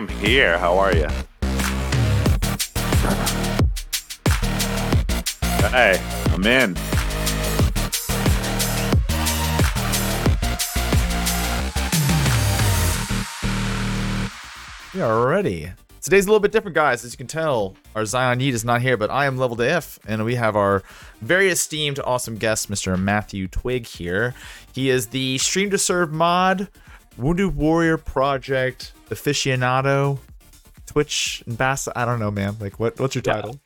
am 0.00 0.08
here. 0.08 0.58
How 0.58 0.78
are 0.78 0.96
you? 0.96 1.06
Hey, 5.68 6.00
I'm 6.32 6.46
in. 6.46 6.74
We 14.94 15.02
are 15.02 15.26
ready. 15.26 15.70
Today's 16.00 16.24
a 16.24 16.28
little 16.28 16.40
bit 16.40 16.50
different, 16.50 16.74
guys. 16.74 17.04
As 17.04 17.12
you 17.12 17.18
can 17.18 17.26
tell, 17.26 17.76
our 17.94 18.06
Zion 18.06 18.38
Yeet 18.38 18.52
is 18.52 18.64
not 18.64 18.80
here, 18.80 18.96
but 18.96 19.10
I 19.10 19.26
am 19.26 19.36
leveled 19.36 19.60
AF, 19.60 19.98
and 20.06 20.24
we 20.24 20.34
have 20.34 20.56
our 20.56 20.82
very 21.20 21.50
esteemed, 21.50 22.00
awesome 22.00 22.38
guest, 22.38 22.70
Mr. 22.70 22.98
Matthew 22.98 23.48
Twig 23.48 23.86
here. 23.86 24.34
He 24.72 24.88
is 24.88 25.08
the 25.08 25.36
Stream 25.36 25.68
to 25.70 25.78
Serve 25.78 26.10
mod, 26.10 26.68
Wounded 27.18 27.54
Warrior 27.54 27.98
Project 27.98 28.94
aficionado, 29.10 30.18
Twitch 30.86 31.42
ambassador. 31.48 31.96
I 31.96 32.04
don't 32.04 32.18
know, 32.18 32.30
man. 32.30 32.56
Like, 32.60 32.80
what? 32.80 32.98
What's 32.98 33.14
your 33.14 33.22
Yeah. 33.26 33.34
title? 33.34 33.60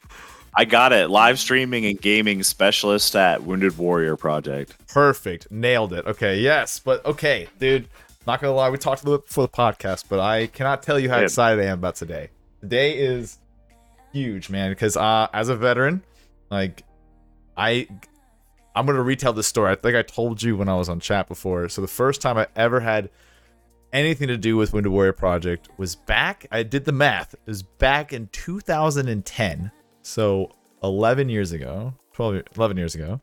I 0.57 0.65
got 0.65 0.93
it. 0.93 1.11
Live 1.11 1.39
streaming 1.41 1.85
and 1.87 2.01
gaming 2.01 2.43
specialist 2.45 3.17
at 3.17 3.43
Wounded 3.43 3.77
Warrior 3.77 4.17
Project. 4.17 4.75
Perfect. 4.87 5.51
Nailed 5.51 5.93
it. 5.93 6.07
Okay, 6.07 6.39
yes. 6.39 6.79
But 6.79 7.05
okay, 7.05 7.49
dude, 7.59 7.89
not 8.27 8.41
gonna 8.41 8.53
lie, 8.55 8.71
we 8.71 8.79
talked 8.79 9.03
a 9.03 9.05
little 9.05 9.19
bit 9.19 9.27
before 9.29 9.45
the 9.47 9.53
podcast, 9.53 10.05
but 10.09 10.21
I 10.21 10.47
cannot 10.47 10.83
tell 10.83 10.99
you 10.99 11.09
how 11.11 11.17
Yeah. 11.19 11.25
excited 11.25 11.61
I 11.61 11.69
am 11.69 11.79
about 11.79 11.97
today. 11.97 12.29
Today 12.61 12.97
is 12.99 13.39
huge, 14.13 14.49
man, 14.49 14.71
because 14.71 14.97
uh 14.97 15.27
as 15.33 15.49
a 15.49 15.57
veteran, 15.57 16.03
like 16.51 16.85
I 17.57 17.89
I'm 18.77 18.87
gonna 18.87 19.03
retell 19.03 19.33
this 19.33 19.49
story. 19.49 19.73
I 19.73 19.75
think 19.75 19.97
I 19.97 20.03
told 20.03 20.41
you 20.43 20.57
when 20.57 20.69
I 20.69 20.75
was 20.77 20.89
on 20.89 21.01
chat 21.01 21.27
before. 21.27 21.69
So 21.69 21.81
the 21.81 21.89
first 21.89 22.21
time 22.21 22.39
I 22.39 22.47
ever 22.55 22.79
had 22.81 23.11
anything 23.95 24.29
to 24.29 24.37
do 24.37 24.57
with 24.59 24.73
Wounded 24.75 24.93
Warrior 24.93 25.13
Project 25.15 25.69
was 25.79 25.95
back. 25.95 26.47
I 26.51 26.63
did 26.63 26.85
the 26.85 26.93
math. 26.93 27.33
It 27.33 27.41
was 27.47 27.63
back 27.63 28.13
in 28.13 28.29
2010. 28.33 29.71
So 30.03 30.51
11 30.83 31.29
years 31.31 31.53
ago, 31.53 31.95
12, 32.13 32.43
11 32.57 32.77
years 32.77 32.95
ago, 32.95 33.21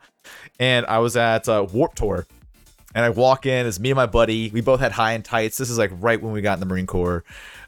and 0.60 0.86
I 0.88 0.98
was 1.00 1.16
at 1.16 1.48
uh, 1.48 1.66
Warped 1.72 1.98
Tour, 1.98 2.26
and 2.96 3.06
I 3.06 3.10
walk 3.10 3.46
in. 3.46 3.68
It's 3.68 3.80
me 3.80 3.92
and 3.92 3.96
my 3.96 4.06
buddy. 4.08 4.50
We 4.50 4.62
both 4.62 4.80
had 4.80 4.92
high 4.92 5.14
and 5.14 5.24
tights. 5.24 5.58
This 5.58 5.70
is 5.70 5.78
like 5.78 5.92
right 5.94 6.22
when 6.22 6.34
we 6.34 6.42
got 6.42 6.54
in 6.56 6.60
the 6.60 6.66
Marine 6.66 6.88
Corps, 6.88 7.24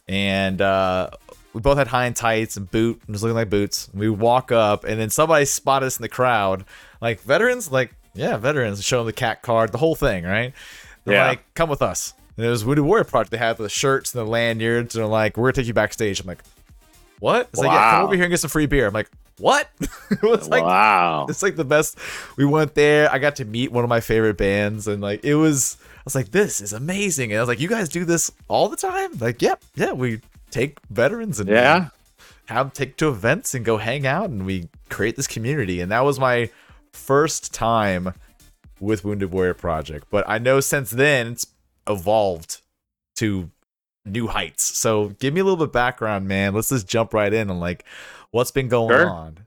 and 0.07 0.59
uh, 0.61 1.11
we 1.53 1.61
both 1.61 1.77
had 1.77 1.87
high 1.87 2.05
and 2.07 2.15
tights 2.15 2.57
and 2.57 2.69
boot, 2.69 3.01
and 3.05 3.13
just 3.13 3.23
looking 3.23 3.35
like 3.35 3.49
boots. 3.49 3.89
We 3.93 4.09
walk 4.09 4.51
up, 4.51 4.83
and 4.83 4.99
then 4.99 5.09
somebody 5.11 5.45
spotted 5.45 5.85
us 5.85 5.97
in 5.97 6.01
the 6.01 6.09
crowd, 6.09 6.65
like 7.01 7.21
veterans, 7.21 7.71
like 7.71 7.93
yeah, 8.15 8.37
veterans. 8.37 8.83
Show 8.83 8.97
them 8.97 9.05
the 9.05 9.13
CAC 9.13 9.41
card, 9.43 9.71
the 9.71 9.77
whole 9.77 9.95
thing, 9.95 10.23
right? 10.23 10.53
They're 11.05 11.15
Yeah. 11.15 11.27
like, 11.27 11.53
come 11.53 11.69
with 11.69 11.81
us. 11.81 12.13
And 12.37 12.45
it 12.45 12.49
was 12.49 12.65
Wounded 12.65 12.85
Warrior 12.85 13.03
Project. 13.03 13.31
They 13.31 13.37
had 13.37 13.57
the 13.57 13.69
shirts 13.69 14.13
and 14.13 14.25
the 14.25 14.29
lanyards, 14.29 14.95
and 14.95 15.03
they're 15.03 15.09
like, 15.09 15.37
we're 15.37 15.45
gonna 15.45 15.53
take 15.53 15.67
you 15.67 15.73
backstage. 15.73 16.19
I'm 16.19 16.27
like, 16.27 16.43
what? 17.19 17.49
It's 17.49 17.59
like, 17.59 17.71
yeah, 17.71 17.91
come 17.91 18.05
over 18.05 18.15
here 18.15 18.23
and 18.23 18.31
get 18.31 18.39
some 18.39 18.49
free 18.49 18.65
beer. 18.65 18.87
I'm 18.87 18.93
like, 18.93 19.09
what? 19.37 19.69
it 20.11 20.21
was 20.21 20.49
like 20.49 20.63
wow. 20.63 21.25
it's 21.29 21.43
like 21.43 21.55
the 21.55 21.65
best. 21.65 21.97
We 22.37 22.45
went 22.45 22.75
there. 22.75 23.11
I 23.11 23.19
got 23.19 23.37
to 23.37 23.45
meet 23.45 23.71
one 23.71 23.83
of 23.83 23.89
my 23.89 23.99
favorite 23.99 24.37
bands, 24.37 24.87
and 24.87 25.01
like 25.01 25.23
it 25.23 25.35
was. 25.35 25.77
I 25.81 26.01
was 26.05 26.15
like, 26.15 26.31
this 26.31 26.59
is 26.59 26.73
amazing. 26.73 27.31
And 27.31 27.39
I 27.39 27.41
was 27.41 27.47
like, 27.47 27.61
you 27.61 27.69
guys 27.69 27.87
do 27.87 28.03
this 28.03 28.29
all 28.49 28.67
the 28.67 28.75
time? 28.75 29.11
Like, 29.19 29.41
yep, 29.41 29.63
yeah. 29.75 29.93
We 29.93 30.19
take 30.51 30.77
veterans 30.89 31.39
and 31.39 31.47
Yeah. 31.49 31.89
have 32.47 32.65
them 32.65 32.71
take 32.71 32.97
to 32.97 33.07
events 33.07 33.53
and 33.53 33.63
go 33.63 33.77
hang 33.77 34.05
out, 34.05 34.29
and 34.29 34.45
we 34.45 34.67
create 34.89 35.15
this 35.15 35.27
community. 35.27 35.79
And 35.79 35.91
that 35.93 36.03
was 36.03 36.19
my 36.19 36.49
first 36.91 37.53
time 37.53 38.13
with 38.81 39.05
Wounded 39.05 39.31
Warrior 39.31 39.53
Project. 39.53 40.07
But 40.09 40.25
I 40.27 40.39
know 40.39 40.59
since 40.59 40.89
then 40.89 41.27
it's 41.27 41.45
evolved 41.87 42.61
to 43.17 43.49
new 44.05 44.27
heights. 44.27 44.63
So 44.77 45.09
give 45.19 45.33
me 45.33 45.41
a 45.41 45.43
little 45.43 45.57
bit 45.57 45.67
of 45.67 45.71
background, 45.71 46.27
man. 46.27 46.53
Let's 46.53 46.69
just 46.69 46.87
jump 46.87 47.13
right 47.13 47.33
in 47.33 47.49
and 47.49 47.59
like 47.59 47.85
what's 48.31 48.51
been 48.51 48.67
going 48.67 48.89
Sure. 48.89 49.09
on. 49.09 49.39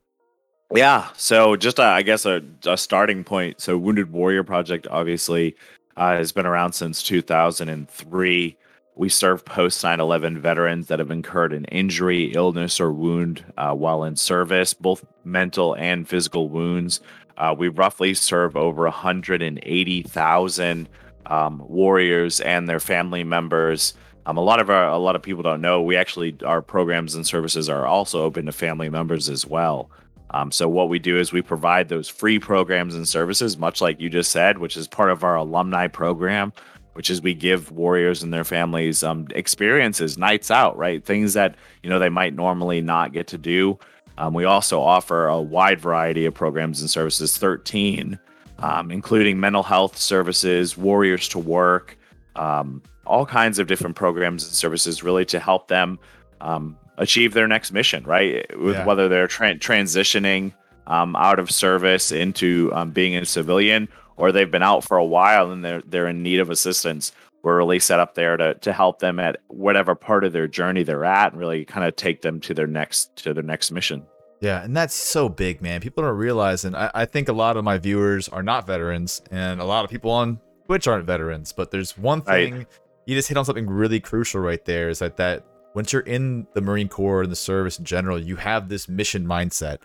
Yeah. 0.75 1.09
So 1.17 1.57
just 1.57 1.79
uh, 1.79 1.85
I 1.85 2.03
guess 2.03 2.27
a, 2.27 2.43
a 2.67 2.77
starting 2.77 3.23
point. 3.25 3.61
So 3.61 3.77
Wounded 3.79 4.13
Warrior 4.13 4.45
Project 4.45 4.87
obviously 4.91 5.55
uh, 5.97 6.17
has 6.17 6.33
been 6.33 6.47
around 6.47 6.73
since 6.73 7.03
2003. 7.03 8.57
We 8.99 9.11
serve 9.11 9.45
post 9.45 9.85
9/11 9.85 10.39
veterans 10.39 10.87
that 10.89 10.99
have 11.01 11.11
incurred 11.11 11.53
an 11.53 11.67
injury, 11.67 12.33
illness, 12.35 12.81
or 12.81 12.93
wound 12.93 13.45
uh, 13.59 13.75
while 13.75 14.05
in 14.05 14.17
service, 14.17 14.73
both 14.73 15.05
mental 15.23 15.75
and 15.77 16.09
physical 16.09 16.49
wounds. 16.49 17.01
Uh, 17.37 17.55
we 17.57 17.69
roughly 17.69 18.15
serve 18.15 18.57
over 18.57 18.85
180,000 18.85 20.89
um, 21.27 21.63
warriors 21.67 22.41
and 22.41 22.69
their 22.69 22.81
family 22.81 23.25
members. 23.25 23.95
Um, 24.27 24.37
a 24.37 24.43
lot 24.43 24.61
of 24.61 24.71
our, 24.71 24.89
a 24.89 24.99
lot 24.99 25.17
of 25.17 25.23
people 25.23 25.43
don't 25.43 25.61
know 25.61 25.81
we 25.83 25.97
actually 25.97 26.37
our 26.45 26.61
programs 26.61 27.15
and 27.15 27.27
services 27.27 27.69
are 27.69 27.87
also 27.87 28.23
open 28.23 28.47
to 28.47 28.53
family 28.53 28.89
members 28.89 29.29
as 29.29 29.47
well. 29.47 29.91
Um, 30.31 30.51
so 30.51 30.69
what 30.69 30.89
we 30.89 30.99
do 30.99 31.19
is 31.19 31.33
we 31.33 31.43
provide 31.43 31.89
those 31.89 32.09
free 32.09 32.39
programs 32.39 32.97
and 32.97 33.09
services, 33.09 33.57
much 33.57 33.81
like 33.81 34.01
you 34.01 34.11
just 34.11 34.33
said, 34.33 34.59
which 34.59 34.77
is 34.77 34.89
part 34.89 35.11
of 35.11 35.23
our 35.23 35.37
alumni 35.37 35.87
program, 35.87 36.53
which 36.95 37.11
is 37.11 37.23
we 37.23 37.33
give 37.35 37.71
warriors 37.71 38.23
and 38.23 38.35
their 38.35 38.45
families 38.45 39.05
um, 39.05 39.29
experiences, 39.35 40.19
nights 40.19 40.51
out, 40.51 40.77
right? 40.77 41.05
Things 41.05 41.35
that 41.35 41.55
you 41.83 41.91
know 41.91 41.99
they 41.99 42.09
might 42.09 42.35
normally 42.35 42.81
not 42.81 43.13
get 43.13 43.29
to 43.29 43.39
do. 43.39 43.79
Um, 44.19 44.35
we 44.35 44.45
also 44.45 44.81
offer 44.81 45.27
a 45.27 45.41
wide 45.41 45.79
variety 45.79 46.25
of 46.25 46.35
programs 46.35 46.81
and 46.81 46.91
services, 46.91 47.37
13, 47.37 48.19
um, 48.61 48.91
including 48.91 49.39
mental 49.41 49.63
health 49.63 49.97
services, 49.97 50.77
warriors 50.77 51.29
to 51.29 51.39
work, 51.39 51.97
um, 52.37 52.83
all 53.07 53.27
kinds 53.27 53.59
of 53.59 53.67
different 53.67 53.97
programs 53.97 54.45
and 54.45 54.53
services, 54.53 55.03
really 55.03 55.25
to 55.27 55.39
help 55.39 55.69
them 55.69 55.99
um, 56.41 56.77
achieve 56.99 57.35
their 57.35 57.47
next 57.49 57.73
mission, 57.73 58.03
right? 58.05 58.45
With 58.59 58.75
Yeah. 58.77 58.85
whether 58.85 59.09
they're 59.09 59.29
tra- 59.29 59.55
transitioning 59.55 60.53
um, 60.87 61.17
out 61.17 61.39
of 61.39 61.51
service 61.51 62.13
into 62.13 62.71
um, 62.75 62.91
being 62.91 63.17
a 63.17 63.25
civilian, 63.25 63.89
or 64.17 64.33
they've 64.33 64.51
been 64.51 64.63
out 64.63 64.83
for 64.85 64.97
a 64.97 65.05
while 65.05 65.51
and 65.53 65.65
they're 65.65 65.83
they're 65.87 66.09
in 66.09 66.23
need 66.23 66.41
of 66.41 66.49
assistance. 66.51 67.13
We're 67.43 67.57
really 67.59 67.79
set 67.79 68.01
up 68.01 68.15
there 68.15 68.37
to 68.37 68.55
to 68.55 68.73
help 68.73 68.99
them 69.01 69.19
at 69.21 69.37
whatever 69.49 69.95
part 69.95 70.25
of 70.25 70.33
their 70.33 70.49
journey 70.49 70.83
they're 70.85 71.05
at, 71.05 71.33
and 71.33 71.41
really 71.41 71.65
kind 71.65 71.87
of 71.87 71.95
take 71.97 72.23
them 72.23 72.41
to 72.41 72.55
their 72.55 72.67
next 72.67 73.15
to 73.25 73.35
their 73.35 73.43
next 73.43 73.71
mission. 73.71 74.05
Yeah, 74.41 74.63
and 74.63 74.77
that's 74.77 74.95
so 74.95 75.29
big, 75.29 75.63
man. 75.63 75.81
People 75.81 76.03
don't 76.05 76.17
realize, 76.17 76.65
and 76.65 76.77
I, 76.77 76.91
I 76.95 77.05
think 77.07 77.29
a 77.29 77.33
lot 77.33 77.57
of 77.57 77.65
my 77.65 77.79
viewers 77.79 78.29
are 78.29 78.43
not 78.43 78.67
veterans, 78.67 79.23
and 79.31 79.61
a 79.61 79.65
lot 79.65 79.85
of 79.85 79.91
people 79.91 80.11
on 80.11 80.39
Twitch 80.67 80.87
aren't 80.87 81.07
veterans. 81.07 81.53
But 81.53 81.71
there's 81.71 81.97
one 81.97 82.23
Right. 82.27 82.53
thing 82.53 82.67
you 83.07 83.15
just 83.15 83.29
hit 83.29 83.37
on 83.39 83.45
something 83.45 83.67
really 83.69 84.01
crucial 84.01 84.41
right 84.41 84.63
there 84.65 84.89
is 84.91 84.99
that 84.99 85.17
that 85.17 85.45
once 85.75 85.93
you're 85.93 86.03
in 86.03 86.47
the 86.55 86.61
Marine 86.61 86.89
Corps 86.89 87.23
and 87.23 87.33
the 87.33 87.37
service 87.37 87.79
in 87.79 87.85
general, 87.85 88.19
you 88.19 88.37
have 88.37 88.69
this 88.69 88.89
mission 88.89 89.25
mindset, 89.27 89.79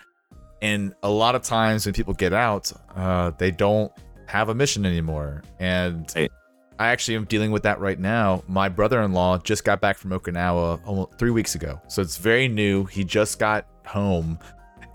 and 0.61 0.93
a 1.03 1.09
lot 1.09 1.35
of 1.35 1.43
times 1.43 1.85
when 1.85 1.93
people 1.93 2.13
get 2.13 2.33
out, 2.33 2.71
uh, 2.95 3.31
they 3.37 3.51
don't 3.51 3.91
have 4.27 4.49
a 4.49 4.55
mission 4.55 4.85
anymore, 4.85 5.43
and 5.59 6.11
Right. 6.15 6.31
I 6.79 6.87
actually 6.87 7.15
am 7.15 7.25
dealing 7.25 7.51
with 7.51 7.63
that 7.63 7.79
right 7.79 7.99
now. 7.99 8.43
My 8.47 8.67
brother-in-law 8.67 9.39
just 9.39 9.63
got 9.63 9.81
back 9.81 9.97
from 9.97 10.11
Okinawa 10.11 10.81
almost 10.85 11.17
three 11.19 11.29
weeks 11.31 11.55
ago, 11.55 11.79
so 11.87 12.01
it's 12.01 12.17
very 12.17 12.47
new. 12.47 12.85
He 12.85 13.03
just 13.03 13.37
got 13.39 13.65
home, 13.85 14.37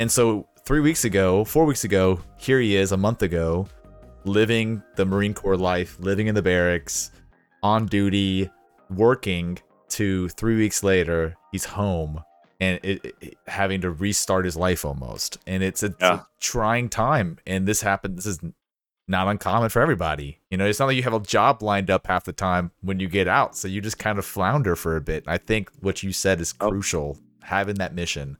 and 0.01 0.11
so 0.11 0.47
three 0.65 0.81
weeks 0.81 1.05
ago, 1.05 1.45
four 1.45 1.65
weeks 1.65 1.85
ago, 1.85 2.21
here 2.37 2.61
he 2.61 2.77
is 2.77 2.93
a 2.93 2.97
month 2.97 3.23
ago, 3.23 3.69
living 4.25 4.83
the 4.97 5.05
Marine 5.05 5.35
Corps 5.35 5.57
life, 5.57 5.97
living 6.01 6.27
in 6.27 6.35
the 6.35 6.43
barracks, 6.43 7.11
on 7.63 7.87
duty, 7.87 8.50
working. 8.91 9.59
To 9.91 10.29
three 10.31 10.56
weeks 10.56 10.83
later, 10.83 11.37
he's 11.53 11.65
home 11.65 12.21
and 12.61 12.81
it, 12.83 13.15
it- 13.21 13.37
having 13.47 13.81
to 13.83 13.91
restart 13.93 14.44
his 14.44 14.56
life 14.56 14.85
almost, 14.85 15.39
and 15.47 15.62
it's 15.62 15.82
a, 15.85 15.87
it's 15.87 16.03
a 16.03 16.27
trying 16.41 16.89
time. 16.89 17.39
And 17.47 17.69
this 17.69 17.81
happened. 17.82 18.19
This 18.19 18.27
is 18.27 18.41
not 19.06 19.29
uncommon 19.29 19.69
for 19.71 19.81
everybody. 19.81 20.41
You 20.50 20.56
know, 20.59 20.67
it's 20.67 20.81
not 20.81 20.87
like 20.87 20.97
you 20.97 21.05
have 21.05 21.15
a 21.15 21.21
job 21.21 21.62
lined 21.62 21.89
up 21.89 22.09
half 22.09 22.25
the 22.25 22.32
time 22.32 22.73
when 22.81 22.99
you 22.99 23.09
get 23.09 23.29
out, 23.29 23.56
so 23.56 23.69
you 23.69 23.81
just 23.81 23.99
kind 24.00 24.19
of 24.19 24.25
flounder 24.25 24.75
for 24.75 24.97
a 24.97 25.00
bit. 25.00 25.23
I 25.29 25.39
think 25.39 25.71
what 25.81 26.03
you 26.03 26.12
said 26.12 26.41
is 26.41 26.53
Oh. 26.61 26.69
crucial. 26.71 27.17
Having 27.44 27.77
that 27.77 27.94
mission 27.94 28.37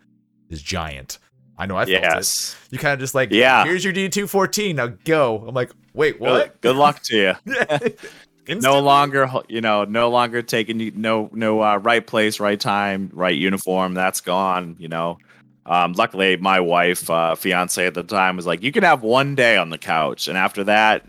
is 0.51 0.63
giant. 0.63 1.19
I 1.59 1.67
know 1.67 1.77
I 1.77 1.87
felt 1.87 1.97
it. 1.97 2.03
yes. 2.03 2.55
You 2.71 2.79
kind 2.79 2.93
of 2.93 3.01
just 3.01 3.15
like, 3.15 3.31
Yeah. 3.31 3.65
here's 3.65 3.83
your 3.83 3.93
D 3.93 4.09
two 4.09 4.27
fourteen. 4.27 4.77
Now 4.77 4.89
go. 5.05 5.45
I'm 5.49 5.55
like, 5.55 5.71
wait, 5.95 6.21
what? 6.21 6.61
Good, 6.61 6.77
luck 6.77 7.01
to 7.05 7.17
you. 7.17 7.93
no 8.61 8.79
longer 8.81 9.29
you 9.49 9.61
know 9.61 9.83
no 9.85 10.09
longer 10.09 10.41
taking 10.41 10.79
you 10.79 10.93
no 10.95 11.29
no 11.33 11.61
uh, 11.63 11.79
right 11.79 12.07
place 12.07 12.39
right 12.39 12.61
time 12.61 13.11
right 13.13 13.37
uniform 13.37 13.93
that's 13.93 14.21
gone 14.21 14.77
you 14.79 14.87
know 14.87 15.19
um, 15.67 15.95
luckily 15.95 16.37
my 16.37 16.61
wife 16.61 17.11
uh, 17.11 17.35
fiance 17.35 17.85
at 17.85 17.95
the 17.95 18.05
time 18.05 18.37
was 18.37 18.47
like 18.47 18.63
you 18.63 18.71
can 18.71 18.85
have 18.85 19.03
one 19.03 19.35
day 19.35 19.57
on 19.57 19.71
the 19.71 19.79
couch 19.79 20.29
and 20.29 20.39
after 20.39 20.63
that 20.63 21.05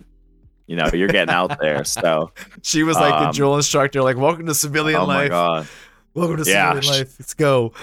you 0.66 0.75
know 0.75 0.90
you're 0.92 1.07
getting 1.10 1.31
out 1.33 1.60
there 1.60 1.83
so 1.83 2.31
She 2.63 2.81
was 2.81 2.95
like 2.98 3.13
the 3.19 3.28
Um, 3.28 3.33
drill 3.33 3.56
instructor, 3.56 4.01
like, 4.01 4.18
welcome 4.18 4.48
to 4.48 4.56
civilian 4.56 5.00
oh 5.00 5.06
my 5.06 5.28
life. 5.28 5.87
Welcome 6.18 6.44
to 6.44 6.50
Yeah. 6.50 6.74
civilian 6.74 7.00
life. 7.06 7.16
Let's 7.19 7.34
go. 7.36 7.74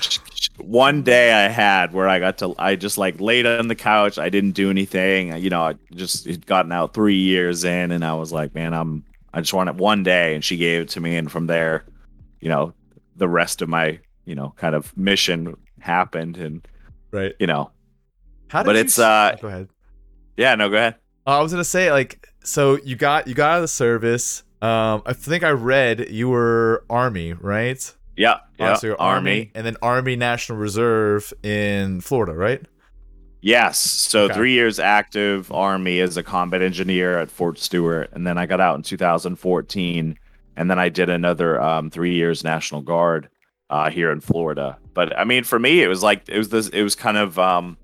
one 0.58 1.02
day 1.02 1.32
i 1.32 1.48
had 1.48 1.92
where 1.92 2.08
i 2.08 2.18
got 2.20 2.38
to 2.38 2.54
i 2.58 2.76
just 2.76 2.96
like 2.96 3.20
laid 3.20 3.44
on 3.44 3.66
the 3.66 3.74
couch 3.74 4.18
i 4.18 4.28
didn't 4.28 4.52
do 4.52 4.70
anything 4.70 5.36
you 5.42 5.50
know 5.50 5.62
i 5.62 5.74
just 5.94 6.26
had 6.26 6.46
gotten 6.46 6.70
out 6.70 6.94
three 6.94 7.16
years 7.18 7.64
in 7.64 7.90
and 7.90 8.04
i 8.04 8.14
was 8.14 8.32
like 8.32 8.54
man 8.54 8.72
i'm 8.72 9.04
i 9.32 9.40
just 9.40 9.52
want 9.52 9.68
it 9.68 9.74
one 9.74 10.04
day 10.04 10.32
and 10.34 10.44
she 10.44 10.56
gave 10.56 10.82
it 10.82 10.88
to 10.88 11.00
me 11.00 11.16
and 11.16 11.30
from 11.32 11.48
there 11.48 11.84
you 12.40 12.48
know 12.48 12.72
the 13.16 13.28
rest 13.28 13.62
of 13.62 13.68
my 13.68 13.98
you 14.26 14.34
know 14.36 14.54
kind 14.56 14.74
of 14.76 14.96
mission 14.96 15.56
happened, 15.80 16.36
and 16.36 16.66
Right. 17.10 17.34
you 17.40 17.46
know, 17.48 17.70
How 18.48 18.62
did 18.62 18.66
but 18.66 18.74
you 18.76 18.80
it's 18.82 18.98
s- 18.98 19.04
uh, 19.04 19.36
go 19.40 19.48
ahead. 19.48 19.68
yeah, 20.36 20.54
no, 20.54 20.68
go 20.70 20.76
ahead. 20.76 20.94
Uh, 21.26 21.38
I 21.38 21.42
was 21.42 21.52
gonna 21.52 21.62
say 21.64 21.90
like 21.92 22.26
so 22.44 22.78
you 22.84 22.96
got 22.96 23.26
you 23.28 23.34
got 23.34 23.50
out 23.50 23.56
of 23.56 23.62
the 23.62 23.68
service. 23.68 24.42
Um, 24.62 25.02
I 25.04 25.12
think 25.12 25.42
I 25.44 25.50
read 25.50 26.08
you 26.10 26.28
were 26.30 26.84
Army, 26.88 27.32
right? 27.34 27.94
Yeah, 28.16 28.32
Uh, 28.32 28.38
yeah, 28.58 28.74
so 28.74 28.86
you're 28.88 29.00
Army. 29.00 29.50
and 29.54 29.66
then 29.66 29.76
Army 29.82 30.14
National 30.16 30.58
Reserve 30.58 31.32
in 31.42 32.00
Florida, 32.00 32.32
right? 32.34 32.62
Yes. 33.40 33.78
So 33.78 34.24
Okay. 34.24 34.34
three 34.34 34.52
years 34.52 34.78
active 34.78 35.52
Army 35.52 36.00
as 36.00 36.16
a 36.16 36.22
combat 36.22 36.62
engineer 36.62 37.18
at 37.18 37.30
Fort 37.30 37.58
Stewart, 37.58 38.08
and 38.12 38.26
then 38.26 38.38
I 38.38 38.46
got 38.46 38.60
out 38.60 38.76
in 38.76 38.82
2014, 38.82 40.18
and 40.56 40.70
then 40.70 40.78
I 40.78 40.88
did 40.88 41.10
another 41.10 41.60
um, 41.60 41.90
three 41.90 42.14
years 42.14 42.44
National 42.44 42.80
Guard 42.80 43.28
uh, 43.70 43.90
here 43.90 44.10
in 44.10 44.20
Florida. 44.20 44.78
But 44.94 45.18
I 45.18 45.24
mean, 45.24 45.44
for 45.44 45.58
me, 45.58 45.82
it 45.82 45.88
was 45.88 46.02
like 46.02 46.22
it 46.28 46.38
was 46.38 46.48
this. 46.50 46.68
It 46.68 46.82
was 46.82 46.94
kind 46.94 47.16
of 47.16 47.38
um, 47.38 47.76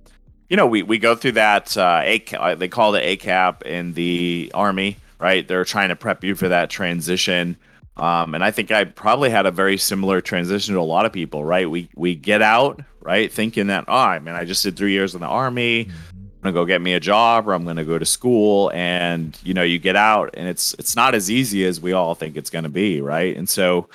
you 0.49 0.57
know, 0.57 0.67
we 0.67 0.83
we 0.83 0.99
go 0.99 1.15
through 1.15 1.33
that 1.33 1.77
uh, 1.77 2.01
A 2.05 2.55
they 2.57 2.69
call 2.69 2.95
it 2.95 3.05
ACAP 3.21 3.63
in 3.63 3.93
the 3.95 4.51
Army, 4.55 4.97
right? 5.19 5.47
They're 5.47 5.65
trying 5.65 5.89
to 5.91 5.97
prep 5.97 6.25
you 6.25 6.35
for 6.35 6.49
that 6.49 6.71
transition. 6.71 7.57
Um, 8.01 8.35
and 8.35 8.43
I 8.43 8.51
think 8.51 8.71
I 8.71 8.85
probably 8.85 9.29
had 9.29 9.45
a 9.45 9.51
very 9.51 9.77
similar 9.77 10.23
transition 10.23 10.75
to 10.75 10.81
a 10.81 10.83
lot 10.83 11.05
of 11.05 11.13
people, 11.13 11.45
right? 11.45 11.71
We 11.71 11.91
we 11.95 12.15
get 12.15 12.41
out, 12.41 12.81
right, 13.03 13.31
thinking 13.31 13.67
that, 13.67 13.85
oh, 13.89 13.95
I 13.95 14.19
mean, 14.19 14.35
I 14.35 14.47
just 14.47 14.63
did 14.63 14.75
three 14.75 14.93
years 14.93 15.15
in 15.15 15.21
the 15.21 15.27
army. 15.27 15.91
I'm 16.11 16.31
gonna 16.43 16.55
go 16.55 16.65
get 16.65 16.81
me 16.81 16.95
a 16.95 17.01
job, 17.01 17.47
or 17.47 17.53
I'm 17.53 17.67
gonna 17.67 17.85
go 17.85 17.99
to 17.99 18.07
school, 18.07 18.71
and 18.73 19.39
you 19.45 19.53
know, 19.53 19.63
you 19.63 19.79
get 19.79 19.97
out, 19.97 20.31
and 20.33 20.49
it's 20.49 20.73
it's 20.79 20.97
not 20.97 21.15
as 21.15 21.31
easy 21.31 21.67
as 21.67 21.79
we 21.79 21.93
all 21.93 22.15
think 22.15 22.39
it's 22.39 22.49
gonna 22.49 22.71
be, 22.71 23.03
right? 23.03 23.37
And 23.37 23.47
so, 23.47 23.87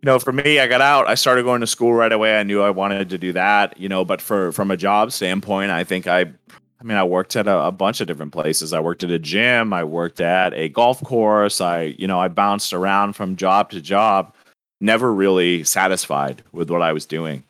you 0.00 0.06
know, 0.06 0.20
for 0.20 0.32
me, 0.32 0.60
I 0.60 0.68
got 0.68 0.80
out. 0.80 1.08
I 1.08 1.16
started 1.16 1.44
going 1.44 1.60
to 1.60 1.66
school 1.66 1.92
right 1.92 2.12
away. 2.12 2.38
I 2.38 2.44
knew 2.44 2.62
I 2.62 2.70
wanted 2.70 3.10
to 3.10 3.18
do 3.18 3.32
that, 3.32 3.76
you 3.80 3.88
know. 3.88 4.04
But 4.04 4.22
for 4.22 4.52
from 4.52 4.70
a 4.70 4.76
job 4.76 5.10
standpoint, 5.10 5.72
I 5.72 5.82
think 5.82 6.06
I, 6.06 6.26
I 6.80 6.84
mean, 6.84 6.96
I 6.96 7.04
worked 7.04 7.34
at 7.34 7.48
a, 7.48 7.66
a 7.66 7.72
bunch 7.72 8.00
of 8.00 8.06
different 8.06 8.32
places. 8.32 8.72
I 8.72 8.80
worked 8.80 9.02
at 9.02 9.10
a 9.10 9.18
gym. 9.18 9.72
I 9.72 9.82
worked 9.84 10.20
at 10.20 10.54
a 10.54 10.68
golf 10.68 11.02
course. 11.02 11.60
I, 11.60 11.94
you 11.98 12.06
know, 12.06 12.20
I 12.20 12.28
bounced 12.28 12.72
around 12.72 13.14
from 13.14 13.36
job 13.36 13.70
to 13.70 13.80
job, 13.80 14.34
never 14.80 15.12
really 15.12 15.64
satisfied 15.64 16.42
with 16.52 16.70
what 16.70 16.82
I 16.82 16.92
was 16.92 17.04
doing. 17.04 17.42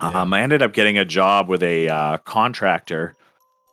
Yeah. 0.00 0.22
Um, 0.22 0.32
I 0.32 0.40
ended 0.42 0.62
up 0.62 0.72
getting 0.72 0.96
a 0.96 1.04
job 1.04 1.48
with 1.48 1.62
a 1.62 1.88
uh, 1.88 2.18
contractor 2.18 3.14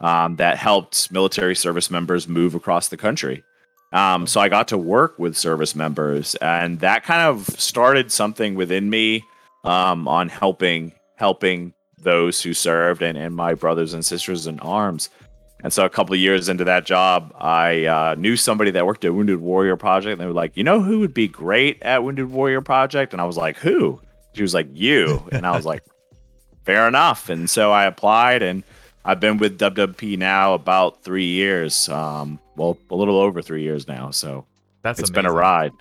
um, 0.02 0.36
that 0.38 0.58
helped 0.58 1.12
military 1.12 1.56
service 1.56 1.90
members 1.90 2.28
move 2.28 2.54
across 2.54 2.90
the 2.90 2.98
country. 2.98 3.44
Um, 3.94 4.28
so 4.28 4.42
I 4.42 4.50
got 4.50 4.68
to 4.70 4.78
work 4.78 5.18
with 5.18 5.38
service 5.38 5.74
members, 5.74 6.36
and 6.36 6.82
that 6.82 7.04
kind 7.04 7.22
of 7.22 7.48
started 7.60 8.12
something 8.12 8.56
within 8.56 8.90
me 8.90 9.24
um, 9.64 10.08
on 10.08 10.28
helping 10.28 10.92
helping 11.16 11.74
those 12.06 12.42
who 12.42 12.54
served 12.54 13.02
and, 13.02 13.18
and 13.18 13.36
my 13.36 13.54
brothers 13.54 13.94
and 13.94 14.06
sisters 14.06 14.48
in 14.48 14.60
arms. 14.62 15.10
And 15.62 15.74
so 15.74 15.84
a 15.84 15.90
couple 15.90 16.14
of 16.14 16.20
years 16.20 16.48
into 16.48 16.64
that 16.66 16.86
job, 16.86 17.34
I 17.38 17.86
uh, 17.86 18.16
knew 18.18 18.38
somebody 18.38 18.72
that 18.72 18.86
worked 18.86 19.04
at 19.04 19.14
Wounded 19.14 19.40
Warrior 19.40 19.76
Project, 19.76 20.14
and 20.14 20.22
they 20.22 20.28
were 20.28 20.32
like, 20.32 20.56
"You 20.56 20.64
know 20.64 20.82
who 20.82 21.00
would 21.00 21.14
be 21.14 21.28
great 21.28 21.82
at 21.82 22.04
Wounded 22.04 22.30
Warrior 22.30 22.62
Project?" 22.62 23.14
And 23.14 23.22
I 23.22 23.26
was 23.26 23.36
like, 23.36 23.58
"Who?" 23.58 24.00
She 24.34 24.44
was 24.44 24.54
like, 24.54 24.68
"You," 24.74 25.28
and 25.32 25.46
I 25.46 25.56
was 25.56 25.66
like, 25.66 25.84
"Fair 26.66 26.88
enough." 26.88 27.30
And 27.30 27.50
so 27.50 27.72
I 27.72 27.86
applied, 27.86 28.44
and 28.44 28.64
I've 29.04 29.20
been 29.20 29.38
with 29.38 29.58
WWP 29.58 30.20
now 30.20 30.54
about 30.54 31.04
three 31.04 31.26
years. 31.26 31.90
Um, 31.90 32.40
well, 32.56 32.78
a 32.92 32.96
little 32.96 33.18
over 33.18 33.42
three 33.42 33.64
years 33.64 33.88
now. 33.88 34.12
So 34.12 34.46
That's 34.84 35.00
it's 35.00 35.10
been 35.10 35.26
a 35.26 35.34
ride. 35.34 35.72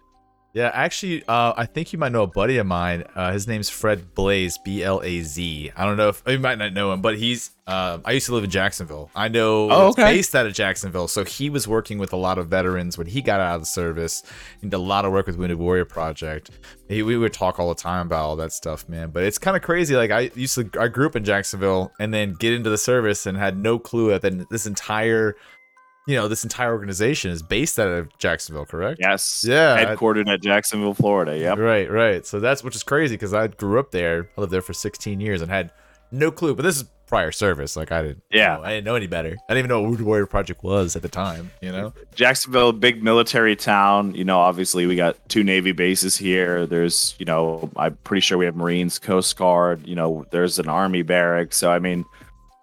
Yeah, 0.55 0.71
actually, 0.73 1.25
uh, 1.27 1.53
I 1.57 1.67
think 1.67 1.93
you 1.93 1.99
might 1.99 2.13
know 2.13 2.23
a 2.23 2.29
buddy 2.29 2.59
of 2.59 2.67
mine. 2.67 3.03
Uh, 3.17 3.33
his 3.33 3.49
name's 3.49 3.69
Fred 3.69 4.15
Blaze, 4.15 4.57
B 4.65 4.85
L 4.85 5.03
A 5.03 5.21
Z. 5.23 5.73
I 5.77 5.85
don't 5.85 5.97
know 5.97 6.11
if 6.11 6.23
you 6.29 6.39
might 6.39 6.59
not 6.59 6.73
know 6.73 6.93
him, 6.93 7.03
but 7.03 7.19
he's. 7.19 7.51
Um, 7.67 8.03
I 8.05 8.13
used 8.13 8.27
to 8.27 8.35
live 8.35 8.45
in 8.45 8.51
Jacksonville. 8.51 9.11
I 9.17 9.29
know 9.29 9.71
Oh, 9.71 9.89
okay. 9.89 10.03
based 10.05 10.37
out 10.37 10.45
of 10.47 10.53
Jacksonville, 10.53 11.09
so 11.09 11.25
he 11.25 11.49
was 11.51 11.67
working 11.67 11.99
with 11.99 12.13
a 12.13 12.17
lot 12.17 12.37
of 12.39 12.47
veterans 12.49 12.97
when 12.99 13.07
he 13.07 13.21
got 13.23 13.41
out 13.41 13.55
of 13.57 13.63
the 13.63 13.67
service. 13.67 14.23
He 14.61 14.69
did 14.69 14.77
a 14.77 14.79
lot 14.79 15.05
of 15.07 15.13
work 15.13 15.27
with 15.27 15.37
Wounded 15.39 15.59
Warrior 15.59 15.87
Project. 15.87 16.51
He, 16.89 17.03
we 17.03 17.17
would 17.17 17.33
talk 17.33 17.59
all 17.59 17.71
the 17.71 17.75
time 17.75 18.07
about 18.07 18.23
all 18.23 18.37
that 18.37 18.53
stuff, 18.53 18.87
man. 18.89 19.09
But 19.11 19.25
it's 19.25 19.39
kind 19.39 19.57
of 19.57 19.63
crazy. 19.63 19.97
Like 19.97 20.11
I 20.11 20.31
used 20.37 20.55
to, 20.57 20.71
I 20.79 20.89
grew 20.89 21.07
up 21.07 21.17
in 21.17 21.25
Jacksonville, 21.25 21.91
and 21.99 22.13
then 22.15 22.35
get 22.35 22.53
into 22.53 22.69
the 22.71 22.79
service 22.79 23.25
and 23.27 23.37
had 23.37 23.57
no 23.59 23.79
clue 23.79 24.11
that 24.11 24.21
then 24.23 24.47
this 24.51 24.67
entire, 24.67 25.35
you 26.07 26.17
know, 26.17 26.29
this 26.29 26.45
entire 26.45 26.73
organization 26.73 27.31
is 27.31 27.43
based 27.43 27.79
out 27.79 27.89
of 27.89 28.09
Jacksonville, 28.19 28.67
correct? 28.67 28.99
Yes. 29.01 29.45
Yeah, 29.47 29.75
I- 29.75 29.85
Headquartered 29.87 30.29
at 30.33 30.43
Jacksonville, 30.43 30.95
Florida. 30.95 31.37
Yep. 31.39 31.59
Right, 31.59 31.91
right. 31.91 32.27
So 32.27 32.41
that's 32.41 32.63
which 32.63 32.77
is 32.77 32.83
crazy 32.83 33.15
because 33.15 33.33
I 33.35 33.47
grew 33.49 33.79
up 33.79 33.91
there. 33.91 34.29
I 34.37 34.41
lived 34.41 34.53
there 34.53 34.63
for 34.63 34.73
16 34.73 35.21
years 35.21 35.41
and 35.41 35.51
had 35.51 35.71
no 36.11 36.31
clue. 36.31 36.55
But 36.55 36.63
this 36.63 36.77
is 36.77 36.85
prior 37.07 37.31
service. 37.33 37.77
Like 37.77 37.93
I 37.93 38.03
didn't. 38.03 38.23
Yeah. 38.31 38.57
know- 38.57 38.63
I 38.65 38.69
didn't 38.71 38.85
know 38.85 38.95
any 38.97 39.07
better. 39.07 39.29
I 39.49 39.55
didn't 39.55 39.59
even 39.59 39.69
know 39.69 39.81
what 39.81 39.89
Wounded 39.89 40.07
Warrior 40.07 40.27
Project 40.27 40.63
was 40.63 40.97
at 40.97 41.03
the 41.03 41.09
time. 41.09 41.51
You 41.61 41.71
know. 41.73 41.93
Jacksonville, 42.15 42.73
big 42.73 43.03
military 43.03 43.57
town. 43.57 44.15
You 44.15 44.25
know, 44.25 44.39
obviously 44.41 44.87
we 44.87 44.97
got 44.97 45.17
two 45.29 45.43
Navy 45.45 45.73
bases 45.73 46.17
here. 46.17 46.67
There's, 46.67 47.15
you 47.19 47.27
know, 47.27 47.71
I'm 47.77 47.97
pretty 48.05 48.21
sure 48.23 48.37
we 48.39 48.45
have 48.47 48.57
Marines, 48.57 48.99
Coast 48.99 49.37
Guard. 49.37 49.87
You 49.87 49.95
know, 49.97 50.25
there's 50.31 50.59
an 50.59 50.69
Army 50.69 51.03
barracks. 51.03 51.57
So 51.57 51.71
I 51.71 51.79
mean, 51.79 52.05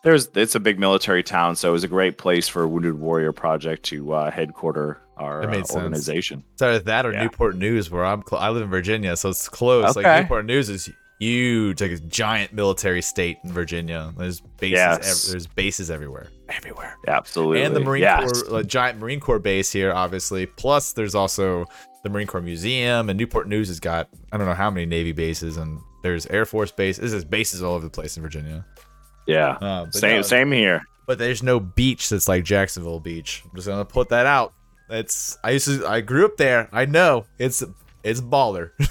there's 0.03 0.29
it's 0.35 0.55
a 0.55 0.59
big 0.59 0.79
military 0.79 1.23
town. 1.23 1.55
So 1.55 1.69
it 1.69 1.73
was 1.73 1.83
a 1.83 1.87
great 1.87 2.17
place 2.17 2.47
for 2.47 2.67
Wounded 2.67 2.95
Warrior 2.99 3.31
Project 3.33 3.83
to 3.85 4.13
uh, 4.13 4.31
headquarter 4.31 4.99
our 5.17 5.43
uh, 5.43 5.63
organization. 5.73 6.43
Either 6.59 6.79
that 6.79 7.05
or 7.05 7.13
Yeah. 7.13 7.23
Newport 7.23 7.55
News, 7.55 7.89
where 7.91 8.05
I'm. 8.05 8.23
Cl- 8.27 8.41
I 8.41 8.49
live 8.49 8.63
in 8.63 8.69
Virginia, 8.69 9.15
so 9.15 9.29
it's 9.29 9.47
close. 9.47 9.95
Like 9.95 10.23
Newport 10.23 10.45
News 10.45 10.69
is 10.69 10.89
huge, 11.19 11.79
like 11.81 11.91
a 11.91 11.97
giant 11.99 12.51
military 12.51 13.01
state 13.03 13.37
in 13.43 13.51
Virginia. 13.51 14.11
There's 14.17 14.39
bases. 14.41 14.71
Yes. 14.77 15.25
ev- 15.27 15.31
there's 15.31 15.47
bases 15.47 15.91
everywhere. 15.91 16.27
Everywhere. 16.49 16.95
Absolutely. 17.07 17.61
and 17.61 17.75
the 17.75 17.79
Marine 17.79 18.01
Yes. 18.01 18.41
Corps, 18.41 18.51
like, 18.51 18.65
giant 18.67 18.97
Marine 18.99 19.19
Corps 19.19 19.37
base 19.39 19.71
here, 19.71 19.93
obviously. 19.93 20.47
Plus, 20.47 20.93
there's 20.93 21.13
also 21.13 21.65
the 22.03 22.09
Marine 22.09 22.25
Corps 22.25 22.41
Museum, 22.41 23.07
and 23.09 23.19
Newport 23.19 23.47
News 23.47 23.67
has 23.67 23.79
got 23.79 24.09
I 24.31 24.37
don't 24.37 24.47
know 24.47 24.55
how 24.55 24.71
many 24.71 24.87
Navy 24.87 25.11
bases, 25.11 25.57
and 25.57 25.79
there's 26.01 26.25
Air 26.25 26.45
Force 26.47 26.71
base. 26.71 26.97
This 26.97 27.13
is 27.13 27.23
bases 27.23 27.61
all 27.61 27.75
over 27.75 27.85
the 27.85 27.91
place 27.91 28.17
in 28.17 28.23
Virginia. 28.23 28.65
Yeah. 29.27 29.51
Uh, 29.61 29.91
same 29.91 30.17
no- 30.17 30.21
same 30.21 30.51
here. 30.51 30.83
But 31.07 31.17
there's 31.17 31.43
no 31.43 31.59
beach 31.59 32.09
that's 32.09 32.27
like 32.27 32.43
Jacksonville 32.43 32.99
Beach. 32.99 33.43
I'm 33.49 33.55
just 33.55 33.67
gonna 33.67 33.83
put 33.85 34.09
that 34.09 34.25
out. 34.25 34.53
It's 34.89 35.37
I 35.43 35.51
used 35.51 35.67
to 35.67 35.85
I 35.87 36.01
grew 36.01 36.25
up 36.25 36.37
there. 36.37 36.69
I 36.71 36.85
know 36.85 37.25
it's 37.39 37.63
it's 38.03 38.21
baller. 38.21 38.71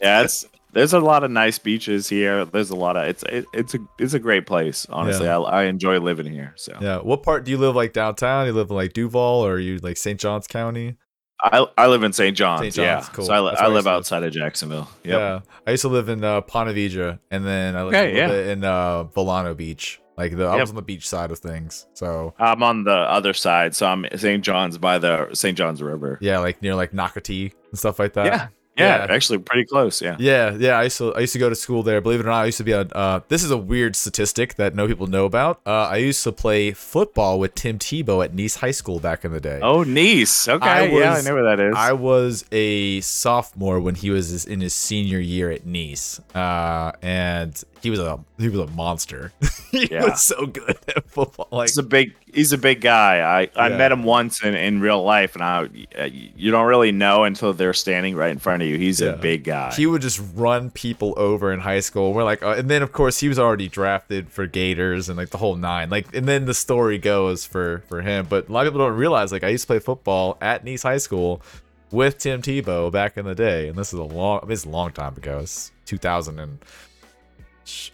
Yeah, 0.00 0.22
it's 0.22 0.46
there's 0.72 0.92
a 0.92 1.00
lot 1.00 1.24
of 1.24 1.32
nice 1.32 1.58
beaches 1.58 2.08
here. 2.08 2.44
There's 2.44 2.70
a 2.70 2.76
lot 2.76 2.96
of 2.96 3.08
it's 3.08 3.24
it, 3.24 3.44
it's 3.52 3.74
a 3.74 3.78
it's 3.98 4.14
a 4.14 4.20
great 4.20 4.46
place. 4.46 4.86
Honestly, 4.90 5.26
Yeah. 5.26 5.40
I, 5.40 5.62
I 5.62 5.64
enjoy 5.64 5.98
living 5.98 6.32
here. 6.32 6.52
So 6.56 6.78
yeah. 6.80 6.98
What 6.98 7.24
part 7.24 7.44
do 7.44 7.50
you 7.50 7.58
live 7.58 7.74
like 7.74 7.92
downtown? 7.92 8.46
You 8.46 8.52
live 8.52 8.70
in 8.70 8.76
like 8.76 8.92
Duval, 8.92 9.20
or 9.44 9.54
are 9.54 9.58
you 9.58 9.78
like 9.78 9.96
St. 9.96 10.20
Johns 10.20 10.46
County? 10.46 10.96
I 11.42 11.66
I 11.76 11.86
live 11.88 12.02
in 12.04 12.12
St. 12.12 12.36
John's. 12.36 12.74
St. 12.74 12.76
yeah, 12.76 13.04
cool. 13.12 13.24
so 13.24 13.32
I, 13.32 13.40
li- 13.40 13.56
I 13.58 13.66
live 13.68 13.86
outside 13.86 14.22
of 14.22 14.32
Jacksonville. 14.32 14.88
Yep. 15.04 15.18
Yeah, 15.18 15.40
I 15.66 15.70
used 15.72 15.82
to 15.82 15.88
live 15.88 16.08
in 16.08 16.22
uh, 16.22 16.40
Ponte 16.42 16.68
Vedra, 16.74 17.18
and 17.30 17.44
then 17.44 17.76
I 17.76 17.82
lived 17.82 17.96
Okay, 17.96 18.16
yeah. 18.16 18.52
in 18.52 18.62
uh, 18.64 19.04
Vilano 19.04 19.56
Beach. 19.56 20.00
Like 20.16 20.36
the 20.36 20.44
I 20.44 20.56
was 20.60 20.68
on 20.70 20.76
the 20.76 20.82
beach 20.82 21.08
side 21.08 21.30
of 21.32 21.38
things. 21.38 21.86
So 21.94 22.34
I'm 22.38 22.62
on 22.62 22.84
the 22.84 22.92
other 22.94 23.32
side, 23.32 23.74
so 23.74 23.86
I'm 23.86 24.04
St. 24.14 24.44
John's 24.44 24.76
by 24.78 24.98
the 24.98 25.28
St. 25.34 25.56
John's 25.56 25.82
River. 25.82 26.18
yeah, 26.20 26.38
like 26.38 26.60
near 26.62 26.74
like 26.74 26.92
Nocatee 26.92 27.52
and 27.70 27.78
stuff 27.78 27.98
like 27.98 28.12
that. 28.12 28.26
yeah, 28.26 28.48
yeah, 28.76 29.04
Yeah. 29.06 29.12
actually 29.14 29.38
pretty 29.38 29.64
close. 29.66 30.00
Yeah. 30.00 30.16
Yeah, 30.18 30.56
yeah. 30.58 30.78
I 30.78 30.84
used 30.84 30.98
to 30.98 31.14
I 31.14 31.20
used 31.20 31.32
to 31.34 31.38
go 31.38 31.48
to 31.48 31.54
school 31.54 31.82
there. 31.82 32.00
Believe 32.00 32.20
it 32.20 32.26
or 32.26 32.30
not, 32.30 32.42
I 32.42 32.46
used 32.46 32.58
to 32.58 32.64
be 32.64 32.72
on. 32.74 32.88
Uh, 32.92 33.20
this 33.28 33.42
is 33.44 33.50
a 33.50 33.56
weird 33.56 33.94
statistic 33.96 34.54
that 34.54 34.74
no 34.74 34.86
people 34.86 35.06
know 35.06 35.24
about. 35.26 35.60
Uh, 35.66 35.88
I 35.88 35.96
used 35.96 36.22
to 36.24 36.32
play 36.32 36.72
football 36.72 37.38
with 37.38 37.54
Tim 37.54 37.78
Tebow 37.78 38.24
at 38.24 38.34
Nease 38.34 38.56
High 38.56 38.70
School 38.70 38.98
back 39.00 39.24
in 39.24 39.32
the 39.32 39.40
day. 39.40 39.60
Oh, 39.62 39.84
Nease. 39.84 40.48
Okay, 40.48 40.66
I 40.68 40.84
yeah, 40.86 41.14
I 41.14 41.20
know 41.22 41.34
where 41.34 41.44
that 41.56 41.60
is. 41.60 41.74
I 41.76 41.92
was 41.92 42.44
a 42.52 43.00
sophomore 43.02 43.80
when 43.80 43.94
he 43.94 44.10
was 44.10 44.44
in 44.46 44.60
his 44.60 44.72
senior 44.74 45.18
year 45.18 45.50
at 45.50 45.64
Nease, 45.66 46.20
uh, 46.34 46.92
and 47.02 47.62
he 47.82 47.90
was 47.90 47.98
a 48.00 48.18
he 48.38 48.48
was 48.48 48.60
a 48.60 48.66
monster. 48.72 49.32
he 49.70 49.86
Yeah. 49.90 50.04
was 50.04 50.22
so 50.22 50.46
good 50.46 50.78
at 50.96 51.04
football. 51.10 51.48
Like 51.50 51.68
he's 51.68 51.78
a 51.78 51.82
big 51.82 52.14
he's 52.32 52.52
a 52.52 52.58
big 52.58 52.80
guy. 52.80 53.20
I, 53.20 53.50
I 53.54 53.68
Yeah. 53.68 53.76
met 53.76 53.92
him 53.92 54.02
once 54.04 54.42
in, 54.42 54.54
in 54.54 54.80
real 54.80 55.02
life, 55.02 55.34
and 55.34 55.42
I 55.44 55.68
uh, 55.98 56.04
you 56.12 56.50
don't 56.50 56.66
really 56.66 56.90
know 56.92 57.24
until 57.24 57.52
they're 57.52 57.72
standing 57.74 58.16
right 58.16 58.30
in 58.30 58.38
front 58.38 58.62
of 58.62 58.68
you. 58.68 58.76
He's 58.78 59.00
Yeah. 59.00 59.10
a 59.10 59.16
big 59.16 59.44
guy. 59.44 59.72
he 59.74 59.86
would 59.86 60.02
just 60.02 60.20
run 60.34 60.70
people 60.70 61.14
over 61.16 61.52
in 61.52 61.60
high 61.60 61.80
school. 61.80 62.12
We're 62.12 62.24
like, 62.24 62.42
uh, 62.42 62.54
and 62.58 62.68
then 62.70 62.82
of 62.82 62.92
course 62.92 63.20
he 63.20 63.28
was 63.28 63.38
already 63.38 63.68
drafted 63.68 64.30
for 64.30 64.46
Gators 64.46 65.08
and 65.08 65.16
like 65.18 65.30
the 65.30 65.38
whole 65.38 65.56
nine. 65.56 65.90
Like, 65.90 66.14
and 66.14 66.26
then 66.26 66.46
the 66.46 66.54
story 66.54 66.98
goes 66.98 67.44
for 67.44 67.82
for 67.88 68.02
him. 68.02 68.26
But 68.28 68.48
a 68.48 68.52
lot 68.52 68.66
of 68.66 68.72
people 68.72 68.86
don't 68.86 68.96
realize 68.96 69.30
like 69.32 69.44
I 69.44 69.48
used 69.48 69.64
to 69.64 69.66
play 69.68 69.78
football 69.78 70.38
at 70.40 70.64
Nease 70.64 70.82
High 70.82 70.98
School 70.98 71.42
with 71.90 72.16
Tim 72.18 72.40
Tebow 72.40 72.90
back 72.90 73.18
in 73.18 73.26
the 73.26 73.34
day, 73.34 73.68
and 73.68 73.76
this 73.76 73.92
is 73.92 73.98
a 73.98 74.02
long 74.04 74.46
this 74.48 74.60
is 74.60 74.64
a 74.64 74.70
long 74.70 74.92
time 74.92 75.14
ago. 75.16 75.40
It's 75.40 75.70
2000 75.86 76.38
and 76.40 76.58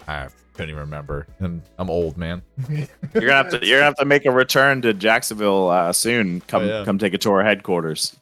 I 0.06 0.28
couldn't 0.58 0.70
even 0.70 0.80
remember. 0.80 1.28
And 1.38 1.62
I'm 1.78 1.88
old, 1.88 2.16
man. 2.18 2.42
you're 2.68 2.88
gonna 3.14 3.32
have 3.32 3.48
to 3.50 3.64
you're 3.64 3.78
gonna 3.78 3.84
have 3.84 3.94
to 3.96 4.04
make 4.04 4.26
a 4.26 4.30
return 4.32 4.82
to 4.82 4.92
Jacksonville 4.92 5.68
uh, 5.68 5.92
soon. 5.92 6.40
Come 6.42 6.64
Oh, 6.64 6.66
yeah. 6.66 6.84
come 6.84 6.98
take 6.98 7.14
a 7.14 7.18
tour 7.18 7.40
of 7.40 7.46
headquarters. 7.46 8.16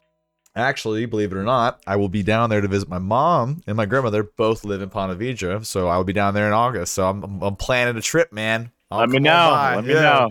Actually, 0.54 1.06
believe 1.06 1.32
it 1.32 1.36
or 1.36 1.42
not, 1.42 1.80
I 1.86 1.96
will 1.96 2.08
be 2.10 2.22
down 2.22 2.50
there 2.50 2.60
to 2.60 2.68
visit 2.68 2.88
my 2.90 2.98
mom 2.98 3.62
and 3.66 3.74
my 3.76 3.86
grandmother. 3.86 4.22
Both 4.22 4.64
live 4.64 4.82
in 4.82 4.90
Ponte 4.90 5.18
Vedra, 5.18 5.64
so 5.64 5.88
I 5.88 5.96
will 5.96 6.04
be 6.04 6.12
down 6.12 6.34
there 6.34 6.46
in 6.46 6.52
August. 6.52 6.92
So 6.94 7.08
I'm, 7.08 7.42
I'm 7.42 7.56
planning 7.56 7.96
a 7.96 8.00
trip, 8.02 8.32
man. 8.32 8.70
I'll 8.90 9.00
Let 9.00 9.08
me 9.10 9.18
know. 9.18 9.30
by. 9.50 9.74
Let 9.76 9.84
me 9.84 9.94
Yeah. 9.94 10.00
know. 10.02 10.28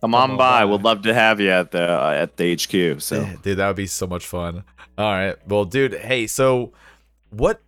Come 0.00 0.14
on 0.14 0.30
on 0.32 0.36
by. 0.38 0.60
by. 0.60 0.64
We'd 0.64 0.82
love 0.82 1.02
to 1.02 1.12
have 1.14 1.40
you 1.40 1.50
at 1.50 1.70
the 1.72 1.82
uh, 1.82 2.10
at 2.10 2.36
the 2.38 2.54
HQ. 2.54 3.00
So 3.02 3.20
Yeah, 3.22 3.36
dude, 3.42 3.58
that 3.58 3.66
would 3.66 3.76
be 3.76 3.86
so 3.86 4.06
much 4.06 4.26
fun. 4.26 4.64
All 4.96 5.10
right, 5.12 5.36
well, 5.46 5.64
dude, 5.66 5.92
hey, 5.94 6.26
so 6.26 6.72
what? 7.30 7.60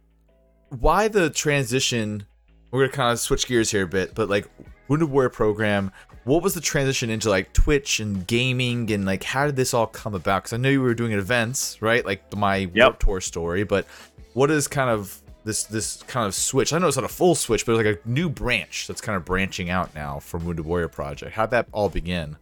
Why 0.71 1.09
the 1.09 1.29
transition? 1.31 2.25
We're 2.71 2.87
gonna 2.87 2.93
kind 2.93 3.13
of 3.13 3.21
switch 3.21 3.47
gears 3.47 3.71
here 3.71 3.85
a 3.85 3.87
bit, 3.87 4.15
but 4.15 4.29
like 4.29 4.49
Wounded 4.89 5.11
Warrior 5.11 5.31
program. 5.31 5.93
What 6.25 6.43
was 6.43 6.55
the 6.55 6.61
transition 6.61 7.09
into 7.11 7.31
like 7.31 7.53
Twitch 7.53 7.99
and 7.99 8.27
gaming 8.27 8.91
and 8.93 9.05
like 9.07 9.25
how 9.25 9.47
did 9.47 9.57
this 9.57 9.73
all 9.73 9.87
come 9.87 10.15
about? 10.15 10.43
Because 10.43 10.53
I 10.53 10.57
know 10.59 10.69
you 10.69 10.83
were 10.83 10.95
doing 10.95 11.13
events, 11.13 11.81
right? 11.81 12.05
Like 12.05 12.37
my 12.37 12.71
Warped 12.75 13.01
Tour 13.01 13.21
story, 13.21 13.65
but 13.65 13.87
what 14.35 14.51
is 14.51 14.69
kind 14.69 14.91
of 14.91 15.21
this 15.45 15.65
this 15.65 16.03
kind 16.05 16.27
of 16.27 16.35
switch? 16.35 16.73
I 16.73 16.79
know 16.79 16.89
it's 16.89 16.97
not 16.97 17.05
a 17.05 17.09
full 17.09 17.35
switch, 17.35 17.65
but 17.65 17.73
it's 17.73 17.85
like 17.85 17.99
a 18.05 18.09
new 18.09 18.29
branch 18.29 18.87
that's 18.87 19.01
kind 19.01 19.17
of 19.17 19.25
branching 19.25 19.71
out 19.71 19.95
now 19.95 20.19
from 20.19 20.45
Wounded 20.45 20.67
Warrior 20.67 20.89
project. 20.89 21.33
How'd 21.33 21.51
that 21.51 21.67
all 21.73 21.89
begin? 21.89 22.37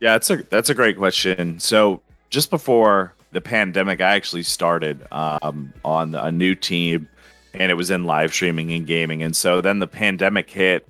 Yeah, 0.00 0.12
that's 0.12 0.30
a 0.30 0.42
that's 0.44 0.70
a 0.70 0.74
great 0.74 0.98
question. 0.98 1.58
So 1.60 2.02
just 2.30 2.50
before 2.50 3.14
the 3.30 3.40
pandemic, 3.40 4.00
I 4.00 4.14
actually 4.14 4.42
started 4.42 5.06
um, 5.12 5.72
on 5.84 6.14
a 6.14 6.32
new 6.32 6.54
team, 6.54 7.08
and 7.54 7.70
it 7.70 7.74
was 7.74 7.90
in 7.90 8.04
live 8.04 8.32
streaming 8.32 8.72
and 8.72 8.86
gaming. 8.86 9.22
And 9.22 9.36
so 9.36 9.60
then 9.60 9.78
the 9.78 9.86
pandemic 9.86 10.50
hit, 10.50 10.88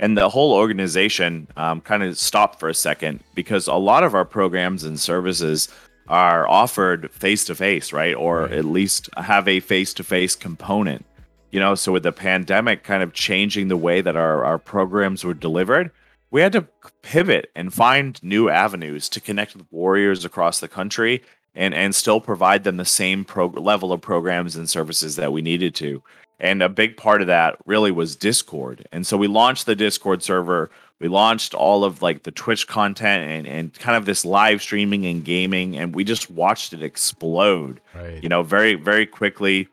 and 0.00 0.16
the 0.18 0.28
whole 0.28 0.52
organization 0.52 1.46
um, 1.56 1.80
kind 1.80 2.02
of 2.02 2.18
stopped 2.18 2.58
for 2.60 2.68
a 2.68 2.74
second 2.74 3.22
because 3.34 3.66
a 3.66 3.74
lot 3.74 4.02
of 4.02 4.14
our 4.14 4.24
programs 4.24 4.84
and 4.84 4.98
services 4.98 5.68
are 6.08 6.46
offered 6.48 7.10
face 7.12 7.44
to 7.46 7.54
face, 7.54 7.92
right? 7.92 8.14
Or 8.14 8.42
Right. 8.42 8.52
at 8.52 8.64
least 8.64 9.08
have 9.16 9.48
a 9.48 9.60
face 9.60 9.94
to 9.94 10.04
face 10.04 10.36
component. 10.36 11.04
You 11.50 11.60
know, 11.60 11.76
so 11.76 11.92
with 11.92 12.02
the 12.02 12.12
pandemic 12.12 12.82
kind 12.82 13.02
of 13.02 13.12
changing 13.12 13.68
the 13.68 13.76
way 13.76 14.00
that 14.00 14.16
our, 14.16 14.44
our 14.44 14.58
programs 14.58 15.24
were 15.24 15.34
delivered, 15.34 15.92
we 16.32 16.40
had 16.40 16.52
to 16.52 16.66
pivot 17.02 17.50
and 17.54 17.72
find 17.72 18.20
new 18.22 18.48
avenues 18.50 19.08
to 19.10 19.20
connect 19.20 19.54
with 19.54 19.64
warriors 19.70 20.24
across 20.24 20.58
the 20.58 20.66
country 20.66 21.22
and 21.54 21.74
and 21.74 21.94
still 21.94 22.20
provide 22.20 22.64
them 22.64 22.76
the 22.76 22.84
same 22.84 23.24
pro- 23.24 23.46
level 23.46 23.92
of 23.92 24.00
programs 24.00 24.56
and 24.56 24.68
services 24.68 25.16
that 25.16 25.32
we 25.32 25.42
needed 25.42 25.74
to. 25.76 26.02
And 26.40 26.62
a 26.62 26.68
big 26.68 26.96
part 26.96 27.20
of 27.20 27.28
that 27.28 27.56
really 27.64 27.92
was 27.92 28.16
discord. 28.16 28.86
And 28.92 29.06
so 29.06 29.16
we 29.16 29.28
launched 29.28 29.66
the 29.66 29.76
discord 29.76 30.22
server. 30.22 30.70
We 31.00 31.08
launched 31.08 31.54
all 31.54 31.84
of 31.84 32.02
like 32.02 32.22
the 32.24 32.30
twitch 32.32 32.66
content 32.66 33.30
and, 33.30 33.46
and 33.46 33.74
kind 33.74 33.96
of 33.96 34.04
this 34.04 34.24
live 34.24 34.62
streaming 34.62 35.06
and 35.06 35.24
gaming 35.24 35.76
and 35.76 35.94
we 35.94 36.02
just 36.04 36.30
watched 36.30 36.72
it 36.72 36.82
explode 36.82 37.80
Right. 37.94 38.22
you 38.22 38.28
know 38.28 38.42
very 38.42 38.74
very 38.74 39.06
quickly. 39.06 39.68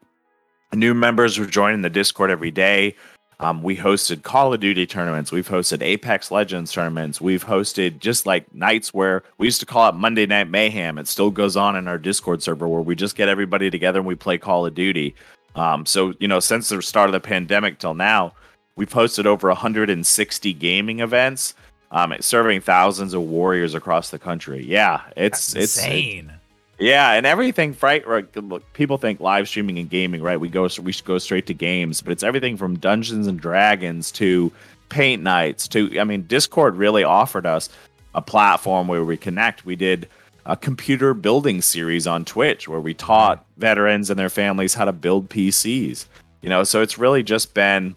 New 0.74 0.94
members 0.94 1.38
were 1.38 1.46
joining 1.46 1.82
the 1.82 1.90
discord 1.90 2.32
every 2.32 2.52
day 2.52 2.96
um, 3.42 3.64
we 3.64 3.76
hosted 3.76 4.22
call 4.22 4.54
of 4.54 4.60
duty 4.60 4.86
tournaments. 4.86 5.32
We've 5.32 5.48
hosted 5.48 5.82
apex 5.82 6.30
legends 6.30 6.72
tournaments. 6.72 7.20
We've 7.20 7.44
hosted 7.44 8.00
just 8.00 8.28
like 8.28 8.54
nights 8.54 8.94
where 8.94 9.24
we 9.40 9.48
used 9.48 9.60
to 9.62 9.66
call 9.66 9.90
it 9.90 9.96
monday 9.96 10.28
night 10.28 10.48
mayhem. 10.48 11.00
It 11.00 11.08
still 11.08 11.32
goes 11.32 11.58
on 11.58 11.76
in 11.76 11.88
our 11.88 11.98
discord 11.98 12.44
server 12.44 12.68
where 12.68 12.82
we 12.82 12.96
just 12.96 13.16
get 13.16 13.30
everybody 13.30 13.72
together 13.72 14.00
and 14.00 14.08
we 14.08 14.14
play 14.14 14.38
call 14.38 14.66
of 14.68 14.76
duty. 14.76 15.16
Um, 15.56 15.86
so 15.88 16.14
you 16.20 16.28
know 16.28 16.40
since 16.40 16.70
the 16.70 16.82
start 16.84 17.10
of 17.10 17.14
the 17.14 17.20
pandemic 17.20 17.80
till 17.80 17.96
now 17.96 18.34
we've 18.76 18.92
hosted 18.94 19.26
over 19.26 19.48
160 19.48 20.54
gaming 20.54 21.00
events 21.00 21.56
um, 21.90 22.14
serving 22.22 22.62
thousands 22.62 23.14
of 23.14 23.24
warriors 23.24 23.74
across 23.74 24.12
the 24.12 24.20
country. 24.20 24.64
Yeah 24.64 25.02
it's 25.18 25.56
it's 25.56 25.78
insane. 25.78 26.34
Yeah, 26.82 27.12
and 27.14 27.28
everything, 27.28 27.78
right? 27.82 28.04
look, 28.36 28.74
people 28.74 28.98
think 28.98 29.20
live 29.20 29.48
streaming 29.48 29.78
and 29.78 29.90
gaming, 29.90 30.22
right? 30.22 30.40
We 30.40 30.50
go, 30.50 30.68
we 30.82 30.92
should 30.92 31.06
go 31.06 31.20
straight 31.20 31.46
to 31.48 31.54
games, 31.54 32.02
but 32.02 32.12
it's 32.12 32.24
everything 32.24 32.58
from 32.58 32.80
Dungeons 32.80 33.28
and 33.28 33.40
Dragons 33.40 34.12
to 34.14 34.52
paint 34.90 35.22
nights 35.22 35.68
to. 35.70 36.00
I 36.00 36.04
mean, 36.04 36.24
Discord 36.24 36.76
really 36.76 37.04
offered 37.04 37.46
us 37.46 37.70
a 38.16 38.22
platform 38.22 38.88
where 38.88 39.06
we 39.06 39.16
connect. 39.16 39.64
We 39.64 39.76
did 39.76 40.10
a 40.46 40.58
computer 40.58 41.14
building 41.14 41.62
series 41.62 42.08
on 42.08 42.26
Twitch 42.26 42.68
where 42.68 42.80
we 42.80 42.96
taught 42.96 43.46
veterans 43.58 44.10
and 44.10 44.20
their 44.20 44.30
families 44.30 44.74
how 44.74 44.86
to 44.86 44.92
build 44.92 45.30
PCs. 45.30 46.08
You 46.42 46.50
know, 46.50 46.64
so 46.64 46.82
it's 46.82 46.98
really 46.98 47.22
just 47.22 47.54
been, 47.54 47.96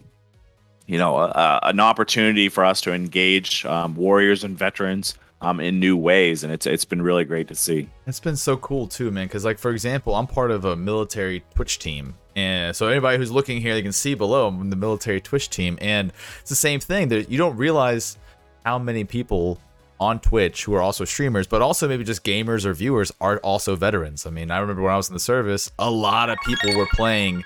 you 0.85 0.99
know, 0.99 1.31
an 1.63 1.79
opportunity 1.79 2.49
for 2.49 2.63
us 2.63 2.81
to 2.81 2.93
engage 2.93 3.65
um, 3.65 3.95
warriors 3.95 4.43
and 4.43 4.55
veterans 4.55 5.15
um, 5.45 5.59
in 5.59 5.79
new 5.79 5.95
ways, 5.95 6.43
and 6.43 6.51
it's 6.51 6.65
it's 6.65 6.85
been 6.85 7.01
really 7.01 7.23
great 7.23 7.47
to 7.49 7.55
see. 7.55 7.87
It's 8.07 8.19
been 8.19 8.35
so 8.35 8.57
cool 8.57 8.87
too, 8.87 9.11
man. 9.11 9.27
Because 9.27 9.45
like 9.45 9.59
for 9.59 9.69
example, 9.69 10.15
I'm 10.15 10.25
part 10.25 10.49
of 10.49 10.65
a 10.65 10.75
military 10.75 11.43
Twitch 11.53 11.77
team, 11.77 12.15
and 12.35 12.75
so 12.75 12.87
anybody 12.87 13.19
who's 13.19 13.31
looking 13.31 13.61
here, 13.61 13.75
they 13.75 13.83
can 13.83 13.91
see 13.91 14.15
below 14.15 14.47
I'm 14.47 14.71
the 14.71 14.75
military 14.75 15.21
Twitch 15.21 15.51
team, 15.51 15.77
and 15.81 16.11
it's 16.39 16.49
the 16.49 16.55
same 16.55 16.79
thing. 16.79 17.09
That 17.09 17.29
you 17.29 17.37
don't 17.37 17.55
realize 17.57 18.17
how 18.65 18.79
many 18.79 19.03
people 19.03 19.59
on 19.99 20.19
Twitch 20.19 20.65
who 20.65 20.73
are 20.73 20.81
also 20.81 21.05
streamers, 21.05 21.45
but 21.45 21.61
also 21.61 21.87
maybe 21.87 22.03
just 22.03 22.23
gamers 22.23 22.65
or 22.65 22.73
viewers 22.73 23.11
are 23.21 23.37
also 23.37 23.75
veterans. 23.75 24.25
I 24.25 24.31
mean, 24.31 24.49
I 24.49 24.57
remember 24.57 24.81
when 24.81 24.93
I 24.93 24.97
was 24.97 25.09
in 25.09 25.13
the 25.13 25.19
service, 25.19 25.71
a 25.77 25.91
lot 25.91 26.31
of 26.31 26.39
people 26.43 26.75
were 26.75 26.87
playing. 26.93 27.43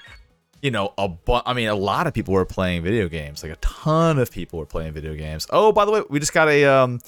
You 0.61 0.71
know, 0.71 0.93
a 0.97 1.07
bu- 1.07 1.41
I 1.45 1.53
mean, 1.53 1.69
a 1.69 1.75
lot 1.75 2.05
of 2.05 2.13
people 2.13 2.33
were 2.33 2.43
playing 2.45 2.83
video 2.83 3.07
games. 3.07 3.43
Like 3.43 3.51
a 3.53 3.57
ton 3.57 4.19
of 4.19 4.29
people 4.29 4.59
were 4.59 4.65
playing 4.65 4.91
video 4.91 5.15
games. 5.15 5.47
Oh, 5.51 5.71
by 5.71 5.85
the 5.85 5.91
way, 5.91 6.01
we 6.09 6.19
just 6.19 6.33
got 6.33 6.49
a 6.49 6.65
um, 6.65 6.99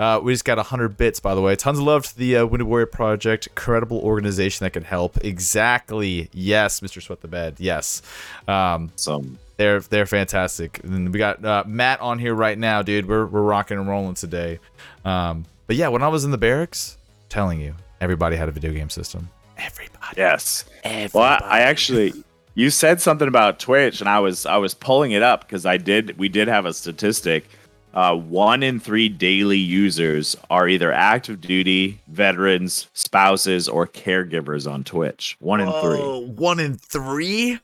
uh, 0.00 0.18
we 0.18 0.32
just 0.32 0.46
got 0.46 0.56
100 0.56 0.96
bits, 0.96 1.20
by 1.20 1.34
the 1.34 1.42
way. 1.42 1.54
Tons 1.54 1.78
of 1.78 1.84
love 1.84 2.06
to 2.06 2.16
the 2.16 2.38
uh, 2.38 2.46
Wounded 2.46 2.66
Warrior 2.66 2.86
Project. 2.86 3.48
Incredible 3.48 3.98
organization 3.98 4.64
that 4.64 4.70
can 4.70 4.82
help. 4.82 5.18
Exactly. 5.22 6.30
Yes, 6.32 6.80
Mr. 6.80 7.02
Sweat 7.02 7.20
the 7.20 7.28
Bed. 7.28 7.56
Yes. 7.58 8.00
Um, 8.48 8.90
So 8.96 9.22
they're 9.58 9.80
they're 9.80 10.06
fantastic. 10.06 10.82
And 10.84 11.12
we 11.12 11.18
got 11.18 11.44
uh, 11.44 11.64
Matt 11.66 12.00
on 12.00 12.18
here 12.18 12.34
right 12.34 12.56
now, 12.56 12.80
dude. 12.80 13.06
We're, 13.06 13.26
we're 13.26 13.42
rocking 13.42 13.76
and 13.76 13.86
rolling 13.86 14.14
today. 14.14 14.58
Um, 15.04 15.44
but 15.66 15.76
yeah, 15.76 15.88
when 15.88 16.02
I 16.02 16.08
was 16.08 16.24
in 16.24 16.30
the 16.30 16.38
barracks, 16.38 16.96
telling 17.28 17.60
you, 17.60 17.74
everybody 18.00 18.36
had 18.36 18.48
a 18.48 18.52
video 18.52 18.72
game 18.72 18.88
system. 18.88 19.28
Everybody. 19.58 20.14
Yes. 20.16 20.64
Well, 21.12 21.24
I, 21.24 21.40
I 21.44 21.60
actually 21.60 22.14
you 22.54 22.70
said 22.70 23.02
something 23.02 23.28
about 23.28 23.60
Twitch, 23.60 24.00
and 24.00 24.08
I 24.08 24.20
was 24.20 24.46
I 24.46 24.56
was 24.56 24.72
pulling 24.72 25.12
it 25.12 25.22
up 25.22 25.46
because 25.46 25.66
I 25.66 25.76
did 25.76 26.16
we 26.18 26.30
did 26.30 26.48
have 26.48 26.64
a 26.64 26.72
statistic. 26.72 27.44
Uh, 27.92 28.14
one 28.16 28.62
in 28.62 28.78
three 28.78 29.08
daily 29.08 29.58
users 29.58 30.36
are 30.48 30.68
either 30.68 30.92
active 30.92 31.40
duty, 31.40 32.00
veterans, 32.06 32.88
spouses, 32.94 33.68
or 33.68 33.86
caregivers 33.86 34.70
on 34.70 34.84
Twitch. 34.84 35.36
One 35.40 35.60
in 35.60 35.72
three. 35.80 35.98
One 36.32 36.60
in 36.60 36.76
three? 36.76 37.58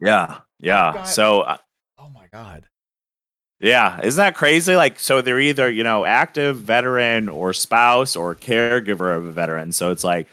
Yeah, 0.00 0.38
yeah. 0.60 1.04
So 1.04 1.40
uh, 1.42 1.56
Oh 1.98 2.10
my 2.10 2.26
god. 2.32 2.64
yeah, 3.60 4.00
isn't 4.02 4.20
that 4.20 4.34
crazy? 4.34 4.76
Like, 4.76 4.98
so 4.98 5.22
they're 5.22 5.40
either 5.40 5.70
you 5.70 5.84
know 5.84 6.04
active 6.04 6.58
veteran 6.58 7.28
or 7.28 7.52
spouse 7.52 8.14
or 8.16 8.34
caregiver 8.34 9.16
of 9.16 9.24
a 9.24 9.32
veteran. 9.32 9.72
So 9.72 9.90
it's 9.90 10.04
like 10.04 10.26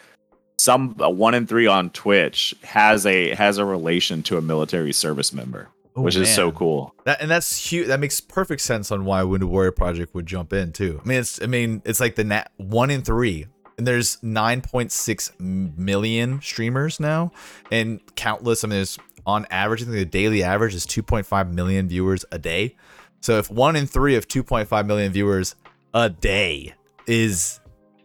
some 0.57 0.95
uh, 1.01 1.09
one 1.09 1.33
in 1.33 1.47
three 1.47 1.67
on 1.67 1.91
Twitch 1.91 2.53
has 2.63 3.05
a 3.05 3.33
has 3.35 3.57
a 3.57 3.63
relation 3.63 4.21
to 4.23 4.37
a 4.37 4.41
military 4.41 4.91
service 4.91 5.31
member, 5.31 5.69
Oh, 5.99 6.03
which 6.03 6.15
is 6.15 6.33
so 6.33 6.51
cool. 6.51 6.95
That 7.03 7.21
and 7.21 7.29
that's 7.29 7.57
huge. 7.57 7.87
That 7.87 7.99
makes 7.99 8.21
perfect 8.21 8.61
sense 8.61 8.91
on 8.91 9.03
why 9.05 9.21
Wounded 9.23 9.49
Warrior 9.49 9.71
Project 9.71 10.15
would 10.15 10.25
jump 10.25 10.53
in 10.53 10.71
too. 10.71 11.01
I 11.03 11.07
mean, 11.07 11.19
it's 11.19 11.41
I 11.41 11.45
mean, 11.45 11.81
it's 11.83 11.99
like 11.99 12.15
the 12.15 12.23
nat 12.23 12.51
one 12.57 12.89
in 12.89 13.01
three, 13.01 13.47
and 13.77 13.85
there's 13.85 14.17
9.6 14.17 15.39
million 15.77 16.41
streamers 16.41 16.99
now, 16.99 17.31
and 17.71 17.99
countless. 18.15 18.63
I 18.63 18.67
mean, 18.67 18.77
there's 18.77 18.97
on 19.25 19.45
average, 19.51 19.81
I 19.81 19.85
think 19.85 19.97
the 19.97 20.05
daily 20.05 20.41
average 20.41 20.73
is 20.73 20.85
2.5 20.85 21.51
million 21.51 21.87
viewers 21.89 22.25
a 22.31 22.39
day. 22.39 22.75
So 23.21 23.37
if 23.37 23.51
one 23.51 23.75
in 23.75 23.85
three 23.85 24.15
of 24.15 24.27
2.5 24.27 24.85
million 24.85 25.11
viewers 25.11 25.55
a 25.93 26.09
day 26.09 26.73
is 27.07 27.59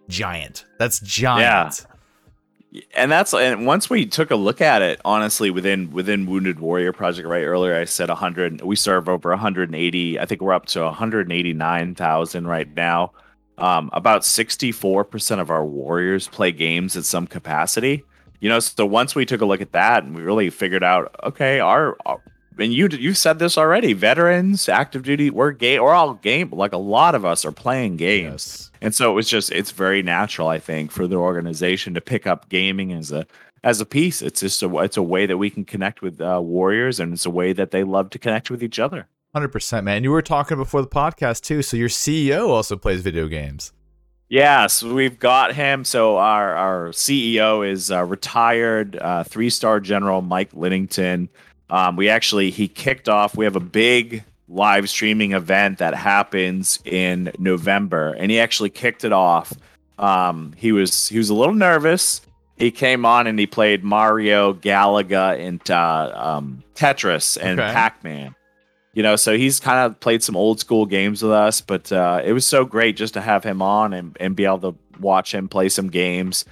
giant, 0.08 0.64
that's 0.78 0.98
giant. 1.00 1.86
And 2.94 3.10
that's 3.10 3.32
and 3.32 3.66
once 3.66 3.88
we 3.88 4.04
took 4.04 4.30
a 4.30 4.36
look 4.36 4.60
at 4.60 4.82
it 4.82 5.00
honestly 5.04 5.50
within 5.50 5.90
within 5.90 6.26
wounded 6.26 6.58
warrior 6.58 6.92
project 6.92 7.28
right 7.28 7.44
earlier 7.44 7.76
i 7.76 7.84
said 7.84 8.08
100 8.08 8.62
we 8.62 8.74
serve 8.74 9.08
over 9.08 9.30
180 9.30 10.18
i 10.18 10.26
think 10.26 10.40
we're 10.40 10.52
up 10.52 10.66
to 10.66 10.80
189000 10.82 12.46
right 12.46 12.74
now. 12.74 13.12
Um, 13.56 13.88
about 13.92 14.22
64% 14.22 15.38
of 15.38 15.48
our 15.48 15.64
warriors 15.64 16.26
play 16.26 16.50
games 16.50 16.96
at 16.96 17.04
some 17.04 17.28
capacity. 17.28 18.02
You 18.40 18.48
know 18.48 18.58
so 18.58 18.84
once 18.84 19.14
we 19.14 19.24
took 19.24 19.40
a 19.40 19.46
look 19.46 19.60
at 19.60 19.72
that 19.72 20.02
and 20.02 20.14
we 20.14 20.22
really 20.22 20.50
figured 20.50 20.82
out 20.82 21.14
okay 21.22 21.60
our, 21.60 21.96
our 22.04 22.20
and 22.58 22.73
you 22.73 22.88
you 22.88 23.14
said 23.14 23.38
this 23.38 23.58
already 23.58 23.92
veterans 23.92 24.68
active 24.68 25.02
duty 25.02 25.30
we're 25.30 25.50
game 25.52 25.82
we're 25.82 25.92
all 25.92 26.14
game 26.14 26.50
like 26.50 26.73
a 26.73 26.76
lot 26.78 27.14
of 27.14 27.25
us 27.25 27.44
are 27.44 27.52
playing 27.52 27.96
games 27.96 28.32
Yes. 28.32 28.70
and 28.80 28.94
so 28.94 29.11
it 29.11 29.14
was 29.14 29.28
just 29.28 29.50
it's 29.52 29.70
very 29.73 30.02
natural, 30.02 30.49
I 30.49 30.58
think, 30.58 30.90
for 30.90 31.06
the 31.06 31.16
organization 31.16 31.94
to 31.94 32.00
pick 32.00 32.26
up 32.26 32.49
gaming 32.49 32.92
as 32.92 33.11
a 33.12 33.26
as 33.62 33.80
a 33.80 33.87
piece. 33.87 34.20
It's 34.20 34.40
just 34.40 34.62
a 34.62 34.78
it's 34.78 34.96
a 34.99 35.02
way 35.02 35.25
that 35.26 35.38
we 35.38 35.49
can 35.49 35.64
connect 35.64 36.02
with 36.02 36.20
uh, 36.20 36.38
warriors, 36.42 37.00
and 37.00 37.14
it's 37.14 37.25
a 37.25 37.30
way 37.30 37.54
that 37.54 37.70
they 37.70 37.82
love 37.82 38.11
to 38.11 38.18
connect 38.18 38.50
with 38.50 38.62
each 38.62 38.78
other. 38.78 39.08
Hundred 39.34 39.49
percent, 39.49 39.84
man. 39.87 40.04
You 40.04 40.11
were 40.11 40.20
talking 40.23 40.58
before 40.58 40.82
the 40.82 40.87
podcast 40.88 41.40
too, 41.42 41.62
so 41.62 41.76
your 41.76 41.88
CEO 41.88 42.49
also 42.50 42.76
plays 42.76 43.00
video 43.00 43.26
games. 43.26 43.73
Yeah, 44.28 44.66
so 44.66 44.92
we've 44.92 45.18
got 45.18 45.54
him. 45.54 45.84
So 45.84 46.18
our 46.18 46.54
our 46.54 46.88
CEO 46.90 47.66
is 47.66 47.90
uh, 47.90 48.04
retired 48.04 48.96
uh, 48.96 49.25
three 49.25 49.49
star 49.50 49.80
general 49.80 50.20
Mike 50.23 50.52
Linnington. 50.52 51.28
Um, 51.71 51.97
we 51.97 52.09
actually 52.09 52.50
he 52.50 52.68
kicked 52.68 53.09
off. 53.09 53.37
We 53.37 53.44
have 53.44 53.56
a 53.56 53.61
big 53.61 54.25
live 54.49 54.88
streaming 54.90 55.33
event 55.33 55.78
that 55.78 55.94
happens 55.94 56.78
in 56.85 57.33
November, 57.38 58.12
and 58.18 58.30
he 58.30 58.38
actually 58.38 58.71
kicked 58.71 59.04
it 59.04 59.12
off. 59.12 59.52
Um, 59.99 60.52
he 60.56 60.73
was 60.73 61.09
he 61.09 61.18
was 61.18 61.30
a 61.30 61.35
little 61.35 61.54
nervous. 61.54 62.21
He 62.56 62.71
came 62.71 63.04
on 63.04 63.26
and 63.26 63.38
he 63.38 63.47
played 63.47 63.83
Mario, 63.83 64.54
Galaga, 64.54 65.38
and 65.40 65.68
uh, 65.71 66.12
um, 66.14 66.62
Tetris 66.76 67.37
and 67.40 67.59
Okay. 67.59 67.73
Pac 67.73 68.04
Man. 68.04 68.35
You 68.92 69.02
know, 69.02 69.16
so 69.16 69.37
he's 69.37 69.59
kind 69.59 69.78
of 69.80 69.99
played 69.99 70.23
some 70.23 70.37
old 70.37 70.61
school 70.61 70.87
games 70.87 71.21
with 71.21 71.33
us, 71.33 71.61
but 71.61 71.90
uh, 71.90 72.21
it 72.25 72.33
was 72.33 72.47
so 72.47 72.64
great 72.64 72.97
just 72.97 73.14
to 73.14 73.21
have 73.21 73.42
him 73.42 73.61
on 73.61 73.92
and, 73.92 74.16
and 74.21 74.37
be 74.37 74.44
able 74.44 74.61
to 74.73 74.78
watch 75.00 75.35
him 75.35 75.49
play 75.49 75.68
some 75.68 75.88
games. 75.90 76.44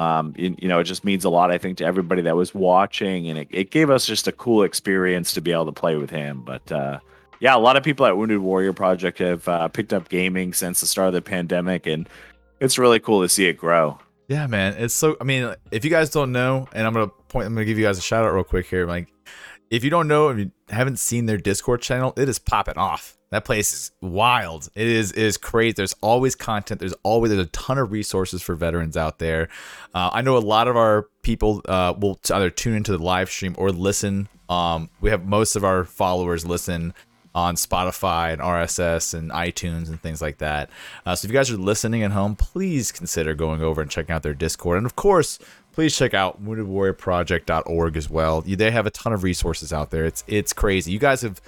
Um, 0.00 0.32
you, 0.38 0.56
know, 0.66 0.78
it 0.78 0.84
just 0.84 1.04
means 1.04 1.26
a 1.26 1.28
lot, 1.28 1.50
I 1.50 1.58
think, 1.58 1.76
to 1.76 1.84
everybody 1.84 2.22
that 2.22 2.34
was 2.34 2.54
watching, 2.54 3.28
and 3.28 3.38
it, 3.38 3.48
it 3.50 3.70
gave 3.70 3.90
us 3.90 4.06
just 4.06 4.26
a 4.26 4.32
cool 4.32 4.62
experience 4.62 5.34
to 5.34 5.42
be 5.42 5.52
able 5.52 5.66
to 5.66 5.72
play 5.72 5.96
with 5.96 6.08
him. 6.08 6.40
But 6.40 6.72
uh, 6.72 7.00
yeah, 7.38 7.54
a 7.54 7.58
lot 7.58 7.76
of 7.76 7.82
people 7.82 8.06
at 8.06 8.16
Wounded 8.16 8.38
Warrior 8.38 8.72
Project 8.72 9.18
have 9.18 9.46
uh, 9.46 9.68
picked 9.68 9.92
up 9.92 10.08
gaming 10.08 10.54
since 10.54 10.80
the 10.80 10.86
start 10.86 11.08
of 11.08 11.12
the 11.12 11.20
pandemic, 11.20 11.86
and 11.86 12.08
it's 12.60 12.78
really 12.78 12.98
cool 12.98 13.20
to 13.20 13.28
see 13.28 13.44
it 13.44 13.58
grow. 13.58 13.98
Yeah, 14.26 14.46
man. 14.46 14.74
It's 14.78 14.94
so. 14.94 15.18
I 15.20 15.24
mean, 15.24 15.54
if 15.70 15.84
you 15.84 15.90
guys 15.90 16.08
don't 16.08 16.32
know, 16.32 16.66
and 16.72 16.86
I'm 16.86 16.94
gonna 16.94 17.08
point, 17.08 17.46
I'm 17.46 17.52
gonna 17.52 17.66
give 17.66 17.78
you 17.78 17.84
guys 17.84 17.98
a 17.98 18.02
shout 18.02 18.24
out 18.24 18.32
real 18.32 18.42
quick 18.42 18.68
here. 18.68 18.86
Like, 18.86 19.12
if 19.70 19.84
you 19.84 19.90
don't 19.90 20.08
know, 20.08 20.28
if 20.28 20.38
you 20.38 20.50
haven't 20.68 20.98
seen 20.98 21.26
their 21.26 21.38
Discord 21.38 21.80
channel, 21.80 22.12
it 22.16 22.28
is 22.28 22.38
popping 22.38 22.76
off. 22.76 23.16
That 23.30 23.44
place 23.44 23.72
is 23.72 23.92
wild. 24.00 24.68
It 24.74 24.88
is 24.88 25.12
it 25.12 25.22
is 25.22 25.36
crazy. 25.36 25.74
There's 25.74 25.94
always 26.00 26.34
content. 26.34 26.80
There's 26.80 26.94
always 27.04 27.30
there's 27.30 27.46
a 27.46 27.50
ton 27.50 27.78
of 27.78 27.92
resources 27.92 28.42
for 28.42 28.56
veterans 28.56 28.96
out 28.96 29.20
there. 29.20 29.48
Uh, 29.94 30.10
I 30.12 30.22
know 30.22 30.36
a 30.36 30.38
lot 30.38 30.66
of 30.66 30.76
our 30.76 31.06
people 31.22 31.62
uh, 31.68 31.94
will 31.96 32.18
either 32.32 32.50
tune 32.50 32.74
into 32.74 32.90
the 32.96 33.02
live 33.02 33.30
stream 33.30 33.54
or 33.56 33.70
listen. 33.70 34.28
Um, 34.48 34.90
we 35.00 35.10
have 35.10 35.24
most 35.24 35.54
of 35.54 35.64
our 35.64 35.84
followers 35.84 36.44
listen 36.44 36.92
on 37.32 37.54
Spotify 37.54 38.32
and 38.32 38.42
RSS 38.42 39.14
and 39.14 39.30
iTunes 39.30 39.88
and 39.88 40.02
things 40.02 40.20
like 40.20 40.38
that. 40.38 40.68
Uh, 41.06 41.14
so 41.14 41.26
if 41.26 41.30
you 41.32 41.38
guys 41.38 41.50
are 41.50 41.56
listening 41.56 42.02
at 42.02 42.10
home, 42.10 42.34
please 42.34 42.90
consider 42.90 43.34
going 43.34 43.62
over 43.62 43.80
and 43.80 43.88
checking 43.88 44.12
out 44.12 44.24
their 44.24 44.34
Discord. 44.34 44.78
And 44.78 44.86
of 44.86 44.96
course, 44.96 45.38
please 45.72 45.96
check 45.96 46.14
out 46.14 46.42
woundedwarriorproject.org 46.42 47.96
as 47.96 48.10
well. 48.10 48.40
They 48.42 48.70
have 48.70 48.86
a 48.86 48.90
ton 48.90 49.12
of 49.12 49.22
resources 49.22 49.72
out 49.72 49.90
there. 49.90 50.04
It's 50.04 50.24
it's 50.26 50.52
crazy. 50.52 50.92
You 50.92 50.98
guys 50.98 51.22
have 51.22 51.40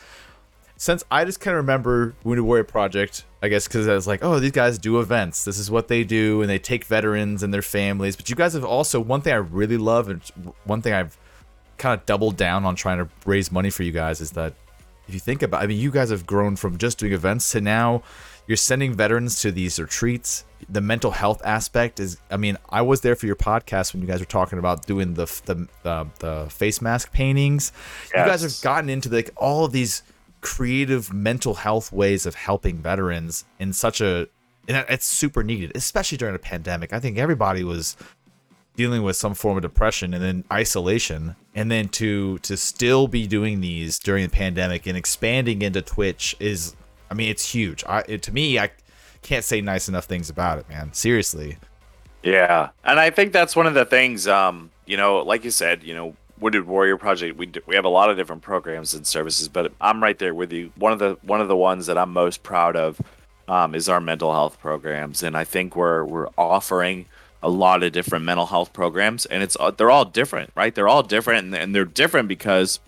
since 0.77 1.05
I 1.11 1.25
just 1.25 1.41
kind 1.41 1.57
of 1.57 1.59
remember 1.59 2.15
Wounded 2.25 2.45
Warrior 2.45 2.65
Project, 2.65 3.25
I 3.41 3.49
guess 3.49 3.69
because 3.69 3.87
I 3.87 3.95
was 3.95 4.07
like, 4.07 4.25
oh, 4.25 4.41
these 4.41 4.51
guys 4.51 4.79
do 4.79 4.99
events. 4.99 5.45
This 5.45 5.59
is 5.59 5.71
what 5.71 5.89
they 5.89 6.03
do, 6.03 6.41
and 6.41 6.51
they 6.51 6.59
take 6.59 6.85
veterans 6.85 7.43
and 7.43 7.55
their 7.55 7.63
families. 7.63 8.17
But 8.17 8.29
you 8.29 8.37
guys 8.37 8.55
have 8.55 8.65
also 8.65 8.99
one 9.01 9.21
thing 9.21 9.33
I 9.33 9.37
really 9.37 9.77
love, 9.77 10.09
and 10.09 10.21
one 10.65 10.83
thing 10.83 10.93
I've 10.93 11.17
kind 11.79 11.99
of 11.99 12.05
doubled 12.05 12.37
down 12.37 12.65
on 12.65 12.75
trying 12.75 12.99
to 12.99 13.09
raise 13.25 13.53
money 13.53 13.71
for 13.71 13.83
you 13.83 13.93
guys 13.93 14.21
is 14.21 14.33
that 14.33 14.55
if 15.07 15.15
you 15.15 15.21
think 15.21 15.43
about, 15.43 15.63
I 15.63 15.67
mean, 15.67 15.79
you 15.79 15.91
guys 15.91 16.11
have 16.11 16.27
grown 16.27 16.57
from 16.57 16.79
just 16.79 16.99
doing 16.99 17.13
events 17.13 17.53
to 17.53 17.61
now 17.61 18.03
you're 18.47 18.57
sending 18.57 18.95
veterans 18.95 19.41
to 19.43 19.53
these 19.53 19.79
retreats. 19.79 20.45
The 20.69 20.81
mental 20.81 21.11
health 21.11 21.43
aspect 21.45 22.01
is, 22.01 22.19
I 22.31 22.37
mean, 22.37 22.57
I 22.71 22.83
was 22.83 23.01
there 23.01 23.17
for 23.17 23.27
your 23.27 23.37
podcast 23.37 23.93
when 23.93 24.03
you 24.03 24.09
guys 24.09 24.21
were 24.21 24.27
talking 24.27 24.59
about 24.59 24.87
doing 24.87 25.15
the 25.15 25.27
the 25.45 25.69
the, 25.83 26.07
the 26.19 26.51
face 26.51 26.81
mask 26.81 27.13
paintings. 27.13 27.73
You 28.15 28.25
guys 28.25 28.43
have 28.43 28.61
gotten 28.63 28.89
into 28.91 29.09
like 29.09 29.31
all 29.37 29.65
of 29.65 29.73
these 29.73 30.03
creative 30.41 31.13
mental 31.13 31.55
health 31.55 31.93
ways 31.93 32.27
of 32.27 32.35
helping 32.35 32.79
veterans 32.79 33.45
in 33.59 33.73
such 33.73 34.01
a 34.01 34.29
and 34.69 34.85
it's 34.89 35.07
super 35.07 35.43
needed, 35.43 35.73
especially 35.75 36.19
during 36.19 36.35
a 36.35 36.39
pandemic. 36.39 36.93
I 36.93 37.01
think 37.01 37.19
everybody 37.19 37.65
was 37.65 37.97
dealing 38.77 39.03
with 39.03 39.17
some 39.17 39.35
form 39.35 39.57
of 39.57 39.63
depression 39.63 40.15
and 40.15 40.23
then 40.23 40.45
isolation 40.53 41.37
and 41.55 41.71
then 41.71 41.89
to 41.89 42.39
to 42.39 42.57
still 42.57 43.07
be 43.07 43.27
doing 43.27 43.61
these 43.61 43.99
during 43.99 44.25
the 44.25 44.31
pandemic 44.31 44.87
and 44.87 44.97
expanding 44.97 45.61
into 45.61 45.83
twitch 45.83 46.35
is 46.41 46.75
i 47.11 47.15
mean 47.15 47.29
it's 47.29 47.53
huge 47.53 47.85
i 47.87 48.03
it, 48.09 48.23
to 48.23 48.33
me 48.33 48.59
i 48.59 48.71
can't 49.23 49.45
say 49.45 49.61
nice 49.61 49.89
enough 49.89 50.05
things 50.05 50.29
about 50.29 50.59
it 50.59 50.69
man 50.69 50.93
seriously 50.93 51.57
Yeah, 52.23 52.71
and 52.85 53.01
I 53.01 53.11
think 53.11 53.33
that's 53.33 53.57
one 53.57 53.67
of 53.67 53.75
the 53.75 53.85
things. 53.85 54.29
Um, 54.29 54.71
you 54.87 54.97
know, 54.97 55.19
like 55.19 55.45
you 55.45 55.51
said, 55.51 55.83
you 55.83 55.95
know, 55.95 56.15
Wounded 56.39 56.67
Warrior 56.67 56.97
Project. 56.97 57.37
We 57.37 57.47
do, 57.47 57.61
we 57.67 57.75
have 57.75 57.85
a 57.85 57.89
lot 57.91 58.11
of 58.11 58.17
different 58.17 58.43
programs 58.43 58.95
and 58.95 59.07
services, 59.07 59.49
but 59.49 59.73
I'm 59.81 60.03
right 60.03 60.19
there 60.19 60.35
with 60.35 60.53
you. 60.53 60.73
One 60.77 60.93
of 60.93 60.99
the 60.99 61.17
one 61.23 61.41
of 61.41 61.49
the 61.49 61.57
ones 61.57 61.87
that 61.87 61.99
I'm 61.99 62.13
most 62.13 62.43
proud 62.43 62.77
of 62.77 63.01
um, 63.49 63.75
is 63.75 63.89
our 63.89 64.01
mental 64.01 64.33
health 64.33 64.61
programs, 64.61 65.23
and 65.23 65.37
I 65.37 65.45
think 65.45 65.75
we're 65.75 66.05
we're 66.05 66.29
offering 66.39 67.07
a 67.43 67.49
lot 67.49 67.83
of 67.83 67.91
different 67.93 68.25
mental 68.25 68.47
health 68.47 68.73
programs, 68.73 69.27
and 69.27 69.43
it's 69.43 69.57
uh, 69.59 69.71
they're 69.73 69.91
all 69.91 70.05
different, 70.05 70.51
right? 70.55 70.75
They're 70.75 70.89
all 70.89 71.03
different, 71.03 71.47
and, 71.47 71.55
and 71.55 71.75
they're 71.75 71.85
different 71.85 72.29
because 72.29 72.79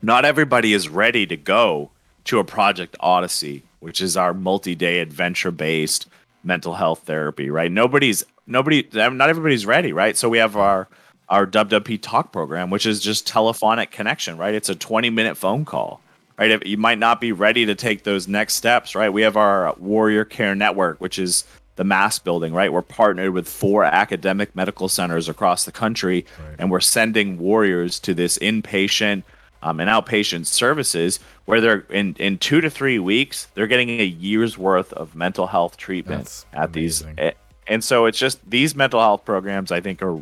not 0.00 0.24
everybody 0.24 0.72
is 0.72 0.88
ready 0.88 1.26
to 1.26 1.36
go 1.36 1.90
to 2.24 2.38
a 2.38 2.44
Project 2.44 2.96
Odyssey, 3.00 3.62
which 3.80 4.00
is 4.00 4.16
our 4.16 4.34
multi-day 4.34 5.00
adventure-based 5.00 6.06
mental 6.42 6.74
health 6.74 7.00
therapy, 7.00 7.50
right? 7.50 7.70
Nobody's 7.70 8.24
nobody 8.46 8.86
not 8.92 9.28
everybody's 9.28 9.66
ready, 9.66 9.92
right? 9.92 10.16
So 10.16 10.28
we 10.28 10.38
have 10.38 10.56
our 10.56 10.88
our 11.28 11.46
WWP 11.46 12.02
talk 12.02 12.32
program, 12.32 12.70
which 12.70 12.86
is 12.86 13.00
just 13.00 13.26
telephonic 13.26 13.90
connection, 13.90 14.36
right? 14.36 14.54
It's 14.54 14.68
a 14.68 14.74
20-minute 14.74 15.36
phone 15.36 15.64
call. 15.64 16.00
Right? 16.36 16.50
If 16.50 16.66
you 16.66 16.76
might 16.76 16.98
not 16.98 17.20
be 17.20 17.30
ready 17.30 17.64
to 17.64 17.76
take 17.76 18.02
those 18.02 18.26
next 18.26 18.54
steps, 18.54 18.96
right? 18.96 19.08
We 19.08 19.22
have 19.22 19.36
our 19.36 19.72
Warrior 19.78 20.24
Care 20.24 20.56
Network, 20.56 21.00
which 21.00 21.16
is 21.16 21.44
the 21.76 21.84
mass 21.84 22.18
building, 22.18 22.52
right? 22.52 22.72
We're 22.72 22.82
partnered 22.82 23.32
with 23.32 23.48
four 23.48 23.84
academic 23.84 24.56
medical 24.56 24.88
centers 24.88 25.28
across 25.28 25.64
the 25.64 25.70
country, 25.70 26.26
and 26.58 26.72
we're 26.72 26.80
sending 26.80 27.38
warriors 27.38 28.00
to 28.00 28.14
this 28.14 28.36
inpatient 28.38 29.22
um, 29.64 29.80
and 29.80 29.90
outpatient 29.90 30.46
services 30.46 31.18
where 31.46 31.60
they're 31.60 31.80
in, 31.90 32.14
in 32.20 32.38
two 32.38 32.60
to 32.60 32.70
three 32.70 32.98
weeks, 32.98 33.48
they're 33.54 33.66
getting 33.66 33.88
a 34.00 34.04
year's 34.04 34.56
worth 34.56 34.92
of 34.92 35.14
mental 35.16 35.46
health 35.48 35.76
treatment 35.76 36.24
That's 36.24 36.46
at 36.52 36.72
these. 36.72 37.02
amazing. 37.02 37.18
a- 37.26 37.34
And 37.66 37.82
so 37.82 38.06
it's 38.06 38.18
just 38.18 38.38
these 38.48 38.76
mental 38.76 39.00
health 39.00 39.24
programs, 39.24 39.72
I 39.72 39.80
think, 39.80 40.02
are 40.02 40.20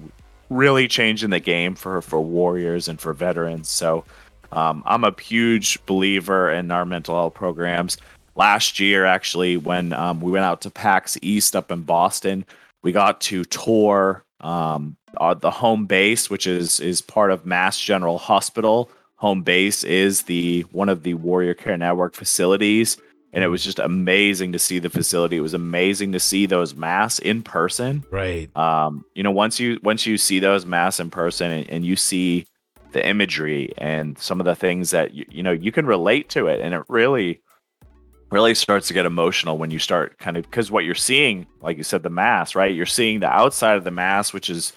really 0.49 0.87
changing 0.89 1.31
the 1.31 1.41
game 1.41 1.75
for, 1.75 2.01
for 2.03 2.21
warriors 2.21 2.89
and 2.89 3.01
for 3.01 3.13
veterans. 3.13 3.69
So 3.69 4.05
um, 4.53 4.83
I'm 4.87 5.03
a 5.05 5.15
huge 5.21 5.85
believer 5.87 6.51
in 6.53 6.71
our 6.71 6.85
mental 6.85 7.15
health 7.17 7.35
programs. 7.35 7.97
Last 8.37 8.79
year, 8.81 9.05
actually, 9.07 9.57
when 9.57 9.93
um, 9.93 10.21
we 10.21 10.31
went 10.31 10.45
out 10.45 10.61
to 10.63 10.71
PAX 10.71 11.19
East 11.23 11.55
up 11.57 11.71
in 11.71 11.83
Boston, 11.83 12.45
we 12.83 12.93
got 12.93 13.21
to 13.23 13.45
tour 13.45 14.25
um, 14.41 14.97
uh, 15.19 15.35
the 15.35 15.51
home 15.51 15.87
base, 15.87 16.31
which 16.31 16.47
is 16.47 16.81
is 16.81 17.01
part 17.03 17.31
of 17.31 17.45
Mass 17.47 17.79
General 17.79 18.19
Hospital. 18.19 18.91
Home 19.23 19.43
base 19.43 19.85
is 19.85 20.23
the 20.23 20.63
one 20.73 20.89
of 20.89 21.05
the 21.05 21.15
Warrior 21.15 21.55
Care 21.55 21.77
Network 21.77 22.17
facilities, 22.17 22.97
and 23.33 23.45
it 23.45 23.47
was 23.47 23.63
just 23.63 23.79
amazing 23.79 24.51
to 24.51 24.59
see 24.59 24.81
the 24.81 24.91
facility. 24.91 25.37
It 25.37 25.43
was 25.43 25.55
amazing 25.55 26.11
to 26.11 26.19
see 26.19 26.45
those 26.45 26.75
masks 26.75 27.21
in 27.21 27.45
person. 27.45 28.03
Right. 28.11 28.51
Um, 28.57 29.05
you 29.15 29.23
know 29.23 29.31
once 29.31 29.61
you 29.61 29.79
once 29.85 30.07
you 30.07 30.19
see 30.19 30.41
those 30.41 30.67
masks 30.67 30.99
in 30.99 31.09
person 31.09 31.53
and, 31.53 31.71
and 31.71 31.87
you 31.87 31.95
see 31.95 32.47
the 32.91 33.07
imagery 33.07 33.73
and 33.79 34.19
some 34.19 34.41
of 34.41 34.45
the 34.45 34.57
things 34.57 34.91
that 34.91 35.15
you, 35.15 35.25
you 35.31 35.45
know 35.45 35.53
you 35.53 35.71
can 35.71 35.87
relate 35.87 36.29
to 36.31 36.49
it. 36.49 36.61
And 36.61 36.75
it 36.75 36.83
really 36.89 37.41
really 38.33 38.57
starts 38.57 38.89
to 38.89 38.95
get 38.95 39.07
emotional 39.07 39.57
when 39.57 39.71
you 39.71 39.79
start 39.79 40.19
kind 40.19 40.37
of 40.37 40.43
because 40.51 40.69
what 40.69 40.85
you're 40.85 40.97
seeing 40.97 41.47
like 41.61 41.77
you 41.77 41.85
said 41.85 42.03
the 42.03 42.11
mass, 42.11 42.57
right? 42.57 42.75
You're 42.75 42.87
seeing 42.87 43.21
the 43.21 43.31
outside 43.31 43.77
of 43.77 43.85
the 43.85 43.93
mass, 43.93 44.33
which 44.33 44.51
is 44.51 44.73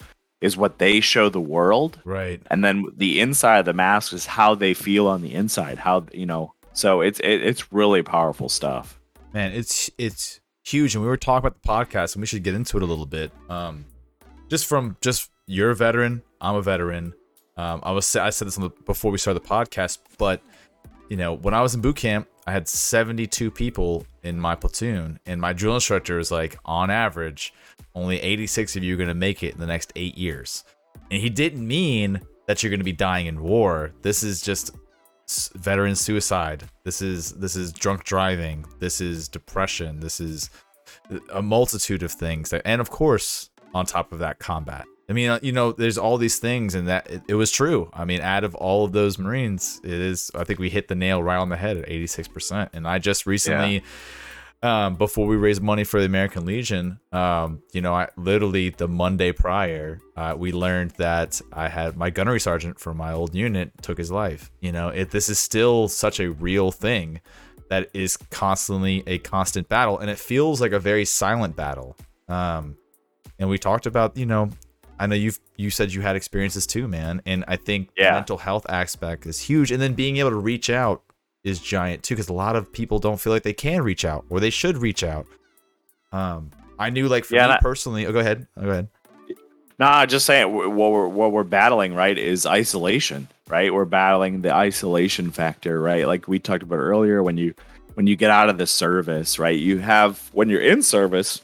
is 0.46 0.56
what 0.56 0.78
they 0.78 1.00
show 1.00 1.28
the 1.28 1.40
world. 1.40 2.00
Right. 2.04 2.40
And 2.50 2.64
then 2.64 2.86
the 2.96 3.20
inside 3.20 3.58
of 3.58 3.64
the 3.66 3.72
mask 3.74 4.12
is 4.12 4.24
how 4.24 4.54
they 4.54 4.72
feel 4.72 5.06
on 5.06 5.20
the 5.20 5.34
inside 5.34 5.78
how 5.78 6.06
you 6.12 6.26
know 6.26 6.54
so 6.72 7.00
it's 7.00 7.20
it, 7.20 7.42
it's 7.42 7.72
really 7.72 8.02
powerful 8.02 8.48
stuff. 8.48 8.98
Man 9.34 9.52
it's 9.52 9.90
it's 9.98 10.40
huge. 10.64 10.94
And 10.94 11.02
we 11.02 11.08
were 11.08 11.16
talking 11.16 11.46
about 11.46 11.60
the 11.62 11.68
podcast 11.68 12.14
and 12.14 12.22
we 12.22 12.26
should 12.26 12.42
get 12.42 12.54
into 12.54 12.76
it 12.78 12.82
a 12.82 12.86
little 12.86 13.06
bit. 13.06 13.30
Um 13.50 13.84
just 14.48 14.66
from 14.66 14.96
just 15.00 15.30
you're 15.46 15.70
a 15.70 15.76
veteran 15.76 16.22
i'm 16.40 16.54
a 16.56 16.62
veteran. 16.62 17.12
Um 17.56 17.80
i 17.82 17.92
was 17.92 18.16
i 18.16 18.30
said 18.30 18.48
this 18.48 18.56
on 18.56 18.64
the, 18.64 18.70
before 18.84 19.10
we 19.10 19.18
started 19.18 19.42
the 19.42 19.48
podcast 19.48 19.98
but 20.18 20.40
you 21.08 21.16
know 21.16 21.34
when 21.34 21.54
i 21.54 21.60
was 21.60 21.74
in 21.74 21.80
boot 21.80 21.96
camp 21.96 22.28
i 22.46 22.52
had 22.52 22.68
72 22.68 23.50
people 23.50 24.06
in 24.22 24.38
my 24.38 24.54
platoon 24.54 25.18
and 25.26 25.40
my 25.40 25.52
drill 25.52 25.74
instructor 25.74 26.16
was 26.16 26.30
like 26.30 26.56
on 26.64 26.90
average 26.90 27.52
only 27.96 28.20
86 28.20 28.76
of 28.76 28.84
you 28.84 28.94
are 28.94 28.98
going 28.98 29.08
to 29.08 29.14
make 29.14 29.42
it 29.42 29.54
in 29.54 29.60
the 29.60 29.66
next 29.66 29.92
eight 29.96 30.16
years. 30.16 30.64
And 31.10 31.20
he 31.20 31.30
didn't 31.30 31.66
mean 31.66 32.20
that 32.46 32.62
you're 32.62 32.70
going 32.70 32.80
to 32.80 32.84
be 32.84 32.92
dying 32.92 33.26
in 33.26 33.42
war. 33.42 33.92
This 34.02 34.22
is 34.22 34.42
just 34.42 34.72
veteran 35.54 35.96
suicide. 35.96 36.64
This 36.84 37.02
is 37.02 37.32
this 37.32 37.56
is 37.56 37.72
drunk 37.72 38.04
driving. 38.04 38.64
This 38.78 39.00
is 39.00 39.28
depression. 39.28 39.98
This 39.98 40.20
is 40.20 40.50
a 41.32 41.42
multitude 41.42 42.02
of 42.02 42.12
things 42.12 42.50
that, 42.50 42.62
and 42.64 42.80
of 42.80 42.90
course 42.90 43.50
on 43.74 43.86
top 43.86 44.12
of 44.12 44.18
that 44.20 44.38
combat 44.38 44.86
i 45.08 45.12
mean 45.12 45.30
uh, 45.30 45.38
you 45.42 45.52
know 45.52 45.72
there's 45.72 45.98
all 45.98 46.18
these 46.18 46.38
things 46.38 46.74
and 46.74 46.88
that 46.88 47.08
it, 47.10 47.22
it 47.28 47.34
was 47.34 47.50
true 47.50 47.90
i 47.92 48.04
mean 48.04 48.20
out 48.20 48.44
of 48.44 48.54
all 48.54 48.84
of 48.84 48.92
those 48.92 49.18
marines 49.18 49.80
it 49.84 49.92
is 49.92 50.30
i 50.34 50.44
think 50.44 50.58
we 50.58 50.70
hit 50.70 50.88
the 50.88 50.94
nail 50.94 51.22
right 51.22 51.36
on 51.36 51.48
the 51.48 51.56
head 51.56 51.76
at 51.76 51.88
86% 51.88 52.70
and 52.72 52.86
i 52.86 52.98
just 52.98 53.26
recently 53.26 53.82
um, 54.62 54.94
before 54.94 55.26
we 55.26 55.36
raised 55.36 55.62
money 55.62 55.84
for 55.84 56.00
the 56.00 56.06
American 56.06 56.46
Legion, 56.46 56.98
um, 57.12 57.62
you 57.72 57.80
know, 57.80 57.94
I 57.94 58.08
literally 58.16 58.70
the 58.70 58.88
Monday 58.88 59.32
prior, 59.32 60.00
uh, 60.16 60.34
we 60.36 60.50
learned 60.50 60.92
that 60.92 61.40
I 61.52 61.68
had 61.68 61.96
my 61.96 62.10
gunnery 62.10 62.40
sergeant 62.40 62.80
from 62.80 62.96
my 62.96 63.12
old 63.12 63.34
unit 63.34 63.70
took 63.82 63.98
his 63.98 64.10
life. 64.10 64.50
You 64.60 64.72
know, 64.72 64.88
it 64.88 65.10
this 65.10 65.28
is 65.28 65.38
still 65.38 65.88
such 65.88 66.20
a 66.20 66.30
real 66.30 66.72
thing 66.72 67.20
that 67.68 67.90
is 67.92 68.16
constantly 68.16 69.02
a 69.06 69.18
constant 69.18 69.68
battle, 69.68 69.98
and 69.98 70.10
it 70.10 70.18
feels 70.18 70.60
like 70.60 70.72
a 70.72 70.80
very 70.80 71.04
silent 71.04 71.54
battle. 71.54 71.96
Um, 72.28 72.76
and 73.38 73.48
we 73.48 73.58
talked 73.58 73.86
about, 73.86 74.16
you 74.16 74.26
know, 74.26 74.50
I 74.98 75.06
know 75.06 75.14
you've 75.14 75.38
you 75.56 75.70
said 75.70 75.92
you 75.92 76.00
had 76.00 76.16
experiences 76.16 76.66
too, 76.66 76.88
man, 76.88 77.20
and 77.26 77.44
I 77.48 77.56
think 77.56 77.90
Yeah. 77.96 78.10
the 78.10 78.14
mental 78.16 78.38
health 78.38 78.66
aspect 78.68 79.26
is 79.26 79.40
huge, 79.40 79.70
and 79.70 79.80
then 79.80 79.94
being 79.94 80.16
able 80.18 80.30
to 80.30 80.36
reach 80.36 80.70
out 80.70 81.02
is 81.44 81.60
giant 81.60 82.02
too, 82.02 82.14
because 82.14 82.28
a 82.28 82.32
lot 82.32 82.56
of 82.56 82.72
people 82.72 82.98
don't 82.98 83.20
feel 83.20 83.32
like 83.32 83.42
they 83.42 83.52
can 83.52 83.82
reach 83.82 84.04
out 84.04 84.24
or 84.30 84.40
they 84.40 84.50
should 84.50 84.78
reach 84.78 85.04
out. 85.04 85.26
Um, 86.12 86.50
I 86.78 86.90
knew 86.90 87.08
like 87.08 87.24
for 87.24 87.34
Yeah, 87.34 87.46
me 87.48 87.52
I- 87.54 87.58
personally. 87.60 88.06
Oh, 88.06 88.12
go 88.12 88.18
ahead. 88.20 88.46
Oh, 88.56 88.62
go 88.62 88.70
ahead. 88.70 88.88
Nah, 89.78 90.06
just 90.06 90.24
saying 90.24 90.52
what 90.52 90.70
we're 90.92 91.06
what 91.08 91.32
we're 91.32 91.44
battling, 91.44 91.94
right, 91.94 92.16
is 92.16 92.46
isolation, 92.46 93.28
right? 93.48 93.72
We're 93.72 93.84
battling 93.84 94.40
the 94.40 94.54
isolation 94.54 95.30
factor, 95.30 95.78
right? 95.80 96.06
Like 96.06 96.26
we 96.26 96.38
talked 96.38 96.62
about 96.62 96.76
earlier 96.78 97.22
when 97.22 97.36
you 97.36 97.52
when 97.94 98.06
you 98.06 98.16
get 98.16 98.30
out 98.30 98.48
of 98.48 98.56
the 98.58 98.66
service, 98.66 99.38
right? 99.38 99.58
You 99.58 99.78
have 99.78 100.30
when 100.32 100.48
you're 100.48 100.62
in 100.62 100.82
service, 100.82 101.42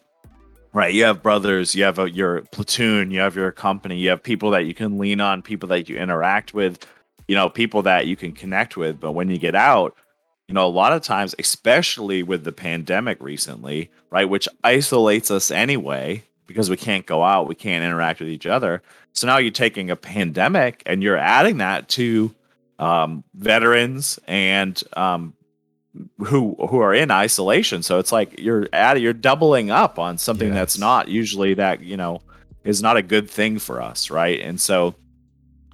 right? 0.73 0.93
You 0.93 1.05
have 1.05 1.23
brothers, 1.23 1.75
you 1.75 1.85
have 1.85 1.99
a, 1.99 2.11
your 2.11 2.43
platoon, 2.53 3.11
you 3.11 3.21
have 3.21 3.37
your 3.37 3.53
company, 3.53 3.97
you 3.97 4.11
have 4.11 4.23
people 4.23 4.51
that 4.51 4.65
you 4.65 4.75
can 4.75 4.99
lean 4.99 5.21
on, 5.21 5.43
people 5.43 5.69
that 5.69 5.89
you 5.89 5.97
interact 5.97 6.55
with, 6.55 6.87
you 7.29 7.35
know, 7.35 7.49
people 7.49 7.83
that 7.83 8.07
you 8.07 8.17
can 8.17 8.33
connect 8.33 8.77
with. 8.77 8.99
But 9.01 9.13
when 9.13 9.29
you 9.29 9.39
get 9.39 9.55
out, 9.55 9.95
you 10.49 10.55
know, 10.55 10.67
a 10.67 10.69
lot 10.69 10.93
of 10.93 11.03
times, 11.03 11.35
especially 11.39 12.23
with 12.23 12.45
the 12.45 12.53
pandemic 12.53 13.23
recently, 13.23 13.91
right, 14.11 14.29
which 14.29 14.49
isolates 14.65 15.31
us 15.31 15.51
anyway 15.51 16.25
because 16.47 16.69
we 16.69 16.77
can't 16.77 17.07
go 17.07 17.23
out, 17.23 17.49
we 17.49 17.55
can't 17.55 17.85
interact 17.85 18.21
with 18.21 18.29
each 18.29 18.47
other. 18.47 18.83
So 19.13 19.27
now 19.27 19.39
you're 19.39 19.51
taking 19.51 19.91
a 19.91 19.97
pandemic 19.97 20.83
and 20.87 21.03
you're 21.03 21.17
adding 21.17 21.59
that 21.59 21.89
to 21.91 22.35
um, 22.79 23.25
veterans 23.35 24.19
and 24.27 24.83
um, 24.95 25.35
who 26.19 26.57
who 26.69 26.79
are 26.79 26.95
in 26.95 27.11
isolation. 27.11 27.83
So 27.83 27.99
it's 27.99 28.13
like 28.13 28.39
you're 28.39 28.69
add, 28.73 29.01
you're 29.01 29.13
doubling 29.13 29.71
up 29.71 29.99
on 29.99 30.19
something 30.19 30.53
that's 30.55 30.79
not 30.79 31.09
usually 31.09 31.55
that 31.55 31.83
you 31.83 31.97
know 31.97 32.21
is 32.65 32.83
not 32.83 32.97
a 32.97 33.03
good 33.03 33.29
thing 33.29 33.59
for 33.59 33.83
us, 33.83 34.11
right? 34.11 34.41
And 34.41 34.61
so 34.61 34.95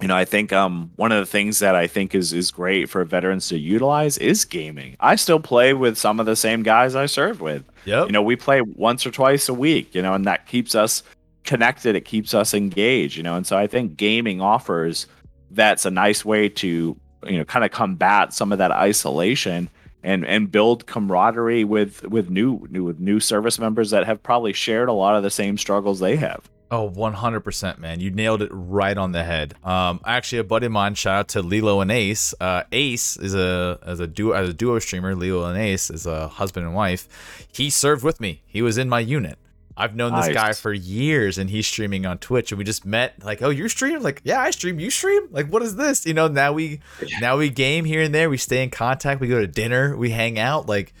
you 0.01 0.07
know, 0.07 0.15
I 0.15 0.25
think 0.25 0.53
um 0.53 0.91
one 0.95 1.11
of 1.11 1.19
the 1.19 1.25
things 1.25 1.59
that 1.59 1.75
I 1.75 1.87
think 1.87 2.15
is 2.15 2.33
is 2.33 2.51
great 2.51 2.89
for 2.89 3.03
veterans 3.03 3.47
to 3.49 3.57
utilize 3.57 4.17
is 4.17 4.45
gaming. 4.45 4.95
I 4.99 5.15
still 5.15 5.39
play 5.39 5.73
with 5.73 5.97
some 5.97 6.19
of 6.19 6.25
the 6.25 6.35
same 6.35 6.63
guys 6.63 6.95
I 6.95 7.05
served 7.05 7.41
with. 7.41 7.63
Yep. 7.85 8.07
You 8.07 8.11
know, 8.11 8.21
we 8.21 8.35
play 8.35 8.61
once 8.61 9.05
or 9.05 9.11
twice 9.11 9.49
a 9.49 9.53
week, 9.53 9.93
you 9.95 10.01
know, 10.01 10.13
and 10.13 10.25
that 10.25 10.47
keeps 10.47 10.75
us 10.75 11.03
connected, 11.43 11.95
it 11.95 12.05
keeps 12.05 12.33
us 12.33 12.53
engaged, 12.53 13.17
you 13.17 13.23
know. 13.23 13.35
And 13.35 13.45
so 13.45 13.57
I 13.57 13.67
think 13.67 13.97
gaming 13.97 14.41
offers 14.41 15.07
that's 15.51 15.85
a 15.85 15.91
nice 15.91 16.23
way 16.23 16.47
to, 16.47 16.95
you 17.25 17.37
know, 17.37 17.45
kind 17.45 17.65
of 17.65 17.71
combat 17.71 18.33
some 18.33 18.51
of 18.51 18.57
that 18.57 18.71
isolation 18.71 19.69
and 20.03 20.25
and 20.25 20.51
build 20.51 20.85
camaraderie 20.85 21.63
with 21.63 22.03
with 22.03 22.29
new 22.29 22.67
new 22.69 22.83
with 22.83 22.99
new 22.99 23.19
service 23.19 23.59
members 23.59 23.89
that 23.91 24.05
have 24.05 24.21
probably 24.23 24.53
shared 24.53 24.89
a 24.89 24.93
lot 24.93 25.15
of 25.15 25.23
the 25.23 25.29
same 25.29 25.57
struggles 25.57 25.99
they 25.99 26.15
have. 26.15 26.49
Oh, 26.71 26.87
100%, 26.87 27.79
man. 27.79 27.99
You 27.99 28.11
nailed 28.11 28.43
it 28.43 28.51
right 28.53 28.95
on 28.95 29.11
the 29.11 29.23
head. 29.23 29.55
Um, 29.63 30.01
actually, 30.05 30.37
a 30.37 30.43
buddy 30.43 30.67
of 30.67 30.71
mine, 30.71 30.93
shout 30.93 31.15
out 31.15 31.27
to 31.29 31.41
Lilo 31.41 31.81
and 31.81 31.91
Ace. 31.91 32.35
Uh, 32.39 32.61
Ace 32.71 33.17
is 33.17 33.33
a 33.33 33.79
as 33.83 33.99
a 33.99 34.05
duo 34.05 34.33
as 34.33 34.49
a 34.49 34.53
duo 34.53 34.77
streamer. 34.77 35.15
Lilo 35.15 35.49
and 35.49 35.57
Ace 35.57 35.89
is 35.89 36.05
a 36.05 36.27
husband 36.27 36.67
and 36.67 36.75
wife. 36.75 37.47
He 37.51 37.71
served 37.71 38.03
with 38.03 38.19
me. 38.19 38.43
He 38.45 38.61
was 38.61 38.77
in 38.77 38.87
my 38.87 38.99
unit. 38.99 39.39
I've 39.79 39.95
known 39.95 40.13
this 40.13 40.27
Nice. 40.27 40.35
guy 40.35 40.53
for 40.53 40.73
years, 40.73 41.37
and 41.37 41.49
he's 41.49 41.65
streaming 41.65 42.05
on 42.05 42.17
Twitch. 42.17 42.51
And 42.51 42.59
we 42.59 42.65
just 42.65 42.85
met. 42.85 43.23
Like, 43.23 43.41
oh, 43.41 43.49
you 43.49 43.69
stream? 43.69 44.01
Like, 44.01 44.21
yeah, 44.25 44.41
I 44.41 44.51
stream. 44.51 44.79
You 44.79 44.89
stream? 44.89 45.27
Like, 45.31 45.47
what 45.47 45.61
is 45.63 45.75
this? 45.77 46.05
You 46.05 46.13
know, 46.13 46.27
now 46.27 46.51
we 46.51 46.81
now 47.21 47.37
we 47.37 47.49
game 47.49 47.85
here 47.85 48.01
and 48.01 48.13
there. 48.13 48.29
We 48.29 48.37
stay 48.37 48.61
in 48.61 48.69
contact. 48.69 49.21
We 49.21 49.29
go 49.29 49.39
to 49.39 49.47
dinner. 49.47 49.95
We 49.95 50.09
hang 50.09 50.37
out. 50.37 50.67
Like, 50.67 50.93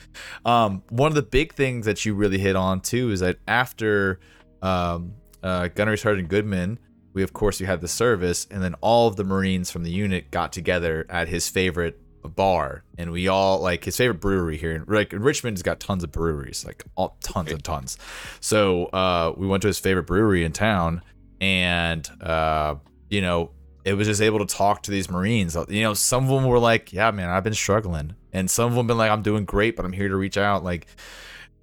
um, 0.45 0.81
one 0.89 1.11
of 1.11 1.15
the 1.15 1.21
big 1.21 1.53
things 1.53 1.85
that 1.85 2.05
you 2.05 2.13
really 2.13 2.39
hit 2.39 2.55
on 2.55 2.79
too 2.79 3.11
is 3.11 3.19
that 3.19 3.37
after 3.47 4.19
um, 4.61 5.13
uh, 5.43 5.67
Gunnery 5.67 5.97
Sergeant 5.97 6.29
Goodman, 6.29 6.79
we 7.13 7.21
of 7.23 7.33
course 7.33 7.59
you 7.59 7.65
had 7.65 7.81
the 7.81 7.87
service, 7.87 8.47
and 8.49 8.63
then 8.63 8.75
all 8.81 9.07
of 9.07 9.17
the 9.17 9.23
Marines 9.25 9.69
from 9.71 9.83
the 9.83 9.91
unit 9.91 10.31
got 10.31 10.53
together 10.53 11.05
at 11.09 11.27
his 11.27 11.49
favorite 11.49 11.99
bar, 12.27 12.83
and 12.97 13.11
we 13.11 13.27
all 13.27 13.61
like 13.61 13.85
his 13.85 13.95
favorite 13.95 14.19
brewery 14.19 14.57
here. 14.57 14.83
Like 14.87 15.13
Richmond's 15.13 15.61
got 15.61 15.79
tons 15.79 16.03
of 16.03 16.11
breweries, 16.11 16.65
like 16.65 16.83
all 16.95 17.17
tons 17.23 17.51
and 17.51 17.63
tons. 17.63 17.97
So 18.41 18.85
uh, 18.87 19.33
we 19.37 19.47
went 19.47 19.61
to 19.61 19.67
his 19.67 19.79
favorite 19.79 20.07
brewery 20.07 20.43
in 20.43 20.51
town, 20.51 21.01
and 21.39 22.09
uh, 22.21 22.75
you 23.09 23.21
know 23.21 23.51
it 23.85 23.93
was 23.93 24.07
just 24.07 24.21
able 24.21 24.39
to 24.39 24.45
talk 24.45 24.83
to 24.83 24.91
these 24.91 25.09
Marines. 25.09 25.55
You 25.69 25.83
know, 25.83 25.93
some 25.93 26.25
of 26.25 26.29
them 26.29 26.45
were 26.45 26.59
like, 26.59 26.91
"Yeah, 26.91 27.11
man, 27.11 27.29
I've 27.29 27.43
been 27.43 27.53
struggling," 27.53 28.15
and 28.33 28.49
some 28.51 28.69
of 28.69 28.75
them 28.75 28.87
been 28.87 28.97
like, 28.97 29.11
"I'm 29.11 29.21
doing 29.21 29.45
great, 29.45 29.75
but 29.75 29.85
I'm 29.85 29.93
here 29.93 30.09
to 30.09 30.15
reach 30.15 30.37
out." 30.37 30.63
Like 30.63 30.87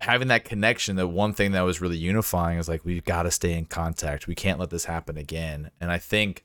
having 0.01 0.29
that 0.29 0.45
connection. 0.45 0.97
The 0.97 1.09
one 1.09 1.33
thing 1.33 1.53
that 1.53 1.63
was 1.63 1.81
really 1.81 1.97
unifying 1.97 2.59
is 2.59 2.69
like 2.69 2.85
we've 2.85 3.05
got 3.05 3.25
to 3.25 3.31
stay 3.31 3.55
in 3.55 3.67
contact. 3.67 4.27
We 4.27 4.35
can't 4.35 4.59
let 4.59 4.71
this 4.71 4.85
happen 4.85 5.17
again. 5.17 5.71
And 5.81 5.91
I 5.91 5.99
think, 5.99 6.45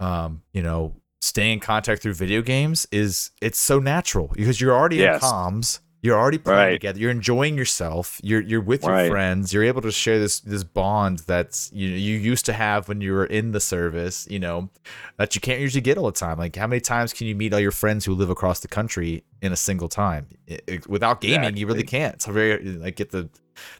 um, 0.00 0.42
you 0.52 0.62
know, 0.62 0.94
staying 1.22 1.52
in 1.54 1.60
contact 1.60 2.02
through 2.02 2.14
video 2.14 2.42
games 2.42 2.84
is 2.90 3.30
it's 3.40 3.60
so 3.60 3.78
natural 3.78 4.28
because 4.34 4.60
you're 4.60 4.74
already 4.76 4.96
Yes. 4.96 5.22
in 5.22 5.28
comms. 5.28 5.78
You're 6.04 6.18
already 6.18 6.38
playing 6.38 6.58
Right. 6.58 6.70
together. 6.72 6.98
You're 6.98 7.12
enjoying 7.12 7.56
yourself. 7.56 8.18
You're 8.24 8.40
you're 8.40 8.60
with 8.60 8.82
your 8.82 8.90
Right. 8.92 9.08
friends. 9.08 9.52
You're 9.52 9.62
able 9.62 9.82
to 9.82 9.92
share 9.92 10.18
this 10.18 10.40
this 10.40 10.64
bond 10.64 11.20
that's 11.28 11.70
you 11.72 11.88
you 11.90 12.18
used 12.18 12.44
to 12.46 12.52
have 12.54 12.88
when 12.88 13.00
you 13.00 13.12
were 13.12 13.24
in 13.26 13.52
the 13.52 13.60
service. 13.60 14.26
You 14.28 14.40
know 14.40 14.68
that 15.16 15.36
you 15.36 15.40
can't 15.40 15.60
usually 15.60 15.80
get 15.80 15.96
all 15.96 16.06
the 16.06 16.10
time. 16.26 16.38
Like 16.38 16.56
how 16.56 16.66
many 16.66 16.80
times 16.80 17.12
can 17.12 17.28
you 17.28 17.36
meet 17.36 17.54
all 17.54 17.60
your 17.60 17.70
friends 17.70 18.04
who 18.04 18.14
live 18.16 18.30
across 18.30 18.58
the 18.58 18.66
country 18.66 19.22
in 19.40 19.52
a 19.52 19.56
single 19.56 19.88
time? 19.88 20.26
It- 20.48 20.64
it- 20.66 20.88
without 20.88 21.20
gaming, 21.20 21.56
you 21.56 21.68
really 21.68 21.84
can't. 21.84 22.20
so 22.20 22.32
very 22.32 22.64
like 22.64 22.96
get 22.96 23.12
to 23.12 23.30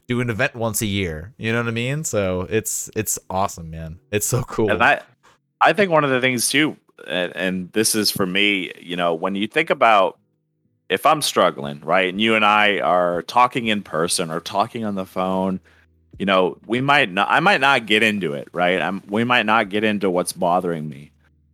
do 0.07 0.21
an 0.21 0.29
event 0.29 0.55
once 0.55 0.81
a 0.81 0.85
year. 0.85 1.33
You 1.37 1.51
know 1.51 1.59
what 1.59 1.67
I 1.67 1.71
mean? 1.71 2.05
So 2.05 2.47
it's 2.49 2.89
it's 2.95 3.19
awesome, 3.29 3.69
man. 3.69 3.99
It's 4.13 4.25
so 4.27 4.43
cool. 4.43 4.71
And 4.71 4.81
I, 4.81 5.01
I 5.59 5.73
think 5.73 5.91
one 5.91 6.05
of 6.05 6.09
the 6.09 6.21
things 6.21 6.47
too, 6.49 6.77
and, 7.07 7.35
and 7.35 7.71
this 7.73 7.95
is 7.95 8.11
for 8.11 8.25
me, 8.25 8.71
you 8.79 8.95
know, 8.95 9.13
when 9.13 9.35
you 9.35 9.47
think 9.47 9.69
about 9.69 10.19
if 10.89 11.05
I'm 11.05 11.21
struggling, 11.21 11.79
right, 11.81 12.09
and 12.09 12.21
you 12.21 12.35
and 12.35 12.45
I 12.45 12.79
are 12.79 13.21
talking 13.23 13.67
in 13.67 13.81
person 13.81 14.29
or 14.29 14.39
talking 14.39 14.85
on 14.85 14.95
the 14.95 15.05
phone, 15.05 15.59
you 16.19 16.25
know, 16.25 16.57
we 16.65 16.81
might 16.81 17.11
not, 17.11 17.27
I 17.29 17.39
might 17.39 17.61
not 17.61 17.85
get 17.85 18.03
into 18.03 18.33
it, 18.33 18.47
right? 18.53 18.81
I'm, 18.81 19.01
we 19.07 19.23
might 19.23 19.45
not 19.45 19.69
get 19.69 19.83
into 19.83 20.09
what's 20.09 20.33
bothering 20.33 20.87
me. 20.87 21.11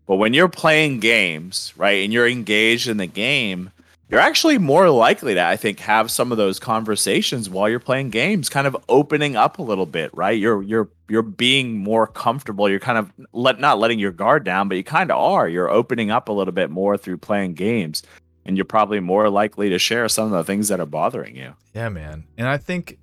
But 0.08 0.16
when 0.16 0.34
you're 0.34 0.50
playing 0.50 1.00
games, 1.00 1.74
right, 1.78 2.04
and 2.04 2.12
you're 2.12 2.28
engaged 2.28 2.88
in 2.88 2.98
the 2.98 3.08
game, 3.08 3.72
you're 4.10 4.20
actually 4.20 4.58
more 4.58 4.90
likely 4.90 5.36
to, 5.36 5.46
I 5.46 5.56
think, 5.56 5.80
have 5.82 6.10
some 6.10 6.32
of 6.32 6.38
those 6.38 6.60
conversations 6.60 7.50
while 7.50 7.70
you're 7.70 7.80
playing 7.80 8.10
games, 8.10 8.50
kind 8.50 8.66
of 8.66 8.76
opening 8.90 9.36
up 9.36 9.60
a 9.60 9.62
little 9.62 9.86
bit, 9.86 10.10
right? 10.14 10.38
You're 10.38 10.64
you're 10.64 10.90
you're 11.08 11.22
being 11.22 11.78
more 11.78 12.08
comfortable. 12.08 12.68
You're 12.68 12.80
kind 12.80 12.98
of 12.98 13.12
let 13.34 13.60
not 13.60 13.78
letting 13.78 14.00
your 14.00 14.12
guard 14.12 14.44
down, 14.44 14.68
but 14.68 14.78
you 14.78 14.84
kind 14.84 15.12
of 15.12 15.20
are. 15.20 15.48
You're 15.48 15.70
opening 15.70 16.10
up 16.10 16.28
a 16.28 16.32
little 16.32 16.54
bit 16.54 16.72
more 16.72 16.98
through 16.98 17.18
playing 17.18 17.54
games, 17.54 18.02
and 18.46 18.58
you're 18.58 18.66
probably 18.66 19.00
more 19.00 19.30
likely 19.30 19.70
to 19.70 19.78
share 19.78 20.10
some 20.10 20.26
of 20.26 20.32
the 20.32 20.44
things 20.44 20.70
that 20.70 20.80
are 20.80 20.88
bothering 20.88 21.36
you. 21.36 21.54
Yeah, 21.76 21.90
man. 21.90 22.26
And 22.36 22.48
I 22.48 22.58
think 22.58 22.98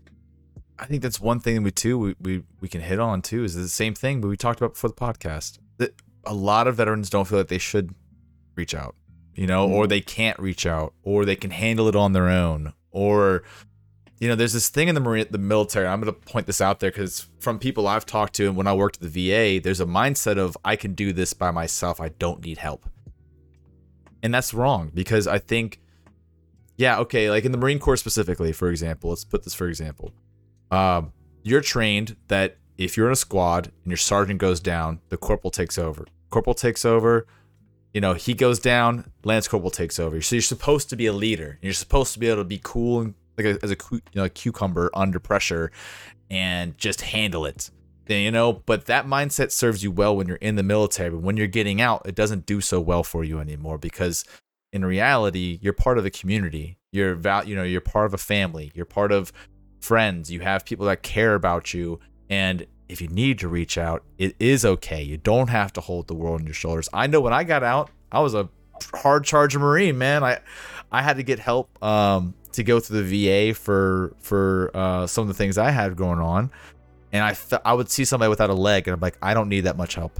I 0.78 0.86
think 0.86 1.02
that's 1.02 1.20
one 1.20 1.40
thing 1.40 1.62
we 1.62 1.70
too 1.70 1.98
we, 1.98 2.16
we 2.20 2.42
we 2.60 2.68
can 2.68 2.80
hit 2.80 2.98
on 2.98 3.22
too 3.22 3.44
is 3.44 3.54
the 3.54 3.68
same 3.68 3.94
thing 3.94 4.20
but 4.20 4.28
we 4.28 4.36
talked 4.36 4.60
about 4.60 4.74
before 4.74 4.90
the 4.90 4.96
podcast. 4.96 5.58
That 5.78 5.94
a 6.24 6.34
lot 6.34 6.66
of 6.66 6.76
veterans 6.76 7.10
don't 7.10 7.26
feel 7.26 7.38
like 7.38 7.48
they 7.48 7.58
should 7.58 7.94
reach 8.56 8.74
out, 8.74 8.96
you 9.36 9.46
know, 9.46 9.68
or 9.70 9.84
Mhm. 9.84 9.88
they 9.90 10.00
can't 10.00 10.38
reach 10.38 10.66
out, 10.66 10.94
or 11.02 11.24
they 11.24 11.36
can 11.36 11.50
handle 11.52 11.86
it 11.88 11.94
on 11.96 12.12
their 12.12 12.28
own, 12.28 12.72
or 12.90 13.42
you 14.18 14.28
know, 14.28 14.34
there's 14.34 14.54
this 14.54 14.70
thing 14.70 14.88
in 14.88 14.94
the 14.94 15.00
marine, 15.00 15.26
the 15.30 15.36
military. 15.36 15.86
I'm 15.86 16.00
going 16.00 16.10
to 16.12 16.18
point 16.18 16.46
this 16.46 16.62
out 16.62 16.80
there 16.80 16.90
because 16.90 17.26
from 17.38 17.58
people 17.58 17.86
I've 17.86 18.06
talked 18.06 18.32
to, 18.36 18.46
and 18.46 18.56
when 18.56 18.66
I 18.66 18.72
worked 18.72 18.96
at 18.96 19.02
the 19.02 19.08
VA, 19.10 19.58
there's 19.58 19.78
a 19.78 19.84
mindset 19.84 20.38
of 20.38 20.56
I 20.64 20.74
can 20.74 20.94
do 20.94 21.12
this 21.12 21.34
by 21.34 21.50
myself. 21.50 22.00
I 22.00 22.08
don't 22.08 22.42
need 22.42 22.56
help, 22.58 22.86
and 24.22 24.32
that's 24.32 24.54
wrong 24.54 24.90
because 24.94 25.26
I 25.26 25.38
think 25.38 25.80
yeah, 26.78 26.98
okay, 27.00 27.30
like 27.30 27.44
in 27.46 27.52
the 27.52 27.58
Marine 27.58 27.78
Corps 27.78 27.96
specifically, 27.96 28.52
for 28.52 28.68
example, 28.70 29.10
let's 29.10 29.24
put 29.24 29.44
this 29.44 29.54
for 29.54 29.66
example. 29.68 30.12
Um, 30.70 31.12
you're 31.42 31.60
trained 31.62 32.16
that 32.28 32.58
if 32.76 32.96
you're 32.96 33.06
in 33.06 33.12
a 33.12 33.16
squad 33.16 33.66
and 33.84 33.90
your 33.90 33.96
sergeant 33.96 34.38
goes 34.40 34.60
down, 34.60 35.00
the 35.08 35.16
corporal 35.16 35.50
takes 35.50 35.78
over. 35.78 36.06
Corporal 36.28 36.54
takes 36.54 36.84
over, 36.84 37.26
you 37.96 38.00
know, 38.02 38.12
he 38.12 38.34
goes 38.34 38.58
down, 38.58 39.10
lance 39.24 39.48
corporal 39.48 39.70
takes 39.70 39.98
over. 39.98 40.20
So 40.20 40.36
you're 40.36 40.42
supposed 40.42 40.90
to 40.90 40.96
be 40.96 41.06
a 41.06 41.14
leader. 41.14 41.58
You're 41.62 41.72
supposed 41.72 42.12
to 42.12 42.18
be 42.18 42.26
able 42.26 42.42
to 42.42 42.44
be 42.44 42.60
cool 42.62 43.00
and 43.00 43.14
like 43.38 43.46
a, 43.46 43.58
as 43.62 43.70
a 43.70 43.76
you 43.90 44.02
know, 44.14 44.24
a 44.24 44.28
cucumber 44.28 44.90
under 44.92 45.18
pressure 45.18 45.72
and 46.28 46.76
just 46.76 47.00
handle 47.00 47.46
it. 47.46 47.70
Then, 48.04 48.20
you 48.20 48.30
know, 48.30 48.52
but 48.52 48.84
that 48.84 49.06
mindset 49.06 49.50
serves 49.50 49.82
you 49.82 49.90
well 49.90 50.14
when 50.14 50.26
you're 50.26 50.36
in 50.36 50.56
the 50.56 50.62
military, 50.62 51.08
but 51.08 51.22
when 51.22 51.38
you're 51.38 51.46
getting 51.46 51.80
out, 51.80 52.02
it 52.04 52.14
doesn't 52.14 52.44
do 52.44 52.60
so 52.60 52.82
well 52.82 53.02
for 53.02 53.24
you 53.24 53.40
anymore 53.40 53.78
because 53.78 54.26
in 54.74 54.84
reality, 54.84 55.58
you're 55.62 55.72
part 55.72 55.96
of 55.96 56.04
a 56.04 56.10
community. 56.10 56.76
You're 56.92 57.14
val- 57.14 57.48
you 57.48 57.56
know, 57.56 57.62
you're 57.62 57.80
part 57.80 58.04
of 58.04 58.12
a 58.12 58.18
family. 58.18 58.72
You're 58.74 58.84
part 58.84 59.10
of 59.10 59.32
friends. 59.80 60.30
You 60.30 60.40
have 60.40 60.66
people 60.66 60.84
that 60.84 61.02
care 61.02 61.34
about 61.34 61.72
you. 61.72 61.98
And 62.28 62.66
if 62.88 63.00
you 63.00 63.08
need 63.08 63.38
to 63.40 63.48
reach 63.48 63.76
out, 63.78 64.02
it 64.18 64.34
is 64.38 64.64
okay. 64.64 65.02
You 65.02 65.16
don't 65.16 65.48
have 65.48 65.72
to 65.74 65.80
hold 65.80 66.06
the 66.06 66.14
world 66.14 66.40
on 66.40 66.46
your 66.46 66.54
shoulders. 66.54 66.88
I 66.92 67.06
know 67.06 67.20
when 67.20 67.32
I 67.32 67.44
got 67.44 67.62
out, 67.62 67.90
I 68.12 68.20
was 68.20 68.34
a 68.34 68.48
hard 68.94 69.24
charger 69.24 69.58
Marine, 69.58 69.98
man. 69.98 70.22
I 70.22 70.40
I 70.92 71.02
had 71.02 71.16
to 71.16 71.22
get 71.22 71.38
help 71.38 71.82
um, 71.82 72.34
to 72.52 72.62
go 72.62 72.80
through 72.80 73.02
the 73.02 73.26
VA 73.26 73.54
for 73.54 74.14
for 74.20 74.70
uh, 74.74 75.06
some 75.06 75.22
of 75.22 75.28
the 75.28 75.34
things 75.34 75.58
I 75.58 75.70
had 75.70 75.96
going 75.96 76.20
on, 76.20 76.50
and 77.12 77.24
I 77.24 77.36
I 77.64 77.74
would 77.74 77.90
see 77.90 78.04
somebody 78.04 78.28
without 78.28 78.50
a 78.50 78.54
leg, 78.54 78.86
and 78.86 78.94
I'm 78.94 79.00
like, 79.00 79.18
I 79.20 79.34
don't 79.34 79.48
need 79.48 79.62
that 79.62 79.76
much 79.76 79.94
help. 79.94 80.18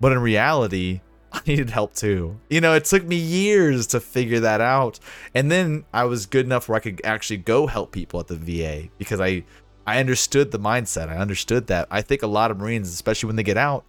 But 0.00 0.12
in 0.12 0.18
reality, 0.18 1.00
I 1.32 1.40
needed 1.46 1.70
help 1.70 1.94
too. 1.94 2.38
You 2.50 2.60
know, 2.60 2.74
it 2.74 2.84
took 2.84 3.04
me 3.04 3.16
years 3.16 3.86
to 3.88 4.00
figure 4.00 4.40
that 4.40 4.60
out, 4.60 4.98
and 5.34 5.50
then 5.50 5.84
I 5.92 6.04
was 6.04 6.26
good 6.26 6.46
enough 6.46 6.68
where 6.68 6.76
I 6.76 6.80
could 6.80 7.00
actually 7.04 7.38
go 7.38 7.66
help 7.66 7.92
people 7.92 8.20
at 8.20 8.26
the 8.26 8.36
VA 8.36 8.88
because 8.98 9.20
I 9.20 9.44
I 9.86 10.00
understood 10.00 10.50
the 10.50 10.58
mindset. 10.58 11.08
I 11.08 11.16
understood 11.16 11.68
that. 11.68 11.86
I 11.90 12.02
think 12.02 12.22
a 12.22 12.26
lot 12.26 12.50
of 12.50 12.58
Marines, 12.58 12.92
especially 12.92 13.28
when 13.28 13.36
they 13.36 13.42
get 13.42 13.56
out, 13.56 13.84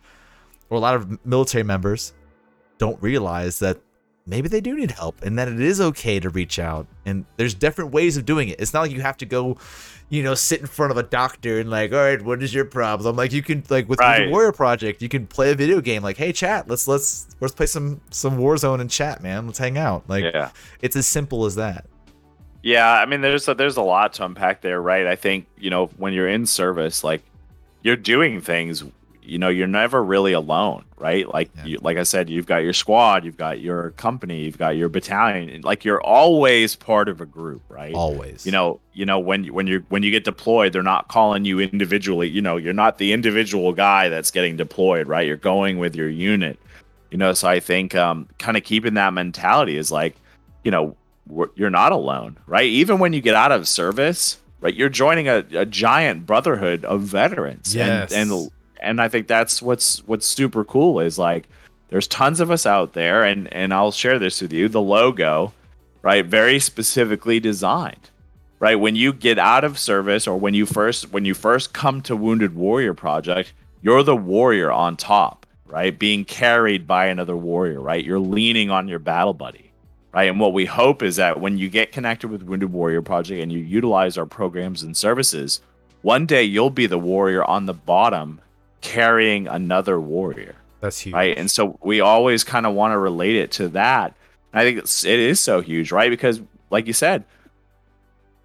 or 0.70 0.78
a 0.78 0.82
lot 0.82 0.96
of 0.96 1.26
military 1.26 1.64
members, 1.64 2.14
don't 2.78 3.02
realize 3.02 3.60
that 3.60 3.80
maybe 4.28 4.50
they 4.50 4.62
do 4.62 4.76
need 4.76 4.92
help 4.92 5.22
and 5.24 5.40
that 5.40 5.48
it 5.48 5.60
is 5.60 5.80
okay 5.80 6.20
to 6.20 6.30
reach 6.30 6.60
out. 6.60 6.86
And 7.06 7.26
there's 7.38 7.54
different 7.54 7.92
ways 7.92 8.18
of 8.18 8.26
doing 8.26 8.50
it. 8.50 8.60
It's 8.60 8.74
not 8.74 8.82
like 8.82 8.92
you 8.92 9.02
have 9.02 9.18
to 9.18 9.26
go, 9.26 9.58
you 10.10 10.22
know, 10.22 10.36
sit 10.36 10.60
in 10.60 10.68
front 10.68 10.92
of 10.92 10.98
a 10.98 11.04
doctor 11.04 11.60
and 11.60 11.70
like, 11.70 11.94
all 11.94 11.98
right, 12.00 12.22
what 12.22 12.44
is 12.44 12.54
your 12.54 12.66
problem? 12.66 13.16
Like 13.16 13.32
you 13.32 13.42
can 13.42 13.64
like 13.70 13.88
with 13.88 14.00
Right. 14.00 14.26
the 14.26 14.32
Warrior 14.32 14.52
Project, 14.52 15.02
you 15.02 15.10
can 15.10 15.26
play 15.26 15.52
a 15.52 15.56
video 15.56 15.80
game. 15.82 16.04
Like, 16.04 16.18
hey, 16.18 16.34
chat, 16.34 16.68
let's 16.68 16.88
let's 16.88 17.28
let's 17.40 17.56
play 17.56 17.66
some 17.66 18.02
some 18.12 18.38
Warzone 18.38 18.82
and 18.82 18.92
chat, 18.92 19.24
man. 19.24 19.48
Let's 19.48 19.60
hang 19.60 19.78
out. 19.78 20.04
Like 20.08 20.26
yeah. 20.26 20.52
it's 20.82 20.96
as 20.96 21.08
simple 21.08 21.46
as 21.46 21.56
that. 21.56 21.86
Yeah, 22.68 22.92
I 22.92 23.06
mean, 23.06 23.22
there's 23.22 23.48
a, 23.48 23.54
there's 23.54 23.78
a 23.78 23.82
lot 23.82 24.12
to 24.16 24.26
unpack 24.26 24.60
there, 24.62 24.82
right? 24.82 25.08
I 25.08 25.16
think 25.16 25.46
you 25.58 25.70
know 25.70 25.88
when 25.98 26.12
you're 26.12 26.28
in 26.28 26.46
service, 26.46 27.02
like 27.04 27.22
you're 27.82 27.96
doing 27.96 28.42
things. 28.42 28.84
You 29.22 29.38
know, 29.38 29.50
you're 29.50 29.68
never 29.68 30.02
really 30.02 30.32
alone, 30.32 30.86
right? 30.98 31.28
Like, 31.28 31.50
Yeah. 31.58 31.66
you, 31.66 31.78
like 31.82 31.98
I 31.98 32.04
said, 32.04 32.30
you've 32.30 32.46
got 32.46 32.60
your 32.64 32.72
squad, 32.72 33.26
you've 33.26 33.36
got 33.36 33.60
your 33.60 33.92
company, 33.92 34.46
you've 34.46 34.58
got 34.58 34.78
your 34.78 34.88
battalion. 34.88 35.62
Like, 35.64 35.84
you're 35.84 36.02
always 36.02 36.78
part 36.78 37.10
of 37.10 37.20
a 37.20 37.26
group, 37.26 37.62
right? 37.68 37.94
Always. 37.94 38.46
you 38.46 38.54
know 38.54 38.80
you 38.94 39.06
know 39.06 39.20
when 39.20 39.44
you- 39.44 39.54
when 39.54 39.68
you 39.68 39.84
when 39.90 40.02
you 40.04 40.12
get 40.12 40.24
deployed 40.24 40.72
they're 40.74 40.82
not 40.96 41.08
calling 41.10 41.44
you 41.46 41.60
individually 41.60 42.28
you 42.30 42.42
know 42.42 42.56
you're 42.58 42.74
not 42.74 42.98
the 43.00 43.12
individual 43.14 43.72
guy 43.74 44.08
that's 44.10 44.32
getting 44.32 44.56
deployed 44.58 45.08
right 45.08 45.28
you're 45.28 45.36
going 45.54 45.78
with 45.78 45.94
your 45.96 46.10
unit 46.10 46.58
you 47.12 47.18
know 47.18 47.32
so 47.34 47.48
i 47.48 47.60
think 47.60 47.94
um 47.96 48.28
kind 48.40 48.58
of 48.58 48.64
keeping 48.64 48.96
that 48.96 49.14
mentality 49.14 49.78
is 49.78 49.92
like 49.92 50.16
you 50.64 50.72
know 50.72 50.96
you're 51.56 51.70
not 51.70 51.92
alone 51.92 52.38
right? 52.48 52.66
Even 52.66 53.00
when 53.00 53.14
you 53.14 53.22
get 53.22 53.36
out 53.36 53.52
of 53.52 53.68
service 53.68 54.38
right 54.62 54.76
you're 54.76 54.90
joining 54.90 55.28
a, 55.28 55.46
a 55.54 55.66
giant 55.66 56.26
brotherhood 56.26 56.84
of 56.86 57.02
veterans. 57.02 57.76
Yes. 57.76 58.12
and 58.12 58.32
and 58.32 58.52
and 58.80 59.02
i 59.02 59.08
think 59.10 59.28
that's 59.28 59.62
what's 59.62 60.06
what's 60.08 60.26
super 60.26 60.64
cool 60.64 61.00
is 61.00 61.18
like 61.18 61.48
there's 61.90 62.08
tons 62.08 62.40
of 62.40 62.52
us 62.52 62.66
out 62.66 62.94
there 62.94 63.24
and 63.24 63.52
and 63.54 63.74
i'll 63.74 63.92
share 63.92 64.20
this 64.20 64.42
with 64.42 64.54
you 64.54 64.70
the 64.70 64.82
logo 64.82 65.54
right 66.02 66.26
very 66.26 66.60
specifically 66.60 67.40
designed 67.40 68.10
right? 68.60 68.76
When 68.76 68.96
you 68.96 69.14
get 69.14 69.38
out 69.38 69.64
of 69.64 69.78
service 69.78 70.28
or 70.28 70.38
when 70.40 70.54
you 70.54 70.66
first 70.66 71.12
when 71.12 71.26
you 71.26 71.34
first 71.34 71.74
come 71.74 72.02
to 72.02 72.16
wounded 72.16 72.56
warrior 72.56 72.94
project 72.94 73.54
you're 73.82 74.04
the 74.04 74.16
warrior 74.16 74.72
on 74.72 74.98
top 74.98 75.46
right? 75.66 75.98
Being 75.98 76.26
carried 76.26 76.88
by 76.88 77.08
another 77.08 77.36
warrior 77.36 77.80
right? 77.82 78.04
You're 78.04 78.20
leaning 78.20 78.70
on 78.70 78.88
your 78.88 79.00
battle 79.00 79.34
buddy 79.34 79.67
right 80.18 80.30
and 80.30 80.40
what 80.40 80.54
we 80.54 80.66
hope 80.66 81.02
is 81.02 81.16
that 81.16 81.40
when 81.40 81.58
you 81.58 81.70
get 81.70 81.92
connected 81.92 82.30
with 82.30 82.44
wounded 82.44 82.72
warrior 82.72 83.02
project 83.02 83.42
and 83.42 83.52
you 83.52 83.60
utilize 83.60 84.18
our 84.18 84.26
programs 84.26 84.84
and 84.84 84.98
services 84.98 85.62
one 86.02 86.26
day 86.26 86.44
you'll 86.44 86.70
be 86.70 86.88
the 86.88 87.00
warrior 87.00 87.44
on 87.44 87.66
the 87.66 87.74
bottom 87.74 88.42
carrying 88.82 89.48
another 89.48 90.00
warrior 90.00 90.56
That's 90.82 91.00
huge. 91.00 91.14
right? 91.14 91.38
And 91.38 91.50
so 91.50 91.78
we 91.82 92.02
always 92.02 92.44
kind 92.44 92.66
of 92.66 92.74
want 92.74 92.94
to 92.94 92.98
relate 92.98 93.36
it 93.36 93.52
to 93.54 93.70
that. 93.70 94.16
And 94.54 94.62
I 94.62 94.64
think 94.64 94.80
it's, 94.80 95.04
it 95.04 95.20
is 95.20 95.40
so 95.40 95.62
huge, 95.62 95.92
right? 95.92 96.10
Because, 96.10 96.42
like 96.70 96.88
you 96.88 96.94
said, 96.94 97.26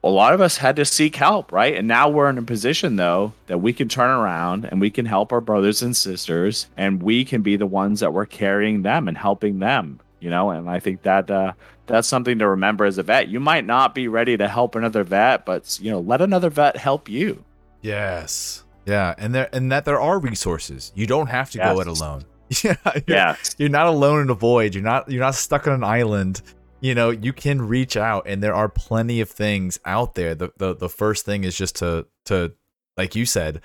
a 0.04 0.08
lot 0.08 0.34
of 0.34 0.40
us 0.40 0.56
had 0.56 0.76
to 0.76 0.84
seek 0.84 1.14
help, 1.14 1.52
right? 1.52 1.76
And 1.76 1.86
now 1.86 2.08
we're 2.08 2.28
in 2.28 2.38
a 2.38 2.42
position, 2.42 2.96
though, 2.96 3.34
that 3.46 3.58
we 3.58 3.72
can 3.72 3.88
turn 3.88 4.10
around 4.10 4.64
and 4.64 4.80
we 4.80 4.90
can 4.90 5.06
help 5.06 5.32
our 5.32 5.40
brothers 5.40 5.80
and 5.82 5.96
sisters, 5.96 6.66
and 6.76 7.02
we 7.02 7.24
can 7.24 7.42
be 7.42 7.56
the 7.56 7.66
ones 7.66 8.00
that 8.00 8.12
we're 8.12 8.26
carrying 8.26 8.82
them 8.82 9.06
and 9.06 9.16
helping 9.16 9.60
them, 9.60 10.00
you 10.22 10.30
know. 10.30 10.50
And 10.50 10.70
I 10.70 10.78
think 10.80 11.02
that 11.02 11.30
uh, 11.30 11.52
that's 11.86 12.08
something 12.08 12.38
to 12.38 12.48
remember 12.48 12.84
as 12.84 12.98
a 12.98 13.02
vet. 13.02 13.28
You 13.28 13.40
might 13.40 13.66
not 13.66 13.94
be 13.94 14.08
ready 14.08 14.36
to 14.36 14.48
help 14.48 14.74
another 14.76 15.04
vet, 15.04 15.44
but 15.44 15.78
you 15.82 15.90
know, 15.90 16.00
let 16.00 16.20
another 16.22 16.48
vet 16.50 16.76
help 16.76 17.08
you. 17.08 17.44
Yes. 17.82 18.64
Yeah, 18.86 19.14
and 19.18 19.34
there 19.34 19.48
and 19.52 19.70
that 19.70 19.84
there 19.84 20.00
are 20.00 20.18
resources. 20.18 20.92
You 20.94 21.06
don't 21.06 21.28
have 21.28 21.50
to 21.52 21.58
go 21.58 21.80
it 21.80 21.86
alone. 21.86 22.24
Yeah. 22.64 22.76
you're- 22.84 23.02
Yeah, 23.06 23.36
You're 23.56 23.68
not 23.70 23.86
alone 23.86 24.20
in 24.22 24.30
a 24.30 24.34
void. 24.34 24.74
You're 24.74 24.84
not 24.84 25.10
you're 25.10 25.20
not 25.22 25.34
stuck 25.34 25.66
on 25.66 25.72
an 25.74 25.84
island. 25.84 26.42
You 26.80 26.94
know, 26.94 27.10
you 27.10 27.32
can 27.32 27.62
reach 27.62 27.96
out 27.96 28.26
and 28.26 28.42
there 28.42 28.54
are 28.54 28.68
plenty 28.68 29.20
of 29.20 29.30
things 29.30 29.78
out 29.84 30.14
there. 30.16 30.34
The 30.34 30.50
the, 30.58 30.74
the 30.74 30.88
first 30.88 31.24
thing 31.24 31.44
is 31.44 31.56
just 31.56 31.76
to 31.76 32.06
to 32.26 32.52
like 32.96 33.14
you 33.14 33.24
said, 33.24 33.60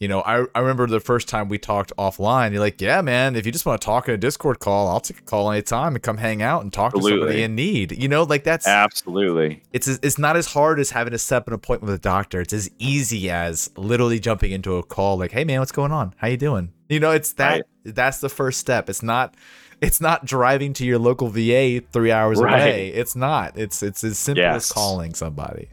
you 0.00 0.08
know, 0.08 0.20
I, 0.22 0.44
I 0.54 0.60
remember 0.60 0.86
the 0.86 0.98
first 1.00 1.28
time 1.28 1.48
we 1.48 1.56
talked 1.56 1.92
offline, 1.96 2.50
you're 2.52 2.60
like, 2.60 2.80
Yeah, 2.80 3.00
man, 3.00 3.36
if 3.36 3.46
you 3.46 3.52
just 3.52 3.64
want 3.64 3.80
to 3.80 3.84
talk 3.84 4.08
in 4.08 4.14
a 4.14 4.16
Discord 4.18 4.58
call, 4.58 4.88
I'll 4.88 5.00
take 5.00 5.18
a 5.20 5.22
call 5.22 5.50
anytime 5.52 5.94
and 5.94 6.02
come 6.02 6.16
hang 6.18 6.42
out 6.42 6.62
and 6.62 6.72
talk 6.72 6.94
to 6.94 7.00
somebody 7.02 7.42
in 7.42 7.54
need. 7.54 7.92
You 7.92 8.08
know, 8.08 8.24
like 8.24 8.42
that's 8.44 8.66
absolutely. 8.66 9.62
it's 9.72 9.86
it's 9.88 10.18
not 10.18 10.36
as 10.36 10.46
hard 10.46 10.80
as 10.80 10.90
having 10.90 11.12
to 11.12 11.18
set 11.18 11.38
up 11.38 11.48
an 11.48 11.54
appointment 11.54 11.90
with 11.92 12.00
a 12.00 12.02
doctor. 12.02 12.40
It's 12.40 12.52
as 12.52 12.70
easy 12.78 13.30
as 13.30 13.70
literally 13.76 14.18
jumping 14.18 14.50
into 14.52 14.76
a 14.76 14.82
call 14.82 15.16
like, 15.16 15.30
"Hey 15.32 15.44
man, 15.44 15.60
what's 15.60 15.72
going 15.72 15.92
on? 15.92 16.14
How 16.16 16.28
you 16.28 16.36
doing?" 16.36 16.72
You 16.88 17.00
know, 17.00 17.12
it's 17.12 17.32
that 17.34 17.62
that's 17.84 18.18
the 18.18 18.28
first 18.28 18.58
step. 18.60 18.90
It's 18.90 19.02
not 19.02 19.34
it's 19.80 20.00
not 20.00 20.24
driving 20.24 20.72
to 20.74 20.84
your 20.84 20.98
local 20.98 21.28
VA 21.28 21.80
3 21.92 22.10
hours 22.12 22.38
Right. 22.40 22.52
away. 22.54 22.88
It's 22.88 23.14
not. 23.16 23.56
It's 23.58 23.82
it's 23.82 24.02
as 24.04 24.18
simple 24.18 24.44
as 24.44 24.70
calling 24.72 25.14
somebody. 25.14 25.68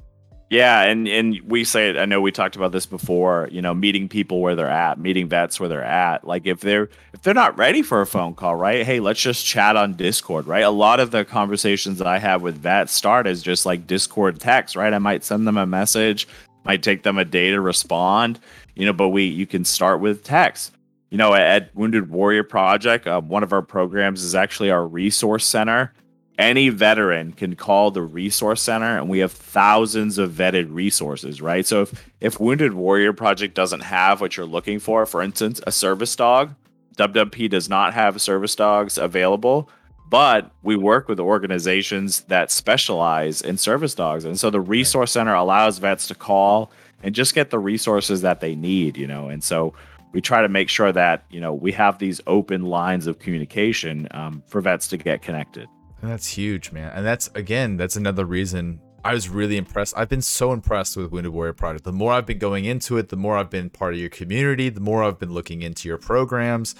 Yeah, 0.51 0.81
and 0.81 1.07
and 1.07 1.39
we 1.45 1.63
say. 1.63 1.97
I 1.97 2.03
know 2.03 2.19
we 2.19 2.33
talked 2.33 2.57
about 2.57 2.73
this 2.73 2.85
before. 2.85 3.47
You 3.53 3.61
know, 3.61 3.73
meeting 3.73 4.09
people 4.09 4.41
where 4.41 4.53
they're 4.53 4.67
at, 4.67 4.99
meeting 4.99 5.29
vets 5.29 5.61
where 5.61 5.69
they're 5.69 5.81
at. 5.81 6.27
Like 6.27 6.45
if 6.45 6.59
they're 6.59 6.89
if 7.13 7.21
they're 7.21 7.33
not 7.33 7.57
ready 7.57 7.81
for 7.81 8.01
a 8.01 8.05
phone 8.05 8.35
call, 8.35 8.57
right? 8.57 8.85
Hey, 8.85 8.99
let's 8.99 9.21
just 9.21 9.45
chat 9.45 9.77
on 9.77 9.93
Discord, 9.93 10.47
right? 10.47 10.65
A 10.65 10.69
lot 10.69 10.99
of 10.99 11.11
the 11.11 11.23
conversations 11.23 11.99
that 11.99 12.07
I 12.07 12.19
have 12.19 12.41
with 12.41 12.57
vets 12.57 12.91
start 12.91 13.27
as 13.27 13.41
just 13.41 13.65
like 13.65 13.87
Discord 13.87 14.41
text, 14.41 14.75
right? 14.75 14.93
I 14.93 14.99
might 14.99 15.23
send 15.23 15.47
them 15.47 15.55
a 15.55 15.65
message, 15.65 16.27
might 16.65 16.83
take 16.83 17.03
them 17.03 17.17
a 17.17 17.23
day 17.23 17.51
to 17.51 17.61
respond, 17.61 18.37
you 18.75 18.85
know, 18.85 18.91
but 18.91 19.07
we 19.07 19.23
you 19.23 19.45
can 19.47 19.63
start 19.63 20.01
with 20.01 20.21
text. 20.21 20.73
You 21.11 21.17
know, 21.17 21.33
at 21.33 21.73
Wounded 21.77 22.09
Warrior 22.09 22.43
Project, 22.43 23.07
uh, 23.07 23.21
one 23.21 23.43
of 23.43 23.53
our 23.53 23.61
programs 23.61 24.21
is 24.21 24.35
actually 24.35 24.69
our 24.69 24.85
resource 24.85 25.45
center 25.45 25.93
any 26.41 26.69
veteran 26.69 27.31
can 27.31 27.55
call 27.55 27.91
the 27.91 28.01
resource 28.01 28.61
center 28.63 28.97
and 28.97 29.07
we 29.07 29.19
have 29.19 29.31
thousands 29.31 30.17
of 30.17 30.31
vetted 30.31 30.73
resources 30.73 31.41
right? 31.41 31.65
So 31.65 31.83
if 31.83 32.09
if 32.19 32.39
wounded 32.39 32.73
warrior 32.73 33.13
project 33.13 33.53
doesn't 33.53 33.81
have 33.81 34.19
what 34.19 34.35
you're 34.35 34.45
looking 34.45 34.79
for 34.79 35.05
for 35.05 35.21
instance 35.21 35.61
a 35.67 35.71
service 35.71 36.15
dog 36.15 36.55
wwp 36.97 37.49
does 37.49 37.69
not 37.69 37.93
have 37.93 38.19
service 38.19 38.55
dogs 38.55 38.97
available 38.97 39.69
but 40.09 40.51
we 40.63 40.75
work 40.75 41.07
with 41.07 41.19
organizations 41.21 42.21
that 42.21 42.51
specialize 42.51 43.41
in 43.41 43.55
service 43.57 43.95
dogs. 43.95 44.25
And 44.25 44.37
so 44.37 44.49
the 44.49 44.59
resource 44.59 45.13
center 45.13 45.33
allows 45.33 45.77
vets 45.77 46.07
to 46.09 46.15
call 46.15 46.69
and 47.01 47.15
just 47.15 47.33
get 47.33 47.49
the 47.49 47.59
resources 47.59 48.21
that 48.21 48.41
they 48.41 48.55
need 48.55 48.97
you 48.97 49.07
know? 49.07 49.29
And 49.29 49.43
so 49.43 49.73
we 50.11 50.19
try 50.21 50.41
to 50.41 50.49
make 50.49 50.69
sure 50.69 50.91
that 50.91 51.23
you 51.29 51.39
know 51.39 51.53
we 51.53 51.71
have 51.73 51.99
these 51.99 52.19
open 52.25 52.63
lines 52.63 53.05
of 53.05 53.19
communication 53.19 54.07
um, 54.11 54.43
for 54.47 54.59
vets 54.59 54.87
to 54.89 54.97
get 54.97 55.21
connected 55.21 55.69
And 56.01 56.09
that's 56.11 56.27
huge, 56.27 56.71
man. 56.71 56.91
And 56.95 57.05
that's 57.05 57.29
again, 57.35 57.77
that's 57.77 57.95
another 57.95 58.25
reason 58.25 58.79
I 59.03 59.13
was 59.15 59.29
really 59.29 59.57
impressed. 59.57 59.95
I've 59.97 60.09
been 60.09 60.21
so 60.21 60.51
impressed 60.53 60.95
with 60.95 61.11
Wounded 61.11 61.33
Warrior 61.33 61.53
Project. 61.53 61.85
The 61.85 61.91
more 61.91 62.13
I've 62.13 62.27
been 62.27 62.37
going 62.37 62.65
into 62.65 62.97
it, 62.97 63.09
the 63.09 63.15
more 63.15 63.35
I've 63.35 63.49
been 63.49 63.69
part 63.71 63.93
of 63.95 63.99
your 63.99 64.09
community, 64.09 64.69
the 64.69 64.79
more 64.79 65.03
I've 65.03 65.17
been 65.17 65.33
looking 65.33 65.63
into 65.63 65.87
your 65.87 65.97
programs. 65.97 66.75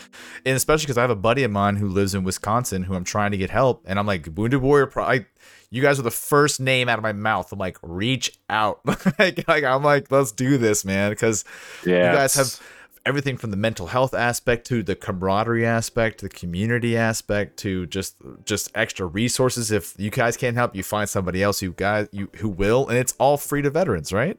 And 0.46 0.56
especially 0.56 0.84
because 0.84 1.00
I 1.00 1.02
have 1.02 1.10
a 1.10 1.16
buddy 1.16 1.44
of 1.44 1.50
mine 1.52 1.78
who 1.78 1.88
lives 1.88 2.14
in 2.14 2.24
Wisconsin 2.24 2.84
who 2.84 2.94
I'm 2.94 3.04
trying 3.04 3.32
to 3.32 3.38
get 3.38 3.50
help. 3.50 3.84
And 3.88 3.98
I'm 3.98 4.06
like, 4.06 4.28
Wounded 4.36 4.62
Warrior 4.62 4.86
Project. 4.88 5.36
You 5.72 5.82
guys 5.82 5.98
are 6.00 6.04
the 6.04 6.12
first 6.12 6.60
name 6.60 6.90
out 6.90 7.00
of 7.00 7.04
my 7.04 7.14
mouth. 7.14 7.52
I'm 7.52 7.58
like, 7.58 7.78
reach 7.82 8.38
out. 8.50 8.82
like, 9.18 9.48
like, 9.48 9.64
I'm 9.64 9.84
like, 9.84 10.12
let's 10.12 10.32
do 10.32 10.58
this, 10.60 10.84
man. 10.86 11.12
Because 11.12 11.44
Yeah. 11.86 12.12
you 12.12 12.18
guys 12.18 12.36
have 12.36 12.60
everything 13.06 13.38
from 13.38 13.52
the 13.52 13.58
mental 13.58 13.88
health 13.88 14.14
aspect 14.14 14.66
to 14.68 14.84
the 14.84 14.96
camaraderie 14.96 15.66
aspect 15.66 16.22
the 16.22 16.30
community 16.30 16.96
aspect 16.98 17.58
to 17.58 17.86
just 17.88 18.16
just 18.46 18.72
extra 18.76 19.06
resources. 19.06 19.72
If 19.72 19.94
you 19.98 20.10
guys 20.10 20.38
can't 20.38 20.56
help 20.56 20.76
you 20.76 20.84
find 20.84 21.10
somebody 21.10 21.42
else 21.44 21.60
who 21.60 21.74
guys 21.74 22.08
you 22.12 22.30
who 22.38 22.50
will 22.50 22.88
and 22.88 22.98
it's 22.98 23.14
all 23.20 23.38
free 23.38 23.62
to 23.62 23.70
veterans 23.70 24.12
right? 24.12 24.38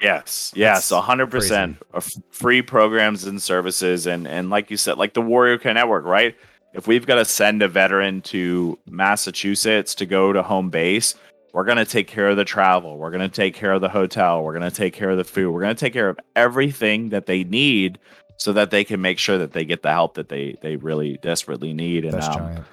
Yes, 0.00 0.52
yes, 0.56 0.90
hundred 0.90 1.30
percent. 1.30 1.76
Uh, 1.94 2.00
free 2.30 2.60
programs 2.60 3.24
and 3.24 3.40
services, 3.40 4.06
and 4.06 4.26
and 4.26 4.50
like 4.50 4.70
you 4.70 4.76
said, 4.76 4.98
like 4.98 5.14
the 5.14 5.20
Warrior 5.20 5.58
Care 5.58 5.74
Network, 5.74 6.04
right? 6.04 6.34
if 6.72 6.86
we've 6.86 7.06
got 7.06 7.16
to 7.16 7.24
send 7.24 7.62
a 7.62 7.68
veteran 7.68 8.20
to 8.22 8.78
Massachusetts 8.86 9.94
to 9.96 10.06
go 10.06 10.32
to 10.32 10.42
home 10.42 10.70
base, 10.70 11.14
we're 11.52 11.64
going 11.64 11.76
to 11.76 11.84
take 11.84 12.06
care 12.06 12.28
of 12.28 12.36
the 12.36 12.44
travel. 12.44 12.96
We're 12.96 13.10
going 13.10 13.28
to 13.28 13.34
take 13.34 13.54
care 13.54 13.72
of 13.72 13.80
the 13.80 13.88
hotel. 13.88 14.42
We're 14.42 14.58
going 14.58 14.70
to 14.70 14.74
take 14.74 14.94
care 14.94 15.10
of 15.10 15.18
the 15.18 15.24
food. 15.24 15.52
We're 15.52 15.60
going 15.60 15.76
to 15.76 15.80
take 15.80 15.92
care 15.92 16.08
of 16.08 16.18
everything 16.34 17.10
that 17.10 17.26
they 17.26 17.44
need 17.44 17.98
so 18.38 18.52
that 18.54 18.70
they 18.70 18.84
can 18.84 19.00
make 19.00 19.18
sure 19.18 19.38
that 19.38 19.52
they 19.52 19.64
get 19.64 19.82
the 19.82 19.90
help 19.90 20.14
that 20.14 20.28
they 20.28 20.56
they 20.62 20.76
really 20.76 21.18
desperately 21.22 21.72
need. 21.72 22.04
And 22.04 22.20
um, 22.20 22.64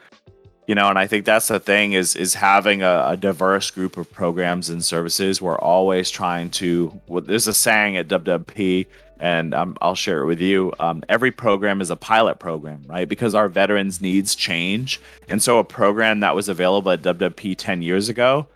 you 0.65 0.75
know, 0.75 0.87
and 0.87 0.97
I 0.97 1.07
think 1.07 1.25
that's 1.25 1.47
the 1.47 1.59
thing 1.59 1.93
is 1.93 2.15
is 2.15 2.33
having 2.33 2.81
a, 2.81 3.05
a 3.09 3.17
diverse 3.17 3.69
group 3.69 3.97
of 3.97 4.11
programs 4.11 4.69
and 4.69 4.83
services. 4.83 5.41
We're 5.41 5.59
always 5.59 6.09
trying 6.09 6.49
to. 6.51 6.99
Well, 7.07 7.21
there's 7.21 7.47
a 7.47 7.53
saying 7.53 7.97
at 7.97 8.07
WWP, 8.07 8.85
and 9.19 9.53
um, 9.53 9.77
I'll 9.81 9.95
share 9.95 10.21
it 10.21 10.25
with 10.25 10.39
you. 10.39 10.73
Um, 10.79 11.03
every 11.09 11.31
program 11.31 11.81
is 11.81 11.89
a 11.89 11.95
pilot 11.95 12.39
program, 12.39 12.83
right? 12.87 13.09
Because 13.09 13.35
our 13.35 13.49
veterans' 13.49 13.99
needs 13.99 14.35
change, 14.35 15.01
and 15.27 15.43
so 15.43 15.59
a 15.59 15.63
program 15.63 16.21
that 16.21 16.33
was 16.33 16.47
available 16.47 16.91
at 16.91 17.01
WWP 17.01 17.57
ten 17.57 17.81
years 17.81 18.07
ago 18.07 18.47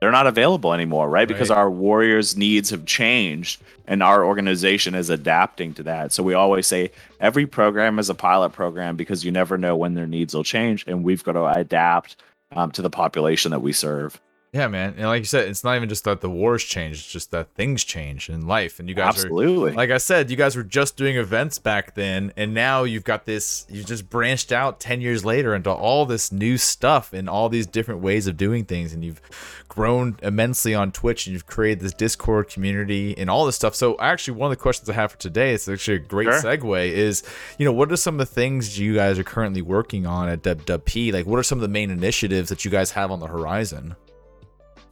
they're 0.00 0.10
not 0.10 0.26
available 0.26 0.72
anymore, 0.72 1.08
right? 1.10 1.28
Because 1.28 1.50
our 1.50 1.70
warriors' 1.70 2.36
needs 2.36 2.70
have 2.70 2.86
changed 2.86 3.62
and 3.86 4.02
our 4.02 4.24
organization 4.24 4.94
is 4.94 5.10
adapting 5.10 5.74
to 5.74 5.82
that. 5.82 6.12
So 6.12 6.22
we 6.22 6.32
always 6.32 6.66
say 6.66 6.90
every 7.20 7.46
program 7.46 7.98
is 7.98 8.08
a 8.08 8.14
pilot 8.14 8.50
program 8.50 8.96
because 8.96 9.24
you 9.24 9.30
never 9.30 9.58
know 9.58 9.76
when 9.76 9.94
their 9.94 10.06
needs 10.06 10.34
will 10.34 10.44
change 10.44 10.84
and 10.86 11.04
we've 11.04 11.22
got 11.22 11.32
to 11.32 11.44
adapt 11.44 12.16
um, 12.52 12.70
to 12.72 12.82
the 12.82 12.90
population 12.90 13.50
that 13.50 13.60
we 13.60 13.72
serve. 13.72 14.18
Yeah, 14.52 14.66
man. 14.66 14.94
And 14.96 15.06
like 15.06 15.20
you 15.20 15.26
said, 15.26 15.46
it's 15.46 15.62
not 15.62 15.76
even 15.76 15.88
just 15.88 16.02
that 16.04 16.20
the 16.20 16.28
wars 16.28 16.64
change, 16.64 16.96
it's 16.96 17.06
just 17.12 17.30
that 17.30 17.54
things 17.54 17.84
change 17.84 18.28
in 18.28 18.48
life. 18.48 18.80
And 18.80 18.88
you 18.88 18.96
guys 18.96 19.14
are 19.14 19.26
Absolutely. 19.26 19.72
like 19.74 19.90
I 19.90 19.98
said, 19.98 20.28
you 20.28 20.36
guys 20.36 20.56
were 20.56 20.64
just 20.64 20.96
doing 20.96 21.16
events 21.16 21.60
back 21.60 21.94
then, 21.94 22.32
and 22.36 22.52
now 22.52 22.82
you've 22.82 23.04
got 23.04 23.26
this. 23.26 23.64
You 23.70 23.84
just 23.84 24.10
branched 24.10 24.50
out 24.50 24.80
ten 24.80 25.00
years 25.00 25.24
later 25.24 25.54
into 25.54 25.70
all 25.70 26.04
this 26.04 26.32
new 26.32 26.58
stuff 26.58 27.12
and 27.12 27.28
all 27.30 27.48
these 27.48 27.68
different 27.68 28.00
ways 28.00 28.26
of 28.26 28.36
doing 28.36 28.64
things, 28.64 28.92
and 28.92 29.04
you've 29.04 29.20
grown 29.68 30.16
immensely 30.20 30.74
on 30.74 30.90
Twitch, 30.90 31.28
and 31.28 31.32
you've 31.32 31.46
created 31.46 31.78
this 31.78 31.94
Discord 31.94 32.48
community 32.48 33.16
and 33.16 33.30
all 33.30 33.46
this 33.46 33.54
stuff. 33.54 33.76
So, 33.76 33.96
actually, 34.00 34.36
one 34.36 34.50
of 34.50 34.58
the 34.58 34.62
questions 34.62 34.90
I 34.90 34.94
have 34.94 35.12
for 35.12 35.18
today, 35.18 35.54
it's 35.54 35.68
actually 35.68 35.98
a 35.98 36.00
great 36.00 36.24
Sure. 36.24 36.42
segue, 36.42 36.88
is 36.90 37.22
you 37.56 37.64
know 37.64 37.72
what 37.72 37.92
are 37.92 37.96
some 37.96 38.14
of 38.18 38.28
the 38.28 38.34
things 38.34 38.80
you 38.80 38.96
guys 38.96 39.16
are 39.16 39.22
currently 39.24 39.62
working 39.62 40.06
on 40.06 40.28
at 40.28 40.42
WWP? 40.42 41.12
Like, 41.12 41.26
what 41.26 41.38
are 41.38 41.44
some 41.44 41.58
of 41.58 41.62
the 41.62 41.68
main 41.68 41.92
initiatives 41.92 42.48
that 42.48 42.64
you 42.64 42.70
guys 42.72 42.90
have 42.90 43.12
on 43.12 43.20
the 43.20 43.28
horizon? 43.28 43.94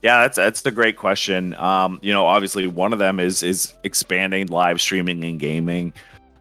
Yeah, 0.02 0.22
that's 0.22 0.36
that's 0.36 0.64
a 0.64 0.70
great 0.70 0.96
question. 0.96 1.54
Um, 1.54 1.98
you 2.02 2.12
know, 2.12 2.26
obviously 2.26 2.66
one 2.66 2.92
of 2.92 2.98
them 2.98 3.18
is 3.18 3.42
is 3.42 3.74
expanding 3.82 4.46
live 4.46 4.80
streaming 4.80 5.24
and 5.24 5.40
gaming. 5.40 5.92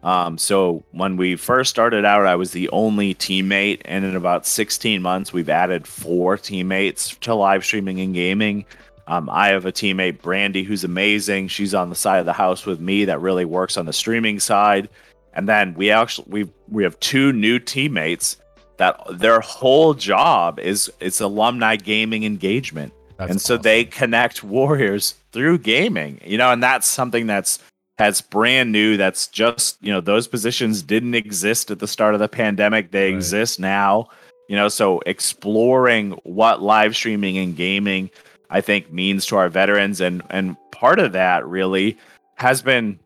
Um, 0.04 0.38
so 0.38 0.84
when 0.92 1.16
we 1.16 1.34
first 1.34 1.70
started 1.70 2.04
out, 2.04 2.24
I 2.24 2.36
was 2.36 2.52
the 2.52 2.68
only 2.68 3.14
teammate, 3.14 3.82
and 3.84 4.04
in 4.04 4.14
about 4.14 4.46
16 4.46 5.02
months, 5.02 5.32
we've 5.32 5.48
added 5.48 5.88
four 5.88 6.38
teammates 6.38 7.16
to 7.16 7.34
live 7.34 7.64
streaming 7.64 8.00
and 8.00 8.14
gaming. 8.14 8.64
Um, 9.08 9.28
I 9.28 9.48
have 9.48 9.66
a 9.66 9.72
teammate, 9.72 10.22
Brandy, 10.22 10.62
who's 10.62 10.84
amazing. 10.84 11.48
She's 11.48 11.74
on 11.74 11.88
the 11.88 11.96
side 11.96 12.20
of 12.20 12.26
the 12.26 12.32
house 12.32 12.64
with 12.64 12.78
me 12.78 13.06
that 13.06 13.20
really 13.20 13.44
works 13.44 13.76
on 13.76 13.86
the 13.86 13.92
streaming 13.92 14.38
side. 14.38 14.88
And 15.32 15.48
then 15.48 15.74
we 15.74 15.90
actually 15.90 16.26
we 16.28 16.50
we 16.68 16.84
have 16.84 16.98
two 17.00 17.32
new 17.32 17.58
teammates 17.58 18.36
that 18.76 19.00
their 19.10 19.40
whole 19.40 19.94
job 19.94 20.60
is 20.60 20.92
it's 21.00 21.20
alumni 21.20 21.74
gaming 21.74 22.22
engagement 22.22 22.92
That's 23.18 23.30
and 23.30 23.40
so 23.40 23.56
they 23.56 23.84
connect 23.84 24.42
warriors 24.44 25.14
through 25.32 25.58
gaming 25.58 26.20
you 26.24 26.38
know 26.38 26.50
and 26.52 26.62
that's 26.62 26.86
something 26.86 27.26
that's 27.26 27.58
that's 27.98 28.20
brand 28.20 28.70
new 28.72 28.96
that's 28.96 29.26
just 29.26 29.76
you 29.82 29.92
know 29.92 30.00
those 30.00 30.28
positions 30.28 30.82
didn't 30.82 31.14
exist 31.14 31.70
at 31.70 31.80
the 31.80 31.88
start 31.88 32.14
of 32.14 32.20
the 32.20 32.28
pandemic. 32.28 32.92
They 32.92 33.06
Right. 33.10 33.14
exist 33.16 33.58
now 33.60 34.08
you 34.48 34.56
know 34.56 34.68
so 34.68 35.00
exploring 35.04 36.12
what 36.22 36.62
live 36.62 36.94
streaming 36.96 37.36
and 37.38 37.56
gaming 37.56 38.08
i 38.50 38.60
think 38.60 38.92
means 38.92 39.26
to 39.26 39.36
our 39.36 39.48
veterans. 39.48 40.00
And 40.00 40.22
and 40.30 40.56
part 40.70 40.98
of 41.00 41.12
that 41.12 41.44
really 41.46 41.98
has 42.36 42.62
been 42.62 42.98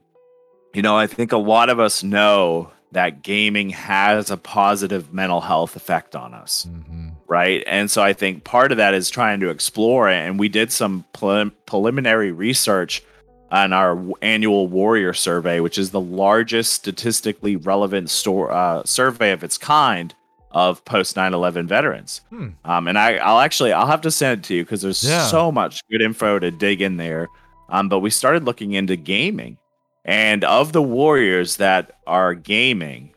you 0.75 0.83
know 0.83 0.97
i 0.97 1.07
think 1.07 1.33
a 1.33 1.39
lot 1.39 1.71
of 1.71 1.81
us 1.81 2.03
know 2.03 2.71
that 2.93 3.23
gaming 3.23 3.71
has 3.71 4.31
a 4.31 4.37
positive 4.37 5.13
mental 5.13 5.41
health 5.41 5.77
effect 5.77 6.15
on 6.15 6.35
us 6.35 6.67
Mhm. 6.71 7.13
right? 7.27 7.65
And 7.67 7.91
so 7.91 8.03
I 8.03 8.13
think 8.13 8.45
part 8.45 8.71
of 8.73 8.77
that 8.79 8.93
is 8.95 9.09
trying 9.11 9.41
to 9.41 9.49
explore 9.49 10.09
it. 10.11 10.17
And 10.17 10.39
we 10.39 10.49
did 10.51 10.71
some 10.71 11.05
prelim- 11.15 11.53
preliminary 11.67 12.31
research 12.33 13.03
on 13.51 13.73
our 13.73 13.99
annual 14.23 14.67
Warrior 14.69 15.13
Survey, 15.15 15.61
which 15.61 15.79
is 15.79 15.91
the 15.91 16.01
largest 16.01 16.73
statistically 16.75 17.57
relevant 17.57 18.11
store 18.11 18.51
uh, 18.53 18.83
survey 18.85 19.33
of 19.33 19.43
its 19.45 19.57
kind 19.59 20.15
of 20.51 20.85
post 20.85 21.17
9/11 21.17 21.67
veterans. 21.67 22.21
Hmm. 22.29 22.49
Um, 22.65 22.87
and 22.89 22.99
I, 22.99 23.17
I'll 23.17 23.41
actually 23.41 23.73
I'll 23.73 23.87
have 23.87 24.03
to 24.03 24.11
send 24.11 24.41
it 24.41 24.45
to 24.49 24.55
you 24.55 24.65
because 24.65 24.83
there's 24.83 25.03
Yeah. 25.03 25.25
so 25.27 25.51
much 25.51 25.81
good 25.91 26.03
info 26.03 26.39
to 26.39 26.51
dig 26.51 26.83
in 26.83 26.99
there. 26.99 27.29
Um, 27.71 27.89
but 27.89 28.01
we 28.01 28.11
started 28.11 28.45
looking 28.45 28.73
into 28.75 28.97
gaming, 28.97 29.57
and 30.05 30.45
of 30.45 30.73
the 30.73 30.83
warriors 30.83 31.57
that 31.57 31.99
are 32.07 32.35
gaming, 32.35 33.15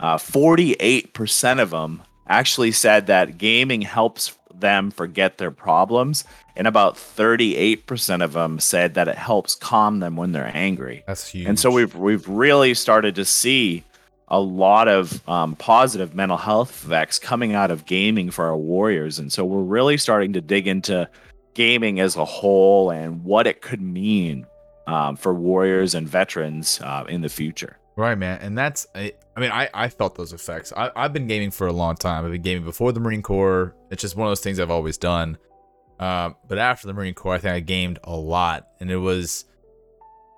uh, 0.00 0.16
48% 0.16 1.60
of 1.60 1.70
them 1.70 2.02
actually 2.28 2.72
said 2.72 3.06
that 3.06 3.38
gaming 3.38 3.82
helps 3.82 4.36
them 4.54 4.90
forget 4.90 5.38
their 5.38 5.50
problems, 5.50 6.24
and 6.56 6.66
about 6.66 6.96
38% 6.96 8.22
of 8.22 8.32
them 8.32 8.58
said 8.58 8.94
that 8.94 9.08
it 9.08 9.16
helps 9.16 9.54
calm 9.54 10.00
them 10.00 10.16
when 10.16 10.32
they're 10.32 10.50
angry. 10.54 11.04
That's 11.06 11.28
huge. 11.28 11.46
And 11.46 11.58
so 11.58 11.70
we've 11.70 11.94
we've 11.94 12.28
really 12.28 12.74
started 12.74 13.14
to 13.16 13.24
see 13.24 13.84
a 14.28 14.40
lot 14.40 14.88
of 14.88 15.26
um, 15.28 15.56
positive 15.56 16.14
mental 16.14 16.36
health 16.36 16.70
effects 16.70 17.18
coming 17.18 17.54
out 17.54 17.70
of 17.70 17.86
gaming 17.86 18.30
for 18.30 18.46
our 18.46 18.56
warriors, 18.56 19.18
and 19.18 19.32
so 19.32 19.44
we're 19.44 19.62
really 19.62 19.96
starting 19.96 20.32
to 20.34 20.40
dig 20.40 20.66
into 20.66 21.08
gaming 21.54 21.98
as 22.00 22.16
a 22.16 22.24
whole 22.24 22.90
and 22.90 23.24
what 23.24 23.46
it 23.46 23.62
could 23.62 23.80
mean 23.80 24.46
um, 24.88 25.16
for 25.16 25.34
warriors 25.34 25.94
and 25.94 26.08
veterans 26.08 26.80
uh, 26.82 27.04
in 27.08 27.20
the 27.20 27.28
future. 27.28 27.78
Right, 27.94 28.16
man, 28.16 28.38
and 28.40 28.56
that's 28.56 28.86
I, 28.94 29.12
mean 29.36 29.50
I 29.50 29.68
I 29.74 29.88
felt 29.88 30.14
those 30.14 30.32
effects. 30.32 30.72
I 30.76 30.90
I've 30.96 31.12
been 31.12 31.26
gaming 31.26 31.50
for 31.50 31.66
a 31.66 31.72
long 31.72 31.96
time. 31.96 32.24
I've 32.24 32.30
been 32.30 32.42
gaming 32.42 32.64
before 32.64 32.92
the 32.92 33.00
Marine 33.00 33.22
Corps. 33.22 33.74
It's 33.90 34.00
just 34.00 34.16
one 34.16 34.26
of 34.26 34.30
those 34.30 34.40
things 34.40 34.58
I've 34.58 34.70
always 34.70 34.96
done. 34.96 35.36
Um, 36.00 36.36
but 36.46 36.58
after 36.58 36.86
the 36.86 36.94
Marine 36.94 37.14
Corps, 37.14 37.34
I 37.34 37.38
think 37.38 37.54
I 37.54 37.60
gamed 37.60 37.98
a 38.04 38.16
lot, 38.16 38.68
and 38.80 38.90
it 38.90 38.96
was 38.96 39.44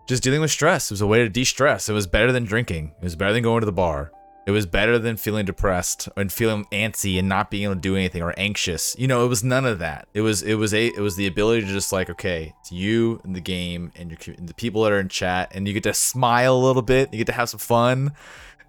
just 0.08 0.22
dealing 0.22 0.40
with 0.40 0.50
stress. 0.50 0.90
It 0.90 0.94
was 0.94 1.02
a 1.02 1.06
way 1.06 1.18
to 1.18 1.28
de-stress. 1.28 1.88
It 1.88 1.92
was 1.92 2.06
better 2.06 2.32
than 2.32 2.44
drinking. 2.44 2.94
It 2.98 3.04
was 3.04 3.14
better 3.14 3.34
than 3.34 3.42
going 3.42 3.60
to 3.60 3.66
the 3.66 3.72
bar. 3.72 4.10
It 4.46 4.52
was 4.52 4.66
better 4.66 4.98
than 4.98 5.16
feeling 5.16 5.44
depressed 5.44 6.08
and 6.16 6.32
feeling 6.32 6.64
antsy 6.72 7.18
and 7.18 7.28
not 7.28 7.50
being 7.50 7.64
able 7.64 7.74
to 7.74 7.80
do 7.80 7.94
anything 7.94 8.22
or 8.22 8.34
anxious. 8.36 8.96
You 8.98 9.06
know, 9.06 9.24
it 9.24 9.28
was 9.28 9.44
none 9.44 9.66
of 9.66 9.78
that. 9.80 10.08
It 10.14 10.22
was 10.22 10.42
it 10.42 10.54
was 10.54 10.72
a 10.72 10.86
it 10.86 10.98
was 10.98 11.16
the 11.16 11.26
ability 11.26 11.62
to 11.62 11.66
just 11.66 11.92
like 11.92 12.08
okay, 12.10 12.54
it's 12.60 12.72
you 12.72 13.20
and 13.22 13.36
the 13.36 13.40
game 13.40 13.92
and 13.96 14.10
your 14.10 14.36
and 14.36 14.48
the 14.48 14.54
people 14.54 14.82
that 14.84 14.92
are 14.92 15.00
in 15.00 15.08
chat, 15.08 15.52
and 15.54 15.68
you 15.68 15.74
get 15.74 15.82
to 15.84 15.94
smile 15.94 16.56
a 16.56 16.64
little 16.64 16.82
bit. 16.82 17.12
You 17.12 17.18
get 17.18 17.26
to 17.26 17.32
have 17.32 17.50
some 17.50 17.60
fun, 17.60 18.12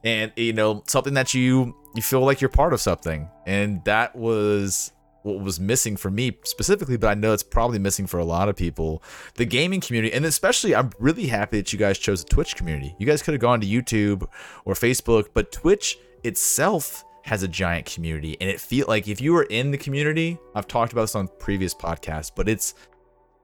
and 0.03 0.31
you 0.35 0.53
know 0.53 0.83
something 0.87 1.13
that 1.13 1.33
you 1.33 1.75
you 1.95 2.01
feel 2.01 2.21
like 2.21 2.41
you're 2.41 2.49
part 2.49 2.73
of 2.73 2.81
something, 2.81 3.29
and 3.45 3.83
that 3.85 4.15
was 4.15 4.91
what 5.23 5.39
was 5.39 5.59
missing 5.59 5.97
for 5.97 6.09
me 6.09 6.37
specifically, 6.43 6.97
but 6.97 7.07
I 7.07 7.13
know 7.13 7.33
it's 7.33 7.43
probably 7.43 7.79
missing 7.79 8.07
for 8.07 8.19
a 8.19 8.25
lot 8.25 8.49
of 8.49 8.55
people. 8.55 9.03
The 9.35 9.45
gaming 9.45 9.81
community, 9.81 10.13
and 10.13 10.25
especially, 10.25 10.75
I'm 10.75 10.91
really 10.99 11.27
happy 11.27 11.57
that 11.57 11.71
you 11.71 11.79
guys 11.79 11.97
chose 11.97 12.23
the 12.23 12.29
Twitch 12.29 12.55
community. 12.55 12.95
You 12.99 13.05
guys 13.05 13.21
could 13.21 13.33
have 13.33 13.41
gone 13.41 13.61
to 13.61 13.67
YouTube 13.67 14.27
or 14.65 14.73
Facebook, 14.73 15.27
but 15.33 15.51
Twitch 15.51 15.97
itself 16.23 17.03
has 17.23 17.43
a 17.43 17.47
giant 17.47 17.85
community, 17.85 18.35
and 18.41 18.49
it 18.49 18.59
feel 18.59 18.85
like 18.87 19.07
if 19.07 19.21
you 19.21 19.33
were 19.33 19.43
in 19.43 19.69
the 19.71 19.77
community, 19.77 20.39
I've 20.55 20.67
talked 20.67 20.91
about 20.91 21.01
this 21.01 21.15
on 21.15 21.27
previous 21.39 21.73
podcasts, 21.73 22.31
but 22.35 22.49
it's 22.49 22.73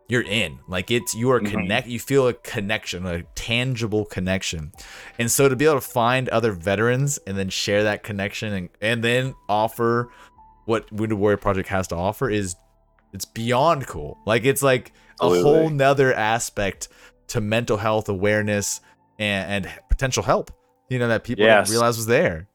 you're 0.10 0.22
in 0.22 0.58
like 0.70 0.90
it's 0.90 1.14
you 1.14 1.30
are 1.32 1.42
Mhm. 1.42 1.52
connect 1.52 1.86
you 1.86 2.00
feel 2.00 2.30
a 2.30 2.34
connection 2.34 3.06
a 3.06 3.24
tangible 3.36 4.06
connection 4.06 4.72
and 5.20 5.30
so 5.30 5.50
to 5.50 5.56
be 5.58 5.66
able 5.66 5.76
to 5.76 5.82
find 5.82 6.30
other 6.30 6.54
veterans 6.54 7.20
and 7.28 7.38
then 7.38 7.50
share 7.50 7.84
that 7.84 8.04
connection 8.04 8.54
and, 8.54 8.70
and 8.82 9.04
then 9.04 9.36
offer 9.50 10.10
what 10.68 10.92
Wounded 10.92 11.18
Warrior 11.18 11.38
Project 11.38 11.68
has 11.70 11.88
to 11.88 11.96
offer 11.96 12.30
is 12.30 12.56
it's 13.14 13.26
beyond 13.26 13.88
cool. 13.88 14.18
Like 14.26 14.46
it's 14.46 14.62
like 14.62 14.92
a 15.20 15.26
Absolutely. 15.26 15.42
whole 15.44 15.70
nother 15.72 16.14
aspect 16.14 16.90
to 17.30 17.42
mental 17.42 17.78
health 17.78 18.08
awareness 18.10 18.80
and, 19.18 19.66
and 19.66 19.74
potential 19.90 20.22
help. 20.24 20.52
You 20.90 21.00
know 21.00 21.08
that 21.08 21.24
people 21.24 21.44
Yes. 21.46 21.68
didn't 21.68 21.80
realize 21.80 21.98
was 21.98 22.06
there. 22.06 22.48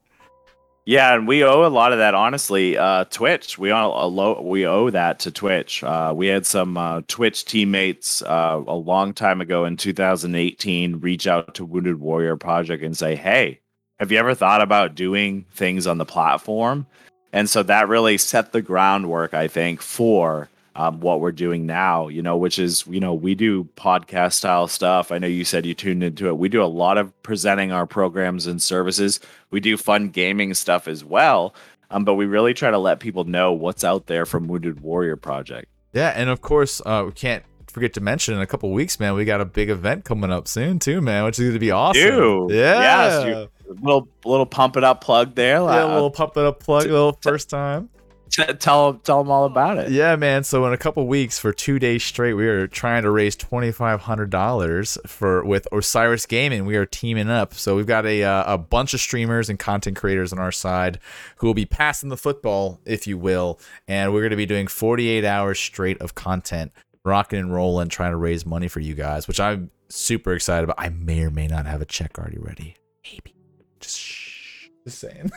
Yeah, 0.85 1.15
and 1.15 1.29
we 1.29 1.45
owe 1.45 1.65
a 1.65 1.69
lot 1.69 1.93
of 1.93 1.99
that, 1.99 2.13
honestly. 2.15 2.77
Uh, 2.77 3.05
Twitch, 3.05 3.57
we 3.57 3.71
owe 3.73 3.93
a 3.95 4.07
lo- 4.09 4.43
we 4.43 4.67
owe 4.67 4.91
that 4.91 5.21
to 5.21 5.31
Twitch. 5.31 5.85
Uh, 5.85 6.13
we 6.17 6.27
had 6.27 6.45
some 6.45 6.77
uh, 6.77 7.03
Twitch 7.07 7.45
teammates 7.45 8.21
uh, 8.23 8.61
a 8.67 8.75
long 8.75 9.13
time 9.15 9.41
ago 9.41 9.65
in 9.65 9.77
2018 9.77 10.99
reach 11.01 11.27
out 11.29 11.55
to 11.55 11.65
Wounded 11.65 12.01
Warrior 12.01 12.37
Project 12.37 12.83
and 12.83 12.97
say, 12.97 13.15
"Hey, 13.15 13.61
have 14.01 14.11
you 14.11 14.19
ever 14.19 14.35
thought 14.35 14.61
about 14.61 14.97
doing 14.97 15.47
things 15.53 15.87
on 15.87 15.99
the 15.99 16.05
platform?" 16.05 16.87
And 17.33 17.49
so 17.49 17.63
that 17.63 17.89
really 17.89 18.19
set 18.19 18.53
the 18.53 18.63
groundwork, 18.63 19.35
I 19.35 19.49
think, 19.49 19.81
for 19.81 20.49
um, 20.75 21.01
what 21.01 21.21
we're 21.21 21.33
doing 21.33 21.67
now. 21.67 22.09
You 22.09 22.23
know, 22.23 22.37
which 22.37 22.59
is 22.59 22.87
you 22.87 23.01
know 23.01 23.15
we 23.15 23.35
do 23.35 23.65
podcast 23.77 24.35
style 24.35 24.69
stuff. 24.69 25.13
I 25.13 25.19
know 25.19 25.27
you 25.27 25.45
said 25.45 25.67
you 25.67 25.75
tuned 25.75 26.03
into 26.03 26.29
it. 26.29 26.37
We 26.37 26.49
do 26.49 26.63
a 26.63 26.67
lot 26.67 26.99
of 26.99 27.23
presenting 27.23 27.73
our 27.73 27.87
programs 27.87 28.47
and 28.47 28.61
services 28.61 29.21
we 29.53 29.61
do 29.61 29.77
fun 29.77 30.09
gaming 30.09 30.55
stuff 30.55 30.89
as 30.89 31.05
well. 31.05 31.55
Um, 31.93 32.05
but 32.05 32.15
we 32.15 32.25
really 32.25 32.55
try 32.55 32.73
to 32.73 32.79
let 32.79 32.99
people 32.99 33.25
know 33.25 33.53
what's 33.53 33.85
out 33.85 34.07
there 34.07 34.27
from 34.27 34.49
Wounded 34.49 34.81
Warrior 34.81 35.17
Project. 35.17 35.69
Yeah, 35.93 36.09
and 36.17 36.31
of 36.31 36.41
course, 36.41 36.81
uh, 36.87 37.05
we 37.07 37.13
can't 37.13 37.45
forget 37.73 37.93
to 37.95 38.01
mention 38.01 38.35
in 38.35 38.41
a 38.41 38.47
couple 38.47 38.71
weeks, 38.73 39.01
man, 39.01 39.15
we 39.15 39.25
got 39.25 39.41
a 39.41 39.45
big 39.45 39.71
event 39.71 40.05
coming 40.05 40.31
up 40.31 40.47
soon 40.47 40.79
too, 40.79 41.01
man, 41.01 41.25
which 41.25 41.39
is 41.39 41.45
going 41.45 41.53
to 41.55 41.59
be 41.59 41.71
awesome. 41.71 42.03
Dude, 42.03 42.51
yeah, 42.51 42.81
yes, 42.81 43.27
you- 43.27 43.75
little 43.83 44.07
little 44.25 44.47
pump 44.47 44.77
it 44.77 44.85
up 44.85 45.03
plug 45.03 45.35
there. 45.35 45.57
yeah, 45.63 45.83
a 45.83 45.87
Uh, 45.89 45.95
little 45.95 46.11
pump 46.11 46.37
it 46.37 46.45
up 46.45 46.61
plug, 46.61 46.85
a 46.85 46.89
little 46.89 47.19
first 47.23 47.49
time. 47.49 47.89
t- 48.31 48.45
tell 48.55 48.95
tell 48.95 49.23
them 49.23 49.31
all 49.31 49.45
about 49.45 49.77
it. 49.79 49.91
Yeah, 49.91 50.17
man. 50.17 50.43
So 50.45 50.65
in 50.67 50.73
a 50.73 50.77
couple 50.79 51.07
weeks, 51.07 51.39
for 51.39 51.53
two 51.53 51.79
days 51.79 52.03
straight, 52.03 52.33
we 52.35 52.47
are 52.49 52.67
trying 52.67 53.03
to 53.03 53.11
raise 53.11 53.35
twenty 53.37 53.71
five 53.73 54.01
hundred 54.03 54.29
dollars 54.31 54.97
for 55.07 55.45
with 55.45 55.67
Osiris 55.73 56.25
Gaming. 56.27 56.65
We 56.67 56.77
are 56.77 56.85
teaming 56.87 57.29
up. 57.31 57.53
So 57.55 57.77
we've 57.77 57.87
got 57.87 58.05
a 58.07 58.23
uh, 58.25 58.55
a 58.55 58.59
bunch 58.59 58.93
of 58.95 59.01
streamers 59.01 59.49
and 59.51 59.59
content 59.59 59.97
creators 59.97 60.33
on 60.33 60.39
our 60.39 60.53
side 60.53 60.99
who 61.37 61.47
will 61.47 61.55
be 61.55 61.67
passing 61.67 62.09
the 62.11 62.17
football, 62.17 62.81
if 62.87 63.07
you 63.07 63.17
will, 63.19 63.59
and 63.89 64.13
we're 64.13 64.21
going 64.21 64.31
to 64.31 64.37
be 64.37 64.47
doing 64.47 64.67
forty 64.67 65.09
eight 65.09 65.25
hours 65.27 65.59
straight 65.61 66.01
of 66.01 66.15
content, 66.15 66.73
rocking 67.05 67.39
and 67.39 67.53
rolling, 67.53 67.89
trying 67.89 68.13
to 68.13 68.17
raise 68.17 68.47
money 68.47 68.69
for 68.69 68.81
you 68.81 68.95
guys, 68.95 69.27
which 69.27 69.41
I'm 69.41 69.71
super 69.89 70.35
excited 70.35 70.65
about. 70.65 70.77
I 70.79 70.89
may 70.89 71.23
or 71.23 71.31
may 71.31 71.47
not 71.47 71.67
have 71.67 71.81
a 71.81 71.85
check 71.85 72.19
already 72.19 72.39
ready. 72.39 72.77
Maybe. 73.05 73.35
Just 73.81 73.99
shh. 73.99 74.69
Just 74.85 74.99
saying. 74.99 75.31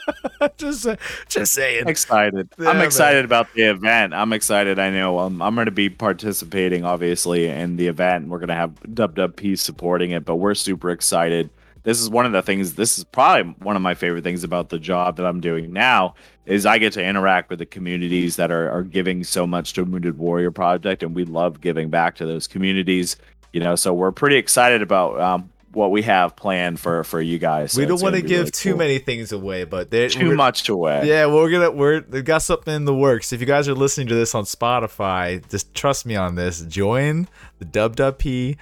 just 0.56 0.86
just 1.28 1.52
saying. 1.52 1.88
excited. 1.88 2.48
Yeah, 2.58 2.70
I'm 2.70 2.78
man. 2.78 2.86
excited 2.86 3.24
about 3.24 3.52
the 3.54 3.62
event. 3.70 4.12
I'm 4.12 4.32
excited. 4.32 4.80
I 4.80 4.90
know 4.90 5.20
um, 5.20 5.40
I'm 5.40 5.54
going 5.54 5.66
to 5.66 5.70
be 5.70 5.88
participating, 5.88 6.84
obviously, 6.84 7.46
in 7.46 7.76
the 7.76 7.86
event. 7.86 8.24
And 8.24 8.30
we're 8.32 8.38
going 8.38 8.48
to 8.48 8.54
have 8.54 8.74
WWP 8.80 9.56
supporting 9.58 10.10
it, 10.10 10.24
but 10.24 10.36
we're 10.36 10.54
super 10.54 10.90
excited. 10.90 11.50
This 11.82 12.00
is 12.00 12.10
one 12.10 12.26
of 12.26 12.32
the 12.32 12.42
things. 12.42 12.74
This 12.74 12.98
is 12.98 13.04
probably 13.04 13.54
one 13.58 13.76
of 13.76 13.82
my 13.82 13.94
favorite 13.94 14.24
things 14.24 14.44
about 14.44 14.68
the 14.68 14.78
job 14.78 15.16
that 15.16 15.26
I'm 15.26 15.40
doing 15.40 15.72
now 15.72 16.14
is 16.46 16.64
I 16.66 16.78
get 16.78 16.94
to 16.94 17.04
interact 17.04 17.50
with 17.50 17.58
the 17.58 17.66
communities 17.66 18.36
that 18.36 18.50
are, 18.50 18.70
are 18.70 18.82
giving 18.82 19.22
so 19.22 19.46
much 19.46 19.74
to 19.74 19.84
Wounded 19.84 20.18
Warrior 20.18 20.50
Project, 20.50 21.02
and 21.02 21.14
we 21.14 21.24
love 21.24 21.60
giving 21.60 21.90
back 21.90 22.16
to 22.16 22.26
those 22.26 22.46
communities. 22.46 23.16
You 23.52 23.60
know, 23.60 23.76
so 23.76 23.94
we're 23.94 24.12
pretty 24.12 24.36
excited 24.36 24.82
about 24.82 25.20
um, 25.20 25.50
what 25.72 25.90
we 25.90 26.02
have 26.02 26.34
planned 26.36 26.80
for 26.80 27.04
for 27.04 27.20
you 27.20 27.38
guys. 27.38 27.72
So 27.72 27.80
we 27.80 27.86
don't 27.86 28.00
want 28.00 28.14
to 28.14 28.22
give 28.22 28.40
really 28.40 28.50
too 28.50 28.70
cool. 28.70 28.78
many 28.78 28.98
things 28.98 29.32
away, 29.32 29.64
but 29.64 29.90
too 29.90 30.34
much 30.34 30.68
away. 30.68 31.06
Yeah, 31.06 31.26
we're 31.26 31.50
gonna 31.50 31.70
we're 31.70 32.02
we 32.08 32.22
got 32.22 32.42
something 32.42 32.74
in 32.74 32.84
the 32.84 32.94
works. 32.94 33.32
If 33.32 33.40
you 33.40 33.46
guys 33.46 33.68
are 33.68 33.74
listening 33.74 34.08
to 34.08 34.14
this 34.14 34.34
on 34.34 34.44
Spotify, 34.44 35.46
just 35.48 35.74
trust 35.74 36.06
me 36.06 36.16
on 36.16 36.34
this. 36.34 36.62
Join 36.62 37.28
the 37.58 37.66
WWP 37.66 38.56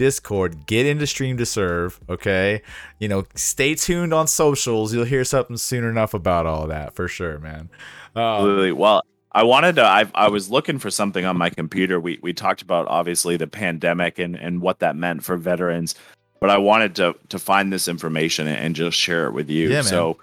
Discord. 0.00 0.64
Get 0.64 0.86
into 0.86 1.06
Stream 1.06 1.36
to 1.36 1.44
Serve. 1.44 2.00
Okay, 2.08 2.62
you 2.98 3.06
know, 3.06 3.26
stay 3.34 3.74
tuned 3.74 4.14
on 4.14 4.26
socials. 4.28 4.94
You'll 4.94 5.04
hear 5.04 5.24
something 5.24 5.58
soon 5.58 5.84
enough 5.84 6.14
about 6.14 6.46
all 6.46 6.66
that 6.68 6.94
for 6.94 7.06
sure, 7.06 7.38
man. 7.38 7.68
Um, 8.16 8.22
Absolutely. 8.22 8.72
Well, 8.72 9.02
I 9.32 9.42
wanted 9.42 9.76
to. 9.76 9.84
I 9.84 10.06
I 10.14 10.28
was 10.28 10.50
looking 10.50 10.78
for 10.78 10.90
something 10.90 11.26
on 11.26 11.36
my 11.36 11.50
computer. 11.50 12.00
We 12.00 12.18
we 12.22 12.32
talked 12.32 12.62
about 12.62 12.88
obviously 12.88 13.36
the 13.36 13.46
pandemic 13.46 14.18
and 14.18 14.36
and 14.36 14.62
what 14.62 14.78
that 14.78 14.96
meant 14.96 15.22
for 15.22 15.36
veterans, 15.36 15.94
but 16.40 16.48
I 16.48 16.56
wanted 16.56 16.96
to 16.96 17.14
to 17.28 17.38
find 17.38 17.70
this 17.70 17.86
information 17.86 18.48
and, 18.48 18.74
just 18.74 18.96
share 18.96 19.26
it 19.26 19.32
with 19.32 19.50
you. 19.50 19.68
Yeah. 19.68 19.82
So 19.82 20.16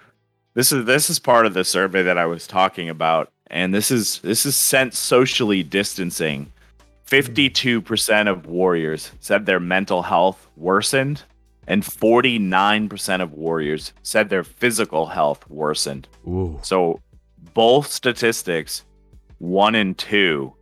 this 0.54 0.72
is 0.72 0.86
this 0.86 1.08
is 1.08 1.20
part 1.20 1.46
of 1.46 1.54
the 1.54 1.62
survey 1.62 2.02
that 2.02 2.18
I 2.18 2.26
was 2.26 2.48
talking 2.48 2.88
about, 2.88 3.30
and 3.46 3.72
this 3.72 3.92
is 3.92 4.18
this 4.22 4.44
is 4.44 4.56
sent 4.56 4.92
socially 4.92 5.62
distancing. 5.62 6.50
Fifty-two 7.08 7.80
percent 7.80 8.28
of 8.28 8.44
warriors 8.46 9.12
said 9.20 9.46
their 9.46 9.60
mental 9.60 10.02
health 10.02 10.46
worsened, 10.56 11.22
and 11.66 11.82
forty-nine 11.84 12.88
percent 12.90 13.22
of 13.22 13.32
warriors 13.32 13.94
said 14.02 14.28
their 14.28 14.44
physical 14.44 15.06
health 15.06 15.48
worsened. 15.48 16.06
ooh, 16.26 16.58
So 16.62 17.00
both 17.54 17.86
statistics, 17.90 18.84
one 19.38 19.74
and 19.74 19.96
two, 19.96 20.52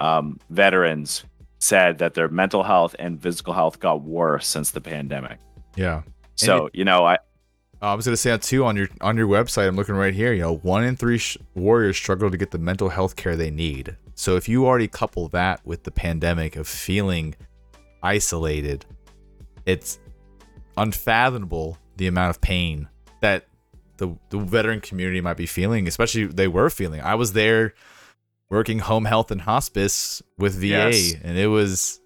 um, 0.00 0.40
veterans 0.50 1.24
said 1.60 1.98
that 1.98 2.14
their 2.14 2.26
mental 2.28 2.64
health 2.64 2.96
and 2.98 3.22
physical 3.22 3.52
health 3.54 3.78
got 3.78 4.02
worse 4.02 4.48
since 4.48 4.72
the 4.72 4.80
pandemic. 4.80 5.38
yeah. 5.76 6.02
So 6.34 6.68
you 6.72 6.84
know, 6.84 7.04
I 7.06 7.18
I 7.80 7.94
was 7.94 8.04
gonna 8.06 8.16
say 8.16 8.30
that 8.30 8.42
too 8.42 8.64
on 8.64 8.74
your 8.74 8.88
on 9.00 9.16
your 9.16 9.28
website. 9.28 9.68
I'm 9.68 9.76
looking 9.76 9.94
right 9.94 10.14
here. 10.14 10.32
You 10.32 10.42
know, 10.42 10.56
one 10.56 10.82
in 10.82 10.96
three 10.96 11.18
sh- 11.18 11.38
warriors 11.54 11.96
struggle 11.96 12.28
to 12.28 12.36
get 12.36 12.50
the 12.50 12.58
mental 12.58 12.88
health 12.88 13.14
care 13.14 13.36
they 13.36 13.52
need. 13.52 13.96
So 14.22 14.36
if 14.36 14.48
you 14.48 14.66
already 14.66 14.86
couple 14.86 15.26
that 15.30 15.66
with 15.66 15.82
the 15.82 15.90
pandemic 15.90 16.54
of 16.54 16.68
feeling 16.68 17.34
isolated, 18.04 18.86
it's 19.66 19.98
unfathomable 20.76 21.76
the 21.96 22.06
amount 22.06 22.30
of 22.30 22.40
pain 22.40 22.88
that 23.20 23.46
the 23.96 24.16
the 24.30 24.38
veteran 24.38 24.80
community 24.80 25.20
might 25.20 25.36
be 25.36 25.46
feeling. 25.46 25.88
Especially 25.88 26.26
they 26.26 26.46
were 26.46 26.70
feeling. 26.70 27.00
I 27.00 27.16
was 27.16 27.32
there 27.32 27.74
working 28.48 28.78
home 28.78 29.06
health 29.06 29.32
and 29.32 29.40
hospice 29.40 30.22
with 30.38 30.54
VA, 30.54 30.66
Yes. 30.68 31.14
and 31.24 31.36
it 31.36 31.48
was. 31.48 32.00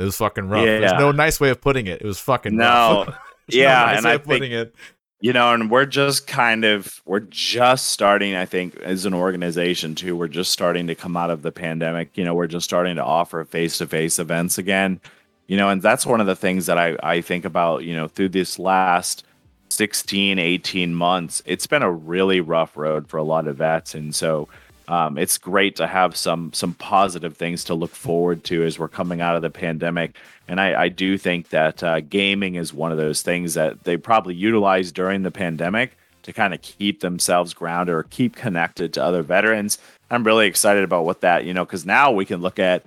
It 0.00 0.02
was 0.02 0.16
fucking 0.16 0.48
rough. 0.48 0.66
Yeah. 0.66 0.78
There's 0.80 0.92
no 0.94 1.12
nice 1.12 1.38
way 1.38 1.50
of 1.50 1.60
putting 1.60 1.86
it. 1.86 2.02
It 2.02 2.06
was 2.06 2.18
fucking 2.18 2.56
No. 2.56 3.04
rough. 3.06 3.06
There's 3.48 3.56
no 3.56 3.62
Yeah, 3.62 3.84
nice 3.84 3.96
and 3.98 4.04
way 4.04 4.10
I 4.10 4.14
of 4.14 4.24
putting 4.24 4.50
think- 4.50 4.52
it. 4.68 4.74
You 5.20 5.32
know, 5.32 5.52
and 5.52 5.70
we're 5.70 5.86
just 5.86 6.26
kind 6.26 6.64
of 6.64 7.02
we're 7.04 7.20
just 7.20 7.88
starting. 7.88 8.36
I 8.36 8.44
think 8.44 8.76
as 8.76 9.04
an 9.04 9.14
organization 9.14 9.94
too, 9.94 10.16
we're 10.16 10.28
just 10.28 10.52
starting 10.52 10.86
to 10.86 10.94
come 10.94 11.16
out 11.16 11.30
of 11.30 11.42
the 11.42 11.50
pandemic. 11.50 12.16
You 12.16 12.24
know, 12.24 12.34
we're 12.34 12.46
just 12.46 12.64
starting 12.64 12.96
to 12.96 13.04
offer 13.04 13.44
face 13.44 13.78
to 13.78 13.86
face 13.86 14.18
events 14.18 14.58
again. 14.58 15.00
You 15.48 15.56
know, 15.56 15.70
and 15.70 15.82
that's 15.82 16.06
one 16.06 16.20
of 16.20 16.26
the 16.26 16.36
things 16.36 16.66
that 16.66 16.78
I 16.78 16.96
I 17.02 17.20
think 17.20 17.44
about. 17.44 17.84
You 17.84 17.96
know, 17.96 18.06
through 18.06 18.30
this 18.30 18.58
last 18.58 19.24
16 19.70 20.38
18 20.38 20.94
months 20.94 21.42
it's 21.44 21.66
been 21.66 21.82
a 21.82 21.92
really 21.92 22.40
rough 22.40 22.74
road 22.74 23.06
for 23.06 23.18
a 23.18 23.22
lot 23.22 23.46
of 23.46 23.58
vets 23.58 23.94
and 23.94 24.14
so 24.14 24.48
um, 24.88 25.18
it's 25.18 25.36
great 25.36 25.76
to 25.76 25.86
have 25.86 26.16
some 26.16 26.52
some 26.54 26.72
positive 26.74 27.36
things 27.36 27.62
to 27.64 27.74
look 27.74 27.94
forward 27.94 28.42
to 28.44 28.64
as 28.64 28.78
we're 28.78 28.88
coming 28.88 29.20
out 29.20 29.36
of 29.36 29.42
the 29.42 29.50
pandemic. 29.50 30.16
And 30.48 30.60
i, 30.60 30.84
I 30.84 30.88
do 30.88 31.18
think 31.18 31.50
that 31.50 31.82
uh, 31.82 32.00
gaming 32.00 32.54
is 32.54 32.72
one 32.72 32.90
of 32.90 32.98
those 32.98 33.20
things 33.22 33.54
that 33.54 33.84
they 33.84 33.98
probably 33.98 34.34
utilized 34.34 34.94
during 34.94 35.22
the 35.22 35.30
pandemic 35.30 35.96
to 36.22 36.32
kind 36.32 36.54
of 36.54 36.62
keep 36.62 37.00
themselves 37.00 37.54
grounded 37.54 37.94
or 37.94 38.02
keep 38.04 38.34
connected 38.34 38.92
to 38.94 39.04
other 39.04 39.22
veterans. 39.22 39.78
I'm 40.10 40.24
really 40.24 40.46
excited 40.46 40.84
about 40.84 41.04
what 41.04 41.20
that 41.20 41.44
you 41.44 41.52
know 41.52 41.66
because 41.66 41.84
now 41.84 42.10
we 42.10 42.24
can 42.24 42.40
look 42.40 42.58
at 42.58 42.86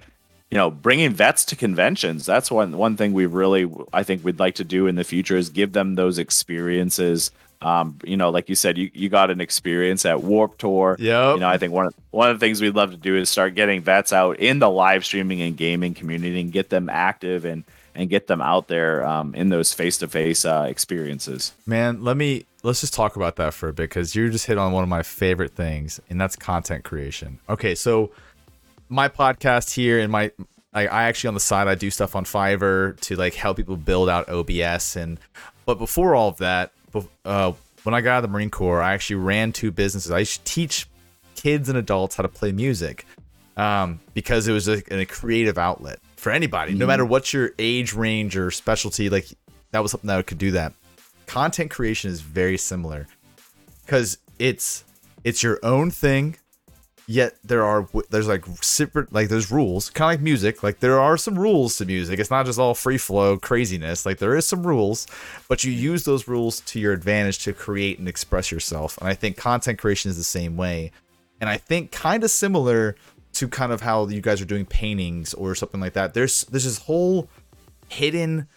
you 0.50 0.58
know 0.58 0.72
bringing 0.72 1.12
vets 1.12 1.46
to 1.46 1.56
conventions. 1.56 2.26
That's 2.26 2.50
one 2.50 2.76
one 2.78 2.98
thing 2.98 3.14
we 3.14 3.28
really 3.28 3.72
i 3.94 4.02
think 4.02 4.26
we'd 4.26 4.40
like 4.40 4.56
to 4.56 4.64
do 4.64 4.88
in 4.88 4.96
the 4.96 5.04
future 5.04 5.38
is 5.38 5.50
give 5.50 5.74
them 5.74 5.94
those 5.94 6.18
experiences 6.18 7.30
um 7.62 7.98
you 8.04 8.18
know 8.18 8.30
like 8.30 8.50
you 8.50 8.56
said 8.56 8.78
you, 8.78 8.90
you 8.94 9.08
got 9.10 9.30
an 9.30 9.40
experience 9.42 10.06
at 10.06 10.22
Warped 10.24 10.60
Tour 10.60 10.96
Yeah. 11.00 11.34
you 11.34 11.40
know 11.40 11.48
i 11.50 11.58
think 11.58 11.74
one 11.74 11.88
of, 11.88 11.94
one 12.12 12.30
of 12.30 12.40
the 12.40 12.46
things 12.46 12.62
we'd 12.62 12.76
love 12.76 12.92
to 12.92 12.98
do 12.98 13.16
is 13.16 13.30
start 13.30 13.56
getting 13.56 13.82
vets 13.82 14.12
out 14.14 14.38
in 14.40 14.60
the 14.60 14.70
live 14.70 15.06
streaming 15.06 15.42
and 15.42 15.56
gaming 15.56 15.94
community 15.94 16.42
and 16.42 16.52
get 16.52 16.70
them 16.70 16.90
active 16.90 17.46
and 17.46 17.64
and 17.94 18.10
get 18.10 18.28
them 18.28 18.42
out 18.42 18.68
there 18.70 19.06
um, 19.06 19.36
in 19.36 19.50
those 19.50 19.74
face-to-face 19.74 20.46
uh, 20.46 20.66
experiences 20.70 21.54
Man, 21.66 22.04
let 22.04 22.16
me 22.16 22.46
let's 22.64 22.80
just 22.82 22.94
talk 22.94 23.16
about 23.18 23.36
that 23.36 23.54
for 23.54 23.68
a 23.68 23.74
bit 23.74 23.90
because 23.90 24.16
you 24.16 24.30
just 24.30 24.46
hit 24.46 24.58
on 24.58 24.72
one 24.72 24.82
of 24.84 24.90
my 24.90 25.04
favorite 25.04 25.54
things, 25.56 26.00
and 26.10 26.20
that's 26.22 26.36
content 26.38 26.84
creation. 26.86 27.40
Okay, 27.50 27.76
so 27.76 28.12
my 28.88 29.10
podcast 29.10 29.74
here 29.74 30.00
and 30.00 30.10
my 30.12 30.32
I, 30.74 30.88
I 30.88 31.04
actually 31.04 31.28
on 31.30 31.34
the 31.34 31.42
side 31.42 31.68
I 31.68 31.76
do 31.76 31.92
stuff 31.92 32.16
on 32.16 32.24
Fiverr 32.24 32.98
to 33.02 33.16
like 33.18 33.34
help 33.34 33.58
people 33.58 33.76
build 33.76 34.08
out 34.08 34.30
OBS 34.30 34.96
and 34.96 35.20
but 35.66 35.78
before 35.78 36.16
all 36.16 36.30
of 36.30 36.38
that, 36.38 36.72
uh, 37.26 37.54
when 37.84 37.96
I 37.96 38.02
got 38.02 38.12
out 38.12 38.18
of 38.18 38.24
the 38.24 38.28
Marine 38.30 38.50
Corps, 38.50 38.82
I 38.82 38.94
actually 38.94 39.18
ran 39.18 39.52
two 39.52 39.72
businesses. 39.72 40.12
I 40.12 40.20
used 40.20 40.46
to 40.46 40.52
teach 40.52 40.88
kids 41.36 41.70
and 41.70 41.78
adults 41.78 42.16
how 42.16 42.24
to 42.24 42.30
play 42.30 42.52
music 42.52 43.06
um, 43.58 44.00
because 44.14 44.48
it 44.48 44.54
was 44.54 44.68
a, 44.68 44.82
a 44.94 45.06
creative 45.06 45.58
outlet 45.58 46.00
for 46.18 46.32
anybody, 46.32 46.74
no 46.74 46.86
matter 46.86 47.06
what 47.06 47.34
your 47.34 47.52
age 47.58 47.94
range 47.94 48.38
or 48.38 48.52
specialty. 48.52 49.10
Like 49.10 49.28
that 49.72 49.82
was 49.82 49.92
something 49.92 50.08
that 50.08 50.26
could 50.28 50.38
do 50.38 50.52
that. 50.52 50.74
Content 51.26 51.72
creation 51.72 52.12
is 52.12 52.22
very 52.22 52.58
similar 52.58 53.08
because 53.86 54.18
it's 54.38 54.84
it's 55.24 55.42
your 55.44 55.60
own 55.64 55.92
thing. 55.92 56.38
Yet 57.12 57.36
there 57.44 57.66
are 57.66 57.90
there's 58.10 58.30
like 58.30 58.46
separate 58.62 59.12
like 59.12 59.28
there's 59.28 59.52
rules, 59.52 59.90
kind 59.90 60.14
of 60.14 60.20
like 60.20 60.24
music. 60.24 60.64
Like 60.64 60.80
there 60.80 60.98
are 60.98 61.18
some 61.18 61.38
rules 61.38 61.78
to 61.78 61.86
music. 61.86 62.20
It's 62.20 62.32
not 62.32 62.46
just 62.46 62.58
all 62.58 62.74
free 62.74 62.98
flow 62.98 63.38
craziness. 63.38 64.06
Like 64.06 64.20
there 64.20 64.34
is 64.34 64.46
some 64.46 64.66
rules, 64.66 65.08
but 65.50 65.66
you 65.66 65.74
use 65.74 66.06
those 66.06 66.30
rules 66.30 66.62
to 66.62 66.80
your 66.80 66.94
advantage 66.94 67.40
to 67.40 67.52
create 67.52 68.00
and 68.00 68.08
express 68.08 68.50
yourself. 68.50 68.98
And 68.98 69.10
I 69.10 69.14
think 69.14 69.36
content 69.36 69.78
creation 69.78 70.10
is 70.10 70.16
the 70.16 70.24
same 70.24 70.56
way. 70.56 70.94
And 71.42 71.50
I 71.50 71.58
think 71.58 71.92
kind 71.92 72.24
of 72.24 72.32
similar 72.32 72.96
to 73.34 73.50
kind 73.50 73.74
of 73.74 73.82
how 73.82 74.08
you 74.08 74.22
guys 74.22 74.42
are 74.42 74.46
doing 74.46 74.66
paintings 74.66 75.34
or 75.34 75.54
something 75.54 75.82
like 75.82 75.94
that. 75.94 76.14
There's 76.14 76.46
there's 76.46 76.64
this 76.64 76.78
whole 76.78 77.28
hidden 77.90 78.48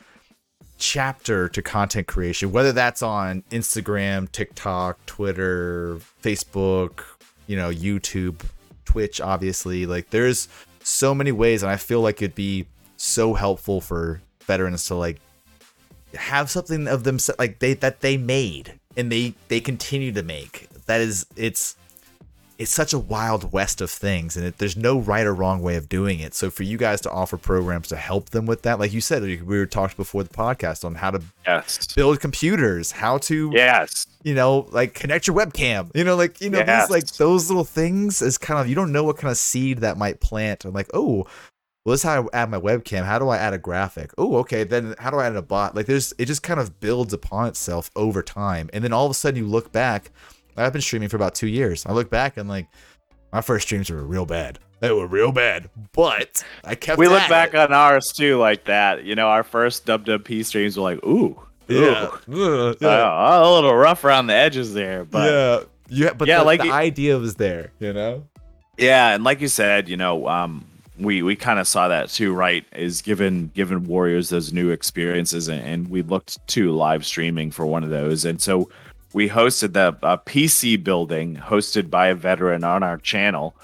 chapter 0.79 1.49
to 1.49 1.61
content 1.61 2.07
creation, 2.07 2.53
whether 2.53 2.71
that's 2.71 3.03
on 3.03 3.43
Instagram, 3.51 4.31
TikTok, 4.31 5.05
Twitter, 5.07 5.99
Facebook, 6.23 7.01
you 7.47 7.57
know, 7.57 7.71
YouTube, 7.71 8.41
Twitch, 8.85 9.21
obviously. 9.21 9.87
Like 9.87 10.11
there's 10.11 10.49
so 10.83 11.15
many 11.15 11.33
ways, 11.33 11.63
and 11.63 11.71
I 11.71 11.77
feel 11.77 12.01
like 12.01 12.23
it'd 12.23 12.35
be 12.35 12.67
so 12.97 13.35
helpful 13.35 13.81
for 13.81 14.21
veterans 14.43 14.87
to 14.87 14.95
like 14.95 15.21
have 16.15 16.51
something 16.51 16.87
of 16.87 17.05
them 17.05 17.19
like 17.39 17.59
they 17.59 17.75
that 17.75 18.01
they 18.01 18.17
made 18.17 18.79
and 18.97 19.11
they 19.11 19.35
they 19.49 19.61
continue 19.61 20.13
to 20.13 20.23
make 20.23 20.69
that 20.87 21.01
is 21.01 21.27
it's 21.37 21.77
it's 22.59 22.71
such 22.71 22.93
a 22.93 22.99
wild 22.99 23.53
west 23.53 23.81
of 23.81 23.91
things 23.91 24.37
and 24.37 24.47
it, 24.47 24.59
there's 24.59 24.77
no 24.77 24.99
right 24.99 25.27
or 25.27 25.35
wrong 25.35 25.61
way 25.61 25.77
of 25.77 25.89
doing 25.89 26.21
it. 26.21 26.35
So 26.35 26.51
for 26.51 26.63
you 26.63 26.77
guys 26.79 27.01
to 27.03 27.11
offer 27.11 27.37
programs 27.37 27.89
to 27.89 27.97
help 27.97 28.31
them 28.31 28.47
with 28.47 28.63
that 28.63 28.79
like 28.79 28.93
you 28.93 29.01
said 29.01 29.23
we 29.23 29.41
were 29.43 29.67
talked 29.67 29.97
before 29.97 30.23
the 30.23 30.31
podcast 30.31 30.85
on 30.85 30.95
how 30.95 31.11
to 31.11 31.23
yes. 31.47 31.87
build 31.95 32.21
computers 32.21 32.93
how 32.93 33.19
to 33.19 33.51
yes. 33.53 34.07
you 34.23 34.35
know 34.35 34.69
like 34.71 34.95
connect 34.95 35.27
your 35.27 35.37
webcam 35.37 35.91
you 35.95 36.05
know 36.05 36.17
like 36.17 36.41
you 36.41 36.51
know 36.51 36.59
Yes. 36.59 36.85
these 36.87 36.91
like 36.91 37.07
those 37.17 37.49
little 37.51 37.65
things 37.65 38.23
is 38.23 38.39
kind 38.39 38.61
of 38.61 38.69
you 38.69 38.75
don't 38.75 38.93
know 38.93 39.05
what 39.05 39.17
kind 39.17 39.31
of 39.31 39.37
seed 39.37 39.79
that 39.79 39.97
might 39.99 40.21
plant. 40.21 40.65
I'm 40.65 40.73
like 40.73 40.91
oh 40.95 41.27
well 41.85 41.93
this 41.93 42.01
is 42.01 42.05
how 42.05 42.29
i 42.33 42.43
add 42.43 42.51
my 42.51 42.61
webcam. 42.61 43.05
How 43.05 43.19
do 43.19 43.29
i 43.29 43.37
add 43.37 43.53
a 43.53 43.59
graphic? 43.59 44.13
Oh 44.17 44.37
okay 44.37 44.65
then 44.65 44.95
how 44.99 45.11
do 45.11 45.19
i 45.19 45.27
add 45.27 45.37
a 45.37 45.43
bot? 45.43 45.75
Like 45.75 45.87
there's 45.87 46.15
it 46.19 46.27
just 46.27 46.43
kind 46.43 46.61
of 46.61 46.81
builds 46.81 47.13
upon 47.13 47.49
itself 47.49 47.91
over 47.97 48.23
time. 48.23 48.71
And 48.73 48.85
then 48.85 48.93
all 48.93 49.05
of 49.05 49.11
a 49.11 49.15
sudden 49.15 49.43
you 49.43 49.49
look 49.49 49.73
back 49.73 50.11
i've 50.57 50.73
been 50.73 50.83
streaming 50.83 51.09
for 51.09 51.17
about 51.17 51.35
two 51.35 51.47
years. 51.47 51.85
I 51.87 51.93
look 51.93 52.11
back 52.11 52.37
and 52.37 52.49
like 52.49 52.67
my 53.33 53.41
first 53.41 53.67
streams 53.67 53.91
were 53.91 54.03
real 54.03 54.27
bad. 54.27 54.59
They 54.81 54.93
were 54.93 55.07
real 55.07 55.33
bad 55.33 55.71
but 55.93 56.45
i 56.63 56.75
kept 56.75 56.99
we 56.99 57.09
look 57.09 57.27
back 57.29 57.55
it. 57.55 57.57
on 57.57 57.73
ours 57.73 58.13
too 58.13 58.39
like 58.39 58.65
that. 58.65 59.05
You 59.05 59.15
know 59.15 59.29
our 59.29 59.43
first 59.43 59.87
WWP 59.87 60.45
streams 60.45 60.77
were 60.77 60.83
like 60.83 61.05
ooh 61.05 61.41
yeah, 61.67 62.11
ooh, 62.29 62.77
yeah. 62.79 62.89
uh, 62.89 63.41
a 63.43 63.51
little 63.51 63.75
rough 63.75 64.05
around 64.05 64.27
the 64.27 64.35
edges 64.35 64.75
there 64.75 65.05
but 65.05 65.33
yeah. 65.33 65.65
Yeah 65.89 66.13
but 66.13 66.29
Yeah, 66.29 66.41
the, 66.41 66.45
like 66.45 66.61
the 66.61 66.71
idea 66.71 67.19
was 67.19 67.37
there 67.37 67.73
you 67.79 67.93
know? 67.93 68.25
Yeah, 68.77 69.15
and 69.15 69.25
like 69.25 69.41
you 69.41 69.49
said, 69.49 69.89
you 69.89 69.97
know, 69.97 70.27
um, 70.29 70.67
we 70.99 71.23
we 71.23 71.37
kind 71.37 71.59
of 71.59 71.67
saw 71.67 71.89
that 71.89 72.09
too, 72.09 72.33
right? 72.33 72.65
Is 72.73 73.03
given 73.03 73.51
given 73.55 73.85
Warriors 73.85 74.29
those 74.29 74.53
new 74.53 74.71
experiences, 74.71 75.49
and, 75.49 75.63
and 75.63 75.89
we 75.89 76.03
looked 76.03 76.45
to 76.49 76.73
live 76.73 77.05
streaming 77.05 77.51
for 77.51 77.67
one 77.67 77.85
of 77.85 77.91
those, 77.91 78.25
and 78.25 78.41
so 78.41 78.69
we 79.15 79.29
hosted 79.29 79.73
the 79.73 79.97
uh, 80.03 80.17
PC 80.19 80.83
building 80.83 81.37
hosted 81.37 81.89
by 81.89 82.09
a 82.09 82.15
veteran 82.15 82.65
on 82.65 82.83
our 82.83 82.99
channel. 82.99 83.55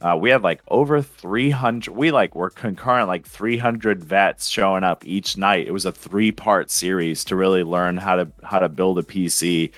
Uh, 0.00 0.16
we 0.16 0.30
had 0.30 0.42
like 0.42 0.60
over 0.68 1.00
300 1.00 1.94
we 1.94 2.10
like 2.10 2.34
were 2.34 2.50
concurrent 2.50 3.08
like 3.08 3.26
300 3.26 4.04
vets 4.04 4.48
showing 4.48 4.84
up 4.84 5.06
each 5.06 5.38
night 5.38 5.66
it 5.66 5.70
was 5.70 5.86
a 5.86 5.92
three 5.92 6.30
part 6.30 6.70
series 6.70 7.24
to 7.24 7.36
really 7.36 7.62
learn 7.62 7.96
how 7.96 8.16
to 8.16 8.30
how 8.42 8.58
to 8.58 8.68
build 8.68 8.98
a 8.98 9.02
pc 9.02 9.70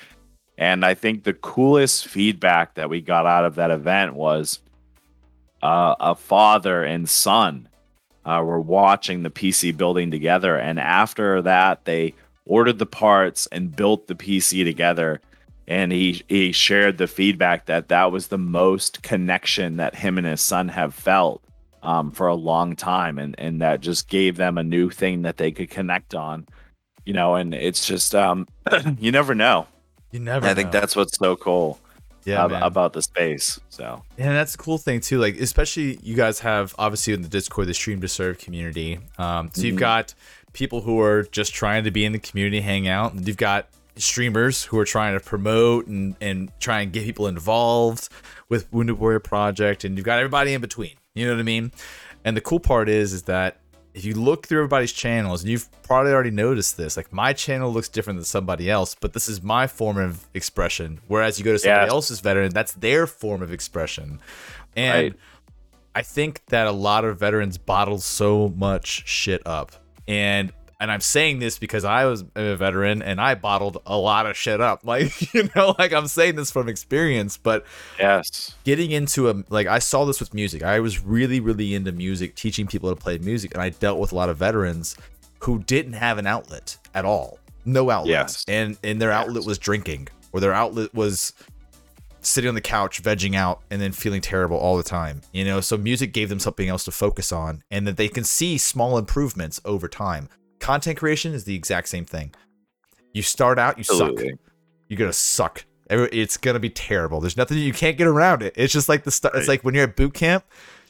and 0.59 0.85
i 0.85 0.95
think 0.95 1.22
the 1.22 1.35
coolest 1.35 2.09
feedback 2.09 2.74
that 2.74 2.91
we 2.91 3.01
got 3.01 3.24
out 3.24 3.45
of 3.45 3.55
that 3.55 3.70
event 3.70 4.14
was 4.14 4.59
uh, 5.62 5.95
a 6.01 6.16
father 6.16 6.83
and 6.83 7.09
son 7.09 7.68
uh, 8.27 8.43
were 8.45 8.61
watching 8.61 9.22
the 9.22 9.31
PC 9.31 9.77
building 9.77 10.11
together. 10.11 10.57
And 10.57 10.81
after 10.81 11.41
that, 11.43 11.85
they 11.85 12.14
ordered 12.47 12.79
the 12.79 12.87
parts 12.87 13.47
and 13.53 13.75
built 13.77 14.07
the 14.07 14.15
PC 14.15 14.65
together. 14.65 15.21
And 15.69 15.91
he 15.93 16.23
he 16.29 16.53
shared 16.53 16.97
the 16.99 17.09
feedback 17.09 17.67
that 17.67 17.89
that 17.89 18.13
was 18.13 18.29
the 18.29 18.39
most 18.39 19.03
connection 19.03 19.77
that 19.79 19.97
him 19.97 20.17
and 20.17 20.27
his 20.27 20.41
son 20.41 20.69
have 20.69 20.95
felt 20.95 21.43
um, 21.83 22.13
for 22.13 22.29
a 22.29 22.35
long 22.37 22.77
time, 22.77 23.19
and 23.19 23.35
and 23.39 23.61
that 23.61 23.81
just 23.81 24.09
gave 24.09 24.37
them 24.37 24.59
a 24.59 24.63
new 24.63 24.91
thing 24.91 25.23
that 25.23 25.37
they 25.39 25.51
could 25.51 25.69
connect 25.71 26.15
on, 26.15 26.47
you 27.05 27.13
know. 27.13 27.35
And 27.35 27.53
it's 27.53 27.85
just 27.87 28.15
um, 28.15 28.47
you 29.01 29.11
never 29.11 29.35
know. 29.35 29.67
you 30.13 30.21
never 30.21 30.47
I 30.47 30.55
think 30.55 30.71
that's 30.71 30.95
what's 30.95 31.19
so 31.19 31.35
cool 31.35 31.81
yeah 32.25 32.45
ab- 32.45 32.63
about 32.63 32.93
the 32.93 33.03
space. 33.03 33.59
So 33.69 34.03
And 34.19 34.37
that's 34.37 34.55
a 34.55 34.59
cool 34.59 34.79
thing 34.79 35.01
too. 35.01 35.19
Like, 35.19 35.37
especially 35.41 35.99
you 36.03 36.15
guys 36.15 36.39
have 36.41 36.77
obviously 36.79 37.13
in 37.13 37.23
the 37.23 37.29
Discord 37.29 37.67
the 37.67 37.75
Stream 37.75 38.01
to 38.03 38.09
Serve 38.09 38.39
community. 38.39 39.01
Um, 39.19 39.51
so 39.53 39.63
you've 39.63 39.77
Mhm. 39.77 39.81
got 39.81 40.15
people 40.57 40.81
who 40.81 41.01
are 41.01 41.23
just 41.25 41.53
trying 41.55 41.85
to 41.85 41.91
be 41.91 42.05
in 42.05 42.13
the 42.13 42.19
community, 42.19 42.61
hang 42.61 42.89
out, 42.89 43.15
you've 43.27 43.37
got 43.37 43.69
streamers 43.97 44.65
who 44.65 44.79
are 44.79 44.85
trying 44.85 45.19
to 45.19 45.25
promote 45.25 45.87
and 45.87 46.17
and 46.21 46.51
try 46.59 46.81
and 46.81 46.93
get 46.93 47.05
people 47.05 47.27
involved 47.29 48.09
with 48.49 48.71
Wounded 48.73 48.99
Warrior 48.99 49.21
Project, 49.21 49.85
and 49.85 49.97
you've 49.97 50.07
got 50.07 50.19
everybody 50.19 50.55
in 50.55 50.61
between. 50.61 50.95
You 51.15 51.27
know 51.27 51.33
what 51.35 51.41
I 51.41 51.45
mean? 51.45 51.73
And 52.25 52.37
the 52.37 52.41
cool 52.41 52.61
part 52.61 52.89
is, 52.89 53.13
is 53.13 53.23
that 53.25 53.59
if 53.95 54.05
you 54.05 54.15
look 54.15 54.47
through 54.47 54.59
everybody's 54.59 54.93
channels, 54.93 55.43
and 55.43 55.51
you've 55.51 55.69
probably 55.83 56.13
already 56.13 56.31
noticed 56.31 56.77
this, 56.77 56.97
like 56.97 57.13
my 57.13 57.33
channel 57.33 57.73
looks 57.73 57.89
different 57.89 58.19
than 58.19 58.25
somebody 58.25 58.71
else, 58.71 58.95
but 58.95 59.13
this 59.13 59.29
is 59.29 59.43
my 59.43 59.67
form 59.67 59.97
of 59.97 60.27
expression. 60.35 61.01
Whereas 61.09 61.39
you 61.39 61.45
go 61.45 61.53
to 61.53 61.59
somebody 61.59 61.85
Yes. 61.85 61.91
else's 61.91 62.21
veteran, 62.21 62.53
that's 62.53 62.73
their 62.73 63.07
form 63.07 63.43
of 63.43 63.53
expression. 63.53 64.21
And 64.75 65.13
Right. 65.13 65.15
I 65.95 66.03
think 66.03 66.43
that 66.49 66.67
a 66.67 66.73
lot 66.73 67.07
of 67.07 67.19
veterans 67.19 67.57
bottle 67.57 67.99
so 67.99 68.53
much 68.55 69.05
shit 69.07 69.41
up. 69.47 69.73
And 70.09 70.53
and 70.79 70.93
I'm 70.93 71.01
saying 71.01 71.39
this 71.39 71.59
because 71.59 71.85
I 71.85 72.05
was 72.05 72.25
a 72.35 72.55
veteran 72.57 73.01
and 73.01 73.21
I 73.21 73.35
bottled 73.35 73.81
a 73.87 73.97
lot 73.97 74.27
of 74.27 74.37
shit 74.37 74.61
up. 74.61 74.83
Like, 74.87 75.35
you 75.35 75.49
know, 75.57 75.75
like 75.79 75.93
I'm 75.93 76.07
saying 76.07 76.37
this 76.37 76.51
from 76.51 76.69
experience, 76.69 77.37
but 77.37 77.67
yes, 77.99 78.55
getting 78.65 78.93
into 78.93 79.29
a 79.29 79.43
like 79.49 79.67
I 79.67 79.79
saw 79.79 80.05
this 80.05 80.21
with 80.21 80.33
music. 80.33 80.63
I 80.63 80.81
was 80.81 81.03
really 81.03 81.41
really 81.41 81.75
into 81.75 81.93
music, 81.93 82.35
teaching 82.35 82.67
people 82.67 82.89
to 82.89 82.97
play 82.97 83.19
music, 83.19 83.53
and 83.53 83.63
I 83.63 83.71
dealt 83.71 83.99
with 83.99 84.13
a 84.13 84.15
lot 84.15 84.29
of 84.29 84.37
veterans 84.37 84.97
who 85.41 85.59
didn't 85.61 85.95
have 85.95 86.19
an 86.19 86.27
outlet 86.27 86.77
at 86.95 87.05
all. 87.05 87.39
No 87.65 87.91
outlet. 87.91 88.11
Yes. 88.11 88.45
And 88.47 88.79
and 88.85 89.01
their 89.03 89.13
outlet 89.13 89.45
was 89.45 89.59
drinking 89.59 90.09
or 90.33 90.41
their 90.41 90.53
outlet 90.53 90.95
was 90.95 91.33
sitting 92.27 92.49
on 92.49 92.55
the 92.55 92.61
couch 92.61 93.03
vegging 93.03 93.35
out 93.37 93.62
and 93.70 93.81
then 93.81 93.93
feeling 93.93 94.20
terrible 94.20 94.57
all 94.57 94.77
the 94.77 94.83
time. 94.83 95.20
You 95.33 95.45
know, 95.45 95.61
so 95.61 95.77
music 95.77 96.12
gave 96.12 96.29
them 96.29 96.41
something 96.41 96.68
else 96.68 96.85
to 96.85 96.91
focus 96.91 97.31
on 97.33 97.62
and 97.70 97.87
that 97.87 97.97
they 97.97 98.09
can 98.09 98.24
see 98.24 98.59
small 98.59 98.99
improvements 98.99 99.61
over 99.64 99.89
time. 99.89 100.29
Content 100.59 100.99
creation 100.99 101.33
is 101.35 101.45
the 101.45 101.55
exact 101.55 101.89
same 101.89 102.05
thing. 102.05 102.35
You 103.12 103.22
start 103.22 103.59
out, 103.59 103.79
you 103.79 103.85
suck 103.85 104.18
you're 104.89 104.99
gonna 104.99 105.12
suck. 105.12 105.64
It's 105.89 106.37
gonna 106.37 106.59
be 106.59 106.70
terrible. 106.70 107.20
There's 107.20 107.37
nothing 107.37 107.59
you 107.59 107.72
can't 107.72 107.97
get 107.97 108.07
around 108.07 108.43
it. 108.43 108.55
It's 108.57 108.72
just 108.72 108.89
like 108.89 109.05
the 109.05 109.11
stuff. 109.11 109.33
It's 109.35 109.49
like 109.49 109.62
when 109.62 109.74
you're 109.74 109.85
at 109.85 109.97
boot 109.97 110.14
camp, 110.14 110.45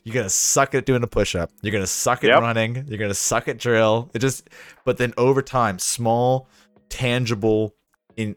you're 0.04 0.14
gonna 0.14 0.30
suck 0.30 0.74
at 0.74 0.86
doing 0.86 1.02
a 1.02 1.06
push 1.06 1.34
up. 1.34 1.50
You're 1.62 1.72
gonna 1.72 1.86
suck 1.86 2.24
at 2.24 2.30
Yep. 2.30 2.40
running. 2.40 2.84
You're 2.88 2.98
gonna 2.98 3.14
suck 3.14 3.48
at 3.48 3.58
drill. 3.58 4.10
It 4.14 4.20
just, 4.20 4.48
but 4.84 4.96
then 4.98 5.12
over 5.18 5.42
time, 5.42 5.78
small, 5.78 6.48
tangible, 6.88 7.74
in 8.16 8.36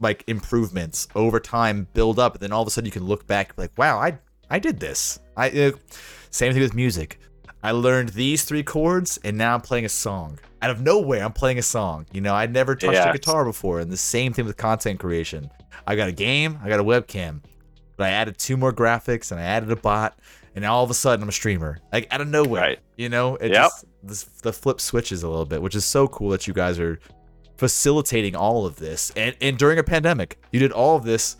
like 0.00 0.24
improvements 0.26 1.08
over 1.14 1.40
time 1.40 1.86
build 1.94 2.18
up, 2.18 2.34
and 2.34 2.42
then 2.42 2.52
all 2.52 2.62
of 2.62 2.68
a 2.68 2.70
sudden 2.70 2.86
you 2.86 2.92
can 2.92 3.04
look 3.04 3.26
back 3.26 3.52
like, 3.56 3.76
wow, 3.76 3.98
I 3.98 4.18
I 4.50 4.58
did 4.58 4.80
this. 4.80 5.18
I 5.36 5.50
uh, 5.50 5.72
same 6.30 6.52
thing 6.52 6.62
with 6.62 6.74
music. 6.74 7.18
I 7.62 7.72
learned 7.72 8.10
these 8.10 8.44
three 8.44 8.62
chords, 8.62 9.18
and 9.24 9.36
now 9.36 9.54
I'm 9.54 9.60
playing 9.60 9.84
a 9.86 9.88
song. 9.88 10.38
Out 10.62 10.70
of 10.70 10.80
nowhere, 10.80 11.24
I'm 11.24 11.32
playing 11.32 11.58
a 11.58 11.62
song. 11.62 12.06
You 12.12 12.20
know, 12.20 12.34
I'd 12.34 12.52
never 12.52 12.74
touched 12.76 12.94
a 13.10 13.12
guitar 13.12 13.44
before, 13.44 13.80
and 13.80 13.90
the 13.90 13.96
same 13.96 14.32
thing 14.32 14.46
with 14.46 14.56
content 14.56 15.00
creation. 15.00 15.50
I 15.86 15.96
got 15.96 16.08
a 16.08 16.12
game, 16.12 16.58
I 16.62 16.68
got 16.68 16.80
a 16.80 16.84
webcam, 16.84 17.40
but 17.96 18.06
I 18.06 18.10
added 18.10 18.38
two 18.38 18.56
more 18.56 18.72
graphics, 18.72 19.32
and 19.32 19.40
I 19.40 19.44
added 19.44 19.70
a 19.70 19.76
bot, 19.76 20.18
and 20.54 20.62
now 20.62 20.74
all 20.74 20.84
of 20.84 20.90
a 20.90 20.94
sudden 20.94 21.22
I'm 21.22 21.28
a 21.28 21.32
streamer, 21.32 21.78
like 21.92 22.06
out 22.12 22.20
of 22.20 22.28
nowhere. 22.28 22.62
Right. 22.62 22.78
You 22.96 23.08
know, 23.08 23.36
it 23.36 23.50
Yep. 23.52 23.62
just 23.64 23.84
this, 24.02 24.22
the 24.42 24.52
flip 24.52 24.80
switches 24.80 25.22
a 25.24 25.28
little 25.28 25.44
bit, 25.44 25.60
which 25.60 25.74
is 25.74 25.84
so 25.84 26.06
cool 26.08 26.30
that 26.30 26.46
you 26.46 26.54
guys 26.54 26.78
are 26.78 26.98
facilitating 27.56 28.36
all 28.36 28.66
of 28.66 28.76
this, 28.76 29.10
and 29.16 29.34
and 29.40 29.58
during 29.58 29.78
a 29.78 29.82
pandemic, 29.84 30.38
you 30.52 30.60
did 30.60 30.72
all 30.72 30.96
of 30.96 31.04
this 31.04 31.36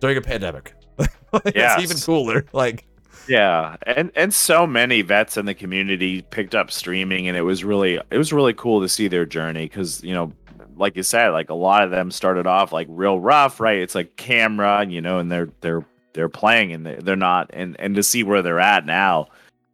during 0.00 0.16
a 0.16 0.22
pandemic. 0.22 0.74
It's 1.32 1.54
Yes. 1.54 1.80
even 1.80 1.96
cooler. 1.98 2.44
Like, 2.52 2.84
Yeah, 3.28 3.76
and 3.86 4.10
and 4.16 4.34
so 4.34 4.66
many 4.66 5.02
vets 5.02 5.36
in 5.36 5.46
the 5.46 5.54
community 5.54 6.22
picked 6.22 6.54
up 6.56 6.72
streaming, 6.72 7.28
and 7.28 7.36
it 7.36 7.42
was 7.42 7.62
really 7.62 8.00
it 8.10 8.18
was 8.18 8.32
really 8.32 8.52
cool 8.54 8.80
to 8.80 8.88
see 8.88 9.06
their 9.08 9.24
journey 9.26 9.66
because 9.66 10.02
you 10.02 10.12
know, 10.12 10.32
like 10.76 10.96
you 10.96 11.04
said, 11.04 11.28
like 11.28 11.48
a 11.50 11.54
lot 11.54 11.84
of 11.84 11.90
them 11.92 12.10
started 12.10 12.46
off 12.48 12.72
like 12.72 12.88
real 12.90 13.20
rough, 13.20 13.60
right? 13.60 13.78
It's 13.78 13.94
like 13.94 14.16
camera, 14.16 14.84
you 14.88 15.00
know, 15.00 15.18
and 15.20 15.30
they're 15.30 15.50
they're 15.60 15.84
they're 16.14 16.28
playing 16.28 16.72
and 16.72 16.84
they're, 16.84 17.00
they're 17.00 17.16
not, 17.16 17.50
and 17.52 17.76
and 17.78 17.94
to 17.94 18.02
see 18.02 18.24
where 18.24 18.42
they're 18.42 18.58
at 18.58 18.84
now, 18.84 19.28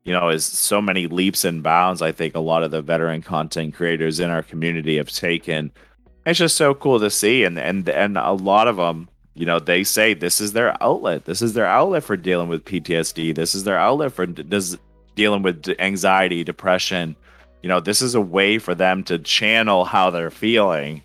you 0.06 0.12
know, 0.12 0.28
is 0.30 0.44
so 0.46 0.80
many 0.80 1.06
leaps 1.08 1.44
and 1.44 1.62
bounds. 1.62 2.00
I 2.00 2.12
think 2.12 2.34
a 2.34 2.40
lot 2.40 2.62
of 2.62 2.70
the 2.70 2.80
veteran 2.80 3.20
content 3.22 3.74
creators 3.74 4.20
in 4.20 4.30
our 4.30 4.42
community 4.42 4.96
have 4.96 5.10
taken. 5.10 5.72
It's 6.24 6.38
just 6.38 6.56
so 6.56 6.74
cool 6.74 6.98
to 7.00 7.10
see, 7.10 7.44
and 7.44 7.58
and 7.58 7.86
and 7.88 8.16
a 8.16 8.32
lot 8.32 8.68
of 8.68 8.76
them 8.76 9.08
you 9.34 9.44
know 9.44 9.58
they 9.58 9.84
say 9.84 10.14
this 10.14 10.40
is 10.40 10.54
their 10.54 10.82
outlet 10.82 11.26
this 11.26 11.42
is 11.42 11.52
their 11.52 11.66
outlet 11.66 12.02
for 12.02 12.16
dealing 12.16 12.48
with 12.48 12.64
ptsd 12.64 13.34
this 13.34 13.54
is 13.54 13.64
their 13.64 13.76
outlet 13.78 14.10
for 14.10 14.24
d- 14.24 14.42
this 14.42 14.78
dealing 15.14 15.42
with 15.42 15.68
anxiety 15.78 16.42
depression 16.42 17.14
you 17.62 17.68
know 17.68 17.78
this 17.78 18.00
is 18.00 18.14
a 18.14 18.20
way 18.20 18.56
for 18.58 18.74
them 18.74 19.04
to 19.04 19.18
channel 19.18 19.84
how 19.84 20.08
they're 20.08 20.30
feeling 20.30 21.02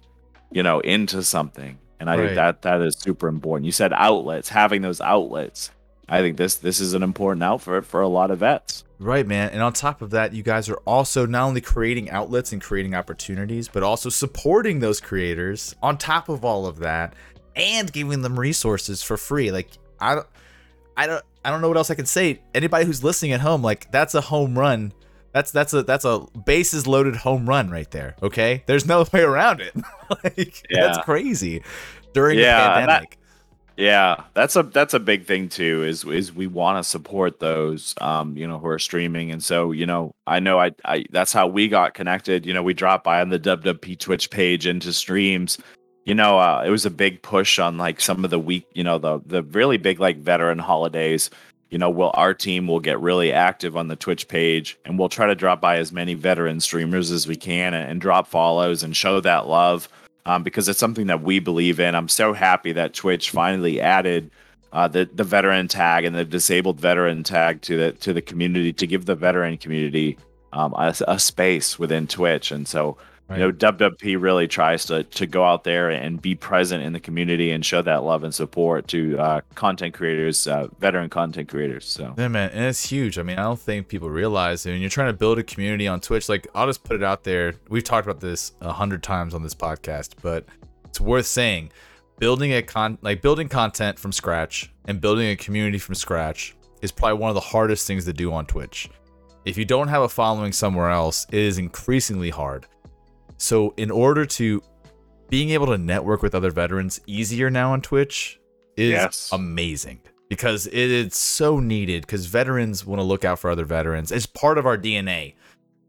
you 0.49 0.64
know 0.64 0.80
into 0.80 1.22
something 1.24 1.78
and 1.99 2.10
i 2.10 2.16
Right. 2.16 2.24
think 2.28 2.36
that 2.36 2.62
that 2.62 2.82
is 2.82 2.95
super 2.97 3.28
important 3.28 3.66
you 3.66 3.74
said 3.74 3.91
outlets 3.91 4.47
having 4.47 4.82
those 4.82 5.02
outlets 5.02 5.70
i 6.10 6.20
think 6.22 6.38
this 6.38 6.56
this 6.56 6.80
is 6.80 6.93
an 6.93 7.04
important 7.04 7.43
outfit 7.43 7.86
for 7.86 8.02
a 8.02 8.08
lot 8.08 8.32
of 8.32 8.39
vets 8.39 8.84
Right, 9.04 9.26
man. 9.26 9.49
And 9.49 9.64
on 9.64 9.74
top 9.74 10.04
of 10.04 10.12
that, 10.12 10.32
you 10.32 10.43
guys 10.43 10.70
are 10.70 10.78
also 10.86 11.26
not 11.26 11.47
only 11.47 11.60
creating 11.60 12.12
outlets 12.12 12.52
and 12.54 12.62
creating 12.62 12.93
opportunities, 12.93 13.68
but 13.68 13.82
also 13.82 14.10
supporting 14.10 14.78
those 14.80 15.02
creators 15.02 15.76
on 15.82 15.97
top 15.97 16.30
of 16.30 16.45
all 16.45 16.68
of 16.68 16.78
that 16.82 17.16
and 17.56 17.91
giving 17.91 18.22
them 18.22 18.39
resources 18.39 19.02
for 19.02 19.18
free. 19.18 19.49
Like 19.52 19.70
I 19.99 20.14
don't 20.14 20.28
I 20.95 21.08
don't 21.08 21.26
I 21.43 21.49
don't 21.49 21.62
know 21.62 21.68
what 21.68 21.78
else 21.78 21.89
I 21.89 21.95
can 21.95 22.06
say. 22.06 22.41
Anybody 22.54 22.86
who's 22.86 23.04
listening 23.04 23.32
at 23.32 23.41
home, 23.41 23.64
like 23.64 23.89
that's 23.91 24.14
a 24.14 24.22
home 24.22 24.56
run. 24.56 24.93
That's 25.32 25.49
that's 25.49 25.74
a 25.74 25.82
that's 25.82 26.06
a 26.06 26.20
bases 26.45 26.86
loaded 26.86 27.16
home 27.16 27.49
run 27.49 27.72
right 27.72 27.89
there. 27.89 28.16
Okay? 28.22 28.62
There's 28.68 28.86
no 28.86 29.04
way 29.14 29.22
around 29.22 29.62
it. 29.62 29.74
like 30.24 30.64
that's 30.70 30.99
crazy. 30.99 31.64
During 32.14 32.38
Yeah, 32.38 32.56
the 32.56 32.64
and 32.64 32.76
that- 32.76 32.88
pandemic. 32.89 33.18
Yeah, 33.82 34.26
that's 34.36 34.56
a 34.56 34.62
that's 34.62 34.94
a 34.94 35.00
big 35.00 35.26
thing 35.26 35.50
too. 35.50 35.84
Is 35.84 36.04
is 36.06 36.32
we 36.32 36.46
want 36.46 36.78
to 36.78 36.88
support 36.88 37.40
those, 37.40 37.96
um, 38.00 38.38
you 38.38 38.48
know, 38.48 38.60
who 38.60 38.68
are 38.68 38.78
streaming, 38.78 39.32
and 39.32 39.44
so 39.44 39.72
you 39.72 39.88
know, 39.88 40.14
I 40.28 40.40
know 40.40 40.60
I, 40.60 40.74
I 40.86 41.06
that's 41.10 41.34
how 41.34 41.48
we 41.48 41.68
got 41.68 41.96
connected. 41.96 42.46
You 42.46 42.54
know, 42.54 42.62
we 42.62 42.76
dropped 42.76 43.04
by 43.04 43.22
on 43.22 43.30
the 43.30 43.40
WWP 43.40 43.98
Twitch 43.98 44.30
page 44.30 44.68
into 44.68 44.94
streams. 44.94 45.58
You 46.06 46.14
know, 46.14 46.38
uh, 46.38 46.62
it 46.64 46.70
was 46.70 46.86
a 46.86 46.92
big 46.92 47.24
push 47.24 47.58
on 47.58 47.80
like 47.80 48.00
some 48.02 48.24
of 48.24 48.30
the 48.30 48.38
week, 48.38 48.68
you 48.76 48.84
know, 48.84 49.00
the 49.00 49.20
the 49.26 49.42
really 49.42 49.78
big 49.78 50.00
like 50.00 50.18
veteran 50.18 50.60
holidays. 50.60 51.32
You 51.72 51.80
know, 51.80 51.90
will 51.90 52.12
our 52.14 52.36
team 52.36 52.68
will 52.68 52.82
get 52.82 53.00
really 53.00 53.34
active 53.34 53.76
on 53.76 53.88
the 53.88 53.96
Twitch 53.96 54.28
page, 54.28 54.78
and 54.86 55.00
we'll 55.00 55.10
try 55.10 55.26
to 55.26 55.34
drop 55.34 55.60
by 55.60 55.78
as 55.78 55.92
many 55.92 56.14
veteran 56.14 56.60
streamers 56.60 57.10
as 57.10 57.26
we 57.26 57.36
can, 57.36 57.74
and, 57.74 57.90
and 57.90 58.00
drop 58.00 58.28
follows 58.28 58.84
and 58.84 58.96
show 58.96 59.20
that 59.22 59.48
love 59.48 59.90
um, 60.26 60.43
because 60.43 60.69
it's 60.69 60.80
something 60.80 61.07
that 61.07 61.22
we 61.22 61.39
believe 61.39 61.80
in. 61.80 61.95
I'm 61.95 62.09
so 62.09 62.34
happy 62.34 62.72
that 62.74 62.93
Twitch 62.93 63.32
finally 63.32 63.82
added 63.82 64.32
uh, 64.74 64.88
the 64.88 65.09
the 65.13 65.24
veteran 65.24 65.67
tag 65.67 66.05
and 66.05 66.15
the 66.15 66.26
disabled 66.26 66.80
veteran 66.80 67.24
tag 67.24 67.61
to 67.63 67.78
the 67.78 67.91
to 67.93 68.13
the 68.13 68.22
community 68.22 68.72
to 68.74 68.88
give 68.88 69.05
the 69.05 69.15
veteran 69.15 69.57
community 69.57 70.17
um, 70.53 70.74
a, 70.74 70.95
a, 71.07 71.19
space 71.19 71.80
within 71.80 72.07
Twitch. 72.07 72.51
And 72.51 72.67
so 72.67 72.97
Right. 73.32 73.40
You 73.40 73.46
know, 73.46 73.54
WWP 73.54 74.22
really 74.22 74.46
tries 74.46 74.86
to 74.88 75.04
to 75.04 75.26
go 75.26 75.46
out 75.46 75.64
there 75.64 75.90
and 75.90 76.22
be 76.22 76.36
present 76.36 76.84
in 76.84 76.92
the 76.92 77.00
community 77.00 77.52
and 77.52 77.66
show 77.66 77.82
that 77.82 78.04
love 78.04 78.26
and 78.26 78.36
support 78.36 78.90
to 78.90 79.18
uh, 79.18 79.42
content 79.56 79.94
creators, 79.94 80.48
uh, 80.48 80.68
veteran 80.80 81.10
content 81.10 81.48
creators. 81.48 81.86
So 81.86 82.14
yeah, 82.18 82.28
man, 82.28 82.50
and 82.50 82.66
it's 82.66 82.90
huge. 82.90 83.18
I 83.18 83.24
mean, 83.24 83.40
I 83.40 83.44
don't 83.44 83.60
think 83.60 83.88
people 83.88 84.10
realize 84.10 84.66
when 84.66 84.82
you're 84.82 84.90
trying 84.90 85.08
to 85.08 85.18
build 85.18 85.40
a 85.40 85.44
community 85.44 85.88
on 85.88 86.02
Twitch. 86.02 86.28
Like, 86.28 86.46
I'll 86.54 86.68
just 86.68 86.84
put 86.84 86.98
it 86.98 87.04
out 87.04 87.24
there. 87.24 87.54
We've 87.70 87.86
talked 87.86 88.06
about 88.06 88.20
this 88.20 88.52
a 88.60 88.74
hundred 88.74 89.02
times 89.02 89.34
on 89.34 89.44
this 89.44 89.56
podcast, 89.56 90.16
but 90.22 90.46
it's 90.86 91.00
worth 91.00 91.26
saying. 91.26 91.72
Building 92.20 92.54
a 92.54 92.62
con 92.62 92.98
like 93.02 93.22
building 93.22 93.48
content 93.48 93.98
from 93.98 94.12
scratch 94.12 94.72
and 94.86 95.00
building 95.00 95.30
a 95.30 95.38
community 95.38 95.80
from 95.80 95.96
scratch 95.96 96.54
is 96.82 96.92
probably 96.92 97.18
one 97.18 97.30
of 97.30 97.36
the 97.36 97.40
hardest 97.40 97.88
things 97.88 98.04
to 98.06 98.14
do 98.14 98.34
on 98.34 98.46
Twitch. 98.46 98.90
If 99.46 99.58
you 99.58 99.66
don't 99.66 99.88
have 99.88 100.04
a 100.04 100.10
following 100.10 100.52
somewhere 100.52 100.90
else, 100.90 101.26
it 101.32 101.40
is 101.40 101.58
increasingly 101.58 102.30
hard 102.30 102.68
so 103.42 103.74
in 103.76 103.89
order 103.89 104.26
to 104.26 104.62
being 105.30 105.50
able 105.50 105.68
to 105.68 105.78
network 105.78 106.22
with 106.22 106.36
other 106.36 106.52
veterans 106.52 107.02
easier 107.08 107.50
now 107.50 107.74
on 107.74 107.82
Twitch 107.82 108.39
is 108.78 108.92
yes. 108.92 109.30
amazing 109.32 110.00
because 110.30 110.68
it 110.68 110.74
is 110.74 111.16
so 111.16 111.60
needed 111.60 112.02
because 112.02 112.26
veterans 112.26 112.86
want 112.86 113.00
to 113.00 113.04
look 113.04 113.26
out 113.26 113.39
for 113.39 113.50
other 113.50 113.66
veterans. 113.66 114.12
It's 114.12 114.26
part 114.26 114.58
of 114.58 114.66
our 114.66 114.78
DNA. 114.78 115.34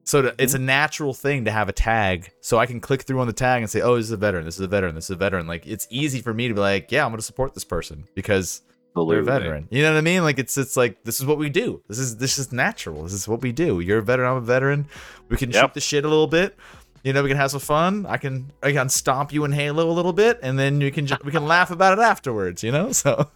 So 0.05 0.23
to, 0.23 0.35
it's 0.39 0.55
a 0.55 0.57
mm-hmm. 0.57 0.67
natural 0.67 1.15
thing 1.15 1.45
to 1.45 1.51
have 1.51 1.69
a 1.69 1.73
tag. 1.73 2.33
So 2.41 2.59
I 2.59 2.67
can 2.67 2.81
click 2.81 3.03
through 3.03 3.21
on 3.21 3.27
the 3.27 3.33
tag 3.33 3.63
and 3.63 3.71
say, 3.71 3.83
"Oh, 3.83 3.97
this 3.97 4.07
is 4.07 4.13
a 4.13 4.17
veteran. 4.17 4.45
This 4.45 4.55
is 4.55 4.63
a 4.63 4.67
veteran. 4.67 4.95
This 4.95 5.05
is 5.05 5.11
a 5.11 5.17
veteran." 5.17 5.47
Like 5.47 5.67
it's 5.67 5.87
easy 5.91 6.21
for 6.21 6.33
me 6.33 6.49
to 6.49 6.55
be 6.55 6.61
like, 6.61 6.91
"Yeah, 6.91 7.05
I'm 7.05 7.11
going 7.11 7.19
to 7.19 7.25
support 7.25 7.55
this 7.55 7.65
person 7.65 8.09
because 8.15 8.63
Absolutely. 8.97 9.15
they're 9.15 9.23
a 9.23 9.41
veteran." 9.41 9.69
You 9.71 9.83
know 9.83 9.93
what 9.93 9.99
I 9.99 10.03
mean? 10.03 10.23
Like 10.23 10.39
it's 10.39 10.57
it's 10.59 10.77
like 10.77 11.05
this 11.05 11.21
is 11.21 11.27
what 11.27 11.39
we 11.39 11.51
do. 11.51 11.83
This 11.87 11.99
is 11.99 12.17
this 12.17 12.39
is 12.39 12.51
natural. 12.51 13.03
This 13.05 13.13
is 13.13 13.29
what 13.29 13.43
we 13.43 13.53
do. 13.53 13.81
You're 13.81 13.99
a 13.99 14.03
veteran. 14.03 14.31
I'm 14.31 14.39
a 14.39 14.41
veteran. 14.41 14.87
We 15.29 15.37
can 15.37 15.51
yep. 15.51 15.63
shoot 15.63 15.75
the 15.75 15.81
shit 15.81 16.05
a 16.05 16.09
little 16.09 16.27
bit. 16.27 16.57
You 17.03 17.13
know, 17.13 17.23
we 17.23 17.29
can 17.29 17.37
have 17.37 17.51
some 17.51 17.61
fun. 17.61 18.07
I 18.07 18.17
can 18.17 18.53
I 18.63 18.73
can 18.73 18.89
stomp 18.89 19.33
you 19.33 19.45
in 19.45 19.51
Halo 19.51 19.91
a 19.91 19.93
little 19.93 20.13
bit, 20.13 20.39
and 20.41 20.57
then 20.57 20.81
you 20.81 20.93
can 20.93 21.09
we 21.25 21.33
can 21.33 21.47
laugh 21.47 21.73
about 21.73 21.99
it 21.99 22.03
afterwards. 22.03 22.63
You 22.63 22.71
know, 22.71 22.93
so 22.93 23.29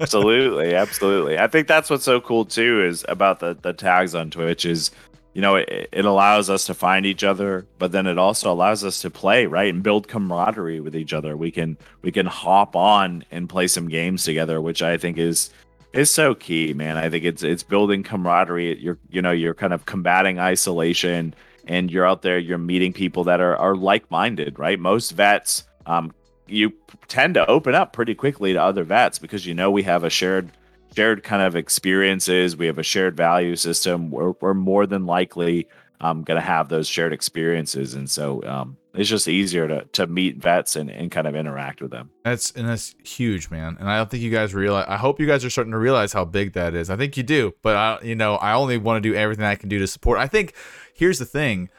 absolutely, 0.00 0.74
absolutely. 0.74 1.38
I 1.38 1.46
think 1.46 1.68
that's 1.68 1.90
what's 1.90 2.04
so 2.04 2.20
cool 2.20 2.46
too 2.46 2.82
is 2.82 3.04
about 3.08 3.40
the 3.40 3.56
the 3.60 3.74
tags 3.74 4.14
on 4.14 4.30
Twitch 4.30 4.64
is 4.64 4.90
you 5.34 5.42
know 5.42 5.56
it, 5.56 5.90
it 5.92 6.04
allows 6.06 6.48
us 6.48 6.64
to 6.66 6.74
find 6.74 7.04
each 7.04 7.22
other, 7.22 7.66
but 7.78 7.92
then 7.92 8.06
it 8.06 8.16
also 8.16 8.50
allows 8.50 8.84
us 8.84 9.02
to 9.02 9.10
play 9.10 9.44
right 9.44 9.72
and 9.72 9.82
build 9.82 10.08
camaraderie 10.08 10.80
with 10.80 10.96
each 10.96 11.12
other. 11.12 11.36
We 11.36 11.50
can 11.50 11.76
we 12.00 12.10
can 12.10 12.24
hop 12.24 12.74
on 12.74 13.24
and 13.30 13.50
play 13.50 13.66
some 13.66 13.88
games 13.88 14.24
together, 14.24 14.62
which 14.62 14.80
I 14.80 14.96
think 14.96 15.18
is 15.18 15.50
is 15.92 16.10
so 16.10 16.34
key, 16.34 16.72
man. 16.72 16.96
I 16.96 17.10
think 17.10 17.24
it's 17.24 17.42
it's 17.42 17.64
building 17.64 18.02
camaraderie. 18.02 18.80
You're 18.80 18.98
you 19.10 19.20
know 19.20 19.32
you're 19.32 19.52
kind 19.52 19.74
of 19.74 19.84
combating 19.84 20.38
isolation 20.38 21.34
and 21.66 21.90
you're 21.90 22.06
out 22.06 22.22
there, 22.22 22.38
you're 22.38 22.58
meeting 22.58 22.92
people 22.92 23.24
that 23.24 23.40
are, 23.40 23.56
are 23.56 23.76
like 23.76 24.10
minded, 24.10 24.58
right? 24.58 24.78
Most 24.78 25.12
vets, 25.12 25.64
um, 25.86 26.12
you 26.46 26.72
tend 27.08 27.34
to 27.34 27.46
open 27.48 27.74
up 27.74 27.92
pretty 27.92 28.14
quickly 28.14 28.52
to 28.52 28.62
other 28.62 28.84
vets 28.84 29.18
because 29.18 29.46
you 29.46 29.54
know 29.54 29.70
we 29.70 29.82
have 29.84 30.04
a 30.04 30.10
shared 30.10 30.50
shared 30.94 31.22
kind 31.22 31.42
of 31.42 31.54
experiences 31.54 32.56
we 32.56 32.66
have 32.66 32.78
a 32.78 32.82
shared 32.82 33.16
value 33.16 33.54
system. 33.54 34.10
We're, 34.10 34.32
we're 34.40 34.54
more 34.54 34.86
than 34.86 35.06
likely 35.06 35.68
um, 36.00 36.22
going 36.22 36.40
to 36.40 36.46
have 36.46 36.68
those 36.68 36.88
shared 36.88 37.12
experiences. 37.12 37.94
And 37.94 38.08
so 38.08 38.42
um, 38.44 38.76
it's 38.94 39.08
just 39.08 39.28
easier 39.28 39.68
to, 39.68 39.84
to 39.92 40.06
meet 40.06 40.38
vets 40.38 40.74
and, 40.74 40.90
and 40.90 41.10
kind 41.10 41.26
of 41.26 41.36
interact 41.36 41.80
with 41.82 41.90
them. 41.90 42.10
That's 42.24 42.50
and 42.52 42.68
that's 42.68 42.94
huge 43.04 43.50
man. 43.50 43.76
And 43.78 43.88
i 43.88 43.98
don't 43.98 44.10
think 44.10 44.22
you 44.22 44.30
guys 44.30 44.54
realize 44.54 44.86
i 44.88 44.96
hope 44.96 45.20
you 45.20 45.26
guys 45.26 45.44
are 45.44 45.50
starting 45.50 45.72
to 45.72 45.78
realize 45.78 46.12
how 46.12 46.24
big 46.24 46.54
that 46.54 46.74
is. 46.74 46.90
I 46.90 46.96
think 46.96 47.16
you 47.16 47.22
do 47.22 47.54
but 47.62 47.76
i 47.76 47.98
you 48.02 48.14
know 48.14 48.34
i 48.36 48.54
only 48.54 48.78
want 48.78 49.02
to 49.02 49.08
do 49.08 49.14
everything 49.14 49.44
i 49.44 49.54
can 49.54 49.68
do 49.68 49.78
to 49.78 49.86
support. 49.86 50.18
I 50.18 50.26
think 50.26 50.54
here's 51.00 51.18
the 51.18 51.24
thing. 51.24 51.70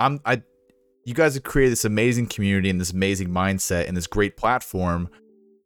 I'm 0.00 0.20
I 0.24 0.42
you 1.04 1.14
guys 1.14 1.34
have 1.34 1.42
created 1.42 1.72
this 1.72 1.84
amazing 1.84 2.26
community 2.26 2.70
and 2.70 2.80
this 2.80 2.92
amazing 2.92 3.28
mindset 3.28 3.86
and 3.86 3.96
this 3.96 4.06
great 4.06 4.36
platform 4.36 5.08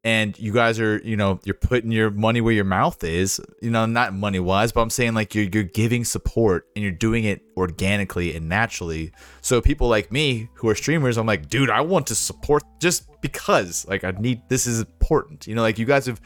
and 0.05 0.37
you 0.39 0.53
guys 0.53 0.81
are 0.81 1.01
you 1.05 1.17
know 1.17 1.39
you're 1.45 1.55
putting 1.55 1.93
your 1.93 2.11
money 2.11 2.41
where 2.41 2.53
your 2.53 2.65
mouth 2.65 3.05
is. 3.05 3.41
You 3.61 3.71
know 3.71 3.87
not 3.87 4.15
money 4.15 4.41
wise 4.41 4.73
but 4.73 4.83
i'm 4.83 4.91
saying 4.91 5.15
like 5.15 5.33
you're, 5.35 5.49
you're 5.53 5.63
giving 5.63 6.05
support 6.05 6.67
and 6.75 6.83
you're 6.83 6.91
doing 6.91 7.23
it 7.25 7.41
organically 7.57 8.35
and 8.35 8.49
naturally. 8.49 9.13
So 9.43 9.61
people 9.61 9.89
like 9.89 10.11
me 10.11 10.49
who 10.55 10.69
are 10.69 10.75
streamers 10.75 11.17
i'm 11.19 11.27
like 11.27 11.49
dude 11.49 11.71
i 11.71 11.81
want 11.81 12.09
to 12.09 12.17
support 12.17 12.65
just 12.81 13.09
because 13.21 13.87
like 13.87 14.03
i 14.03 14.11
need 14.11 14.43
this 14.49 14.67
is 14.67 14.81
important. 14.81 15.47
You 15.47 15.55
know 15.55 15.63
like 15.63 15.79
you 15.79 15.87
guys 15.87 16.07
have 16.07 16.21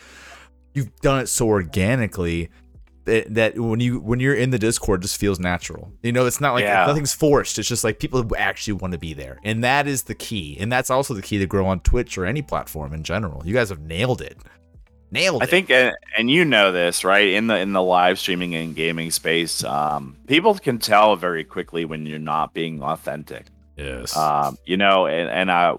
you've 0.73 0.95
done 1.01 1.21
it 1.21 1.27
so 1.27 1.49
organically 1.49 2.49
that, 3.07 3.35
that 3.35 3.59
when 3.59 3.81
you 3.81 4.01
when 4.01 4.21
you're 4.21 4.35
in 4.35 4.51
the 4.51 4.59
Discord, 4.59 5.03
just 5.03 5.19
feels 5.19 5.41
natural. 5.41 5.93
You 6.03 6.13
know, 6.13 6.27
it's 6.27 6.41
not 6.41 6.53
like 6.53 6.65
yeah. 6.65 6.87
nothing's 6.87 7.15
forced. 7.15 7.59
It's 7.59 7.69
just 7.69 7.85
like 7.85 7.99
people 7.99 8.25
actually 8.37 8.75
want 8.75 8.93
to 8.93 8.99
be 8.99 9.15
there, 9.15 9.39
and 9.43 9.65
that 9.65 9.87
is 9.87 10.03
the 10.03 10.15
key. 10.15 10.57
And 10.61 10.71
that's 10.71 10.91
also 10.91 11.15
the 11.15 11.23
key 11.23 11.39
to 11.39 11.47
grow 11.47 11.67
on 11.67 11.81
Twitch 11.81 12.19
or 12.19 12.27
any 12.27 12.43
platform 12.43 12.93
in 12.93 13.03
general. 13.03 13.43
You 13.45 13.55
guys 13.55 13.71
have 13.71 13.81
nailed 13.81 14.21
it. 14.21 14.37
Nailed 15.11 15.43
I 15.43 15.47
it. 15.47 15.51
think, 15.51 15.71
and 15.71 16.31
you 16.31 16.45
know 16.45 16.73
this, 16.73 17.05
right? 17.05 17.29
In 17.29 17.47
the 17.47 17.59
in 17.59 17.73
the 17.73 17.83
live 17.83 18.19
streaming 18.19 18.55
and 18.55 18.75
gaming 18.75 19.11
space, 19.11 19.65
um, 19.65 20.17
people 20.27 20.55
can 20.57 20.79
tell 20.79 21.17
very 21.17 21.45
quickly 21.45 21.85
when 21.85 22.07
you're 22.07 22.19
not 22.19 22.53
being 22.53 22.83
authentic. 22.83 23.47
Yes. 23.77 24.17
Um, 24.17 24.59
you 24.65 24.77
know, 24.77 25.07
and 25.07 25.31
and 25.31 25.51
I 25.51 25.75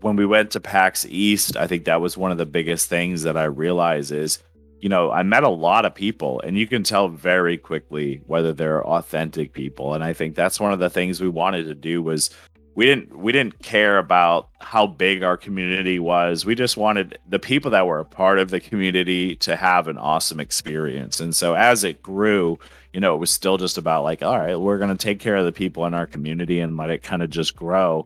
when 0.00 0.16
we 0.16 0.26
went 0.26 0.50
to 0.50 0.60
PAX 0.60 1.06
East, 1.08 1.56
I 1.56 1.66
think 1.66 1.86
that 1.86 2.00
was 2.00 2.16
one 2.16 2.30
of 2.30 2.36
the 2.36 2.44
biggest 2.44 2.90
things 2.90 3.22
that 3.22 3.38
I 3.38 3.44
realized 3.44 4.12
is 4.12 4.38
you 4.84 4.90
know, 4.90 5.10
I 5.10 5.22
met 5.22 5.44
a 5.44 5.48
lot 5.48 5.86
of 5.86 5.94
people 5.94 6.42
and 6.42 6.58
you 6.58 6.66
can 6.66 6.82
tell 6.82 7.08
very 7.08 7.56
quickly 7.56 8.20
whether 8.26 8.52
they're 8.52 8.86
authentic 8.86 9.54
people. 9.54 9.94
And 9.94 10.04
I 10.04 10.12
think 10.12 10.34
that's 10.34 10.60
one 10.60 10.74
of 10.74 10.78
the 10.78 10.90
things 10.90 11.22
we 11.22 11.28
wanted 11.30 11.64
to 11.64 11.74
do 11.74 12.02
was 12.02 12.28
we 12.74 12.84
didn't 12.84 13.16
we 13.16 13.32
didn't 13.32 13.62
care 13.62 13.96
about 13.96 14.50
how 14.60 14.86
big 14.86 15.22
our 15.22 15.38
community 15.38 15.98
was. 15.98 16.44
We 16.44 16.54
just 16.54 16.76
wanted 16.76 17.16
the 17.26 17.38
people 17.38 17.70
that 17.70 17.86
were 17.86 18.00
a 18.00 18.04
part 18.04 18.38
of 18.38 18.50
the 18.50 18.60
community 18.60 19.36
to 19.36 19.56
have 19.56 19.88
an 19.88 19.96
awesome 19.96 20.38
experience. 20.38 21.18
And 21.18 21.34
so 21.34 21.54
as 21.54 21.82
it 21.82 22.02
grew, 22.02 22.58
you 22.92 23.00
know, 23.00 23.14
it 23.14 23.18
was 23.20 23.30
still 23.30 23.56
just 23.56 23.78
about 23.78 24.04
like, 24.04 24.22
all 24.22 24.38
right, 24.38 24.54
we're 24.54 24.76
going 24.76 24.94
to 24.94 25.02
take 25.02 25.18
care 25.18 25.36
of 25.36 25.46
the 25.46 25.52
people 25.52 25.86
in 25.86 25.94
our 25.94 26.06
community 26.06 26.60
and 26.60 26.76
let 26.76 26.90
it 26.90 27.02
kind 27.02 27.22
of 27.22 27.30
just 27.30 27.56
grow. 27.56 28.04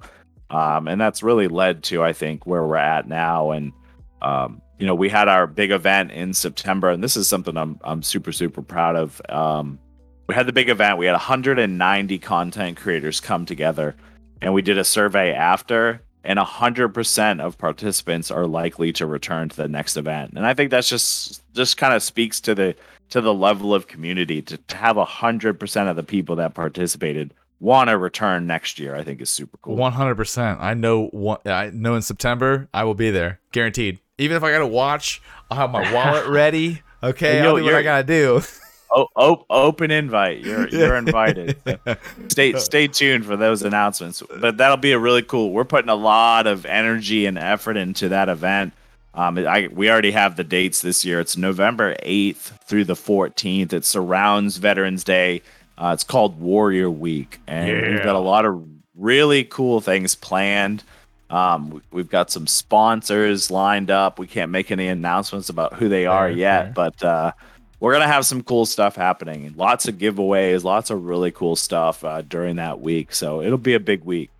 Um, 0.48 0.86
and 0.86 1.00
that's 1.00 1.24
really 1.24 1.48
led 1.48 1.82
to, 1.84 2.04
I 2.04 2.12
think, 2.12 2.46
where 2.46 2.64
we're 2.64 2.76
at 2.76 3.08
now. 3.08 3.50
And 3.50 3.72
um, 4.22 4.62
you 4.78 4.86
know, 4.86 4.94
we 4.94 5.08
had 5.08 5.28
our 5.28 5.46
big 5.46 5.70
event 5.70 6.12
in 6.12 6.32
September, 6.32 6.90
and 6.90 7.02
this 7.02 7.16
is 7.16 7.28
something 7.28 7.56
I'm 7.56 7.80
I'm 7.82 8.02
super 8.02 8.32
super 8.32 8.62
proud 8.62 8.96
of. 8.96 9.20
Um, 9.28 9.78
we 10.28 10.34
had 10.34 10.46
the 10.46 10.52
big 10.52 10.68
event. 10.68 10.98
We 10.98 11.06
had 11.06 11.12
190 11.12 12.18
content 12.18 12.76
creators 12.76 13.20
come 13.20 13.46
together, 13.46 13.96
and 14.40 14.54
we 14.54 14.62
did 14.62 14.78
a 14.78 14.84
survey 14.84 15.32
after, 15.32 16.02
and 16.22 16.38
100% 16.38 17.40
of 17.40 17.56
participants 17.56 18.30
are 18.30 18.46
likely 18.46 18.92
to 18.92 19.06
return 19.06 19.48
to 19.48 19.56
the 19.56 19.68
next 19.68 19.96
event. 19.96 20.34
And 20.36 20.46
I 20.46 20.54
think 20.54 20.70
that's 20.70 20.88
just 20.88 21.42
just 21.54 21.76
kind 21.76 21.94
of 21.94 22.02
speaks 22.02 22.40
to 22.42 22.54
the 22.54 22.76
to 23.10 23.20
the 23.20 23.34
level 23.34 23.74
of 23.74 23.88
community 23.88 24.42
to, 24.42 24.58
to 24.58 24.76
have 24.76 24.96
100% 24.96 25.90
of 25.90 25.96
the 25.96 26.02
people 26.02 26.36
that 26.36 26.54
participated 26.54 27.32
want 27.58 27.88
to 27.88 27.96
return 27.98 28.46
next 28.46 28.78
year. 28.78 28.94
I 28.94 29.02
think 29.02 29.20
is 29.20 29.30
super 29.30 29.56
cool. 29.62 29.76
100%. 29.76 30.60
I 30.60 30.74
know 30.74 31.06
one, 31.06 31.38
I 31.46 31.70
know 31.70 31.94
in 31.94 32.02
September 32.02 32.68
I 32.72 32.84
will 32.84 32.94
be 32.94 33.10
there, 33.10 33.40
guaranteed. 33.50 33.98
Even 34.18 34.36
if 34.36 34.42
I 34.42 34.50
got 34.50 34.58
to 34.58 34.66
watch, 34.66 35.22
I'll 35.50 35.56
have 35.58 35.70
my 35.70 35.92
wallet 35.92 36.26
ready. 36.28 36.82
Okay, 37.02 37.40
I'll 37.40 37.56
do 37.56 37.64
what 37.64 37.74
I 37.74 37.82
gotta 37.82 38.04
do. 38.04 38.42
Oh, 38.90 39.06
oh, 39.16 39.44
open 39.50 39.90
invite. 39.90 40.42
You're 40.42 40.66
you're 40.68 40.96
invited. 40.96 41.58
stay 42.28 42.54
stay 42.54 42.88
tuned 42.88 43.26
for 43.26 43.36
those 43.36 43.62
announcements. 43.62 44.22
But 44.40 44.56
that'll 44.56 44.78
be 44.78 44.92
a 44.92 44.98
really 44.98 45.20
cool. 45.20 45.52
We're 45.52 45.66
putting 45.66 45.90
a 45.90 45.94
lot 45.94 46.46
of 46.46 46.64
energy 46.64 47.26
and 47.26 47.36
effort 47.36 47.76
into 47.76 48.08
that 48.08 48.30
event. 48.30 48.72
Um, 49.12 49.36
I, 49.38 49.68
we 49.70 49.90
already 49.90 50.12
have 50.12 50.36
the 50.36 50.44
dates 50.44 50.80
this 50.80 51.04
year. 51.04 51.20
It's 51.20 51.36
November 51.36 51.96
8th 52.02 52.64
through 52.64 52.84
the 52.84 52.94
14th. 52.94 53.72
It 53.72 53.84
surrounds 53.84 54.58
Veterans 54.58 55.04
Day. 55.04 55.42
Uh, 55.76 55.90
it's 55.92 56.04
called 56.04 56.40
Warrior 56.40 56.90
Week, 56.90 57.40
and 57.46 57.68
yeah. 57.68 57.90
we've 57.90 58.02
got 58.02 58.16
a 58.16 58.20
lot 58.20 58.44
of 58.44 58.66
really 58.94 59.44
cool 59.44 59.80
things 59.80 60.14
planned. 60.14 60.82
Um, 61.30 61.70
we- 61.70 61.80
we've 61.92 62.08
got 62.10 62.30
some 62.30 62.46
sponsors 62.46 63.50
lined 63.50 63.90
up. 63.90 64.18
We 64.18 64.26
can't 64.26 64.50
make 64.50 64.70
any 64.70 64.88
announcements 64.88 65.48
about 65.48 65.74
who 65.74 65.88
they 65.88 66.06
are 66.06 66.28
Fair, 66.28 66.36
yet, 66.36 66.74
but 66.74 67.02
uh, 67.02 67.32
we're 67.80 67.92
gonna 67.92 68.06
have 68.08 68.24
some 68.26 68.42
cool 68.42 68.64
stuff 68.66 68.96
happening. 68.96 69.52
Lots 69.56 69.86
of 69.88 69.96
giveaways, 69.96 70.64
lots 70.64 70.90
of 70.90 71.04
really 71.04 71.30
cool 71.30 71.54
stuff 71.56 72.02
uh, 72.04 72.22
during 72.22 72.56
that 72.56 72.80
week. 72.80 73.12
So 73.14 73.42
it'll 73.42 73.58
be 73.58 73.74
a 73.74 73.80
big 73.80 74.04
week. 74.04 74.30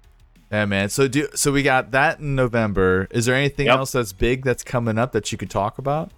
Yeah, 0.50 0.64
man. 0.64 0.88
So 0.88 1.08
do 1.08 1.28
so 1.34 1.52
we 1.52 1.62
got 1.62 1.90
that 1.90 2.20
in 2.20 2.34
November. 2.34 3.06
Is 3.10 3.26
there 3.26 3.34
anything 3.34 3.66
Yep. 3.66 3.76
else 3.78 3.92
that's 3.92 4.14
big 4.14 4.44
that's 4.44 4.64
coming 4.64 4.96
up 4.98 5.12
that 5.12 5.30
you 5.30 5.36
could 5.36 5.50
talk 5.50 5.76
about? 5.76 6.10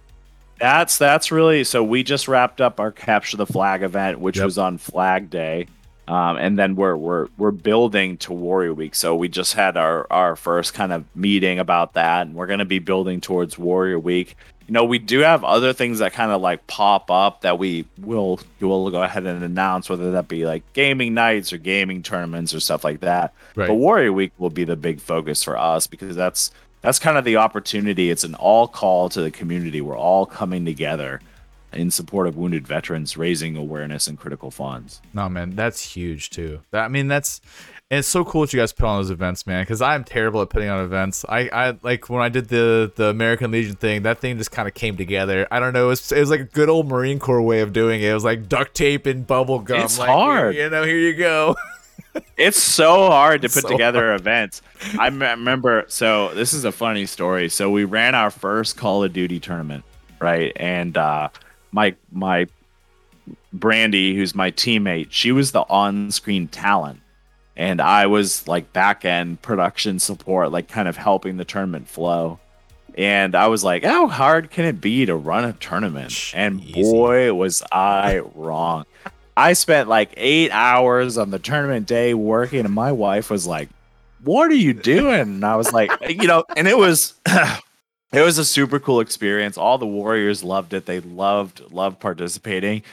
That's 0.57 0.97
that's 0.97 1.31
really 1.31 1.63
so. 1.65 1.83
We 1.83 2.01
just 2.03 2.27
wrapped 2.29 2.61
up 2.61 2.79
our 2.79 2.91
capture 2.91 3.35
the 3.35 3.45
flag 3.45 3.83
event, 3.83 4.19
which 4.21 4.37
Yep. 4.37 4.45
was 4.45 4.57
on 4.57 4.77
Flag 4.77 5.29
Day, 5.29 5.65
um, 6.11 6.35
and 6.35 6.59
then 6.59 6.75
we're 6.75 6.97
we're 6.97 7.29
we're 7.37 7.51
building 7.51 8.17
to 8.17 8.33
Warrior 8.33 8.73
Week. 8.73 8.95
So 8.95 9.15
we 9.15 9.29
just 9.29 9.53
had 9.53 9.77
our 9.77 10.05
our 10.11 10.35
first 10.35 10.73
kind 10.73 10.91
of 10.91 11.05
meeting 11.15 11.57
about 11.57 11.93
that, 11.93 12.27
and 12.27 12.35
we're 12.35 12.47
going 12.47 12.59
to 12.59 12.65
be 12.65 12.79
building 12.79 13.21
towards 13.21 13.57
Warrior 13.57 13.97
Week. 13.97 14.35
You 14.67 14.73
know, 14.73 14.83
we 14.83 14.99
do 14.99 15.19
have 15.19 15.45
other 15.45 15.71
things 15.71 15.99
that 15.99 16.11
kind 16.11 16.33
of 16.33 16.41
like 16.41 16.67
pop 16.67 17.09
up 17.09 17.41
that 17.41 17.57
we 17.57 17.85
will 17.97 18.41
will 18.59 18.91
go 18.91 19.01
ahead 19.01 19.25
and 19.25 19.41
announce, 19.41 19.89
whether 19.89 20.11
that 20.11 20.27
be 20.27 20.45
like 20.45 20.63
gaming 20.73 21.13
nights 21.13 21.53
or 21.53 21.57
gaming 21.57 22.03
tournaments 22.03 22.53
or 22.53 22.59
stuff 22.59 22.83
like 22.83 22.99
that. 22.99 23.33
Right. 23.55 23.69
But 23.69 23.75
Warrior 23.75 24.11
Week 24.11 24.33
will 24.37 24.49
be 24.49 24.65
the 24.65 24.75
big 24.75 24.99
focus 24.99 25.41
for 25.45 25.57
us 25.57 25.87
because 25.87 26.17
that's 26.17 26.51
that's 26.81 26.99
kind 26.99 27.17
of 27.17 27.23
the 27.23 27.37
opportunity. 27.37 28.09
It's 28.09 28.25
an 28.25 28.35
all 28.35 28.67
call 28.67 29.07
to 29.07 29.21
the 29.21 29.31
community. 29.31 29.79
We're 29.79 29.97
all 29.97 30.25
coming 30.25 30.65
together 30.65 31.21
in 31.73 31.91
support 31.91 32.27
of 32.27 32.35
wounded 32.35 32.67
veterans, 32.67 33.17
raising 33.17 33.55
awareness 33.55 34.07
and 34.07 34.17
critical 34.17 34.51
funds. 34.51 35.01
No, 35.13 35.29
man, 35.29 35.55
that's 35.55 35.95
huge 35.95 36.29
too. 36.29 36.61
That, 36.71 36.85
I 36.85 36.87
mean, 36.87 37.07
that's 37.07 37.41
it's 37.91 38.07
so 38.07 38.23
cool 38.23 38.41
that 38.41 38.53
you 38.53 38.59
guys 38.59 38.71
put 38.71 38.85
on 38.85 38.99
those 38.99 39.11
events, 39.11 39.45
man. 39.45 39.63
Because 39.63 39.81
I'm 39.81 40.05
terrible 40.05 40.41
at 40.41 40.49
putting 40.49 40.69
on 40.69 40.83
events. 40.83 41.25
I, 41.27 41.49
I 41.51 41.77
like 41.81 42.09
when 42.09 42.21
I 42.21 42.29
did 42.29 42.47
the 42.47 42.91
the 42.95 43.07
American 43.07 43.51
Legion 43.51 43.75
thing. 43.75 44.03
That 44.03 44.19
thing 44.19 44.37
just 44.37 44.51
kind 44.51 44.67
of 44.67 44.73
came 44.73 44.95
together. 44.95 45.45
I 45.51 45.59
don't 45.59 45.73
know. 45.73 45.85
It 45.85 45.89
was, 45.89 46.11
it 46.11 46.19
was 46.19 46.29
like 46.29 46.39
a 46.39 46.45
good 46.45 46.69
old 46.69 46.87
Marine 46.87 47.19
Corps 47.19 47.41
way 47.41 47.59
of 47.59 47.73
doing 47.73 48.01
it. 48.01 48.05
It 48.05 48.13
was 48.13 48.23
like 48.23 48.47
duct 48.47 48.73
tape 48.73 49.05
and 49.05 49.27
bubble 49.27 49.59
gum. 49.59 49.81
It's 49.81 49.99
like, 49.99 50.09
hard. 50.09 50.55
You 50.55 50.69
know, 50.69 50.83
here 50.83 50.97
you 50.97 51.13
go. 51.13 51.55
It's 52.35 52.61
so 52.61 53.09
hard 53.09 53.43
to 53.43 53.49
put 53.49 53.63
so 53.63 53.69
together 53.69 54.13
events. 54.13 54.61
I 54.99 55.07
remember. 55.07 55.85
So 55.87 56.33
this 56.33 56.51
is 56.53 56.65
a 56.65 56.71
funny 56.71 57.05
story. 57.05 57.47
So 57.47 57.69
we 57.69 57.85
ran 57.85 58.15
our 58.15 58.31
first 58.31 58.75
Call 58.75 59.03
of 59.03 59.13
Duty 59.13 59.39
tournament, 59.39 59.85
right? 60.19 60.51
And 60.57 60.97
uh, 60.97 61.29
my 61.71 61.95
my 62.11 62.47
Brandy, 63.53 64.15
who's 64.15 64.33
my 64.33 64.51
teammate, 64.51 65.07
she 65.09 65.31
was 65.31 65.51
the 65.51 65.61
on-screen 65.61 66.47
talent, 66.47 67.01
and 67.55 67.81
I 67.81 68.07
was 68.07 68.47
like 68.47 68.73
back 68.73 69.05
end 69.05 69.41
production 69.41 69.99
support, 69.99 70.51
like 70.51 70.67
kind 70.67 70.87
of 70.87 70.97
helping 70.97 71.37
the 71.37 71.45
tournament 71.45 71.87
flow. 71.87 72.39
And 72.97 73.35
I 73.35 73.47
was 73.47 73.63
like, 73.63 73.85
how 73.85 74.07
hard 74.07 74.51
can 74.51 74.65
it 74.65 74.81
be 74.81 75.05
to 75.05 75.15
run 75.15 75.45
a 75.45 75.53
tournament? 75.53 76.33
And 76.33 76.61
easy. 76.61 76.81
boy, 76.81 77.33
was 77.33 77.63
I 77.71 78.19
wrong. 78.35 78.85
I 79.35 79.53
spent 79.53 79.87
like 79.87 80.13
eight 80.17 80.51
hours 80.51 81.17
on 81.17 81.29
the 81.29 81.39
tournament 81.39 81.87
day 81.87 82.13
working, 82.13 82.65
and 82.65 82.73
my 82.73 82.91
wife 82.91 83.29
was 83.29 83.47
like, 83.47 83.69
What 84.23 84.51
are 84.51 84.55
you 84.55 84.73
doing? 84.73 85.19
And 85.19 85.45
I 85.45 85.55
was 85.55 85.71
like, 85.71 85.91
You 86.09 86.27
know, 86.27 86.43
and 86.55 86.67
it 86.67 86.77
was. 86.77 87.13
It 88.13 88.21
was 88.21 88.37
a 88.37 88.45
super 88.45 88.79
cool 88.79 88.99
experience. 88.99 89.57
All 89.57 89.77
the 89.77 89.87
warriors 89.87 90.43
loved 90.43 90.73
it. 90.73 90.85
They 90.85 90.99
loved 90.99 91.71
loved 91.71 91.99
participating. 91.99 92.83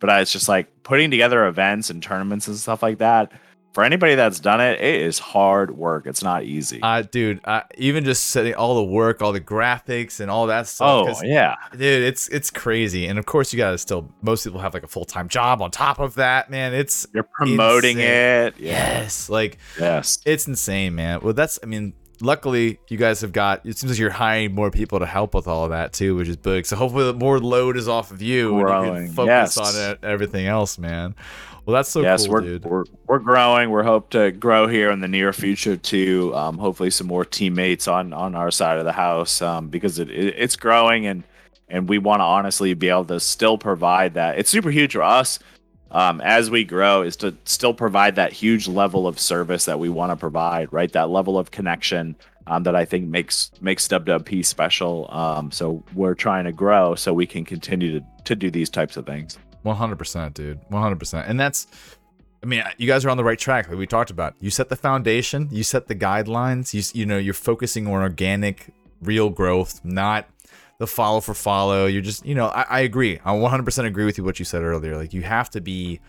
But 0.00 0.10
I 0.10 0.20
was 0.20 0.32
just 0.32 0.48
like 0.48 0.66
putting 0.82 1.10
together 1.10 1.46
events 1.46 1.90
and 1.90 2.02
tournaments 2.02 2.48
and 2.48 2.56
stuff 2.56 2.82
like 2.82 2.98
that. 2.98 3.32
For 3.74 3.84
anybody 3.84 4.16
that's 4.16 4.38
done 4.38 4.60
it, 4.60 4.80
it 4.80 5.00
is 5.00 5.18
hard 5.18 5.70
work. 5.70 6.06
It's 6.06 6.22
not 6.22 6.44
easy. 6.44 6.80
Uh, 6.82 7.02
dude, 7.02 7.40
uh, 7.44 7.62
even 7.78 8.04
just 8.04 8.26
setting 8.26 8.54
all 8.54 8.74
the 8.74 8.84
work, 8.84 9.22
all 9.22 9.32
the 9.32 9.40
graphics, 9.40 10.20
and 10.20 10.30
all 10.30 10.48
that 10.48 10.66
stuff. 10.66 11.06
oh 11.08 11.22
yeah, 11.24 11.54
dude, 11.72 12.02
it's 12.02 12.28
it's 12.28 12.50
crazy. 12.50 13.06
And 13.06 13.18
of 13.18 13.24
course, 13.24 13.50
you 13.50 13.56
gotta 13.56 13.78
still. 13.78 14.10
Most 14.20 14.44
people 14.44 14.60
have 14.60 14.74
like 14.74 14.82
a 14.82 14.88
full 14.88 15.06
time 15.06 15.28
job 15.28 15.62
on 15.62 15.70
top 15.70 16.00
of 16.00 16.16
that, 16.16 16.50
man. 16.50 16.74
It's 16.74 17.06
you're 17.14 17.22
promoting 17.22 17.98
Insane. 17.98 18.08
it. 18.08 18.54
Yeah. 18.58 19.00
yes, 19.00 19.30
like 19.30 19.56
Yes. 19.80 20.18
It's 20.26 20.46
insane, 20.46 20.94
man. 20.94 21.20
Well, 21.22 21.32
that's, 21.32 21.58
I 21.62 21.66
mean, 21.66 21.94
luckily 22.22 22.78
you 22.88 22.96
guys 22.96 23.20
have 23.20 23.32
got, 23.32 23.66
it 23.66 23.76
seems 23.76 23.92
like 23.92 23.98
you're 23.98 24.10
hiring 24.10 24.54
more 24.54 24.70
people 24.70 25.00
to 25.00 25.06
help 25.06 25.34
with 25.34 25.46
all 25.46 25.64
of 25.64 25.70
that 25.70 25.92
too, 25.92 26.14
which 26.14 26.28
is 26.28 26.36
big. 26.36 26.64
So 26.64 26.76
hopefully 26.76 27.04
the 27.04 27.14
more 27.14 27.38
load 27.38 27.76
is 27.76 27.88
off 27.88 28.10
of 28.10 28.22
you 28.22 28.66
and 28.66 28.86
you 28.86 28.92
can 28.92 29.12
focus 29.12 29.56
yes. 29.56 29.58
on 29.58 29.90
it, 29.90 29.98
everything 30.02 30.46
else, 30.46 30.78
man. 30.78 31.14
Well, 31.66 31.74
that's 31.74 31.90
so 31.90 32.00
yes, 32.00 32.24
cool, 32.24 32.32
we're, 32.32 32.40
dude. 32.40 32.64
we're 32.64 32.84
we're 33.06 33.18
growing. 33.20 33.70
We're 33.70 33.84
hope 33.84 34.10
to 34.10 34.32
grow 34.32 34.66
here 34.66 34.90
in 34.90 34.98
the 34.98 35.06
near 35.06 35.32
future 35.32 35.76
too. 35.76 36.34
Um, 36.34 36.58
hopefully, 36.58 36.90
some 36.90 37.06
more 37.06 37.24
teammates 37.24 37.86
on 37.86 38.12
on 38.12 38.34
our 38.34 38.50
side 38.50 38.78
of 38.78 38.84
the 38.84 38.92
house 38.92 39.40
um, 39.40 39.68
because 39.68 40.00
it, 40.00 40.10
it 40.10 40.34
it's 40.36 40.56
growing 40.56 41.06
and 41.06 41.22
and 41.68 41.88
we 41.88 41.98
want 41.98 42.18
to 42.18 42.24
honestly 42.24 42.74
be 42.74 42.88
able 42.88 43.04
to 43.04 43.20
still 43.20 43.58
provide 43.58 44.14
that. 44.14 44.40
It's 44.40 44.50
super 44.50 44.70
huge 44.70 44.94
for 44.94 45.04
us 45.04 45.38
um, 45.92 46.20
as 46.20 46.50
we 46.50 46.64
grow 46.64 47.02
is 47.02 47.16
to 47.16 47.34
still 47.44 47.74
provide 47.74 48.16
that 48.16 48.32
huge 48.32 48.66
level 48.66 49.06
of 49.06 49.18
service 49.18 49.66
that 49.66 49.78
we 49.78 49.88
want 49.88 50.10
to 50.10 50.16
provide. 50.16 50.72
Right, 50.72 50.90
that 50.92 51.10
level 51.10 51.38
of 51.38 51.50
connection. 51.50 52.16
Um, 52.48 52.64
that 52.64 52.74
I 52.74 52.84
think 52.84 53.06
makes 53.06 53.52
makes 53.60 53.86
WWP 53.86 54.44
special. 54.44 55.08
Um, 55.12 55.52
so 55.52 55.84
we're 55.94 56.16
trying 56.16 56.42
to 56.46 56.50
grow 56.50 56.96
so 56.96 57.14
we 57.14 57.24
can 57.24 57.44
continue 57.44 58.00
to, 58.00 58.06
to 58.24 58.34
do 58.34 58.50
these 58.50 58.68
types 58.68 58.96
of 58.96 59.06
things. 59.06 59.38
100%, 59.64 60.34
dude. 60.34 60.60
100%. 60.70 61.28
And 61.28 61.38
that's, 61.38 61.66
I 62.42 62.46
mean, 62.46 62.64
you 62.78 62.86
guys 62.86 63.04
are 63.04 63.10
on 63.10 63.16
the 63.16 63.24
right 63.24 63.38
track, 63.38 63.68
like 63.68 63.78
we 63.78 63.86
talked 63.86 64.10
about. 64.10 64.34
You 64.40 64.50
set 64.50 64.68
the 64.68 64.76
foundation, 64.76 65.48
you 65.50 65.62
set 65.62 65.86
the 65.86 65.94
guidelines, 65.94 66.74
you, 66.74 67.00
you 67.00 67.06
know, 67.06 67.18
you're 67.18 67.34
focusing 67.34 67.86
on 67.86 68.02
organic, 68.02 68.72
real 69.00 69.30
growth, 69.30 69.80
not 69.84 70.28
the 70.82 70.86
follow 70.88 71.20
for 71.20 71.32
follow. 71.32 71.86
You're 71.86 72.02
just, 72.02 72.26
you 72.26 72.34
know, 72.34 72.46
I, 72.48 72.62
I 72.68 72.80
agree. 72.80 73.20
I 73.24 73.32
100% 73.32 73.84
agree 73.86 74.04
with 74.04 74.18
you 74.18 74.24
what 74.24 74.40
you 74.40 74.44
said 74.44 74.62
earlier. 74.62 74.96
Like, 74.96 75.12
you 75.12 75.22
have 75.22 75.48
to 75.50 75.60
be, 75.60 76.00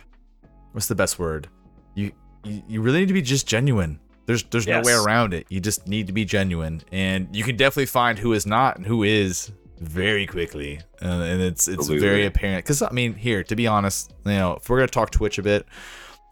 what's 0.71 0.87
the 0.87 0.95
best 0.95 1.19
word? 1.19 1.47
You, 1.93 2.11
you, 2.43 2.63
you 2.67 2.81
really 2.81 3.01
need 3.01 3.07
to 3.09 3.13
be 3.13 3.21
just 3.21 3.47
genuine. 3.47 3.99
There's 4.25 4.41
there's 4.45 4.65
Yes. 4.65 4.83
no 4.83 4.91
way 4.91 4.97
around 4.97 5.35
it. 5.35 5.45
You 5.49 5.59
just 5.59 5.87
need 5.87 6.07
to 6.07 6.13
be 6.13 6.25
genuine, 6.25 6.81
and 6.91 7.27
you 7.35 7.43
can 7.43 7.55
definitely 7.57 7.85
find 7.87 8.17
who 8.17 8.33
is 8.33 8.45
not 8.47 8.77
and 8.77 8.85
who 8.87 9.03
is 9.03 9.51
very 9.79 10.25
quickly, 10.25 10.79
uh, 11.01 11.05
and 11.07 11.41
it's 11.41 11.67
it's 11.67 11.79
Absolutely. 11.79 12.07
very 12.07 12.25
apparent. 12.25 12.63
Because 12.63 12.81
I 12.81 12.89
mean, 12.91 13.13
here 13.15 13.43
to 13.43 13.55
be 13.55 13.67
honest, 13.67 14.13
you 14.25 14.31
know, 14.31 14.53
if 14.53 14.69
we're 14.69 14.77
gonna 14.77 14.87
talk 14.87 15.11
Twitch 15.11 15.37
a 15.39 15.43
bit, 15.43 15.65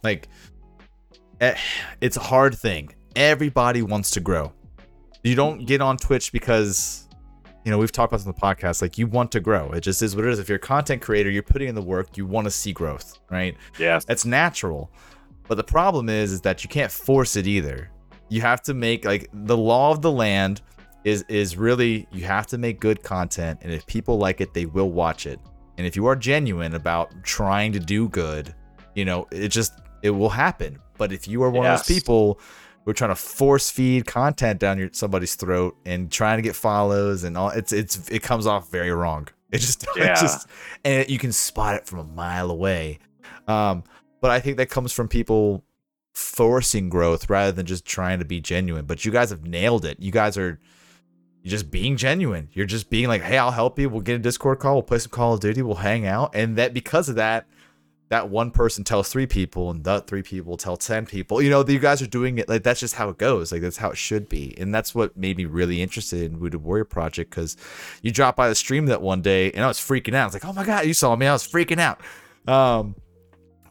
like, 0.03 0.29
eh, 1.41 1.55
it's 1.99 2.15
a 2.17 2.21
hard 2.21 2.55
thing. 2.57 2.95
Everybody 3.15 3.81
wants 3.81 4.11
to 4.11 4.21
grow. 4.21 4.53
You 5.23 5.35
don't 5.35 5.65
get 5.67 5.81
on 5.81 5.97
Twitch 5.97 6.31
because 6.31 7.00
you 7.63 7.71
know 7.71 7.77
we've 7.77 7.91
talked 7.91 8.11
about 8.11 8.17
this 8.17 8.27
on 8.27 8.33
the 8.33 8.39
podcast. 8.39 8.81
Like 8.81 8.97
you 8.97 9.07
want 9.07 9.31
to 9.33 9.39
grow. 9.39 9.71
It 9.71 9.81
just 9.81 10.01
is 10.01 10.15
what 10.15 10.25
it 10.25 10.31
is. 10.31 10.39
If 10.39 10.49
you're 10.49 10.57
a 10.57 10.59
content 10.59 11.01
creator, 11.01 11.29
you're 11.29 11.43
putting 11.43 11.69
in 11.69 11.75
the 11.75 11.81
work. 11.81 12.17
You 12.17 12.25
want 12.25 12.45
to 12.45 12.51
see 12.51 12.73
growth, 12.73 13.19
right? 13.29 13.55
Yes. 13.77 14.05
That's 14.05 14.25
natural. 14.25 14.91
But 15.47 15.55
the 15.55 15.63
problem 15.63 16.09
is, 16.09 16.31
is 16.31 16.41
that 16.41 16.63
you 16.63 16.69
can't 16.69 16.91
force 16.91 17.35
it 17.35 17.47
either. 17.47 17.89
You 18.29 18.41
have 18.41 18.61
to 18.63 18.73
make 18.73 19.05
like 19.05 19.29
the 19.33 19.57
law 19.57 19.91
of 19.91 20.01
the 20.01 20.11
land 20.11 20.61
is 21.03 21.25
is 21.27 21.57
really 21.57 22.07
you 22.11 22.23
have 22.25 22.47
to 22.47 22.57
make 22.57 22.79
good 22.79 23.03
content, 23.03 23.59
and 23.61 23.71
if 23.71 23.85
people 23.85 24.17
like 24.17 24.41
it, 24.41 24.53
they 24.53 24.65
will 24.65 24.91
watch 24.91 25.25
it. 25.25 25.39
And 25.77 25.87
if 25.87 25.95
you 25.95 26.05
are 26.05 26.15
genuine 26.15 26.75
about 26.75 27.11
trying 27.23 27.71
to 27.73 27.79
do 27.79 28.07
good, 28.09 28.53
you 28.95 29.05
know, 29.05 29.27
it 29.31 29.49
just 29.49 29.73
it 30.03 30.11
will 30.11 30.29
happen. 30.29 30.79
But 30.97 31.11
if 31.11 31.27
you 31.27 31.43
are 31.43 31.49
one 31.49 31.65
of 31.65 31.79
those 31.79 31.87
people 31.87 32.39
who 32.83 32.91
are 32.91 32.93
trying 32.93 33.11
to 33.11 33.15
force 33.15 33.69
feed 33.69 34.05
content 34.05 34.59
down 34.59 34.77
your 34.77 34.89
somebody's 34.93 35.35
throat 35.35 35.75
and 35.85 36.11
trying 36.11 36.37
to 36.37 36.41
get 36.41 36.55
follows 36.55 37.23
and 37.23 37.37
all, 37.37 37.49
it's 37.49 37.71
it's 37.73 38.09
it 38.09 38.23
comes 38.23 38.47
off 38.47 38.69
very 38.71 38.91
wrong. 38.91 39.27
It 39.51 39.57
just, 39.59 39.83
it 39.83 39.89
Yeah. 39.97 40.15
just 40.15 40.47
and 40.85 41.09
you 41.09 41.17
can 41.19 41.33
spot 41.33 41.75
it 41.75 41.85
from 41.85 41.99
a 41.99 42.05
mile 42.05 42.49
away. 42.49 42.99
Um, 43.49 43.83
but 44.21 44.31
I 44.31 44.39
think 44.39 44.55
that 44.57 44.69
comes 44.69 44.93
from 44.93 45.09
people 45.09 45.65
forcing 46.13 46.87
growth 46.89 47.29
rather 47.29 47.51
than 47.51 47.65
just 47.65 47.83
trying 47.85 48.19
to 48.19 48.25
be 48.25 48.39
genuine. 48.39 48.85
But 48.85 49.03
you 49.03 49.11
guys 49.11 49.29
have 49.29 49.45
nailed 49.45 49.83
it. 49.83 49.99
You 49.99 50.11
guys 50.11 50.37
are 50.37 50.57
you're 51.43 51.49
just 51.51 51.69
being 51.71 51.97
genuine. 51.97 52.47
You're 52.53 52.65
just 52.65 52.89
being 52.89 53.07
like, 53.09 53.23
hey, 53.23 53.37
I'll 53.37 53.51
help 53.51 53.77
you. 53.79 53.89
We'll 53.89 54.01
get 54.01 54.15
a 54.15 54.19
Discord 54.19 54.59
call. 54.59 54.75
We'll 54.75 54.83
play 54.83 54.99
some 54.99 55.09
Call 55.09 55.33
of 55.33 55.39
Duty. 55.39 55.61
We'll 55.63 55.75
hang 55.75 56.05
out. 56.05 56.35
And 56.35 56.55
that 56.57 56.73
because 56.73 57.09
of 57.09 57.15
that, 57.15 57.45
that 58.11 58.27
one 58.29 58.51
person 58.51 58.83
tells 58.83 59.07
three 59.07 59.25
people, 59.25 59.71
and 59.71 59.85
that 59.85 60.05
three 60.05 60.21
people 60.21 60.57
tell 60.57 60.75
ten 60.75 61.05
people. 61.05 61.41
You 61.41 61.49
know, 61.49 61.65
you 61.65 61.79
guys 61.79 62.01
are 62.01 62.07
doing 62.07 62.39
it 62.39 62.49
like 62.49 62.61
that's 62.61 62.81
just 62.81 62.95
how 62.95 63.07
it 63.07 63.17
goes. 63.17 63.53
Like 63.53 63.61
that's 63.61 63.77
how 63.77 63.89
it 63.89 63.97
should 63.97 64.27
be. 64.27 64.53
And 64.57 64.75
that's 64.75 64.93
what 64.93 65.15
made 65.15 65.37
me 65.37 65.45
really 65.45 65.81
interested 65.81 66.23
in 66.23 66.41
Wounded 66.41 66.61
Warrior 66.61 66.83
Project 66.83 67.29
because 67.29 67.55
you 68.01 68.11
dropped 68.11 68.35
by 68.35 68.49
the 68.49 68.55
stream 68.55 68.87
that 68.87 69.01
one 69.01 69.21
day, 69.21 69.49
and 69.53 69.63
I 69.63 69.67
was 69.69 69.77
freaking 69.79 70.13
out. 70.13 70.23
I 70.23 70.25
was 70.25 70.33
like, 70.33 70.43
oh 70.43 70.51
my 70.51 70.65
god, 70.65 70.85
you 70.85 70.93
saw 70.93 71.15
me. 71.15 71.25
I 71.25 71.31
was 71.31 71.47
freaking 71.47 71.79
out. 71.79 72.01
Um, 72.53 72.95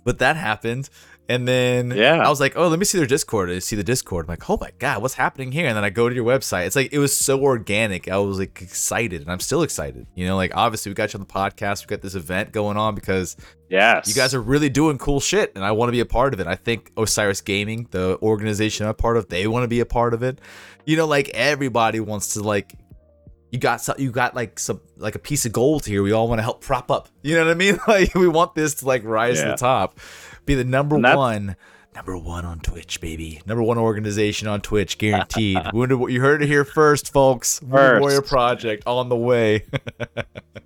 but 0.05 0.20
that 0.20 0.36
happened 0.36 0.88
And 1.31 1.47
then 1.47 1.93
Yeah. 1.93 2.16
I 2.16 2.28
was 2.28 2.41
like, 2.41 2.57
oh, 2.57 2.66
let 2.66 2.78
me 2.81 2.85
see 2.85 2.99
their 2.99 3.07
Discord. 3.07 3.51
I 3.51 3.61
see 3.61 3.76
the 3.76 3.85
Discord. 3.85 4.26
I'm 4.26 4.31
like, 4.33 4.51
oh 4.51 4.59
my 4.61 4.72
god, 4.81 5.01
what's 5.01 5.14
happening 5.14 5.53
here? 5.53 5.66
And 5.68 5.76
then 5.76 5.85
I 5.85 5.91
go 5.91 6.09
to 6.09 6.14
your 6.14 6.24
website. 6.24 6.66
It's 6.66 6.74
like 6.74 6.93
it 6.93 6.99
was 6.99 7.16
so 7.16 7.41
organic. 7.41 8.09
I 8.09 8.16
was 8.18 8.39
like 8.41 8.61
excited, 8.61 9.22
and 9.22 9.31
I'm 9.31 9.39
still 9.41 9.62
excited. 9.62 10.07
You 10.16 10.26
know, 10.26 10.37
like 10.37 10.57
obviously 10.57 10.91
we 10.91 10.95
got 10.95 11.12
you 11.14 11.20
on 11.20 11.26
the 11.26 11.33
podcast. 11.33 11.85
We 11.87 11.87
got 11.95 12.03
this 12.03 12.14
event 12.16 12.51
going 12.53 12.76
on 12.76 12.95
because 12.97 13.37
Yes. 13.68 14.09
you 14.09 14.14
guys 14.14 14.35
are 14.35 14.41
really 14.43 14.68
doing 14.68 14.99
cool 14.99 15.20
shit, 15.20 15.53
and 15.55 15.64
I 15.64 15.70
want 15.70 15.89
to 15.89 15.93
be 15.93 16.01
a 16.01 16.05
part 16.05 16.35
of 16.35 16.41
it. 16.41 16.49
I 16.49 16.57
think 16.57 16.91
Osiris 16.97 17.41
Gaming, 17.41 17.87
the 17.93 18.18
organization 18.20 18.87
I'm 18.87 18.95
part 18.97 19.16
of, 19.16 19.28
they 19.28 19.47
want 19.47 19.62
to 19.62 19.68
be 19.68 19.78
a 19.78 19.87
part 19.87 20.12
of 20.14 20.24
it. 20.24 20.41
You 20.85 20.97
know, 20.97 21.07
like 21.07 21.28
everybody 21.31 22.01
wants 22.01 22.35
to 22.35 22.43
like. 22.43 22.74
You 23.51 23.59
got 23.59 23.80
some, 23.80 23.96
you 23.98 24.11
got 24.11 24.34
like 24.34 24.59
some 24.59 24.80
like 24.96 25.14
a 25.14 25.18
piece 25.18 25.44
of 25.44 25.53
gold 25.53 25.84
here. 25.86 26.03
We 26.03 26.12
all 26.12 26.28
want 26.28 26.38
to 26.38 26.42
help 26.42 26.61
prop 26.61 26.90
up. 26.90 27.09
You 27.22 27.36
know 27.36 27.46
what 27.46 27.51
I 27.51 27.55
mean? 27.55 27.78
Like 27.88 28.14
we 28.14 28.28
want 28.28 28.55
this 28.55 28.74
to 28.76 28.86
like 28.86 29.05
rise 29.05 29.40
to 29.40 29.48
the 29.48 29.57
top, 29.57 29.98
be 30.46 30.55
the 30.55 30.64
number 30.64 30.96
one, 30.96 31.57
number 31.94 32.16
one 32.16 32.44
on 32.44 32.61
Twitch, 32.61 33.01
baby. 33.01 33.40
Number 33.46 33.62
one 33.62 33.78
organization 33.78 34.46
on 34.46 34.61
Twitch, 34.61 34.98
guaranteed. 34.98 35.59
Wounded, 35.72 35.98
you 36.12 36.20
heard 36.20 36.42
it 36.42 36.46
here 36.46 36.64
first, 36.64 37.12
folks. 37.12 37.61
Wounded 37.62 37.78
First. 37.78 38.01
Warrior 38.01 38.22
Project 38.22 38.82
on 38.86 39.09
the 39.09 39.16
way. 39.16 39.64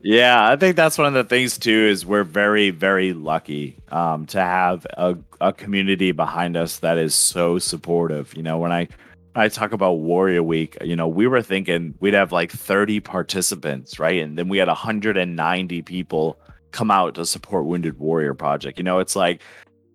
Yeah, 0.06 0.46
I 0.46 0.56
think 0.56 0.76
that's 0.76 0.98
one 0.98 1.06
of 1.06 1.14
the 1.14 1.24
things 1.24 1.56
too. 1.56 1.72
Is 1.72 2.04
we're 2.04 2.24
very, 2.24 2.68
very 2.68 3.14
lucky 3.14 3.78
um, 3.88 4.26
to 4.26 4.38
have 4.38 4.86
a, 4.92 5.16
a 5.40 5.50
community 5.50 6.12
behind 6.12 6.58
us 6.58 6.80
that 6.80 6.98
is 6.98 7.14
so 7.14 7.58
supportive. 7.58 8.36
You 8.36 8.42
know, 8.42 8.58
when 8.58 8.70
I 8.70 8.88
I 9.36 9.48
talk 9.48 9.72
about 9.72 9.94
Warrior 9.94 10.42
Week, 10.42 10.76
you 10.82 10.94
know, 10.94 11.08
we 11.08 11.26
were 11.26 11.42
thinking 11.42 11.94
we'd 12.00 12.14
have 12.14 12.30
like 12.30 12.52
30 12.52 13.00
participants, 13.00 13.98
right? 13.98 14.22
And 14.22 14.38
then 14.38 14.48
we 14.48 14.58
had 14.58 14.68
190 14.68 15.82
people 15.82 16.38
come 16.70 16.90
out 16.90 17.14
to 17.16 17.26
support 17.26 17.64
Wounded 17.66 17.98
Warrior 17.98 18.34
Project. 18.34 18.78
You 18.78 18.84
know, 18.84 19.00
it's 19.00 19.16
like 19.16 19.42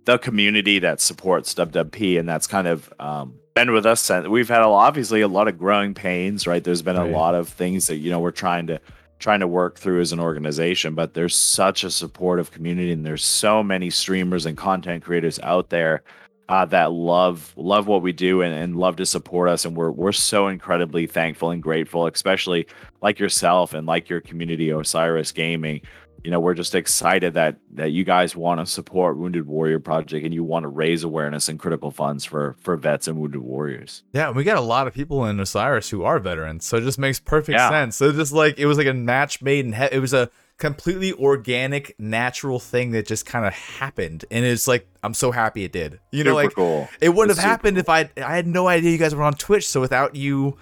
the 0.06 0.18
community 0.18 0.80
that 0.80 1.00
supports 1.00 1.54
WWP, 1.54 2.20
and 2.20 2.28
that's 2.28 2.48
kind 2.48 2.68
of 2.68 2.92
um, 3.00 3.34
been 3.54 3.72
with 3.72 3.86
us. 3.86 4.10
And 4.10 4.28
we've 4.30 4.50
had 4.50 4.62
a, 4.62 4.66
obviously 4.66 5.22
a 5.22 5.28
lot 5.28 5.48
of 5.48 5.58
growing 5.58 5.94
pains, 5.94 6.46
right? 6.46 6.64
There's 6.64 6.82
been 6.82 6.96
a 6.98 7.04
Right. 7.04 7.12
lot 7.12 7.36
of 7.36 7.48
things 7.48 7.88
that 7.88 7.98
you 7.98 8.10
know 8.12 8.20
we're 8.20 8.32
trying 8.32 8.68
to 8.68 8.80
trying 9.20 9.42
to 9.42 9.48
work 9.48 9.78
through 9.78 10.00
as 10.02 10.14
an 10.14 10.20
organization, 10.20 10.96
but 10.96 11.14
there's 11.14 11.36
such 11.36 11.84
a 11.84 11.92
supportive 11.92 12.52
community, 12.52 12.92
and 12.92 13.06
there's 13.06 13.24
so 13.24 13.62
many 13.62 13.90
streamers 13.90 14.46
and 14.46 14.58
content 14.58 15.04
creators 15.04 15.40
out 15.44 15.70
there 15.70 16.04
uh, 16.50 16.66
that 16.66 16.92
love 16.92 17.54
love 17.56 17.88
what 17.88 18.02
we 18.02 18.12
do 18.12 18.42
and, 18.42 18.54
and 18.54 18.76
love 18.76 18.96
to 18.98 19.06
support 19.06 19.48
us, 19.50 19.64
and 19.66 19.78
we're 19.78 19.92
we're 19.92 20.12
so 20.12 20.48
incredibly 20.48 21.06
thankful 21.08 21.52
and 21.52 21.62
grateful, 21.64 22.08
especially 22.08 22.66
like 23.02 23.20
yourself 23.20 23.74
and 23.74 23.86
like 23.88 24.10
your 24.10 24.20
community, 24.20 24.70
Osiris 24.72 25.32
Gaming. 25.32 25.82
You 26.24 26.32
know, 26.32 26.40
we're 26.42 26.56
just 26.56 26.76
excited 26.76 27.36
that 27.36 27.58
that 27.76 27.92
you 27.92 28.04
guys 28.04 28.36
want 28.36 28.60
to 28.60 28.66
support 28.66 29.18
Wounded 29.18 29.46
Warrior 29.48 29.80
Project 29.80 30.26
and 30.26 30.34
you 30.34 30.44
want 30.44 30.64
to 30.64 30.68
raise 30.68 31.04
awareness 31.06 31.48
and 31.48 31.58
critical 31.58 31.92
funds 31.92 32.26
for 32.26 32.56
for 32.60 32.76
vets 32.76 33.08
and 33.08 33.18
wounded 33.20 33.40
warriors. 33.42 34.04
Yeah, 34.12 34.32
we 34.32 34.44
got 34.44 34.58
a 34.58 34.62
lot 34.62 34.88
of 34.88 34.94
people 34.94 35.24
in 35.26 35.40
Osiris 35.40 35.92
who 35.92 36.04
are 36.04 36.20
veterans, 36.20 36.66
so 36.66 36.78
it 36.78 36.82
just 36.82 37.00
makes 37.00 37.20
perfect 37.22 37.58
Yeah. 37.58 37.70
sense. 37.70 37.96
So 37.96 38.12
just 38.12 38.34
like 38.34 38.58
it 38.60 38.66
was 38.66 38.78
like 38.78 38.88
a 38.88 38.94
match 38.94 39.42
made 39.42 39.66
in 39.66 39.74
he- 39.74 39.94
it 39.94 40.00
was 40.02 40.14
a 40.14 40.30
completely 40.60 41.14
organic, 41.14 41.96
natural 42.00 42.60
thing 42.60 42.92
that 42.92 43.08
just 43.08 43.26
kind 43.26 43.46
of 43.46 43.54
happened, 43.54 44.26
and 44.30 44.46
it's 44.46 44.68
like 44.68 44.88
I'm 45.02 45.14
so 45.14 45.32
happy 45.32 45.64
it 45.64 45.72
did. 45.72 46.00
You 46.12 46.24
know, 46.24 46.32
Super 46.32 46.44
like 46.44 46.56
cool. 46.56 46.88
it 47.02 47.10
wouldn't 47.10 47.32
It's 47.32 47.40
have 47.40 47.50
happened 47.50 47.78
if 47.78 47.90
I 47.90 48.10
I 48.18 48.36
had 48.36 48.46
no 48.46 48.68
idea 48.68 48.92
you 48.92 48.98
guys 48.98 49.16
were 49.16 49.24
on 49.24 49.34
Twitch. 49.34 49.68
So 49.68 49.82
without 49.82 50.16
you, 50.16 50.58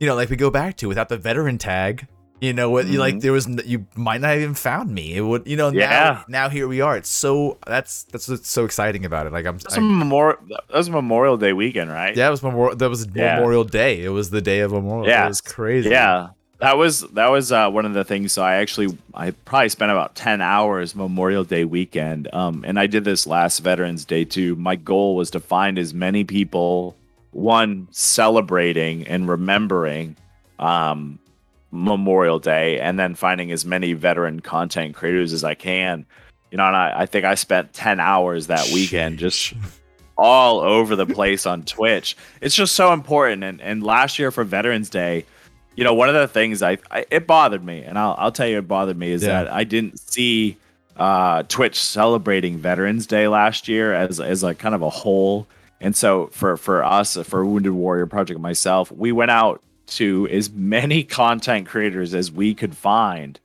you 0.00 0.06
know, 0.06 0.14
like 0.16 0.30
we 0.30 0.36
go 0.36 0.50
back 0.50 0.76
to 0.78 0.88
without 0.88 1.08
the 1.08 1.18
veteran 1.18 1.58
tag. 1.58 2.08
You 2.40 2.52
know 2.52 2.68
what? 2.68 2.86
You 2.88 2.98
like 2.98 3.14
mm-hmm. 3.14 3.20
there 3.20 3.32
was 3.32 3.46
you 3.64 3.86
might 3.96 4.20
not 4.20 4.30
have 4.32 4.40
even 4.40 4.54
found 4.54 4.90
me. 4.92 5.14
It 5.14 5.22
would 5.22 5.46
you 5.46 5.56
know 5.56 5.70
Yeah. 5.70 5.88
now 5.88 6.24
now 6.28 6.48
here 6.50 6.68
we 6.68 6.80
are. 6.82 6.96
It's 6.96 7.08
so 7.08 7.58
that's 7.66 8.02
that's 8.04 8.28
what's 8.28 8.50
so 8.50 8.64
exciting 8.66 9.06
about 9.06 9.26
it. 9.26 9.32
Like 9.32 9.46
I'm, 9.46 9.56
That's 9.58 9.76
I- 9.76 9.78
a 9.78 9.80
Memorial. 9.80 10.38
That 10.50 10.76
was 10.76 10.90
Memorial 10.90 11.36
Day 11.38 11.52
weekend, 11.54 11.90
right? 11.90 12.14
yeah, 12.14 12.26
it 12.26 12.30
was 12.30 12.42
Memorial. 12.42 12.76
That 12.76 12.90
was 12.90 13.06
Yeah. 13.14 13.36
Memorial 13.36 13.64
Day. 13.64 14.04
It 14.04 14.10
was 14.10 14.28
the 14.30 14.42
day 14.42 14.60
of 14.60 14.72
Memorial. 14.72 15.08
Yeah. 15.08 15.24
it 15.24 15.28
was 15.28 15.40
crazy. 15.40 15.88
Yeah, 15.90 16.30
that 16.64 16.78
was 16.78 17.00
that 17.10 17.30
was 17.30 17.52
uh, 17.52 17.68
one 17.68 17.84
of 17.84 17.92
the 17.92 18.04
things. 18.04 18.32
So 18.32 18.42
I 18.42 18.54
actually 18.54 18.96
I 19.12 19.32
probably 19.32 19.68
spent 19.68 19.92
about 19.92 20.14
ten 20.14 20.40
hours 20.40 20.94
Memorial 20.94 21.44
Day 21.44 21.66
weekend, 21.66 22.32
um, 22.32 22.64
and 22.66 22.78
I 22.78 22.86
did 22.86 23.04
this 23.04 23.26
last 23.26 23.58
Veterans 23.58 24.06
Day 24.06 24.24
too. 24.24 24.56
My 24.56 24.74
goal 24.74 25.14
was 25.14 25.30
to 25.32 25.40
find 25.40 25.78
as 25.78 25.92
many 25.92 26.24
people, 26.24 26.96
one 27.32 27.86
celebrating 27.90 29.06
and 29.06 29.28
remembering 29.28 30.16
um, 30.58 31.18
Memorial 31.70 32.38
Day, 32.38 32.80
and 32.80 32.98
then 32.98 33.14
finding 33.14 33.52
as 33.52 33.66
many 33.66 33.92
veteran 33.92 34.40
content 34.40 34.94
creators 34.94 35.34
as 35.34 35.44
I 35.44 35.52
can. 35.52 36.06
You 36.50 36.56
know, 36.56 36.66
and 36.66 36.76
I, 36.76 37.00
I 37.00 37.06
think 37.06 37.26
I 37.26 37.34
spent 37.34 37.74
ten 37.74 38.00
hours 38.00 38.46
that 38.46 38.70
weekend 38.72 39.18
just 39.18 39.52
all 40.16 40.60
over 40.60 40.96
the 40.96 41.04
place 41.04 41.44
on 41.44 41.64
Twitch. 41.64 42.16
It's 42.40 42.54
just 42.54 42.74
so 42.74 42.94
important. 42.94 43.44
And 43.44 43.60
and 43.60 43.82
last 43.82 44.18
year 44.18 44.30
for 44.30 44.44
Veterans 44.44 44.88
Day, 44.88 45.26
you 45.76 45.84
know, 45.84 45.94
one 45.94 46.08
of 46.08 46.14
the 46.14 46.28
things 46.28 46.62
I, 46.62 46.78
I 46.90 47.04
it 47.10 47.26
bothered 47.26 47.64
me, 47.64 47.82
and 47.82 47.98
I'll 47.98 48.14
I'll 48.18 48.32
tell 48.32 48.46
you 48.46 48.58
it 48.58 48.68
bothered 48.68 48.96
me 48.98 49.10
is 49.12 49.22
Yeah. 49.22 49.44
that 49.44 49.52
I 49.52 49.64
didn't 49.64 49.98
see 49.98 50.56
uh 50.96 51.42
Twitch 51.44 51.80
celebrating 51.80 52.58
Veterans 52.58 53.06
Day 53.06 53.26
last 53.28 53.66
year 53.68 53.92
as 53.94 54.20
as 54.20 54.42
like 54.42 54.58
kind 54.58 54.74
of 54.74 54.82
a 54.82 54.90
whole. 54.90 55.46
And 55.80 55.94
so 55.94 56.28
for 56.28 56.56
for 56.56 56.84
us, 56.84 57.16
for 57.24 57.44
Wounded 57.44 57.72
Warrior 57.72 58.06
Project 58.06 58.40
myself, 58.40 58.90
we 58.92 59.12
went 59.12 59.30
out 59.30 59.60
to 59.86 60.28
as 60.30 60.50
many 60.50 61.02
content 61.20 61.66
creators 61.66 62.14
as 62.14 62.30
we 62.32 62.54
could 62.54 62.76
find 62.76 63.38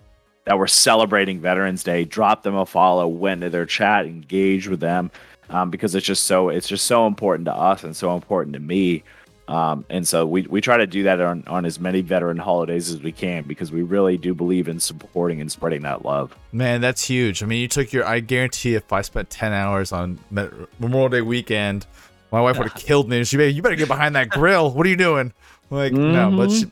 that 0.46 0.58
were 0.58 0.68
celebrating 0.68 1.40
Veterans 1.42 1.84
Day, 1.84 2.06
dropped 2.06 2.44
them 2.44 2.56
a 2.56 2.66
follow, 2.66 3.08
went 3.08 3.42
to 3.42 3.50
their 3.50 3.66
chat, 3.66 4.06
engaged 4.06 4.68
with 4.68 4.80
them, 4.80 5.12
um, 5.50 5.70
because 5.70 5.94
it's 5.96 6.06
just 6.06 6.24
so 6.26 6.50
it's 6.50 6.68
just 6.68 6.86
so 6.88 7.08
important 7.08 7.46
to 7.46 7.54
us 7.54 7.84
and 7.84 7.96
so 7.96 8.16
important 8.16 8.54
to 8.54 8.60
me. 8.60 9.04
Um, 9.50 9.84
and 9.90 10.08
so 10.08 10.28
we, 10.28 10.44
we 10.44 10.62
try 10.62 10.78
to 10.78 10.86
do 10.86 11.04
that 11.04 11.20
on, 11.20 11.44
on 11.48 11.66
as 11.66 11.80
many 11.80 12.02
veteran 12.02 12.38
holidays 12.38 12.92
as 12.92 13.02
we 13.02 13.12
can 13.12 13.44
because 13.44 13.72
we 13.72 13.82
really 13.82 14.16
do 14.16 14.36
believe 14.36 14.68
in 14.68 14.80
supporting 14.80 15.42
and 15.42 15.52
spreading 15.52 15.82
that 15.82 16.06
love. 16.06 16.38
Man, 16.52 16.82
that's 16.82 17.04
huge. 17.04 17.42
I 17.42 17.48
mean, 17.48 17.60
you 17.60 17.68
took 17.68 17.92
your. 17.92 18.06
I 18.06 18.20
guarantee 18.20 18.76
if 18.76 18.94
I 18.94 19.02
spent 19.02 19.32
10 19.32 19.52
hours 19.52 19.92
on 19.92 20.20
Memorial 20.30 21.10
Day 21.10 21.22
weekend, 21.22 21.88
my 22.32 22.40
wife 22.40 22.60
would 22.60 22.70
have 22.70 22.80
killed 22.80 23.10
me. 23.10 23.24
She'd 23.24 23.38
be 23.38 23.48
like, 23.48 23.56
You 23.56 23.64
better 23.64 23.76
get 23.76 23.88
behind 23.88 24.16
that 24.16 24.30
grill. 24.30 24.72
What 24.72 24.86
are 24.86 24.90
you 24.90 24.96
doing? 24.96 25.34
Like, 25.72 25.94
no, 25.94 26.36
but 26.36 26.52
she, 26.52 26.66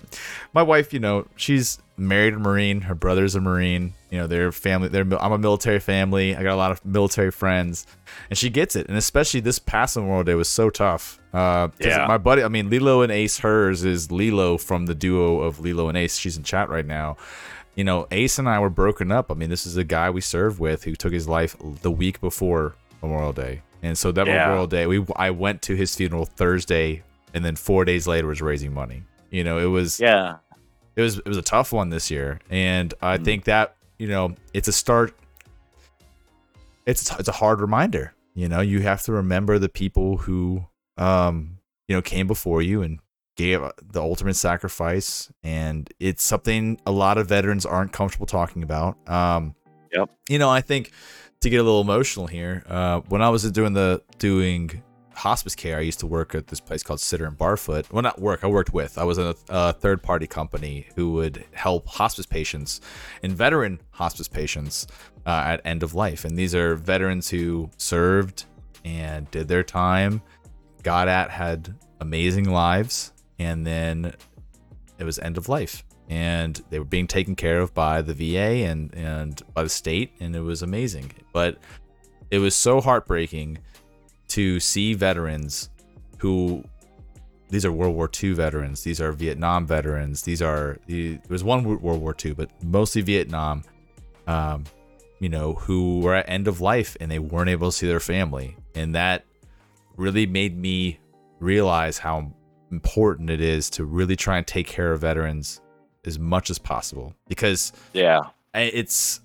my 0.53 0.63
wife, 0.63 0.91
you 0.91 0.99
know, 0.99 1.27
she's 1.35 1.79
married 1.97 2.33
a 2.33 2.39
Marine. 2.39 2.81
Her 2.81 2.95
brother's 2.95 3.35
a 3.35 3.41
Marine. 3.41 3.93
You 4.09 4.19
know, 4.19 4.27
they're 4.27 4.51
family. 4.51 4.87
They're, 4.87 5.05
I'm 5.21 5.31
a 5.31 5.37
military 5.37 5.79
family. 5.79 6.35
I 6.35 6.41
got 6.41 6.53
a 6.53 6.55
lot 6.55 6.71
of 6.71 6.83
military 6.83 7.31
friends. 7.31 7.85
And 8.29 8.37
she 8.37 8.49
gets 8.49 8.75
it. 8.75 8.87
And 8.87 8.97
especially 8.97 9.39
this 9.39 9.59
past 9.59 9.97
Memorial 9.97 10.23
Day 10.23 10.35
was 10.35 10.49
so 10.49 10.69
tough. 10.69 11.19
Uh, 11.37 11.69
Yeah. 11.79 12.05
My 12.07 12.17
buddy, 12.17 12.43
I 12.43 12.47
mean, 12.47 12.69
Lilo 12.69 13.01
and 13.01 13.11
Ace, 13.11 13.39
hers 13.39 13.83
is 13.83 14.11
Lilo 14.11 14.57
from 14.57 14.85
the 14.87 14.95
duo 14.95 15.41
of 15.41 15.59
Lilo 15.59 15.87
and 15.89 15.97
Ace. 15.97 16.17
She's 16.17 16.37
in 16.37 16.43
chat 16.43 16.69
right 16.69 16.85
now 16.85 17.17
you 17.75 17.83
know, 17.83 18.07
Ace 18.09 18.39
and 18.39 18.49
I 18.49 18.57
were 18.57 18.71
broken 18.71 19.11
up. 19.11 19.29
I 19.31 19.35
mean, 19.35 19.51
this 19.51 19.67
is 19.67 19.77
a 19.77 19.83
guy 19.83 20.09
we 20.09 20.19
served 20.19 20.59
with 20.59 20.83
who 20.83 20.95
took 20.95 21.13
his 21.13 21.27
life 21.27 21.55
the 21.83 21.91
week 21.91 22.19
before 22.19 22.73
Memorial 23.03 23.33
Day, 23.33 23.61
and 23.83 23.95
so 23.95 24.11
that 24.13 24.25
Yeah. 24.25 24.39
Memorial 24.47 24.65
Day, 24.65 24.87
we 24.87 25.05
I 25.15 25.29
went 25.29 25.61
to 25.61 25.75
his 25.75 25.93
funeral 25.93 26.25
Thursday, 26.25 27.03
and 27.35 27.45
then 27.45 27.55
four 27.55 27.85
days 27.85 28.07
later 28.07 28.25
was 28.25 28.41
raising 28.41 28.73
money. 28.73 29.03
You 29.29 29.43
know, 29.43 29.59
it 29.59 29.67
was 29.67 29.99
Yeah. 29.99 30.37
it 30.95 31.03
was 31.03 31.19
it 31.19 31.27
was 31.27 31.37
a 31.37 31.43
tough 31.43 31.71
one 31.71 31.91
this 31.91 32.09
year, 32.09 32.39
and 32.49 32.95
I 32.99 33.19
Mm. 33.19 33.25
think 33.25 33.43
that 33.43 33.75
you 33.99 34.07
know 34.07 34.33
it's 34.55 34.67
a 34.67 34.73
start. 34.73 35.13
It's 36.87 37.11
it's 37.19 37.29
a 37.29 37.33
hard 37.33 37.61
reminder. 37.61 38.13
You 38.33 38.47
know, 38.49 38.61
you 38.61 38.81
have 38.81 39.03
to 39.03 39.11
remember 39.11 39.59
the 39.59 39.69
people 39.69 40.17
who 40.17 40.65
um 40.97 41.59
you 41.87 41.95
know 41.95 42.01
came 42.01 42.27
before 42.27 42.61
you 42.61 42.81
and 42.81 42.99
gave 43.35 43.61
the 43.83 44.01
ultimate 44.01 44.35
sacrifice, 44.35 45.31
and 45.43 45.89
it's 45.99 46.23
something 46.23 46.79
a 46.85 46.91
lot 46.91 47.17
of 47.17 47.27
veterans 47.27 47.65
aren't 47.65 47.93
comfortable 47.93 48.25
talking 48.25 48.63
about. 48.63 48.97
Um, 49.07 49.55
Yep. 49.93 50.09
You 50.29 50.39
know, 50.39 50.49
I 50.49 50.61
think 50.61 50.91
to 51.41 51.49
get 51.49 51.57
a 51.57 51.63
little 51.63 51.81
emotional 51.81 52.27
here, 52.27 52.63
uh, 52.67 53.01
when 53.07 53.21
I 53.21 53.29
was 53.29 53.49
doing 53.51 53.73
the 53.73 54.01
doing 54.17 54.83
hospice 55.13 55.55
care, 55.55 55.77
I 55.77 55.81
used 55.81 55.99
to 55.99 56.07
work 56.07 56.35
at 56.35 56.47
this 56.47 56.59
place 56.59 56.83
called 56.83 56.99
Sitter 56.99 57.25
and 57.25 57.37
Barfoot. 57.37 57.91
Well, 57.91 58.03
not 58.03 58.19
work, 58.19 58.43
I 58.43 58.47
worked 58.47 58.73
with. 58.73 58.97
I 58.97 59.03
was 59.03 59.17
in 59.17 59.27
a, 59.27 59.35
a 59.49 59.73
third 59.73 60.03
party 60.03 60.27
company 60.27 60.87
who 60.95 61.13
would 61.13 61.43
help 61.53 61.87
hospice 61.87 62.25
patients 62.25 62.81
and 63.23 63.33
veteran 63.33 63.81
hospice 63.91 64.27
patients 64.27 64.87
uh, 65.25 65.43
at 65.45 65.61
end 65.65 65.83
of 65.83 65.95
life. 65.95 66.25
And 66.25 66.37
these 66.37 66.53
are 66.53 66.75
veterans 66.75 67.29
who 67.29 67.69
served 67.77 68.45
and 68.85 69.29
did 69.31 69.47
their 69.47 69.63
time, 69.63 70.21
got 70.83 71.07
at, 71.07 71.29
had 71.29 71.75
amazing 71.99 72.49
lives, 72.49 73.11
and 73.39 73.65
then 73.65 74.13
it 74.97 75.03
was 75.03 75.19
end 75.19 75.37
of 75.37 75.49
life. 75.49 75.83
And 76.09 76.61
they 76.69 76.79
were 76.79 76.85
being 76.85 77.07
taken 77.07 77.35
care 77.35 77.59
of 77.59 77.73
by 77.73 78.01
the 78.01 78.13
VA 78.13 78.65
and, 78.65 78.93
and 78.95 79.41
by 79.53 79.63
the 79.63 79.69
state, 79.69 80.11
and 80.19 80.35
it 80.35 80.41
was 80.41 80.61
amazing. 80.61 81.11
But 81.33 81.57
it 82.31 82.39
was 82.39 82.55
so 82.55 82.79
heartbreaking 82.79 83.59
to 84.29 84.59
see 84.59 84.93
veterans 84.93 85.69
who 86.19 86.63
these 87.49 87.65
are 87.65 87.71
World 87.71 87.95
War 87.95 88.09
II 88.21 88.33
veterans, 88.33 88.83
these 88.83 88.99
are 88.99 89.11
Vietnam 89.11 89.65
veterans, 89.65 90.23
these 90.23 90.41
are 90.41 90.77
the, 90.87 91.13
there 91.13 91.21
was 91.29 91.43
one 91.43 91.63
World 91.63 92.01
War 92.01 92.15
II, 92.23 92.33
but 92.33 92.51
mostly 92.61 93.01
Vietnam, 93.01 93.63
um, 94.27 94.65
you 95.19 95.29
know, 95.29 95.53
who 95.53 96.01
were 96.01 96.15
at 96.15 96.27
end 96.29 96.47
of 96.47 96.59
life 96.59 96.97
and 96.99 97.09
they 97.09 97.19
weren't 97.19 97.49
able 97.49 97.69
to 97.69 97.77
see 97.77 97.87
their 97.87 98.01
family, 98.01 98.57
and 98.75 98.95
that 98.95 99.23
really 99.97 100.25
made 100.25 100.57
me 100.57 100.99
realize 101.39 101.97
how 101.97 102.31
important 102.71 103.29
it 103.29 103.41
is 103.41 103.69
to 103.71 103.85
really 103.85 104.15
try 104.15 104.37
and 104.37 104.45
take 104.47 104.67
care 104.67 104.91
of 104.91 105.01
veterans 105.01 105.61
as 106.05 106.17
much 106.19 106.49
as 106.49 106.57
possible 106.57 107.13
because 107.27 107.73
Yeah. 107.93 108.21
It's 108.53 109.21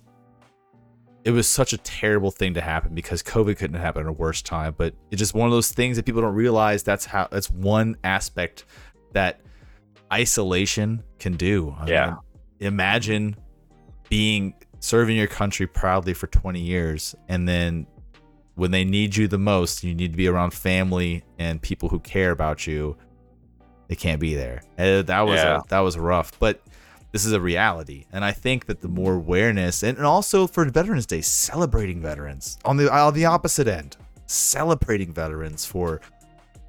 it 1.23 1.31
was 1.31 1.47
such 1.47 1.71
a 1.71 1.77
terrible 1.77 2.29
thing 2.31 2.53
to 2.55 2.61
happen 2.61 2.93
because 2.93 3.23
COVID 3.23 3.57
couldn't 3.57 3.79
happen 3.79 4.03
at 4.03 4.09
a 4.09 4.11
worse 4.11 4.41
time, 4.41 4.75
but 4.77 4.93
it's 5.09 5.19
just 5.19 5.33
one 5.33 5.47
of 5.47 5.51
those 5.53 5.71
things 5.71 5.95
that 5.95 6.03
people 6.05 6.21
don't 6.21 6.35
realize 6.35 6.83
that's 6.83 7.05
how 7.05 7.27
that's 7.31 7.49
one 7.49 7.95
aspect 8.03 8.65
that 9.13 9.39
isolation 10.11 11.01
can 11.19 11.33
do. 11.33 11.75
I 11.79 11.87
Yeah. 11.89 12.05
mean, 12.07 12.17
imagine 12.59 13.35
being 14.09 14.53
serving 14.79 15.15
your 15.15 15.27
country 15.27 15.65
proudly 15.65 16.13
for 16.13 16.27
20 16.27 16.59
years 16.59 17.15
and 17.29 17.47
then 17.47 17.87
when 18.55 18.71
they 18.71 18.83
need 18.85 19.15
you 19.15 19.27
the 19.27 19.37
most, 19.37 19.83
you 19.83 19.95
need 19.95 20.11
to 20.11 20.17
be 20.17 20.27
around 20.27 20.53
family 20.53 21.23
and 21.39 21.61
people 21.61 21.89
who 21.89 21.99
care 21.99 22.31
about 22.31 22.67
you. 22.67 22.95
They 23.87 23.95
can't 23.95 24.19
be 24.19 24.35
there. 24.35 24.61
And 24.77 25.05
that 25.07 25.21
was 25.21 25.39
Yeah. 25.39 25.57
a, 25.57 25.61
that 25.69 25.79
was 25.79 25.97
rough, 25.97 26.37
but 26.39 26.61
this 27.11 27.25
is 27.25 27.31
a 27.33 27.39
reality, 27.39 28.05
and 28.11 28.25
I 28.25 28.31
think 28.31 28.65
that 28.65 28.81
the 28.81 28.87
more 28.87 29.13
awareness 29.13 29.83
and, 29.83 29.97
and 29.97 30.05
also 30.07 30.47
for 30.47 30.65
Veterans 30.65 31.05
Day, 31.05 31.21
celebrating 31.21 32.01
veterans 32.01 32.57
on 32.65 32.77
the 32.77 32.91
on 32.91 33.13
the 33.13 33.25
opposite 33.25 33.67
end, 33.67 33.97
celebrating 34.25 35.13
veterans 35.13 35.63
for 35.63 36.01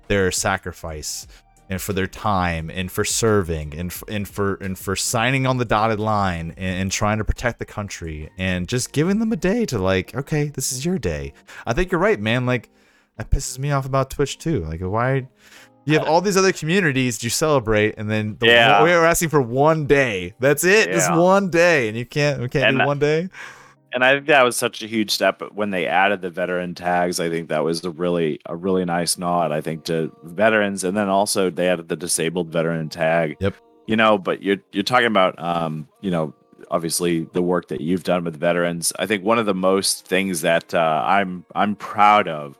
their 0.06 0.30
sacrifice 0.30 1.26
and 1.70 1.80
for 1.80 1.92
their 1.92 2.06
time 2.06 2.70
and 2.70 2.92
for 2.92 3.04
serving 3.04 3.74
and 3.74 3.90
f- 3.90 4.04
and 4.08 4.28
for 4.28 4.54
and 4.56 4.78
for 4.78 4.94
signing 4.94 5.46
on 5.46 5.56
the 5.56 5.64
dotted 5.64 5.98
line 5.98 6.52
and, 6.56 6.82
and 6.82 6.92
trying 6.92 7.18
to 7.18 7.24
protect 7.24 7.58
the 7.58 7.64
country 7.64 8.30
and 8.38 8.68
just 8.68 8.92
giving 8.92 9.18
them 9.18 9.32
a 9.32 9.36
day 9.36 9.64
to 9.66 9.78
like 9.78 10.14
okay 10.14 10.48
this 10.48 10.72
is 10.72 10.84
your 10.84 10.98
day. 10.98 11.32
I 11.66 11.72
think 11.72 11.90
you're 11.90 12.00
right 12.00 12.20
man. 12.20 12.44
Like 12.46 12.70
that 13.16 13.30
pisses 13.30 13.58
me 13.58 13.70
off 13.70 13.86
about 13.86 14.10
twitch 14.10 14.38
too. 14.38 14.64
Like 14.64 14.80
why 14.80 15.26
you 15.86 15.98
have 15.98 16.08
all 16.08 16.20
these 16.20 16.36
other 16.36 16.52
communities 16.52 17.22
you 17.22 17.30
celebrate 17.30 17.94
and 17.98 18.10
then 18.10 18.36
the 18.40 18.46
Yeah. 18.46 18.82
we're 18.82 19.04
asking 19.04 19.28
for 19.30 19.40
one 19.42 19.86
day. 19.86 20.34
That's 20.40 20.64
it. 20.64 20.90
Just 20.92 21.12
one 21.14 21.50
day 21.50 21.88
and 21.88 21.96
you 21.96 22.04
can't 22.06 22.40
we 22.40 22.48
can't 22.48 22.68
And 22.70 22.78
do 22.80 22.86
one 22.86 22.98
day 22.98 23.28
and 23.94 24.04
I 24.04 24.14
think 24.14 24.26
that 24.26 24.42
was 24.42 24.56
such 24.56 24.82
a 24.82 24.88
huge 24.88 25.12
step 25.12 25.40
when 25.52 25.70
they 25.70 25.86
added 25.86 26.20
the 26.20 26.28
veteran 26.28 26.74
tags. 26.74 27.20
I 27.20 27.30
think 27.30 27.48
that 27.48 27.62
was 27.62 27.84
a 27.84 27.90
really 27.90 28.40
a 28.44 28.56
really 28.56 28.84
nice 28.84 29.16
nod. 29.16 29.52
I 29.52 29.60
think 29.60 29.84
to 29.84 30.14
veterans, 30.24 30.82
and 30.82 30.96
then 30.96 31.08
also 31.08 31.48
they 31.48 31.68
added 31.68 31.88
the 31.88 31.96
disabled 31.96 32.48
veteran 32.48 32.88
tag. 32.88 33.36
Yep. 33.38 33.54
You 33.86 33.96
know, 33.96 34.18
but 34.18 34.42
you're 34.42 34.58
you're 34.72 34.82
talking 34.82 35.06
about 35.06 35.38
um, 35.38 35.88
you 36.00 36.10
know, 36.10 36.34
obviously 36.72 37.28
the 37.32 37.42
work 37.42 37.68
that 37.68 37.80
you've 37.80 38.02
done 38.02 38.24
with 38.24 38.36
veterans. 38.36 38.92
I 38.98 39.06
think 39.06 39.22
one 39.22 39.38
of 39.38 39.46
the 39.46 39.54
most 39.54 40.06
things 40.06 40.40
that 40.40 40.74
uh, 40.74 41.04
I'm 41.06 41.44
I'm 41.54 41.76
proud 41.76 42.26
of 42.26 42.58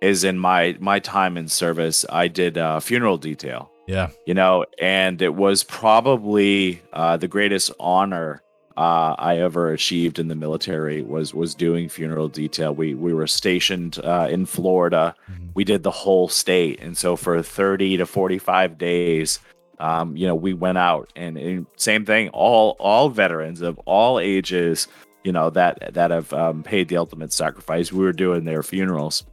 is 0.00 0.22
in 0.22 0.38
my 0.38 0.76
my 0.78 1.00
time 1.00 1.36
in 1.36 1.48
service, 1.48 2.06
I 2.08 2.28
did 2.28 2.56
uh, 2.56 2.78
funeral 2.80 3.18
detail 3.18 3.70
yeah 3.86 4.10
you 4.26 4.34
know, 4.34 4.64
and 4.80 5.22
it 5.22 5.34
was 5.34 5.62
probably 5.62 6.82
uh, 6.92 7.16
the 7.16 7.28
greatest 7.28 7.70
honor 7.78 8.42
uh, 8.76 9.14
I 9.18 9.38
ever 9.38 9.72
achieved 9.72 10.18
in 10.18 10.28
the 10.28 10.34
military 10.34 11.02
was 11.02 11.32
was 11.34 11.54
doing 11.54 11.88
funeral 11.88 12.28
detail. 12.28 12.74
We 12.74 12.94
we 12.94 13.14
were 13.14 13.26
stationed 13.26 13.98
uh, 14.04 14.28
in 14.30 14.46
Florida. 14.46 15.14
Mhm. 15.30 15.50
We 15.54 15.64
did 15.64 15.82
the 15.82 15.90
whole 15.90 16.28
state, 16.28 16.80
and 16.82 16.96
so 16.96 17.16
for 17.16 17.40
thirty 17.42 17.96
to 17.96 18.06
forty 18.06 18.38
five 18.38 18.76
days, 18.76 19.40
um, 19.78 20.16
you 20.16 20.26
know, 20.26 20.34
we 20.34 20.54
went 20.54 20.78
out 20.78 21.12
and, 21.16 21.36
and 21.38 21.66
same 21.76 22.04
thing. 22.04 22.28
All 22.30 22.76
all 22.78 23.08
veterans 23.08 23.62
of 23.62 23.78
all 23.86 24.18
ages, 24.20 24.88
you 25.24 25.32
know, 25.32 25.50
that 25.50 25.94
that 25.94 26.10
have 26.10 26.32
um, 26.32 26.62
paid 26.62 26.88
the 26.88 26.96
ultimate 26.98 27.32
sacrifice. 27.32 27.92
We 27.92 28.04
were 28.04 28.12
doing 28.12 28.44
their 28.44 28.62
funerals. 28.62 29.24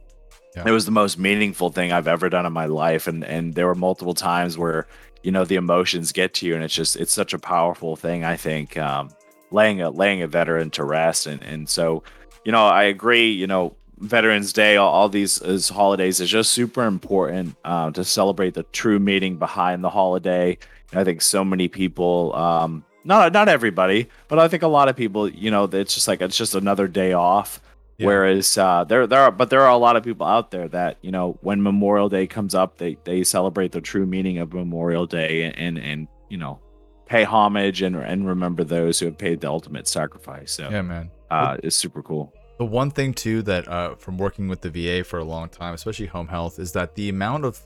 Yeah. 0.56 0.64
It 0.66 0.70
was 0.70 0.84
the 0.84 0.92
most 0.92 1.18
meaningful 1.18 1.70
thing 1.70 1.92
I've 1.92 2.08
ever 2.08 2.28
done 2.28 2.46
in 2.46 2.52
my 2.52 2.66
life, 2.66 3.06
and 3.06 3.24
and 3.24 3.54
there 3.54 3.66
were 3.66 3.74
multiple 3.74 4.14
times 4.14 4.56
where 4.56 4.86
you 5.22 5.32
know 5.32 5.44
the 5.44 5.56
emotions 5.56 6.12
get 6.12 6.32
to 6.34 6.46
you, 6.46 6.54
and 6.54 6.62
it's 6.64 6.74
just 6.74 6.96
it's 6.96 7.12
such 7.12 7.34
a 7.34 7.38
powerful 7.38 7.96
thing. 7.96 8.24
I 8.24 8.36
think 8.36 8.76
um, 8.76 9.10
laying 9.54 9.80
a 9.80 9.90
laying 9.90 10.22
a 10.22 10.26
veteran 10.26 10.70
to 10.72 10.84
rest, 10.84 11.26
and 11.26 11.42
and 11.42 11.68
so 11.68 12.02
you 12.44 12.52
know 12.52 12.66
I 12.66 12.84
agree. 12.84 13.30
You 13.30 13.46
know 13.46 13.76
Veterans 13.98 14.52
Day, 14.52 14.76
all, 14.76 14.92
all 14.92 15.08
these, 15.08 15.36
these 15.36 15.68
holidays 15.68 16.20
is 16.20 16.28
just 16.28 16.52
super 16.52 16.84
important 16.84 17.56
uh, 17.64 17.90
to 17.92 18.04
celebrate 18.04 18.54
the 18.54 18.64
true 18.64 18.98
meaning 18.98 19.36
behind 19.36 19.84
the 19.84 19.90
holiday. 19.90 20.58
And 20.90 21.00
I 21.00 21.04
think 21.04 21.22
so 21.22 21.44
many 21.44 21.68
people, 21.68 22.34
um, 22.34 22.84
not 23.04 23.32
not 23.32 23.48
everybody, 23.48 24.08
but 24.28 24.38
I 24.38 24.48
think 24.48 24.62
a 24.62 24.68
lot 24.68 24.88
of 24.88 24.96
people, 24.96 25.28
you 25.28 25.50
know, 25.50 25.64
it's 25.64 25.94
just 25.94 26.08
like 26.08 26.20
it's 26.20 26.36
just 26.36 26.54
another 26.54 26.88
day 26.88 27.12
off. 27.12 27.60
Yeah. 27.98 28.06
Whereas 28.06 28.58
uh, 28.58 28.84
there 28.84 29.06
there 29.06 29.20
are, 29.20 29.30
but 29.30 29.50
there 29.50 29.60
are 29.60 29.70
a 29.70 29.76
lot 29.76 29.96
of 29.96 30.02
people 30.02 30.26
out 30.26 30.50
there 30.50 30.66
that 30.68 30.98
you 31.00 31.12
know 31.12 31.38
when 31.42 31.62
Memorial 31.62 32.08
Day 32.08 32.26
comes 32.26 32.54
up, 32.54 32.78
they 32.78 32.96
they 33.04 33.22
celebrate 33.22 33.72
the 33.72 33.80
true 33.80 34.06
meaning 34.06 34.38
of 34.38 34.52
Memorial 34.52 35.06
Day 35.06 35.44
and 35.44 35.56
and, 35.56 35.78
and 35.78 36.08
you 36.28 36.38
know 36.38 36.58
pay 37.06 37.24
homage 37.24 37.82
and 37.82 37.96
and 37.96 38.26
remember 38.26 38.64
those 38.64 38.98
who 38.98 39.06
have 39.06 39.18
paid 39.18 39.40
the 39.40 39.48
ultimate 39.48 39.86
sacrifice. 39.88 40.52
So 40.52 40.68
yeah 40.70 40.82
man 40.82 41.10
uh, 41.30 41.56
it's 41.62 41.76
super 41.76 42.02
cool. 42.02 42.32
The 42.58 42.64
one 42.64 42.90
thing 42.90 43.14
too 43.14 43.42
that 43.42 43.66
uh, 43.66 43.96
from 43.96 44.16
working 44.18 44.46
with 44.48 44.60
the 44.60 44.70
VA 44.70 45.02
for 45.02 45.18
a 45.18 45.24
long 45.24 45.48
time, 45.48 45.74
especially 45.74 46.06
home 46.06 46.28
health, 46.28 46.58
is 46.60 46.70
that 46.72 46.94
the 46.94 47.08
amount 47.08 47.44
of 47.44 47.60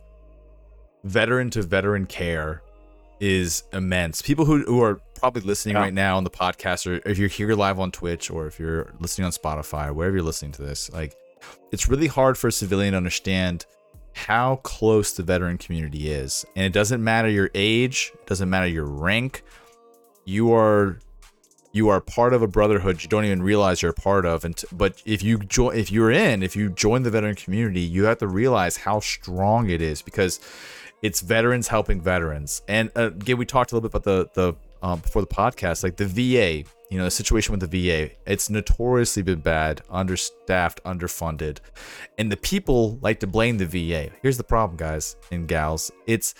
veteran 1.04 1.50
to 1.50 1.62
veteran 1.62 2.06
care 2.06 2.62
is 3.20 3.64
immense. 3.72 4.22
People 4.22 4.44
who, 4.44 4.62
who 4.64 4.82
are 4.82 5.00
probably 5.16 5.42
listening 5.42 5.74
Yeah. 5.74 5.82
right 5.82 5.94
now 5.94 6.16
on 6.16 6.24
the 6.24 6.30
podcast, 6.30 6.86
or 6.86 7.06
if 7.08 7.18
you're 7.18 7.28
here 7.28 7.54
live 7.54 7.78
on 7.78 7.90
Twitch, 7.90 8.30
or 8.30 8.46
if 8.46 8.58
you're 8.58 8.94
listening 9.00 9.26
on 9.26 9.32
Spotify, 9.32 9.88
or 9.88 9.92
wherever 9.92 10.16
you're 10.16 10.24
listening 10.24 10.52
to 10.52 10.62
this, 10.62 10.90
like 10.92 11.14
it's 11.72 11.88
really 11.88 12.06
hard 12.06 12.38
for 12.38 12.48
a 12.48 12.52
civilian 12.52 12.92
to 12.92 12.96
understand 12.96 13.66
how 14.26 14.56
close 14.56 15.12
the 15.12 15.22
veteran 15.22 15.58
community 15.58 16.10
is. 16.10 16.44
And 16.56 16.64
it 16.66 16.72
doesn't 16.72 17.02
matter 17.02 17.28
your 17.28 17.50
age, 17.54 18.10
it 18.14 18.26
doesn't 18.26 18.50
matter 18.50 18.66
your 18.66 18.84
rank. 18.84 19.42
You 20.24 20.52
are 20.52 20.98
you 21.72 21.88
are 21.90 22.00
part 22.00 22.32
of 22.32 22.42
a 22.42 22.46
brotherhood 22.46 23.02
you 23.02 23.08
don't 23.08 23.26
even 23.26 23.42
realize 23.42 23.82
you're 23.82 23.90
a 23.90 23.94
part 23.94 24.24
of 24.24 24.44
and 24.44 24.64
but 24.72 25.02
if 25.04 25.22
you 25.22 25.38
join 25.38 25.76
if 25.76 25.92
you're 25.92 26.10
in 26.10 26.42
if 26.42 26.56
you 26.56 26.70
join 26.70 27.02
the 27.02 27.10
veteran 27.10 27.34
community 27.34 27.80
you 27.80 28.04
have 28.04 28.16
to 28.16 28.26
realize 28.26 28.78
how 28.78 28.98
strong 28.98 29.68
it 29.68 29.82
is 29.82 30.00
because 30.00 30.40
it's 31.02 31.20
veterans 31.20 31.68
helping 31.68 32.00
veterans 32.00 32.62
and 32.68 32.90
uh, 32.96 33.08
again 33.08 33.36
we 33.36 33.44
talked 33.44 33.70
a 33.70 33.74
little 33.76 33.86
bit 33.86 33.94
about 33.94 34.04
the 34.04 34.28
the 34.34 34.54
um, 34.86 34.98
before 35.00 35.20
the 35.20 35.28
podcast 35.28 35.82
like 35.82 35.96
the 35.96 36.06
va 36.06 36.68
you 36.90 36.98
know 36.98 37.04
the 37.04 37.10
situation 37.10 37.52
with 37.52 37.68
the 37.68 37.88
va 37.88 38.10
it's 38.26 38.48
notoriously 38.48 39.22
been 39.22 39.40
bad 39.40 39.82
understaffed 39.90 40.82
underfunded. 40.84 41.58
And 42.18 42.32
the 42.32 42.36
people 42.36 42.98
like 43.02 43.20
to 43.20 43.26
blame 43.26 43.58
the 43.58 43.66
va 43.66 44.10
here's 44.22 44.36
the 44.36 44.44
problem 44.44 44.76
guys 44.76 45.16
and 45.30 45.46
gals. 45.48 45.90
It's 46.06 46.34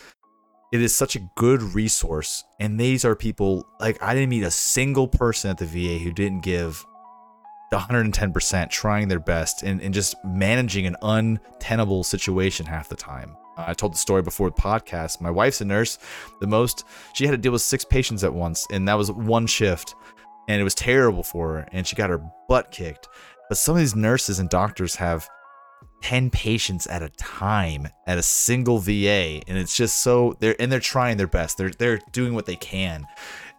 it 0.71 0.83
is 0.83 0.95
such 0.95 1.17
a 1.17 1.21
good 1.37 1.63
resource. 1.63 2.45
And 2.61 2.79
these 2.79 3.05
are 3.05 3.15
people 3.15 3.67
like 3.81 4.03
i 4.03 4.15
didn't 4.15 4.31
meet 4.31 4.45
a 4.45 4.51
single 4.51 5.09
person 5.09 5.51
at 5.51 5.59
the 5.59 5.67
va 5.67 5.99
who 6.03 6.13
didn't 6.13 6.43
give 6.43 6.85
110% 7.73 8.71
trying 8.71 9.09
their 9.09 9.21
best 9.21 9.63
and, 9.63 9.83
and 9.83 9.93
just 9.93 10.15
managing 10.25 10.87
an 10.87 10.97
untenable 11.03 12.03
situation 12.03 12.65
half 12.65 12.89
the 12.89 12.97
time. 12.97 13.37
I 13.59 13.75
told 13.75 13.93
the 13.93 13.99
story 13.99 14.23
before 14.23 14.51
the 14.51 14.57
podcast. 14.57 15.21
My 15.21 15.31
wife's 15.31 15.61
a 15.61 15.65
nurse. 15.65 15.99
The 16.41 16.47
most 16.47 16.85
she 17.13 17.27
had 17.27 17.33
to 17.33 17.39
deal 17.39 17.53
with 17.53 17.63
six 17.63 17.85
patients 17.85 18.25
at 18.25 18.33
once 18.33 18.67
and 18.71 18.87
that 18.89 18.97
was 18.97 19.11
one 19.11 19.47
shift 19.47 19.95
and 20.49 20.61
it 20.61 20.65
was 20.65 20.75
terrible 20.75 21.23
for 21.23 21.55
her 21.55 21.69
and 21.71 21.87
she 21.87 21.95
got 21.95 22.11
her 22.11 22.21
butt 22.49 22.73
kicked 22.73 23.09
but 23.49 23.57
some 23.57 23.75
of 23.75 23.79
these 23.79 23.95
nurses 23.95 24.39
and 24.39 24.51
doctors 24.51 24.97
have 24.97 25.29
10 26.03 26.31
patients 26.31 26.87
at 26.87 27.03
a 27.03 27.09
time 27.11 27.89
at 28.07 28.19
a 28.19 28.23
single 28.23 28.79
VA 28.79 29.43
and 29.47 29.59
it's 29.59 29.77
just 29.77 29.99
so 29.99 30.37
they're 30.39 30.61
and 30.61 30.71
they're 30.71 30.81
trying 30.81 31.17
their 31.17 31.27
best. 31.27 31.59
They're 31.59 31.71
they're 31.71 32.01
doing 32.13 32.35
what 32.35 32.47
they 32.47 32.57
can. 32.57 33.07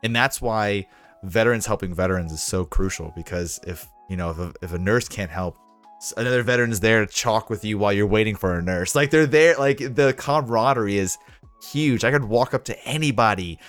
And 0.03 0.15
that's 0.15 0.41
why 0.41 0.87
veterans 1.23 1.65
helping 1.65 1.93
veterans 1.93 2.31
is 2.31 2.41
so 2.41 2.63
crucial 2.63 3.11
because 3.15 3.59
if, 3.67 3.87
you 4.09 4.15
know, 4.15 4.29
if 4.31 4.39
a, 4.39 4.53
if 4.61 4.73
a 4.73 4.79
nurse 4.79 5.09
can't 5.09 5.31
help 5.31 5.57
another 6.15 6.43
veteran 6.43 6.71
is 6.71 6.79
there 6.79 7.05
to 7.05 7.11
chalk 7.11 7.49
with 7.49 7.65
you 7.65 7.77
while 7.77 7.91
you're 7.91 8.07
waiting 8.07 8.35
for 8.35 8.53
a 8.53 8.61
nurse. 8.61 8.95
Like 8.95 9.11
they're 9.11 9.25
there 9.25 9.57
like 9.57 9.79
the 9.79 10.13
camaraderie 10.17 10.97
is 10.97 11.17
huge. 11.71 12.05
I 12.05 12.11
could 12.11 12.23
walk 12.23 12.53
up 12.53 12.63
to 12.65 12.85
anybody 12.85 13.59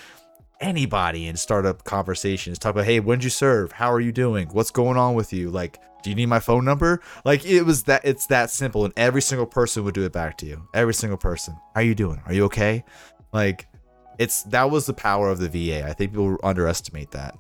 anybody 0.61 1.27
and 1.27 1.39
start 1.39 1.65
up 1.65 1.85
conversations 1.85 2.59
talk 2.59 2.73
about 2.73 2.85
hey 2.85 3.01
when'd 3.01 3.25
you 3.25 3.31
serve? 3.31 3.73
How 3.73 3.93
are 3.93 4.01
you 4.01 4.13
doing? 4.13 4.49
What's 4.49 4.71
going 4.71 4.97
on 4.97 5.15
with 5.15 5.33
you? 5.33 5.51
Like 5.51 5.79
do 6.03 6.11
you 6.11 6.17
need 6.17 6.27
my 6.27 6.41
phone 6.41 6.65
number? 6.65 7.01
Like 7.25 7.45
it 7.45 7.63
was 7.63 7.85
that 7.85 8.03
it's 8.05 8.27
that 8.27 8.51
simple 8.51 8.85
and 8.85 8.95
every 8.97 9.23
single 9.23 9.47
person 9.47 9.85
would 9.85 9.95
do 9.95 10.05
it 10.05 10.13
back 10.13 10.39
to 10.39 10.47
you. 10.47 10.69
Every 10.75 10.95
single 10.95 11.19
person. 11.19 11.55
How 11.75 11.81
are 11.81 11.83
you 11.83 11.95
doing? 11.95 12.21
Are 12.27 12.33
you 12.33 12.45
okay? 12.45 12.85
Like 13.33 13.67
it's 14.19 14.43
that 14.45 14.71
was 14.71 14.87
the 14.87 14.93
power 14.93 15.31
of 15.31 15.39
the 15.39 15.49
va 15.49 15.89
i 15.89 15.95
think 15.95 16.13
people 16.13 16.37
underestimate 16.43 17.11
that. 17.13 17.37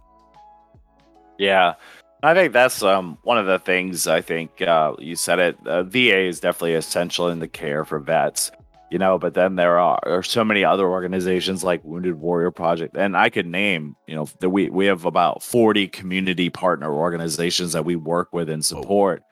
Yeah, 1.38 1.74
I 2.22 2.34
think 2.34 2.52
that's 2.52 2.82
um, 2.82 3.16
one 3.22 3.38
of 3.38 3.46
the 3.46 3.58
things. 3.58 4.06
I 4.06 4.20
think 4.20 4.60
uh, 4.60 4.94
you 4.98 5.16
said 5.16 5.38
it. 5.38 5.66
Uh, 5.66 5.84
VA 5.84 6.20
is 6.20 6.40
definitely 6.40 6.74
essential 6.74 7.28
in 7.28 7.38
the 7.38 7.48
care 7.48 7.84
for 7.84 7.98
vets, 7.98 8.50
you 8.90 8.98
know. 8.98 9.18
But 9.18 9.34
then 9.34 9.56
there 9.56 9.78
are, 9.78 10.00
are 10.04 10.22
so 10.22 10.44
many 10.44 10.64
other 10.64 10.88
organizations 10.88 11.64
like 11.64 11.84
Wounded 11.84 12.14
Warrior 12.14 12.50
Project, 12.50 12.96
and 12.96 13.16
I 13.16 13.30
could 13.30 13.46
name, 13.46 13.96
you 14.06 14.16
know, 14.16 14.28
that 14.40 14.50
we 14.50 14.70
we 14.70 14.86
have 14.86 15.04
about 15.04 15.42
forty 15.42 15.88
community 15.88 16.50
partner 16.50 16.92
organizations 16.92 17.72
that 17.72 17.84
we 17.84 17.96
work 17.96 18.32
with 18.32 18.48
and 18.48 18.60
oh. 18.60 18.62
support. 18.62 19.22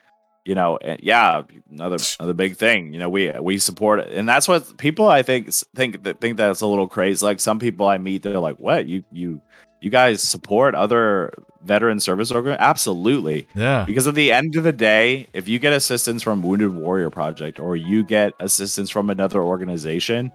you 0.48 0.54
know, 0.54 0.78
and 0.78 0.98
yeah, 1.02 1.42
another 1.70 1.98
another 2.18 2.32
big 2.32 2.56
thing. 2.56 2.92
You 2.94 2.98
know, 2.98 3.10
we 3.10 3.30
we 3.38 3.58
support 3.58 4.00
it, 4.00 4.12
and 4.12 4.26
that's 4.26 4.48
what 4.48 4.78
people 4.78 5.06
I 5.06 5.22
think 5.22 5.52
think 5.74 6.04
that 6.04 6.22
think 6.22 6.38
that's 6.38 6.62
a 6.62 6.66
little 6.66 6.88
crazy. 6.88 7.24
Like 7.24 7.38
some 7.38 7.58
people 7.58 7.86
I 7.86 7.98
meet, 7.98 8.22
they're 8.22 8.38
like, 8.38 8.56
"What 8.56 8.86
you 8.88 9.04
you 9.12 9.42
you 9.80 9.90
guys 9.90 10.22
support 10.22 10.74
other 10.74 11.32
veteran 11.62 12.00
service 12.00 12.30
organ?" 12.30 12.56
Absolutely, 12.58 13.46
Yeah. 13.54 13.84
because 13.86 14.06
at 14.06 14.14
the 14.14 14.32
end 14.32 14.56
of 14.56 14.64
the 14.64 14.72
day, 14.72 15.26
if 15.32 15.48
you 15.48 15.58
get 15.58 15.72
assistance 15.72 16.22
from 16.22 16.42
Wounded 16.42 16.74
Warrior 16.74 17.10
Project 17.10 17.58
or 17.60 17.76
you 17.76 18.02
get 18.04 18.32
assistance 18.40 18.90
from 18.90 19.10
another 19.10 19.42
organization, 19.42 20.32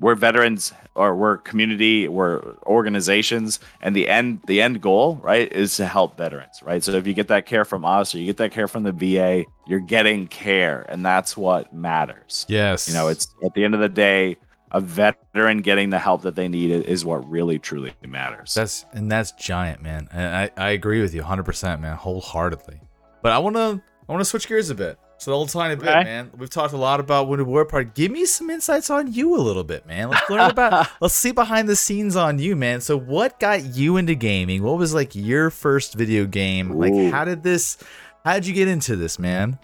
we're 0.00 0.14
veterans 0.14 0.72
or 0.94 1.16
we're 1.16 1.38
community, 1.38 2.06
we're 2.06 2.40
organizations, 2.66 3.58
and 3.82 3.96
the 3.96 4.08
end 4.08 4.38
the 4.46 4.62
end 4.62 4.80
goal, 4.80 5.18
right, 5.22 5.50
is 5.52 5.76
to 5.76 5.86
help 5.86 6.16
veterans, 6.16 6.60
right? 6.62 6.84
So 6.84 6.92
if 6.92 7.06
you 7.06 7.14
get 7.14 7.26
that 7.28 7.46
care 7.46 7.64
from 7.64 7.84
us 7.84 8.14
or 8.14 8.18
you 8.18 8.26
get 8.26 8.36
that 8.36 8.52
care 8.52 8.68
from 8.68 8.84
the 8.84 8.92
VA, 8.92 9.44
you're 9.66 9.80
getting 9.80 10.28
care, 10.28 10.86
and 10.88 11.04
that's 11.04 11.36
what 11.36 11.72
matters. 11.74 12.46
Yes. 12.48 12.86
You 12.88 12.94
know, 12.94 13.08
it's 13.08 13.26
at 13.44 13.54
the 13.54 13.64
end 13.64 13.74
of 13.74 13.80
the 13.80 13.88
day, 13.88 14.36
a 14.70 14.80
veteran 14.80 15.62
getting 15.62 15.90
the 15.90 15.98
help 15.98 16.22
that 16.22 16.34
they 16.36 16.48
need 16.48 16.70
is 16.70 17.04
what 17.04 17.28
really 17.28 17.58
truly 17.58 17.92
matters. 18.06 18.54
That's 18.54 18.84
and 18.92 19.10
that's 19.10 19.32
giant, 19.32 19.82
man. 19.82 20.08
And 20.12 20.36
I, 20.36 20.50
I 20.56 20.70
agree 20.70 21.00
with 21.00 21.14
you 21.14 21.22
100%, 21.22 21.80
man, 21.80 21.96
wholeheartedly. 21.96 22.80
But 23.22 23.32
I 23.32 23.38
want 23.38 23.56
to 23.56 23.80
I 24.08 24.12
want 24.12 24.20
to 24.20 24.24
switch 24.24 24.48
gears 24.48 24.70
a 24.70 24.74
bit. 24.74 24.98
So 25.20 25.32
the 25.32 25.36
little 25.36 25.48
tiny 25.60 25.74
bit, 25.74 25.88
Okay. 25.88 26.04
man. 26.04 26.30
We've 26.36 26.48
talked 26.48 26.72
a 26.72 26.76
lot 26.76 27.00
about 27.00 27.26
Wounded 27.26 27.48
Warrior 27.48 27.64
Project. 27.64 27.96
Give 27.96 28.12
me 28.12 28.24
some 28.24 28.50
insights 28.50 28.88
on 28.88 29.12
you 29.12 29.34
a 29.34 29.40
little 29.42 29.64
bit, 29.64 29.84
man. 29.84 30.10
Let's 30.10 30.30
learn 30.30 30.48
about 30.50 30.88
let's 31.00 31.14
see 31.14 31.32
behind 31.32 31.68
the 31.68 31.74
scenes 31.74 32.14
on 32.14 32.38
you, 32.38 32.54
man. 32.54 32.80
So 32.80 32.96
what 32.96 33.40
got 33.40 33.64
you 33.74 33.96
into 33.96 34.14
gaming? 34.14 34.62
What 34.62 34.78
was 34.78 34.94
like 34.94 35.16
your 35.16 35.50
first 35.50 35.94
video 35.94 36.24
game? 36.24 36.70
Like 36.70 36.94
how 37.12 37.24
did 37.24 37.42
this 37.42 37.78
how 38.24 38.34
did 38.34 38.46
you 38.46 38.54
get 38.54 38.68
into 38.68 38.94
this, 38.94 39.18
man? 39.18 39.58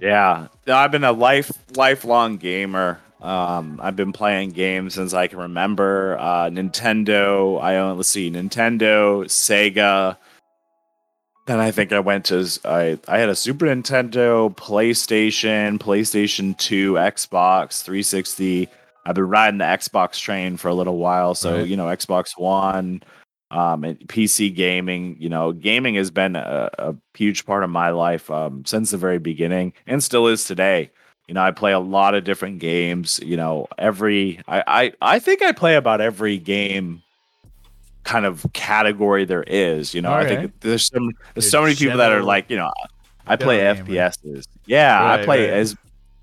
Yeah, 0.00 0.48
I've 0.66 0.90
been 0.90 1.04
a 1.04 1.12
life 1.12 1.52
lifelong 1.76 2.38
gamer. 2.38 2.98
Um, 3.22 3.78
I've 3.82 3.96
been 3.96 4.12
playing 4.12 4.50
games 4.50 4.94
since 4.94 5.12
I 5.12 5.26
can 5.26 5.38
remember. 5.38 6.16
Uh, 6.18 6.48
Nintendo. 6.50 7.60
I 7.62 7.76
own. 7.76 7.96
Let's 7.96 8.08
see, 8.08 8.30
Nintendo, 8.30 9.24
Sega. 9.26 10.16
Then 11.46 11.58
I 11.58 11.70
think 11.70 11.92
I 11.92 12.00
went 12.00 12.26
to. 12.26 12.46
I 12.64 12.98
I 13.08 13.18
had 13.18 13.28
a 13.28 13.34
Super 13.36 13.66
Nintendo, 13.66 14.54
PlayStation, 14.56 15.78
PlayStation 15.78 16.56
Two, 16.56 16.94
Xbox 16.94 17.82
360. 17.82 18.68
I've 19.06 19.14
been 19.14 19.28
riding 19.28 19.58
the 19.58 19.64
Xbox 19.64 20.20
train 20.20 20.56
for 20.56 20.68
a 20.68 20.74
little 20.74 20.98
while. 20.98 21.34
So 21.34 21.58
Right. 21.58 21.66
you 21.66 21.76
know, 21.76 21.86
Xbox 21.86 22.38
One, 22.38 23.02
um, 23.50 23.84
and 23.84 23.98
PC 24.00 24.54
gaming. 24.54 25.16
You 25.18 25.28
know, 25.28 25.52
gaming 25.52 25.94
has 25.96 26.10
been 26.10 26.36
a, 26.36 26.70
a 26.78 26.94
huge 27.14 27.44
part 27.46 27.64
of 27.64 27.70
my 27.70 27.90
life 27.90 28.30
um, 28.30 28.64
since 28.64 28.90
the 28.92 28.98
very 28.98 29.18
beginning, 29.18 29.72
and 29.86 30.02
still 30.02 30.26
is 30.28 30.44
today. 30.44 30.90
You 31.30 31.34
know, 31.34 31.42
I 31.42 31.52
play 31.52 31.70
a 31.70 31.78
lot 31.78 32.16
of 32.16 32.24
different 32.24 32.58
games. 32.58 33.20
You 33.22 33.36
know, 33.36 33.68
every 33.78 34.40
I 34.48 34.64
I, 34.66 34.92
I 35.00 35.18
think 35.20 35.42
I 35.42 35.52
play 35.52 35.76
about 35.76 36.00
every 36.00 36.38
game 36.38 37.04
kind 38.02 38.26
of 38.26 38.44
category 38.52 39.24
there 39.24 39.44
is. 39.44 39.94
You 39.94 40.02
know, 40.02 40.12
I 40.12 40.26
think 40.26 40.58
there's 40.58 40.88
some 40.88 41.12
there's 41.34 41.44
Your 41.44 41.50
so 41.50 41.62
many 41.62 41.76
people 41.76 41.98
that 41.98 42.10
are 42.10 42.24
like, 42.24 42.50
you 42.50 42.56
know, 42.56 42.72
I 43.28 43.36
play. 43.36 43.60
FPSs. 43.60 44.48
Yeah, 44.66 45.00
Right, 45.00 45.20
I 45.20 45.24
play 45.24 45.44
right. 45.44 45.58
as 45.60 45.76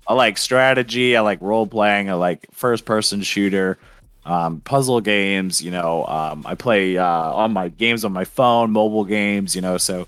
I 0.06 0.12
like 0.12 0.36
strategy, 0.36 1.16
I 1.16 1.22
like 1.22 1.40
role 1.40 1.66
playing, 1.66 2.10
I 2.10 2.12
like 2.12 2.46
first 2.52 2.84
person 2.84 3.22
shooter, 3.22 3.78
um, 4.26 4.60
puzzle 4.60 5.00
games, 5.00 5.62
you 5.62 5.70
know, 5.70 6.04
um, 6.04 6.42
I 6.46 6.54
play 6.54 6.98
uh, 6.98 7.06
on 7.06 7.54
my 7.54 7.68
games 7.68 8.04
on 8.04 8.12
my 8.12 8.24
phone, 8.26 8.72
mobile 8.72 9.06
games, 9.06 9.56
you 9.56 9.62
know, 9.62 9.78
so 9.78 10.06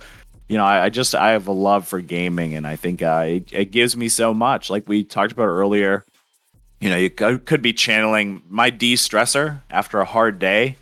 you 0.51 0.57
know, 0.59 0.65
I, 0.65 0.87
I 0.87 0.89
just 0.91 1.15
I 1.15 1.31
have 1.31 1.47
a 1.47 1.53
love 1.53 1.87
for 1.87 2.01
gaming, 2.01 2.55
and 2.57 2.67
I 2.67 2.75
think 2.77 3.03
uh, 3.03 3.25
it, 3.27 3.53
it 3.53 3.71
gives 3.71 3.97
me 3.97 4.09
so 4.09 4.35
much. 4.35 4.69
Like 4.69 4.89
we 4.89 5.05
talked 5.05 5.31
about 5.33 5.45
earlier, 5.47 6.05
you 6.81 6.91
know, 6.91 6.97
you 6.97 7.09
could 7.11 7.63
be 7.63 7.73
channeling 7.73 8.43
my 8.49 8.71
de-stressor 8.71 9.63
after 9.71 10.01
a 10.01 10.05
hard 10.05 10.39
day 10.41 10.77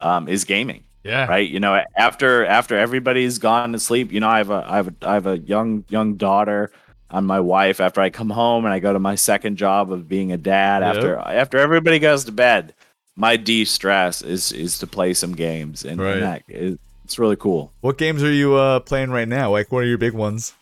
um, 0.00 0.28
is 0.28 0.44
gaming 0.44 0.84
Yeah. 1.04 1.26
right 1.26 1.48
you 1.48 1.58
know 1.60 1.82
after 1.96 2.44
after 2.44 2.76
everybody's 2.76 3.38
gone 3.38 3.72
to 3.72 3.78
sleep 3.78 4.12
you 4.12 4.20
know 4.20 4.28
i 4.28 4.38
have 4.38 4.50
a 4.50 4.64
i 4.68 4.76
have 4.76 4.88
a, 4.88 4.94
I 5.08 5.14
have 5.14 5.26
a 5.26 5.38
young 5.38 5.84
young 5.88 6.16
daughter 6.16 6.70
on 7.10 7.24
my 7.24 7.40
wife 7.40 7.80
after 7.80 8.00
i 8.02 8.10
come 8.10 8.28
home 8.30 8.64
and 8.66 8.74
i 8.74 8.78
go 8.80 8.92
to 8.92 8.98
my 8.98 9.14
second 9.14 9.56
job 9.56 9.90
of 9.92 10.08
being 10.08 10.32
a 10.32 10.36
dad 10.36 10.82
Yep. 10.82 10.96
after 10.96 11.16
after 11.16 11.58
everybody 11.58 11.98
goes 11.98 12.24
to 12.24 12.32
bed 12.32 12.74
my 13.16 13.36
de-stress 13.36 14.20
is 14.22 14.52
is 14.52 14.78
to 14.78 14.86
play 14.86 15.14
some 15.14 15.34
games 15.34 15.84
and, 15.84 16.00
Right. 16.00 16.14
and 16.14 16.22
that 16.22 16.42
is, 16.48 16.76
it's 17.04 17.18
really 17.18 17.36
cool 17.36 17.72
What 17.80 17.98
games 17.98 18.22
are 18.22 18.32
you 18.32 18.54
uh 18.56 18.80
playing 18.80 19.10
right 19.10 19.28
now? 19.28 19.50
Like 19.52 19.70
what 19.70 19.80
are 19.84 19.86
your 19.86 19.98
big 19.98 20.12
ones? 20.14 20.54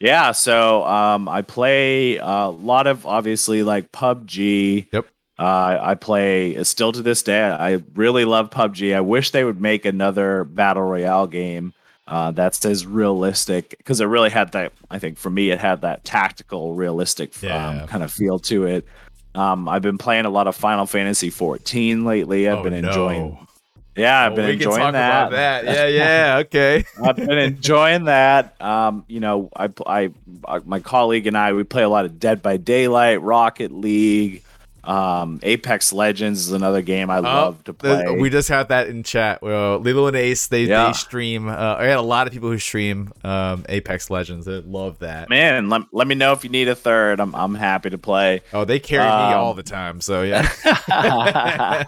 yeah 0.00 0.32
so 0.32 0.84
um 0.84 1.28
i 1.28 1.42
play 1.42 2.16
a 2.16 2.48
lot 2.48 2.86
of 2.88 3.06
obviously 3.06 3.62
like 3.62 3.92
pubg 3.92 4.86
Yep. 4.92 5.06
Uh, 5.38 5.78
I 5.82 5.94
play 5.94 6.62
still 6.62 6.92
to 6.92 7.02
this 7.02 7.22
day. 7.24 7.42
I 7.42 7.82
really 7.94 8.24
love 8.24 8.50
PUBG. 8.50 8.94
I 8.94 9.00
wish 9.00 9.30
they 9.30 9.42
would 9.42 9.60
make 9.60 9.84
another 9.84 10.44
battle 10.44 10.84
royale 10.84 11.26
game 11.26 11.72
uh, 12.06 12.30
that's 12.30 12.64
as 12.64 12.86
realistic 12.86 13.74
because 13.78 14.00
it 14.00 14.04
really 14.04 14.28
had 14.30 14.52
that. 14.52 14.72
I 14.88 15.00
think 15.00 15.18
for 15.18 15.30
me, 15.30 15.50
it 15.50 15.58
had 15.58 15.80
that 15.80 16.04
tactical, 16.04 16.74
realistic 16.74 17.32
Yeah. 17.42 17.80
um, 17.82 17.88
kind 17.88 18.04
of 18.04 18.12
feel 18.12 18.38
to 18.40 18.66
it. 18.66 18.86
Um, 19.34 19.68
I've 19.68 19.82
been 19.82 19.98
playing 19.98 20.26
a 20.26 20.30
lot 20.30 20.46
of 20.46 20.54
Final 20.54 20.86
Fantasy 20.86 21.30
14 21.30 22.04
lately. 22.04 22.48
I've 22.48 22.58
Oh, 22.58 22.62
been 22.62 22.80
no. 22.82 23.48
Yeah, 23.94 24.24
I've 24.26 24.32
Oh, 24.32 24.36
been 24.36 24.46
we 24.46 24.52
enjoying 24.54 24.92
that. 24.92 25.30
that. 25.30 25.64
Yeah, 25.66 25.86
yeah, 25.86 26.36
okay. 26.44 26.84
I've 27.04 27.16
been 27.16 27.30
enjoying 27.38 28.04
that. 28.04 28.60
Um, 28.60 29.04
you 29.08 29.20
know, 29.20 29.50
I, 29.54 29.68
I, 29.86 30.10
I, 30.48 30.58
my 30.64 30.80
colleague 30.80 31.26
and 31.26 31.36
I, 31.36 31.52
we 31.52 31.64
play 31.64 31.82
a 31.82 31.88
lot 31.88 32.04
of 32.06 32.18
Dead 32.18 32.40
by 32.42 32.56
Daylight, 32.56 33.20
Rocket 33.20 33.70
League, 33.70 34.42
um, 34.82 35.38
Apex 35.44 35.92
Legends 35.92 36.40
is 36.40 36.50
another 36.52 36.82
game 36.82 37.08
I 37.10 37.18
love 37.20 37.62
to 37.64 37.70
Oh, 37.70 37.74
play. 37.74 38.16
we 38.18 38.30
just 38.30 38.48
had 38.48 38.68
that 38.70 38.88
in 38.88 39.02
chat. 39.04 39.40
Well, 39.42 39.78
Lilo 39.78 40.08
and 40.08 40.16
Ace, 40.16 40.48
they, 40.48 40.64
Yeah. 40.64 40.86
they 40.86 40.92
stream. 40.94 41.48
Uh, 41.48 41.52
I 41.78 41.86
got 41.86 41.98
a 41.98 42.02
lot 42.02 42.26
of 42.26 42.32
people 42.32 42.50
who 42.50 42.58
stream 42.58 43.12
um, 43.22 43.64
Apex 43.68 44.10
Legends. 44.10 44.46
They 44.46 44.60
love 44.62 44.98
that. 45.00 45.28
Man, 45.28 45.68
let, 45.68 45.82
let 45.92 46.08
me 46.08 46.14
know 46.16 46.32
if 46.32 46.42
you 46.42 46.50
need 46.50 46.66
a 46.68 46.74
third. 46.74 47.20
I'm 47.20 47.32
I'm 47.36 47.54
happy 47.54 47.90
to 47.90 47.98
play. 47.98 48.40
Oh, 48.52 48.64
they 48.64 48.80
carry 48.80 49.04
me 49.04 49.34
Um, 49.34 49.38
all 49.38 49.54
the 49.54 49.62
time. 49.62 50.00
So 50.00 50.22
yeah. 50.22 50.48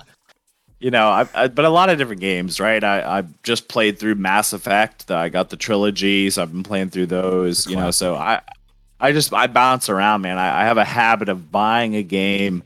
you 0.85 0.91
know, 0.91 1.09
I, 1.09 1.27
I, 1.35 1.49
but 1.49 1.65
a 1.65 1.71
lot 1.71 1.89
of 1.89 1.97
different 1.97 2.21
games, 2.21 2.61
right? 2.61 2.85
I 2.85 3.21
I 3.21 3.25
just 3.43 3.69
played 3.69 3.99
through 3.99 4.17
Mass 4.17 4.53
Effect. 4.53 5.11
I 5.11 5.31
got 5.31 5.49
the 5.49 5.57
trilogy, 5.57 6.29
so 6.29 6.43
I've 6.43 6.53
been 6.53 6.63
playing 6.63 6.91
through 6.91 7.07
those. 7.07 7.67
You 7.67 7.77
know, 7.77 7.91
so 7.91 8.15
I 8.15 8.43
I 9.01 9.13
just 9.13 9.33
I 9.33 9.47
bounce 9.47 9.89
around, 9.89 10.21
man. 10.21 10.37
I, 10.37 10.61
I 10.61 10.65
have 10.65 10.77
a 10.77 10.85
habit 10.85 11.31
of 11.31 11.51
buying 11.51 11.97
a 11.97 12.03
game. 12.03 12.63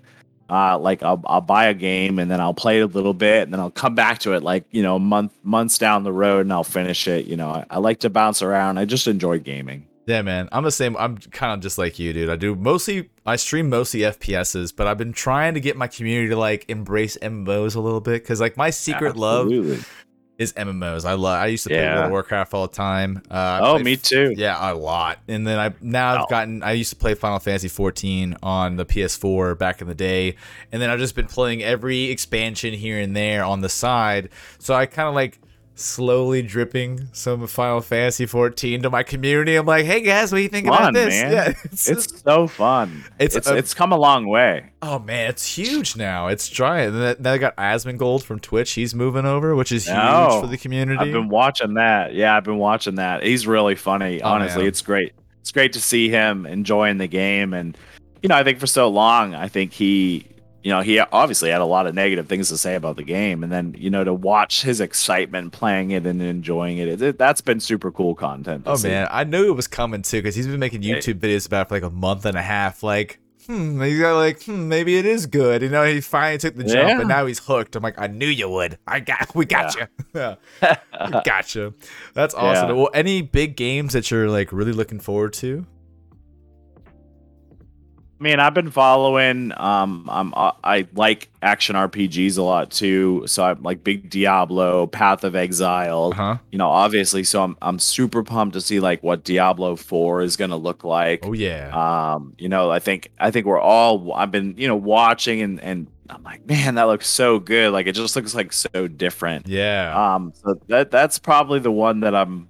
Uh, 0.50 0.76
like 0.76 1.00
I'll, 1.04 1.22
I'll 1.26 1.40
buy 1.40 1.66
a 1.66 1.74
game 1.74 2.18
and 2.18 2.28
then 2.28 2.40
I'll 2.40 2.54
play 2.54 2.80
it 2.80 2.82
a 2.82 2.86
little 2.86 3.14
bit 3.14 3.42
and 3.42 3.52
then 3.52 3.60
I'll 3.60 3.70
come 3.70 3.94
back 3.94 4.18
to 4.20 4.32
it 4.32 4.42
like 4.42 4.64
you 4.72 4.82
know 4.82 4.98
month 4.98 5.30
months 5.44 5.78
down 5.78 6.02
the 6.02 6.12
road 6.12 6.40
and 6.40 6.52
I'll 6.52 6.64
finish 6.64 7.06
it. 7.06 7.26
You 7.26 7.36
know, 7.36 7.50
I, 7.50 7.66
I 7.70 7.78
like 7.78 8.00
to 8.00 8.10
bounce 8.10 8.42
around. 8.42 8.78
I 8.78 8.84
just 8.84 9.06
enjoy 9.06 9.38
gaming. 9.38 9.86
Yeah, 10.08 10.22
man. 10.22 10.48
I'm 10.52 10.64
the 10.64 10.70
same. 10.72 10.96
I'm 10.96 11.18
kind 11.18 11.52
of 11.52 11.60
just 11.60 11.76
like 11.76 11.98
you, 11.98 12.14
dude. 12.14 12.30
I 12.30 12.36
do 12.36 12.54
mostly, 12.54 13.10
I 13.26 13.36
stream 13.36 13.68
mostly 13.68 14.00
FPSs, 14.00 14.74
but 14.74 14.86
I've 14.86 14.96
been 14.96 15.12
trying 15.12 15.52
to 15.52 15.60
get 15.60 15.76
my 15.76 15.86
community 15.86 16.30
to 16.30 16.36
like 16.36 16.64
embrace 16.68 17.18
MMOs 17.20 17.76
a 17.76 17.80
little 17.80 18.00
bit 18.00 18.22
because 18.22 18.40
like 18.40 18.56
my 18.56 18.70
secret 18.70 19.16
love 19.18 19.50
is 20.38 20.52
MMOs. 20.54 21.04
I 21.04 21.12
love. 21.12 21.38
I 21.42 21.46
used 21.48 21.64
to 21.64 21.68
play 21.70 21.80
Yeah. 21.82 21.94
World 21.96 22.04
of 22.06 22.10
Warcraft 22.12 22.54
all 22.54 22.66
the 22.68 22.72
time. 22.74 23.20
Uh, 23.30 23.58
Oh, 23.62 23.74
play 23.74 23.82
me 23.82 23.96
too. 23.96 24.32
Yeah, 24.34 24.72
a 24.72 24.72
lot. 24.72 25.18
And 25.28 25.46
then 25.46 25.58
I 25.58 25.74
now 25.82 26.12
I've 26.14 26.20
Wow. 26.20 26.26
gotten. 26.30 26.62
I 26.62 26.72
used 26.72 26.90
to 26.90 26.96
play 26.96 27.12
Final 27.14 27.38
Fantasy 27.38 27.68
14 27.68 28.34
on 28.42 28.76
the 28.76 28.86
PS4 28.86 29.58
back 29.58 29.82
in 29.82 29.88
the 29.88 29.94
day, 29.94 30.36
and 30.72 30.80
then 30.80 30.88
I've 30.88 31.00
just 31.00 31.16
been 31.16 31.26
playing 31.26 31.62
every 31.62 32.04
expansion 32.04 32.72
here 32.72 32.98
and 32.98 33.14
there 33.14 33.44
on 33.44 33.60
the 33.60 33.68
side. 33.68 34.30
So 34.58 34.72
I 34.74 34.86
kind 34.86 35.06
of 35.08 35.14
like 35.14 35.38
slowly 35.78 36.42
dripping 36.42 37.08
some 37.12 37.46
Final 37.46 37.80
Fantasy 37.80 38.26
14 38.26 38.82
to 38.82 38.90
my 38.90 39.02
community. 39.02 39.54
I'm 39.56 39.66
like, 39.66 39.84
hey 39.86 40.00
guys, 40.02 40.32
what 40.32 40.38
do 40.38 40.42
you 40.42 40.48
think 40.48 40.66
about 40.66 40.92
this? 40.94 41.08
man. 41.08 41.32
Yeah, 41.32 41.52
it's, 41.64 41.88
It's 41.88 42.20
so 42.22 42.46
fun. 42.46 43.04
It's 43.18 43.36
It's 43.36 43.46
a- 43.48 43.56
it's, 43.56 43.74
come 43.74 43.92
a 43.92 43.96
long 43.98 44.26
way. 44.26 44.70
oh 44.82 44.98
man, 44.98 45.30
it's 45.30 45.56
huge 45.56 45.96
now. 45.96 46.26
It's 46.28 46.48
giant. 46.48 46.94
And 46.94 47.02
then, 47.02 47.16
then 47.20 47.32
I 47.34 47.38
got 47.38 47.56
Asmongold 47.56 48.22
from 48.22 48.40
Twitch. 48.40 48.72
He's 48.72 48.94
moving 48.94 49.24
over, 49.24 49.54
which 49.54 49.72
is 49.72 49.86
huge 49.86 49.96
Oh, 49.98 50.40
for 50.42 50.46
the 50.48 50.58
community. 50.58 50.98
I've 51.00 51.12
been 51.12 51.28
watching 51.28 51.74
that. 51.74 52.14
Yeah, 52.14 52.36
I've 52.36 52.44
been 52.44 52.58
watching 52.58 52.96
that. 52.96 53.22
He's 53.22 53.46
really 53.46 53.74
funny. 53.76 54.20
Oh, 54.22 54.28
Honestly, 54.28 54.62
man. 54.62 54.68
it's 54.68 54.82
great. 54.82 55.12
It's 55.40 55.52
great 55.52 55.72
to 55.74 55.80
see 55.80 56.08
him 56.10 56.44
enjoying 56.44 56.98
the 56.98 57.06
game, 57.06 57.54
and 57.54 57.76
you 58.22 58.28
know, 58.28 58.34
I 58.36 58.42
think 58.44 58.58
for 58.58 58.66
so 58.66 58.88
long, 58.88 59.34
I 59.34 59.48
think 59.48 59.72
he, 59.72 60.26
you 60.62 60.70
know, 60.72 60.80
he 60.80 60.98
obviously 60.98 61.50
had 61.50 61.60
a 61.60 61.64
lot 61.64 61.86
of 61.86 61.94
negative 61.94 62.26
things 62.28 62.48
to 62.48 62.58
say 62.58 62.74
about 62.74 62.96
the 62.96 63.02
game, 63.04 63.42
and 63.42 63.52
then 63.52 63.74
you 63.78 63.90
know, 63.90 64.04
to 64.04 64.12
watch 64.12 64.62
his 64.62 64.80
excitement 64.80 65.52
playing 65.52 65.90
it 65.92 66.06
and 66.06 66.20
enjoying 66.20 66.78
it, 66.78 67.00
it, 67.00 67.18
that's 67.18 67.40
been 67.40 67.60
super 67.60 67.90
cool 67.92 68.14
content. 68.14 68.64
Oh 68.66 68.76
see. 68.76 68.88
man, 68.88 69.06
I 69.10 69.24
knew 69.24 69.46
it 69.48 69.54
was 69.56 69.66
coming 69.68 70.02
too 70.02 70.18
because 70.18 70.34
he's 70.34 70.46
been 70.46 70.60
making 70.60 70.82
YouTube 70.82 71.20
videos 71.20 71.46
about 71.46 71.66
it 71.66 71.68
for 71.68 71.74
like 71.76 71.82
a 71.84 71.90
month 71.90 72.24
and 72.24 72.36
a 72.36 72.42
half. 72.42 72.82
Like, 72.82 73.20
hmm, 73.46 73.80
he's 73.82 74.00
got 74.00 74.16
like, 74.16 74.42
hmm, 74.42 74.68
maybe 74.68 74.96
it 74.98 75.06
is 75.06 75.26
good. 75.26 75.62
You 75.62 75.68
know, 75.70 75.84
he 75.84 76.00
finally 76.00 76.38
took 76.38 76.56
the 76.56 76.64
jump, 76.64 76.88
Yeah. 76.88 76.98
and 77.00 77.08
now 77.08 77.26
he's 77.26 77.38
hooked. 77.38 77.76
I'm 77.76 77.82
like, 77.82 77.98
I 77.98 78.08
knew 78.08 78.26
you 78.26 78.48
would. 78.50 78.78
I 78.86 79.00
got, 79.00 79.30
we 79.34 79.44
got 79.46 79.74
you. 79.76 79.86
Yeah, 80.14 80.36
we 80.62 81.20
gotcha. 81.24 81.74
That's 82.14 82.34
awesome. 82.34 82.70
Yeah. 82.70 82.74
Well, 82.74 82.90
any 82.94 83.22
big 83.22 83.56
games 83.56 83.92
that 83.92 84.10
you're 84.10 84.28
like 84.28 84.50
really 84.52 84.72
looking 84.72 84.98
forward 84.98 85.34
to? 85.34 85.64
I 88.18 88.24
mean, 88.24 88.40
I've 88.40 88.54
been 88.54 88.70
following. 88.70 89.52
Um, 89.56 90.08
I'm 90.10 90.34
uh, 90.34 90.52
I 90.64 90.88
like 90.94 91.28
action 91.40 91.76
RPGs 91.76 92.36
a 92.36 92.42
lot 92.42 92.70
too. 92.70 93.22
So 93.26 93.44
I'm 93.44 93.62
like 93.62 93.84
big 93.84 94.10
Diablo, 94.10 94.88
Path 94.88 95.22
of 95.22 95.36
Exile. 95.36 96.12
Huh? 96.12 96.38
You 96.50 96.58
know, 96.58 96.68
obviously. 96.68 97.22
So 97.22 97.42
I'm 97.44 97.56
I'm 97.62 97.78
super 97.78 98.24
pumped 98.24 98.54
to 98.54 98.60
see 98.60 98.80
like 98.80 99.02
what 99.04 99.22
Diablo 99.22 99.76
Four 99.76 100.22
is 100.22 100.36
gonna 100.36 100.56
look 100.56 100.82
like. 100.82 101.24
Oh 101.24 101.32
yeah. 101.32 102.14
Um, 102.14 102.34
you 102.38 102.48
know, 102.48 102.70
I 102.70 102.80
think 102.80 103.10
I 103.20 103.30
think 103.30 103.46
we're 103.46 103.60
all. 103.60 104.12
I've 104.12 104.32
been 104.32 104.56
you 104.58 104.66
know 104.66 104.76
watching 104.76 105.40
and 105.40 105.60
and 105.60 105.86
I'm 106.10 106.22
like, 106.24 106.44
man, 106.46 106.74
that 106.74 106.84
looks 106.84 107.06
so 107.06 107.38
good. 107.38 107.72
Like 107.72 107.86
it 107.86 107.92
just 107.92 108.16
looks 108.16 108.34
like 108.34 108.52
so 108.52 108.88
different. 108.88 109.46
yeah. 109.46 110.14
Um, 110.14 110.32
so 110.34 110.60
that 110.66 110.90
that's 110.90 111.20
probably 111.20 111.60
the 111.60 111.70
one 111.70 112.00
that 112.00 112.16
I'm 112.16 112.48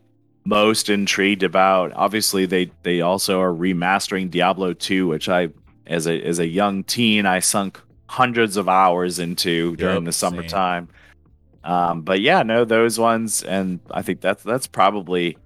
most 0.49 0.89
intrigued 0.89 1.43
about. 1.43 1.93
Obviously, 1.95 2.47
they 2.47 2.71
they 2.83 3.01
also 3.01 3.41
are 3.41 3.53
remastering 3.53 4.31
Diablo 4.31 4.73
2, 4.73 5.07
which 5.07 5.29
I 5.29 5.49
as 5.87 6.07
a 6.07 6.21
as 6.23 6.39
a 6.39 6.47
young 6.47 6.85
teen 6.85 7.27
I 7.27 7.41
sunk 7.41 7.81
hundreds 8.07 8.57
of 8.57 8.69
hours 8.69 9.19
into 9.19 9.77
during 9.77 9.97
Yup, 9.97 10.05
the 10.05 10.13
summertime. 10.13 10.89
Um, 11.65 12.01
but 12.03 12.21
yeah, 12.21 12.43
no, 12.43 12.65
those 12.65 12.99
ones, 12.99 13.43
and 13.43 13.81
I 13.91 14.03
think 14.03 14.21
that's 14.23 14.43
that's 14.43 14.67
probably 14.67 15.37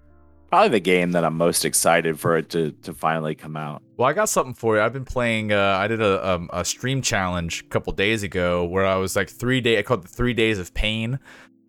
probably 0.51 0.69
the 0.69 0.81
game 0.81 1.13
that 1.13 1.25
I'm 1.25 1.37
most 1.37 1.65
excited 1.65 2.21
for 2.21 2.37
it 2.37 2.49
to 2.51 2.71
to 2.83 2.95
finally 2.95 3.35
come 3.35 3.57
out. 3.57 3.83
Well, 3.97 4.09
I 4.09 4.13
got 4.13 4.29
something 4.29 4.55
for 4.55 4.77
you. 4.77 4.83
I've 4.83 4.93
been 4.93 5.05
playing. 5.05 5.53
Uh, 5.53 5.77
I 5.81 5.89
did 5.89 6.01
a, 6.01 6.29
um, 6.29 6.49
a 6.53 6.65
stream 6.65 7.03
challenge 7.03 7.63
a 7.63 7.65
couple 7.71 7.93
days 7.93 8.23
ago 8.23 8.65
where 8.65 8.87
I 8.87 8.97
was 8.97 9.17
like 9.17 9.29
three 9.29 9.61
day. 9.61 9.79
I 9.79 9.83
called 9.83 10.01
it 10.01 10.09
the 10.09 10.15
three 10.15 10.35
days 10.35 10.61
of 10.61 10.73
pain. 10.75 11.19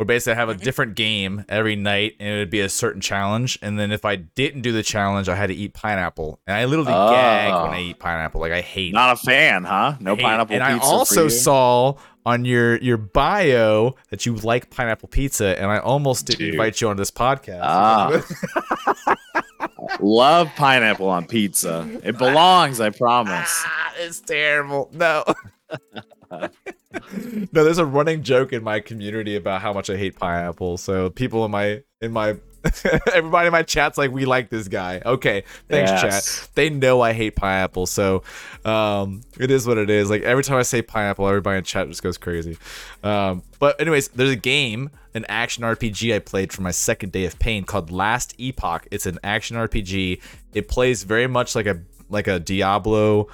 Where 0.04 0.16
basically 0.18 0.34
I 0.34 0.36
have 0.36 0.50
a 0.50 0.56
different 0.56 0.96
game 0.96 1.46
every 1.48 1.78
night, 1.78 2.18
and 2.20 2.28
it 2.28 2.38
would 2.40 2.50
be 2.50 2.60
a 2.60 2.68
certain 2.68 3.00
challenge. 3.00 3.58
And 3.62 3.80
then 3.80 3.94
if 3.94 4.04
I 4.04 4.18
didn't 4.18 4.62
do 4.62 4.74
the 4.74 4.84
challenge, 4.84 5.30
I 5.30 5.36
had 5.36 5.48
to 5.48 5.54
eat 5.56 5.74
pineapple, 5.74 6.42
and 6.46 6.58
I 6.58 6.66
literally 6.66 6.92
gag 6.92 7.54
when 7.54 7.72
I 7.74 7.78
Oh. 7.78 7.90
eat 7.90 8.00
pineapple. 8.00 8.42
Like 8.42 8.52
I 8.52 8.60
hate. 8.60 8.90
it. 8.90 8.96
Not 8.96 9.14
a 9.14 9.16
fan, 9.16 9.64
huh? 9.64 9.96
No 10.02 10.12
it. 10.14 10.20
pineapple 10.20 10.56
And 10.58 10.66
pizza. 10.74 10.86
I 10.86 10.92
also 10.94 11.30
saw 11.30 11.94
on 12.26 12.44
your 12.44 12.76
your 12.80 12.98
bio 12.98 13.96
that 14.10 14.26
you 14.26 14.36
like 14.36 14.70
pineapple 14.70 15.08
pizza, 15.08 15.58
and 15.58 15.72
I 15.72 15.78
almost 15.78 16.26
didn't 16.26 16.40
Dude. 16.40 16.54
invite 16.56 16.82
you 16.82 16.90
on 16.90 16.98
this 16.98 17.12
podcast. 17.12 17.62
Ah. 17.64 18.22
love 20.02 20.50
pineapple 20.58 21.08
on 21.08 21.26
pizza. 21.26 21.88
It 22.04 22.18
belongs, 22.18 22.82
I 22.82 22.90
promise. 22.90 23.64
Ah, 23.66 23.94
it's 24.00 24.20
terrible. 24.20 24.90
No. 24.92 25.24
no, 26.32 27.64
there's 27.64 27.78
a 27.78 27.86
running 27.86 28.24
joke 28.24 28.54
in 28.54 28.64
my 28.64 28.80
community 28.80 29.36
about 29.36 29.62
how 29.62 29.74
much 29.74 29.90
I 29.90 29.98
hate 29.98 30.18
pineapple. 30.18 30.78
So 30.78 31.10
people 31.10 31.46
in 31.46 31.52
my 31.52 31.82
in 32.02 32.12
my 32.12 32.38
everybody 33.14 33.48
in 33.48 33.52
my 33.52 33.64
chat's 33.64 33.98
like, 33.98 34.12
we 34.12 34.24
like 34.26 34.50
this 34.50 34.68
guy. 34.70 35.02
Okay, 35.06 35.44
thanks, 35.68 35.92
Yes. 35.92 36.02
chat. 36.02 36.50
They 36.56 36.70
know 36.70 37.02
I 37.02 37.12
hate 37.12 37.36
pineapple, 37.36 37.88
so 37.88 38.24
um, 38.64 39.22
it 39.38 39.52
is 39.52 39.68
what 39.68 39.78
it 39.78 39.90
is. 39.90 40.10
Like 40.10 40.22
every 40.24 40.44
time 40.44 40.58
I 40.58 40.62
say 40.62 40.82
pineapple, 40.82 41.28
everybody 41.28 41.58
in 41.58 41.64
chat 41.66 41.90
just 41.90 42.02
goes 42.02 42.18
crazy. 42.18 42.58
Um, 43.04 43.44
but 43.60 43.80
anyways, 43.82 44.10
there's 44.10 44.30
a 44.32 44.36
game, 44.38 44.92
an 45.14 45.26
action 45.28 45.64
RPG 45.66 46.16
I 46.16 46.20
played 46.20 46.54
for 46.54 46.62
my 46.62 46.72
second 46.72 47.12
day 47.12 47.26
of 47.26 47.38
pain 47.38 47.66
called 47.66 47.92
Last 47.92 48.34
Epoch. 48.38 48.88
It's 48.92 49.06
an 49.06 49.20
action 49.26 49.58
RPG. 49.58 50.22
It 50.54 50.68
plays 50.70 51.04
very 51.04 51.28
much 51.28 51.56
like 51.56 51.66
a 51.66 51.82
like 52.10 52.28
a 52.28 52.40
Diablo, 52.40 53.28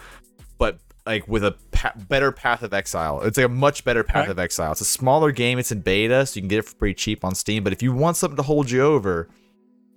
like 1.09 1.27
with 1.27 1.43
a 1.43 1.55
pa- 1.71 1.93
better 2.07 2.31
Path 2.31 2.61
of 2.61 2.73
Exile. 2.73 3.21
It's 3.21 3.37
like 3.37 3.45
a 3.47 3.49
much 3.49 3.83
better 3.83 4.03
Path 4.03 4.23
Okay. 4.23 4.31
of 4.31 4.39
Exile. 4.39 4.71
It's 4.71 4.81
a 4.81 4.85
smaller 4.85 5.31
game. 5.31 5.57
It's 5.57 5.71
in 5.71 5.81
beta, 5.81 6.25
so 6.25 6.37
you 6.37 6.41
can 6.43 6.47
get 6.49 6.59
it 6.59 6.65
for 6.65 6.75
pretty 6.75 6.93
cheap 6.93 7.25
on 7.25 7.33
Steam. 7.35 7.63
But 7.63 7.73
if 7.73 7.81
you 7.81 7.91
want 7.93 8.15
something 8.17 8.37
to 8.37 8.43
hold 8.43 8.69
you 8.69 8.81
over, 8.81 9.27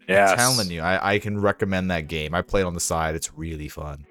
Yes. 0.08 0.30
I'm 0.32 0.36
telling 0.38 0.70
you, 0.70 0.80
I, 0.80 1.14
I 1.14 1.18
can 1.18 1.40
recommend 1.40 1.90
that 1.90 2.08
game. 2.08 2.34
I 2.34 2.42
played 2.42 2.62
it 2.62 2.66
on 2.66 2.74
the 2.74 2.80
side. 2.80 3.14
It's 3.14 3.32
really 3.34 3.68
fun. 3.68 4.04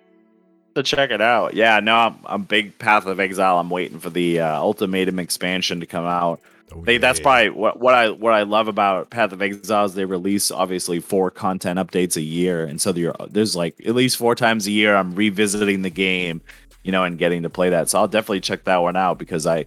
to 0.76 0.84
check 0.84 1.11
it 1.11 1.22
out. 1.22 1.53
Yeah, 1.53 1.80
no, 1.82 1.95
I'm, 1.95 2.15
I'm 2.26 2.44
big 2.44 2.78
Path 2.80 3.06
of 3.07 3.19
Exile. 3.19 3.60
I'm 3.60 3.69
waiting 3.69 3.99
for 3.99 4.10
the 4.10 4.40
uh, 4.40 4.56
Ultimatum 4.61 5.19
expansion 5.19 5.80
to 5.82 5.86
come 5.86 6.06
out. 6.06 6.40
Oh, 6.73 6.82
They, 6.86 6.98
that's 6.98 7.19
probably 7.19 7.49
what, 7.49 7.82
what 7.82 7.94
I 7.94 8.11
what 8.11 8.32
I 8.34 8.44
love 8.44 8.69
about 8.69 9.10
Path 9.10 9.34
of 9.34 9.41
Exile 9.41 9.84
is 9.84 9.94
they 9.94 10.06
release 10.06 10.49
obviously 10.49 11.02
four 11.02 11.30
content 11.30 11.78
updates 11.78 12.15
a 12.15 12.22
year, 12.22 12.64
and 12.64 12.80
so 12.80 12.94
there- 12.94 13.14
there's 13.30 13.57
like 13.57 13.76
at 13.86 13.94
least 13.94 14.15
four 14.15 14.34
times 14.36 14.68
a 14.68 14.72
year 14.72 14.95
I'm 14.95 15.14
revisiting 15.14 15.82
the 15.82 15.90
game, 15.90 16.40
you 16.84 16.91
know, 16.91 17.03
and 17.03 17.18
getting 17.18 17.44
to 17.44 17.49
play 17.49 17.70
that. 17.70 17.90
So 17.90 17.99
I'll 17.99 18.08
definitely 18.08 18.41
check 18.41 18.64
that 18.66 18.78
one 18.78 18.95
out 18.95 19.18
because 19.18 19.45
I, 19.45 19.66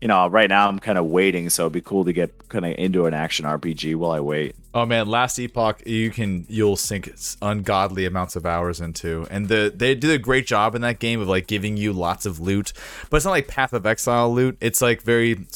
you 0.00 0.08
know, 0.08 0.26
right 0.28 0.48
now 0.48 0.68
I'm 0.68 0.78
kind 0.78 0.98
of 0.98 1.06
waiting, 1.06 1.48
so 1.50 1.62
it'd 1.62 1.72
be 1.72 1.80
cool 1.80 2.04
to 2.04 2.12
get 2.12 2.48
kind 2.48 2.66
of 2.66 2.74
into 2.76 3.06
an 3.06 3.14
action 3.14 3.46
RPG 3.46 3.96
while 3.96 4.10
I 4.10 4.20
wait. 4.20 4.54
Oh 4.74 4.84
man, 4.84 5.06
Last 5.06 5.38
Epoch, 5.38 5.82
you 5.86 6.10
can 6.10 6.44
you'll 6.48 6.76
sink 6.76 7.10
ungodly 7.40 8.04
amounts 8.04 8.36
of 8.36 8.44
hours 8.44 8.80
into, 8.80 9.26
and 9.30 9.48
the 9.48 9.72
they 9.74 9.94
did 9.94 10.10
a 10.10 10.18
great 10.18 10.46
job 10.46 10.74
in 10.74 10.82
that 10.82 10.98
game 10.98 11.20
of 11.20 11.28
like 11.28 11.46
giving 11.46 11.76
you 11.76 11.92
lots 11.92 12.26
of 12.26 12.40
loot, 12.40 12.72
but 13.08 13.16
it's 13.16 13.24
not 13.24 13.30
like 13.30 13.48
Path 13.48 13.72
of 13.72 13.86
Exile 13.86 14.32
loot. 14.32 14.56
It's 14.60 14.82
like 14.82 15.00
very, 15.00 15.46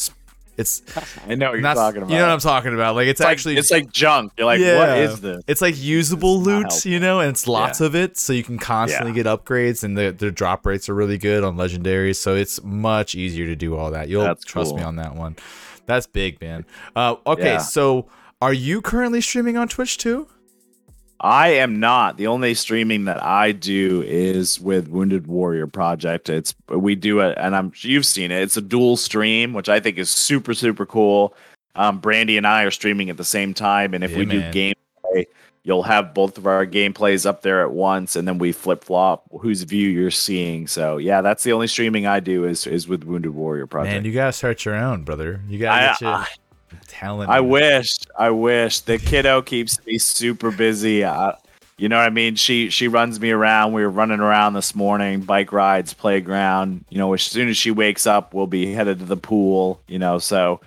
it's 0.59 0.82
I 1.26 1.35
know 1.36 1.51
what 1.51 1.60
you're 1.60 1.74
talking 1.74 2.02
about. 2.02 2.10
you 2.10 2.16
know 2.18 2.24
what 2.26 2.32
I'm 2.32 2.40
talking 2.40 2.74
about. 2.74 2.94
Like 2.97 3.06
it's, 3.06 3.20
It's 3.20 3.24
like- 3.24 3.32
actually 3.32 3.56
it's 3.56 3.70
like 3.70 3.90
junk. 3.90 4.32
You're 4.36 4.47
like, 4.47 4.60
Yeah. 4.60 4.78
what 4.78 4.98
is 4.98 5.20
this? 5.20 5.43
It's 5.47 5.62
like 5.62 5.76
usable 5.78 6.40
loot, 6.40 6.85
you 6.85 6.98
know, 7.01 7.20
and 7.20 7.30
it's 7.30 7.47
lots 7.48 7.80
Yeah. 7.80 7.86
of 7.86 7.94
it, 7.94 8.18
so 8.18 8.32
you 8.32 8.43
can 8.43 8.59
constantly 8.59 9.12
Yeah. 9.16 9.22
get 9.22 9.26
upgrades, 9.26 9.85
and 9.85 9.97
the 9.97 10.10
the 10.12 10.30
drop 10.30 10.66
rates 10.66 10.89
are 10.89 10.94
really 10.94 11.16
good 11.18 11.44
on 11.44 11.56
legendaries, 11.56 12.16
so 12.16 12.35
it's 12.35 12.62
much 12.62 13.14
easier 13.14 13.47
to 13.47 13.56
do 13.56 13.76
all 13.76 13.90
that. 13.93 14.09
You'll 14.09 14.24
That's 14.24 14.44
trust 14.44 14.74
me 14.74 14.82
on 14.82 14.97
that 14.97 15.14
one. 15.14 15.36
That's 15.86 16.06
big, 16.06 16.40
man. 16.43 16.66
Uh, 16.94 17.14
okay, 17.26 17.59
so 17.59 18.06
are 18.43 18.52
you 18.52 18.82
currently 18.82 19.20
streaming 19.20 19.56
on 19.56 19.68
Twitch 19.68 19.97
too? 19.97 20.26
I 21.20 21.49
am 21.49 21.81
not. 21.81 22.16
The 22.16 22.28
only 22.28 22.55
streaming 22.55 23.07
that 23.07 23.23
I 23.23 23.53
do 23.53 24.03
is 24.07 24.61
with 24.61 24.89
Wounded 24.89 25.27
Warrior 25.27 25.66
Project. 25.66 26.28
It's 26.28 26.55
we 26.69 26.95
do 26.95 27.20
it, 27.20 27.36
and 27.39 27.57
I'm 27.57 27.73
you've 27.81 28.07
seen 28.07 28.31
it. 28.31 28.43
It's 28.43 28.57
a 28.57 28.61
dual 28.61 28.97
stream, 28.97 29.53
which 29.53 29.69
I 29.69 29.81
think 29.81 29.99
is 29.99 30.11
super 30.11 30.55
super 30.55 30.86
cool. 30.86 31.35
Um, 31.74 31.99
Brandy 31.99 32.36
and 32.36 32.47
I 32.47 32.62
are 32.65 32.70
streaming 32.70 33.11
at 33.11 33.16
the 33.16 33.24
same 33.24 33.55
time, 33.55 33.95
and 33.95 34.05
if 34.05 34.12
Yeah, 34.12 34.19
we 34.19 34.27
man. 34.27 34.53
do 34.53 34.74
gameplay, 35.05 35.27
you'll 35.65 35.82
have 35.85 36.15
both 36.15 36.39
of 36.39 36.47
our 36.47 36.65
gameplays 36.66 37.27
up 37.27 37.43
there 37.43 37.62
at 37.62 37.73
once, 37.73 38.16
and 38.16 38.27
then 38.27 38.39
we 38.39 38.53
flip 38.53 38.85
flop 38.85 39.24
whose 39.40 39.62
view 39.65 39.89
you're 39.89 40.11
seeing. 40.11 40.66
So 40.69 40.99
yeah, 40.99 41.20
that's 41.20 41.43
the 41.43 41.53
only 41.53 41.66
streaming 41.66 42.07
I 42.07 42.20
do 42.20 42.45
is 42.45 42.66
is 42.66 42.86
with 42.86 43.03
Wounded 43.05 43.35
Warrior 43.35 43.66
Project. 43.66 43.95
Man, 43.95 44.05
you 44.05 44.12
gotta 44.12 44.32
start 44.32 44.65
your 44.65 44.77
own, 44.77 45.03
brother. 45.03 45.40
You 45.49 45.59
gotta 45.59 46.07
I, 46.07 46.27
I, 46.73 46.77
talent. 46.86 47.31
I 47.31 47.40
wish. 47.40 47.99
I 48.19 48.31
wish. 48.31 48.81
The 48.81 48.99
kiddo 48.99 49.43
keeps 49.43 49.85
me 49.86 49.99
super 49.99 50.51
busy. 50.51 51.05
Uh, 51.05 51.32
you 51.77 51.89
know 51.89 51.97
what 51.99 52.07
I 52.07 52.11
mean? 52.11 52.35
She 52.35 52.70
she 52.70 52.89
runs 52.89 53.20
me 53.20 53.31
around. 53.31 53.73
We 53.73 53.82
were 53.82 53.90
running 53.90 54.20
around 54.20 54.55
this 54.55 54.74
morning, 54.74 55.20
bike 55.20 55.53
rides, 55.53 55.95
playground. 55.95 56.85
You 56.90 56.99
know, 56.99 57.12
as 57.15 57.23
soon 57.23 57.49
as 57.49 57.57
she 57.57 57.70
wakes 57.70 58.07
up, 58.07 58.35
we'll 58.35 58.47
be 58.49 58.73
headed 58.73 58.99
to 58.99 59.05
the 59.05 59.16
pool. 59.16 59.81
You 59.86 59.99
know, 60.01 60.19
so 60.19 60.61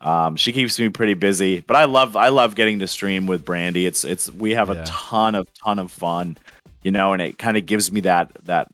um, 0.00 0.36
she 0.36 0.52
keeps 0.52 0.78
me 0.78 0.88
pretty 0.88 1.14
busy. 1.14 1.60
But 1.60 1.76
I 1.76 1.84
love 1.86 2.14
I 2.16 2.28
love 2.28 2.54
getting 2.54 2.78
to 2.78 2.86
stream 2.86 3.26
with 3.26 3.44
Brandy. 3.44 3.86
It's 3.86 4.04
it's 4.04 4.30
we 4.32 4.52
have 4.52 4.68
Yeah. 4.68 4.82
a 4.82 4.86
ton 4.86 5.34
of 5.34 5.48
ton 5.54 5.78
of 5.80 5.90
fun. 5.90 6.36
You 6.84 6.92
know, 6.92 7.12
and 7.12 7.20
it 7.20 7.38
kind 7.38 7.56
of 7.56 7.66
gives 7.66 7.90
me 7.90 8.00
that 8.02 8.30
that 8.44 8.68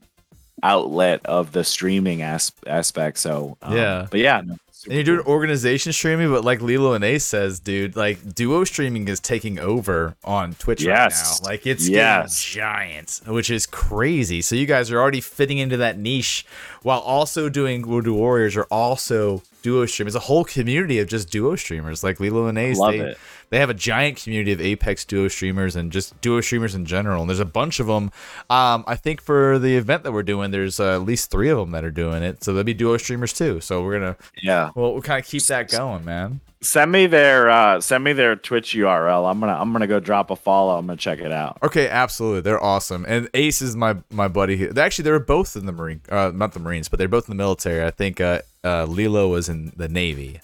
outlet 0.62 1.24
of 1.24 1.52
the 1.52 1.64
streaming 1.64 2.20
as- 2.22 2.52
aspect. 2.66 3.18
So 3.18 3.56
um, 3.62 3.76
Yeah. 3.76 4.06
but 4.10 4.20
yeah. 4.20 4.42
no, 4.44 4.56
super 4.78 4.90
And 4.92 4.96
you're 5.06 5.16
doing 5.16 5.24
cool. 5.24 5.34
organization 5.34 5.92
streaming, 5.92 6.30
but 6.30 6.44
like 6.44 6.60
Lilo 6.62 6.92
and 6.94 7.02
Ace 7.04 7.24
says, 7.24 7.58
dude, 7.60 7.96
like 7.96 8.34
duo 8.34 8.64
streaming 8.64 9.08
is 9.08 9.18
taking 9.20 9.58
over 9.58 10.16
on 10.24 10.54
Twitch 10.54 10.82
Yes. 10.82 11.40
right 11.40 11.42
now. 11.44 11.50
Like 11.50 11.66
it's 11.66 11.88
Yes. 11.88 12.44
getting 12.44 12.62
giant, 12.62 13.20
which 13.26 13.50
is 13.50 13.66
crazy. 13.66 14.40
So 14.42 14.54
you 14.54 14.66
guys 14.66 14.90
are 14.90 15.00
already 15.00 15.20
fitting 15.20 15.58
into 15.58 15.76
that 15.78 15.98
niche 15.98 16.46
while 16.82 17.00
also 17.00 17.48
doing 17.48 17.84
Voodoo 17.84 18.14
Warriors 18.14 18.56
are 18.56 18.66
also 18.70 19.42
duo 19.68 19.86
streamers. 19.86 20.14
A 20.14 20.20
whole 20.20 20.44
community 20.44 20.98
of 20.98 21.08
just 21.08 21.30
duo 21.30 21.56
streamers 21.56 22.02
like 22.02 22.20
Lilo 22.20 22.46
and 22.46 22.56
Ace. 22.56 22.78
Love 22.78 22.92
they, 22.94 23.00
it. 23.00 23.18
they 23.50 23.58
have 23.58 23.68
a 23.70 23.74
giant 23.74 24.22
community 24.22 24.52
of 24.52 24.60
Apex 24.60 25.04
duo 25.04 25.28
streamers 25.28 25.76
and 25.76 25.92
just 25.92 26.18
duo 26.22 26.40
streamers 26.40 26.74
in 26.74 26.86
general. 26.86 27.20
And 27.20 27.28
there's 27.28 27.38
a 27.40 27.44
bunch 27.44 27.80
of 27.80 27.86
them. 27.86 28.10
Um, 28.48 28.84
I 28.86 28.96
think 28.96 29.20
for 29.20 29.58
the 29.58 29.76
event 29.76 30.04
that 30.04 30.12
we're 30.12 30.22
doing, 30.22 30.50
there's 30.50 30.80
uh, 30.80 30.94
at 30.94 31.02
least 31.02 31.30
three 31.30 31.50
of 31.50 31.58
them 31.58 31.72
that 31.72 31.84
are 31.84 31.90
doing 31.90 32.22
it. 32.22 32.42
So 32.42 32.52
there'll 32.52 32.64
be 32.64 32.74
duo 32.74 32.96
streamers 32.96 33.32
too. 33.32 33.60
So 33.60 33.82
we're 33.82 33.98
gonna 33.98 34.16
Yeah. 34.42 34.70
well, 34.74 34.92
we'll 34.94 35.02
kind 35.02 35.20
of 35.22 35.26
keep 35.26 35.42
that 35.44 35.70
going, 35.70 36.04
man. 36.04 36.40
Send 36.60 36.90
me 36.90 37.06
their 37.06 37.48
uh 37.48 37.80
send 37.80 38.02
me 38.02 38.12
their 38.12 38.34
Twitch 38.34 38.74
URL. 38.74 39.30
I'm 39.30 39.38
gonna 39.38 39.54
I'm 39.54 39.72
gonna 39.72 39.86
go 39.86 40.00
drop 40.00 40.30
a 40.30 40.36
follow. 40.36 40.76
I'm 40.76 40.86
gonna 40.86 40.96
check 40.96 41.20
it 41.20 41.30
out. 41.30 41.58
Okay, 41.62 41.88
absolutely, 41.88 42.40
they're 42.40 42.62
awesome. 42.62 43.04
And 43.08 43.28
Ace 43.34 43.62
is 43.62 43.76
my 43.76 43.96
my 44.10 44.26
buddy. 44.26 44.56
Here. 44.56 44.72
Actually, 44.76 45.04
they 45.04 45.12
were 45.12 45.20
both 45.20 45.54
in 45.54 45.66
the 45.66 45.72
Marine, 45.72 46.00
uh, 46.10 46.32
not 46.34 46.52
the 46.52 46.60
Marines, 46.60 46.88
but 46.88 46.98
they're 46.98 47.06
both 47.06 47.28
in 47.28 47.36
the 47.36 47.40
military. 47.40 47.84
I 47.84 47.90
think 47.92 48.20
uh, 48.20 48.42
uh, 48.64 48.84
Lilo 48.84 49.28
was 49.28 49.48
in 49.48 49.72
the 49.76 49.88
Navy. 49.88 50.40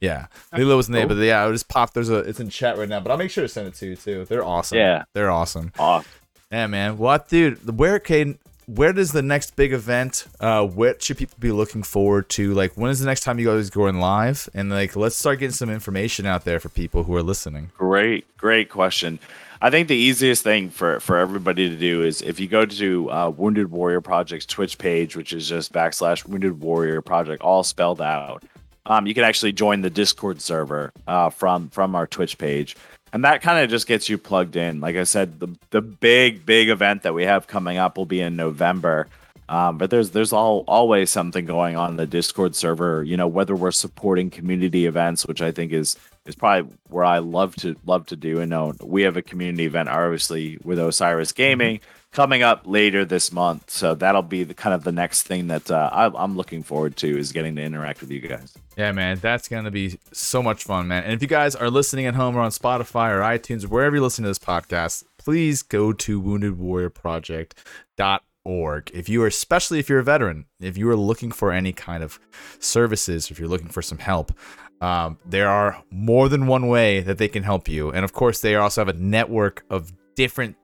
Yeah, 0.00 0.26
Lilo 0.52 0.76
was 0.76 0.88
in 0.88 0.94
the 0.94 0.98
Navy. 0.98 1.14
But 1.14 1.20
yeah, 1.22 1.46
I 1.46 1.52
just 1.52 1.68
popped. 1.68 1.94
There's 1.94 2.10
a. 2.10 2.16
It's 2.18 2.40
in 2.40 2.48
chat 2.50 2.76
right 2.76 2.88
now, 2.88 2.98
but 2.98 3.12
I'll 3.12 3.18
make 3.18 3.30
sure 3.30 3.42
to 3.44 3.48
send 3.48 3.68
it 3.68 3.74
to 3.74 3.86
you 3.86 3.96
too. 3.96 4.24
They're 4.24 4.44
awesome. 4.44 4.78
Yeah. 4.78 5.04
they're 5.14 5.30
awesome. 5.30 5.70
Off. 5.78 6.20
Yeah, 6.50 6.66
man. 6.66 6.98
What, 6.98 7.28
dude? 7.28 7.78
Where 7.78 8.00
can 8.00 8.38
where 8.76 8.92
does 8.92 9.12
the 9.12 9.22
next 9.22 9.54
big 9.56 9.72
event? 9.72 10.26
Uh, 10.40 10.66
what 10.66 11.02
should 11.02 11.18
people 11.18 11.36
be 11.38 11.52
looking 11.52 11.82
forward 11.82 12.28
to? 12.30 12.54
Like, 12.54 12.72
when 12.72 12.90
is 12.90 13.00
the 13.00 13.06
next 13.06 13.20
time 13.20 13.38
you 13.38 13.46
guys 13.46 13.70
going 13.70 13.98
live? 14.00 14.48
And 14.54 14.70
like, 14.70 14.96
let's 14.96 15.16
start 15.16 15.40
getting 15.40 15.52
some 15.52 15.70
information 15.70 16.26
out 16.26 16.44
there 16.44 16.58
for 16.58 16.68
people 16.68 17.04
who 17.04 17.14
are 17.14 17.22
listening. 17.22 17.70
Great, 17.76 18.36
great 18.36 18.70
question. 18.70 19.18
I 19.60 19.70
think 19.70 19.88
the 19.88 19.94
easiest 19.94 20.42
thing 20.42 20.70
for 20.70 20.98
for 21.00 21.18
everybody 21.18 21.68
to 21.68 21.76
do 21.76 22.02
is 22.02 22.20
if 22.22 22.40
you 22.40 22.48
go 22.48 22.66
to 22.66 23.10
uh, 23.10 23.30
Wounded 23.30 23.70
Warrior 23.70 24.00
Project's 24.00 24.46
Twitch 24.46 24.76
page, 24.76 25.16
which 25.16 25.32
is 25.32 25.48
just 25.48 25.72
backslash 25.72 26.26
Wounded 26.26 26.60
Warrior 26.60 27.00
Project, 27.00 27.42
all 27.42 27.62
spelled 27.62 28.00
out. 28.00 28.42
Um, 28.84 29.06
you 29.06 29.14
can 29.14 29.22
actually 29.22 29.52
join 29.52 29.82
the 29.82 29.90
Discord 29.90 30.40
server 30.40 30.92
uh, 31.06 31.30
from 31.30 31.68
from 31.68 31.94
our 31.94 32.08
Twitch 32.08 32.38
page, 32.38 32.76
and 33.12 33.24
that 33.24 33.42
kind 33.42 33.62
of 33.62 33.70
just 33.70 33.86
gets 33.86 34.08
you 34.08 34.18
plugged 34.18 34.56
in. 34.56 34.80
Like 34.80 34.96
I 34.96 35.04
said, 35.04 35.38
the 35.40 35.48
the 35.70 35.82
big 35.82 36.46
big 36.46 36.68
event 36.68 37.02
that 37.02 37.14
we 37.14 37.24
have 37.24 37.46
coming 37.46 37.78
up 37.78 37.96
will 37.96 38.06
be 38.06 38.20
in 38.20 38.36
November. 38.36 39.08
Um, 39.48 39.76
but 39.76 39.90
there's 39.90 40.10
there's 40.10 40.32
all 40.32 40.64
always 40.66 41.10
something 41.10 41.44
going 41.44 41.76
on 41.76 41.90
in 41.90 41.96
the 41.96 42.06
Discord 42.06 42.56
server. 42.56 43.02
You 43.02 43.16
know, 43.16 43.28
whether 43.28 43.54
we're 43.54 43.70
supporting 43.70 44.30
community 44.30 44.86
events, 44.86 45.26
which 45.26 45.42
I 45.42 45.52
think 45.52 45.72
is 45.72 45.96
is 46.24 46.34
probably 46.34 46.72
where 46.88 47.04
I 47.04 47.18
love 47.18 47.54
to 47.56 47.76
love 47.84 48.06
to 48.06 48.16
do. 48.16 48.40
And 48.40 48.50
know 48.50 48.74
we 48.80 49.02
have 49.02 49.16
a 49.16 49.22
community 49.22 49.66
event, 49.66 49.88
obviously, 49.88 50.58
with 50.64 50.78
Osiris 50.78 51.32
Gaming 51.32 51.80
coming 52.12 52.42
up 52.42 52.62
later 52.66 53.04
this 53.04 53.30
month. 53.32 53.70
So 53.70 53.94
that'll 53.94 54.22
be 54.22 54.44
the 54.44 54.54
kind 54.54 54.74
of 54.74 54.84
the 54.84 54.92
next 54.92 55.24
thing 55.24 55.48
that 55.48 55.70
uh, 55.70 55.90
I, 55.92 56.22
am 56.22 56.36
looking 56.36 56.62
forward 56.62 56.96
to 56.98 57.18
is 57.18 57.32
getting 57.32 57.56
to 57.56 57.62
interact 57.62 58.00
with 58.00 58.10
you 58.10 58.20
guys. 58.20 58.54
Yeah, 58.76 58.92
man, 58.92 59.18
that's 59.18 59.48
gonna 59.48 59.70
be 59.70 59.98
so 60.12 60.42
much 60.42 60.64
fun, 60.64 60.88
man. 60.88 61.04
And 61.04 61.14
if 61.14 61.22
you 61.22 61.28
guys 61.28 61.56
are 61.56 61.70
listening 61.70 62.04
at 62.06 62.14
home 62.14 62.36
or 62.36 62.40
on 62.40 62.50
Spotify 62.50 63.10
or 63.10 63.20
iTunes 63.20 63.66
wherever 63.66 63.96
you're 63.96 64.02
listening 64.02 64.24
to 64.24 64.30
this 64.30 64.38
podcast, 64.38 65.04
please 65.18 65.62
go 65.62 65.92
to 65.92 66.22
woundedwarriorproject.org. 66.22 68.90
If 68.92 69.08
you 69.08 69.22
are, 69.22 69.26
especially 69.26 69.78
if 69.78 69.88
you're 69.88 70.00
a 70.00 70.04
veteran, 70.04 70.44
if 70.60 70.76
you 70.76 70.90
are 70.90 70.96
looking 70.96 71.32
for 71.32 71.52
any 71.52 71.72
kind 71.72 72.02
of 72.02 72.20
services, 72.58 73.30
if 73.30 73.38
you're 73.38 73.48
looking 73.48 73.68
for 73.68 73.82
some 73.82 73.98
help, 73.98 74.32
um, 74.80 75.18
there 75.24 75.48
are 75.48 75.80
more 75.90 76.28
than 76.28 76.48
one 76.48 76.66
way 76.66 76.98
that 77.00 77.18
they 77.18 77.28
can 77.28 77.44
help 77.44 77.68
you. 77.68 77.90
And 77.90 78.04
of 78.04 78.12
course, 78.12 78.40
they 78.40 78.56
also 78.56 78.80
have 78.80 78.88
a 78.88 78.94
network 78.98 79.64
of 79.70 79.92
different 80.16 80.56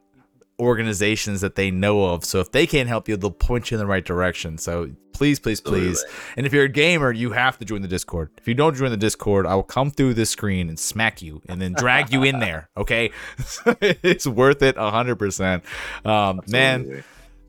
organizations 0.60 1.40
that 1.40 1.54
they 1.54 1.70
know 1.70 2.04
of. 2.04 2.24
So 2.24 2.40
if 2.40 2.52
they 2.52 2.66
can't 2.66 2.88
help 2.88 3.08
you, 3.08 3.16
they'll 3.16 3.30
point 3.30 3.70
you 3.70 3.76
in 3.76 3.78
the 3.78 3.86
right 3.86 4.04
direction. 4.04 4.58
So 4.58 4.90
please, 5.12 5.38
please, 5.38 5.60
please. 5.60 6.02
Absolutely. 6.02 6.34
And 6.36 6.46
if 6.46 6.52
you're 6.52 6.64
a 6.64 6.68
gamer, 6.68 7.12
you 7.12 7.32
have 7.32 7.58
to 7.58 7.64
join 7.64 7.82
the 7.82 7.88
Discord. 7.88 8.30
If 8.38 8.48
you 8.48 8.54
don't 8.54 8.76
join 8.76 8.90
the 8.90 8.96
Discord, 8.96 9.46
I 9.46 9.54
will 9.54 9.62
come 9.62 9.90
through 9.90 10.14
this 10.14 10.30
screen 10.30 10.68
and 10.68 10.78
smack 10.78 11.22
you 11.22 11.42
and 11.48 11.60
then 11.60 11.72
drag 11.72 12.12
you 12.12 12.22
in 12.22 12.38
there. 12.38 12.68
Okay. 12.78 13.10
it's 13.80 14.26
worth 14.26 14.62
it 14.62 14.76
100%. 14.76 15.62
Um, 16.06 16.40
man. 16.46 17.02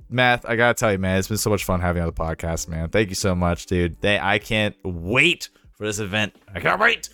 Math, 0.09 0.43
I 0.43 0.55
gotta 0.55 0.73
tell 0.73 0.91
you, 0.91 0.97
man, 0.97 1.19
it's 1.19 1.27
been 1.27 1.37
so 1.37 1.51
much 1.51 1.63
fun 1.63 1.81
having 1.81 2.01
you 2.01 2.07
on 2.07 2.13
the 2.13 2.19
podcast, 2.19 2.67
man. 2.67 2.89
Thank 2.89 3.09
you 3.09 3.15
so 3.15 3.35
much, 3.35 3.67
dude. 3.67 4.01
They, 4.01 4.17
I 4.17 4.39
can't 4.39 4.75
wait 4.83 5.49
for 5.77 5.85
this 5.85 5.99
event. 5.99 6.35
I 6.53 6.59
can't 6.59 6.79
wait. 6.79 7.09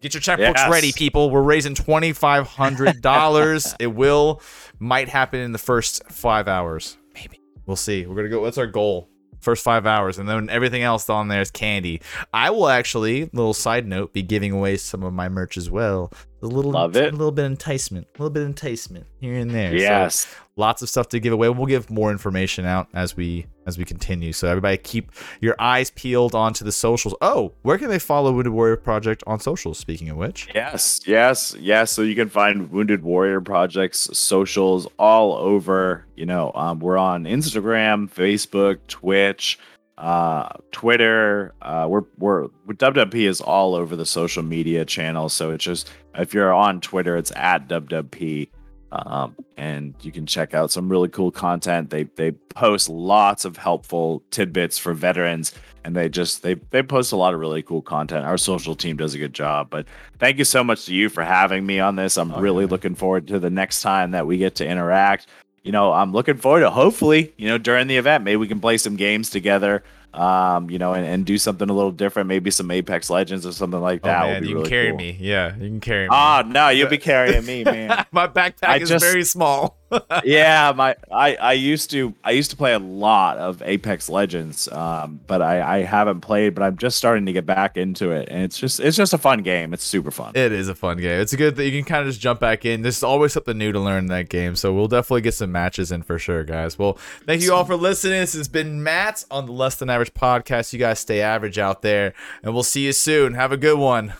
Get 0.00 0.14
your 0.14 0.20
checkbooks 0.20 0.54
yes. 0.54 0.70
ready, 0.70 0.92
people. 0.92 1.30
We're 1.30 1.42
raising 1.42 1.74
twenty 1.74 2.12
five 2.12 2.46
hundred 2.46 3.00
dollars. 3.00 3.74
it 3.80 3.88
will 3.88 4.40
might 4.78 5.08
happen 5.08 5.40
in 5.40 5.52
the 5.52 5.58
first 5.58 6.04
five 6.08 6.46
hours. 6.46 6.96
Maybe 7.14 7.40
we'll 7.66 7.76
see. 7.76 8.06
We're 8.06 8.14
gonna 8.14 8.28
go. 8.28 8.40
What's 8.40 8.58
our 8.58 8.66
goal? 8.66 9.08
First 9.40 9.62
five 9.62 9.86
hours, 9.86 10.18
and 10.18 10.28
then 10.28 10.50
everything 10.50 10.82
else 10.82 11.08
on 11.08 11.28
there 11.28 11.40
is 11.40 11.52
candy. 11.52 12.00
I 12.34 12.50
will 12.50 12.68
actually, 12.68 13.30
little 13.32 13.54
side 13.54 13.86
note, 13.86 14.12
be 14.12 14.22
giving 14.22 14.50
away 14.50 14.76
some 14.76 15.04
of 15.04 15.12
my 15.12 15.28
merch 15.28 15.56
as 15.56 15.70
well. 15.70 16.12
A 16.42 16.46
little, 16.46 16.72
Love 16.72 16.96
it. 16.96 17.14
a 17.14 17.16
little 17.16 17.30
bit 17.30 17.44
of 17.44 17.52
enticement, 17.52 18.08
a 18.08 18.18
little 18.18 18.30
bit 18.30 18.42
of 18.42 18.48
enticement 18.48 19.06
here 19.20 19.34
and 19.34 19.52
there. 19.52 19.76
Yes. 19.76 20.26
So, 20.26 20.28
lots 20.58 20.82
of 20.82 20.88
stuff 20.88 21.08
to 21.10 21.20
give 21.20 21.32
away. 21.32 21.48
We'll 21.48 21.66
give 21.66 21.88
more 21.88 22.10
information 22.10 22.66
out 22.66 22.88
as 22.92 23.16
we 23.16 23.46
as 23.66 23.78
we 23.78 23.84
continue. 23.84 24.32
So 24.32 24.48
everybody 24.48 24.76
keep 24.76 25.12
your 25.40 25.54
eyes 25.58 25.90
peeled 25.90 26.34
onto 26.34 26.64
the 26.64 26.72
socials. 26.72 27.14
Oh, 27.20 27.52
where 27.62 27.78
can 27.78 27.88
they 27.88 27.98
follow 27.98 28.32
Wounded 28.32 28.52
Warrior 28.52 28.76
Project 28.76 29.22
on 29.26 29.40
socials? 29.40 29.78
Speaking 29.78 30.10
of 30.10 30.16
which, 30.16 30.48
yes, 30.54 31.00
yes, 31.06 31.54
yes. 31.58 31.92
So 31.92 32.02
you 32.02 32.14
can 32.14 32.28
find 32.28 32.70
Wounded 32.70 33.02
Warrior 33.02 33.40
Project's 33.40 34.18
socials 34.18 34.86
all 34.98 35.34
over. 35.34 36.04
You 36.16 36.26
know, 36.26 36.52
um, 36.54 36.80
we're 36.80 36.98
on 36.98 37.24
Instagram, 37.24 38.10
Facebook, 38.12 38.78
Twitch. 38.88 39.58
Uh, 39.96 40.48
Twitter, 40.70 41.52
uh, 41.60 41.84
we're 41.90 42.04
we're 42.18 42.46
WWP 42.68 43.28
is 43.28 43.40
all 43.40 43.74
over 43.74 43.96
the 43.96 44.06
social 44.06 44.44
media 44.44 44.84
channels. 44.84 45.32
So 45.32 45.50
it's 45.50 45.64
just 45.64 45.90
if 46.14 46.32
you're 46.32 46.52
on 46.52 46.80
Twitter, 46.80 47.16
it's 47.16 47.32
at 47.34 47.66
WWP 47.66 48.48
um, 48.90 49.36
and 49.56 49.94
you 50.00 50.12
can 50.12 50.26
check 50.26 50.54
out 50.54 50.70
some 50.70 50.88
really 50.88 51.08
cool 51.08 51.30
content. 51.30 51.90
They 51.90 52.04
they 52.04 52.32
post 52.32 52.88
lots 52.88 53.44
of 53.44 53.56
helpful 53.56 54.22
tidbits 54.30 54.78
for 54.78 54.94
veterans, 54.94 55.52
and 55.84 55.94
they 55.94 56.08
just 56.08 56.42
they 56.42 56.54
they 56.54 56.82
post 56.82 57.12
a 57.12 57.16
lot 57.16 57.34
of 57.34 57.40
really 57.40 57.62
cool 57.62 57.82
content. 57.82 58.24
Our 58.24 58.38
social 58.38 58.74
team 58.74 58.96
does 58.96 59.14
a 59.14 59.18
good 59.18 59.34
job. 59.34 59.68
But 59.70 59.86
thank 60.18 60.38
you 60.38 60.44
so 60.44 60.64
much 60.64 60.86
to 60.86 60.94
you 60.94 61.08
for 61.08 61.22
having 61.22 61.66
me 61.66 61.80
on 61.80 61.96
this. 61.96 62.16
I'm 62.16 62.32
really 62.34 62.66
looking 62.66 62.94
forward 62.94 63.28
to 63.28 63.38
the 63.38 63.50
next 63.50 63.82
time 63.82 64.12
that 64.12 64.26
we 64.26 64.38
get 64.38 64.54
to 64.56 64.66
interact. 64.66 65.26
You 65.62 65.72
know, 65.72 65.92
I'm 65.92 66.12
looking 66.12 66.36
forward 66.36 66.60
to 66.60 66.70
hopefully, 66.70 67.34
you 67.36 67.48
know, 67.48 67.58
during 67.58 67.88
the 67.88 67.98
event, 67.98 68.24
maybe 68.24 68.36
we 68.36 68.48
can 68.48 68.60
play 68.60 68.78
some 68.78 68.96
games 68.96 69.28
together 69.28 69.82
um, 70.18 70.68
you 70.68 70.78
know, 70.78 70.94
and, 70.94 71.06
and 71.06 71.24
do 71.24 71.38
something 71.38 71.70
a 71.70 71.72
little 71.72 71.92
different, 71.92 72.28
maybe 72.28 72.50
some 72.50 72.70
Apex 72.70 73.08
Legends 73.08 73.46
or 73.46 73.52
something 73.52 73.80
like 73.80 74.00
oh, 74.02 74.08
that. 74.08 74.24
Oh, 74.24 74.26
man, 74.26 74.44
you 74.44 74.54
really 74.56 74.62
can 74.62 74.70
carry 74.70 74.88
cool. 74.88 74.96
me. 74.96 75.16
Yeah, 75.20 75.54
you 75.54 75.68
can 75.68 75.80
carry 75.80 76.04
me. 76.04 76.08
Ah, 76.10 76.42
no, 76.44 76.68
you'll 76.70 76.88
be 76.88 76.98
carrying 76.98 77.46
me, 77.46 77.62
man. 77.64 78.04
My 78.10 78.26
backpack 78.26 78.68
I 78.68 78.76
is 78.78 78.88
just, 78.88 79.04
very 79.04 79.24
small. 79.24 79.77
Yeah, 80.24 80.72
my 80.74 80.96
I, 81.10 81.36
I 81.36 81.52
used 81.54 81.90
to 81.90 82.14
I 82.24 82.32
used 82.32 82.50
to 82.50 82.56
play 82.56 82.72
a 82.72 82.78
lot 82.78 83.38
of 83.38 83.62
Apex 83.62 84.08
Legends, 84.08 84.68
um, 84.68 85.20
but 85.26 85.42
I, 85.42 85.78
I 85.78 85.82
haven't 85.82 86.20
played, 86.20 86.54
but 86.54 86.62
I'm 86.62 86.76
just 86.76 86.96
starting 86.96 87.26
to 87.26 87.32
get 87.32 87.46
back 87.46 87.76
into 87.76 88.10
it, 88.10 88.28
and 88.30 88.42
it's 88.42 88.58
just 88.58 88.80
it's 88.80 88.96
just 88.96 89.14
a 89.14 89.18
fun 89.18 89.42
game. 89.42 89.72
It's 89.72 89.84
super 89.84 90.10
fun. 90.10 90.32
It 90.34 90.52
is 90.52 90.68
a 90.68 90.74
fun 90.74 90.98
game. 90.98 91.20
It's 91.20 91.32
a 91.32 91.36
good 91.36 91.56
that 91.56 91.64
you 91.64 91.82
can 91.82 91.88
kind 91.88 92.02
of 92.02 92.08
just 92.08 92.20
jump 92.20 92.40
back 92.40 92.64
in. 92.64 92.82
There's 92.82 93.02
always 93.02 93.32
something 93.32 93.56
new 93.56 93.72
to 93.72 93.80
learn 93.80 94.04
in 94.04 94.06
that 94.06 94.28
game, 94.28 94.56
so 94.56 94.72
we'll 94.72 94.88
definitely 94.88 95.22
get 95.22 95.34
some 95.34 95.52
matches 95.52 95.90
in 95.92 96.02
for 96.02 96.18
sure, 96.18 96.44
guys. 96.44 96.78
Well, 96.78 96.94
thank 97.26 97.42
you 97.42 97.54
all 97.54 97.64
for 97.64 97.76
listening. 97.76 98.20
This 98.20 98.34
has 98.34 98.48
been 98.48 98.82
Matt 98.82 99.24
on 99.30 99.46
the 99.46 99.52
Less 99.52 99.76
Than 99.76 99.90
Average 99.90 100.14
podcast. 100.14 100.72
You 100.72 100.78
guys 100.78 100.98
stay 100.98 101.20
average 101.20 101.58
out 101.58 101.82
there, 101.82 102.14
and 102.42 102.54
we'll 102.54 102.62
see 102.62 102.86
you 102.86 102.92
soon. 102.92 103.34
Have 103.34 103.52
a 103.52 103.56
good 103.56 103.78
one. 103.78 104.14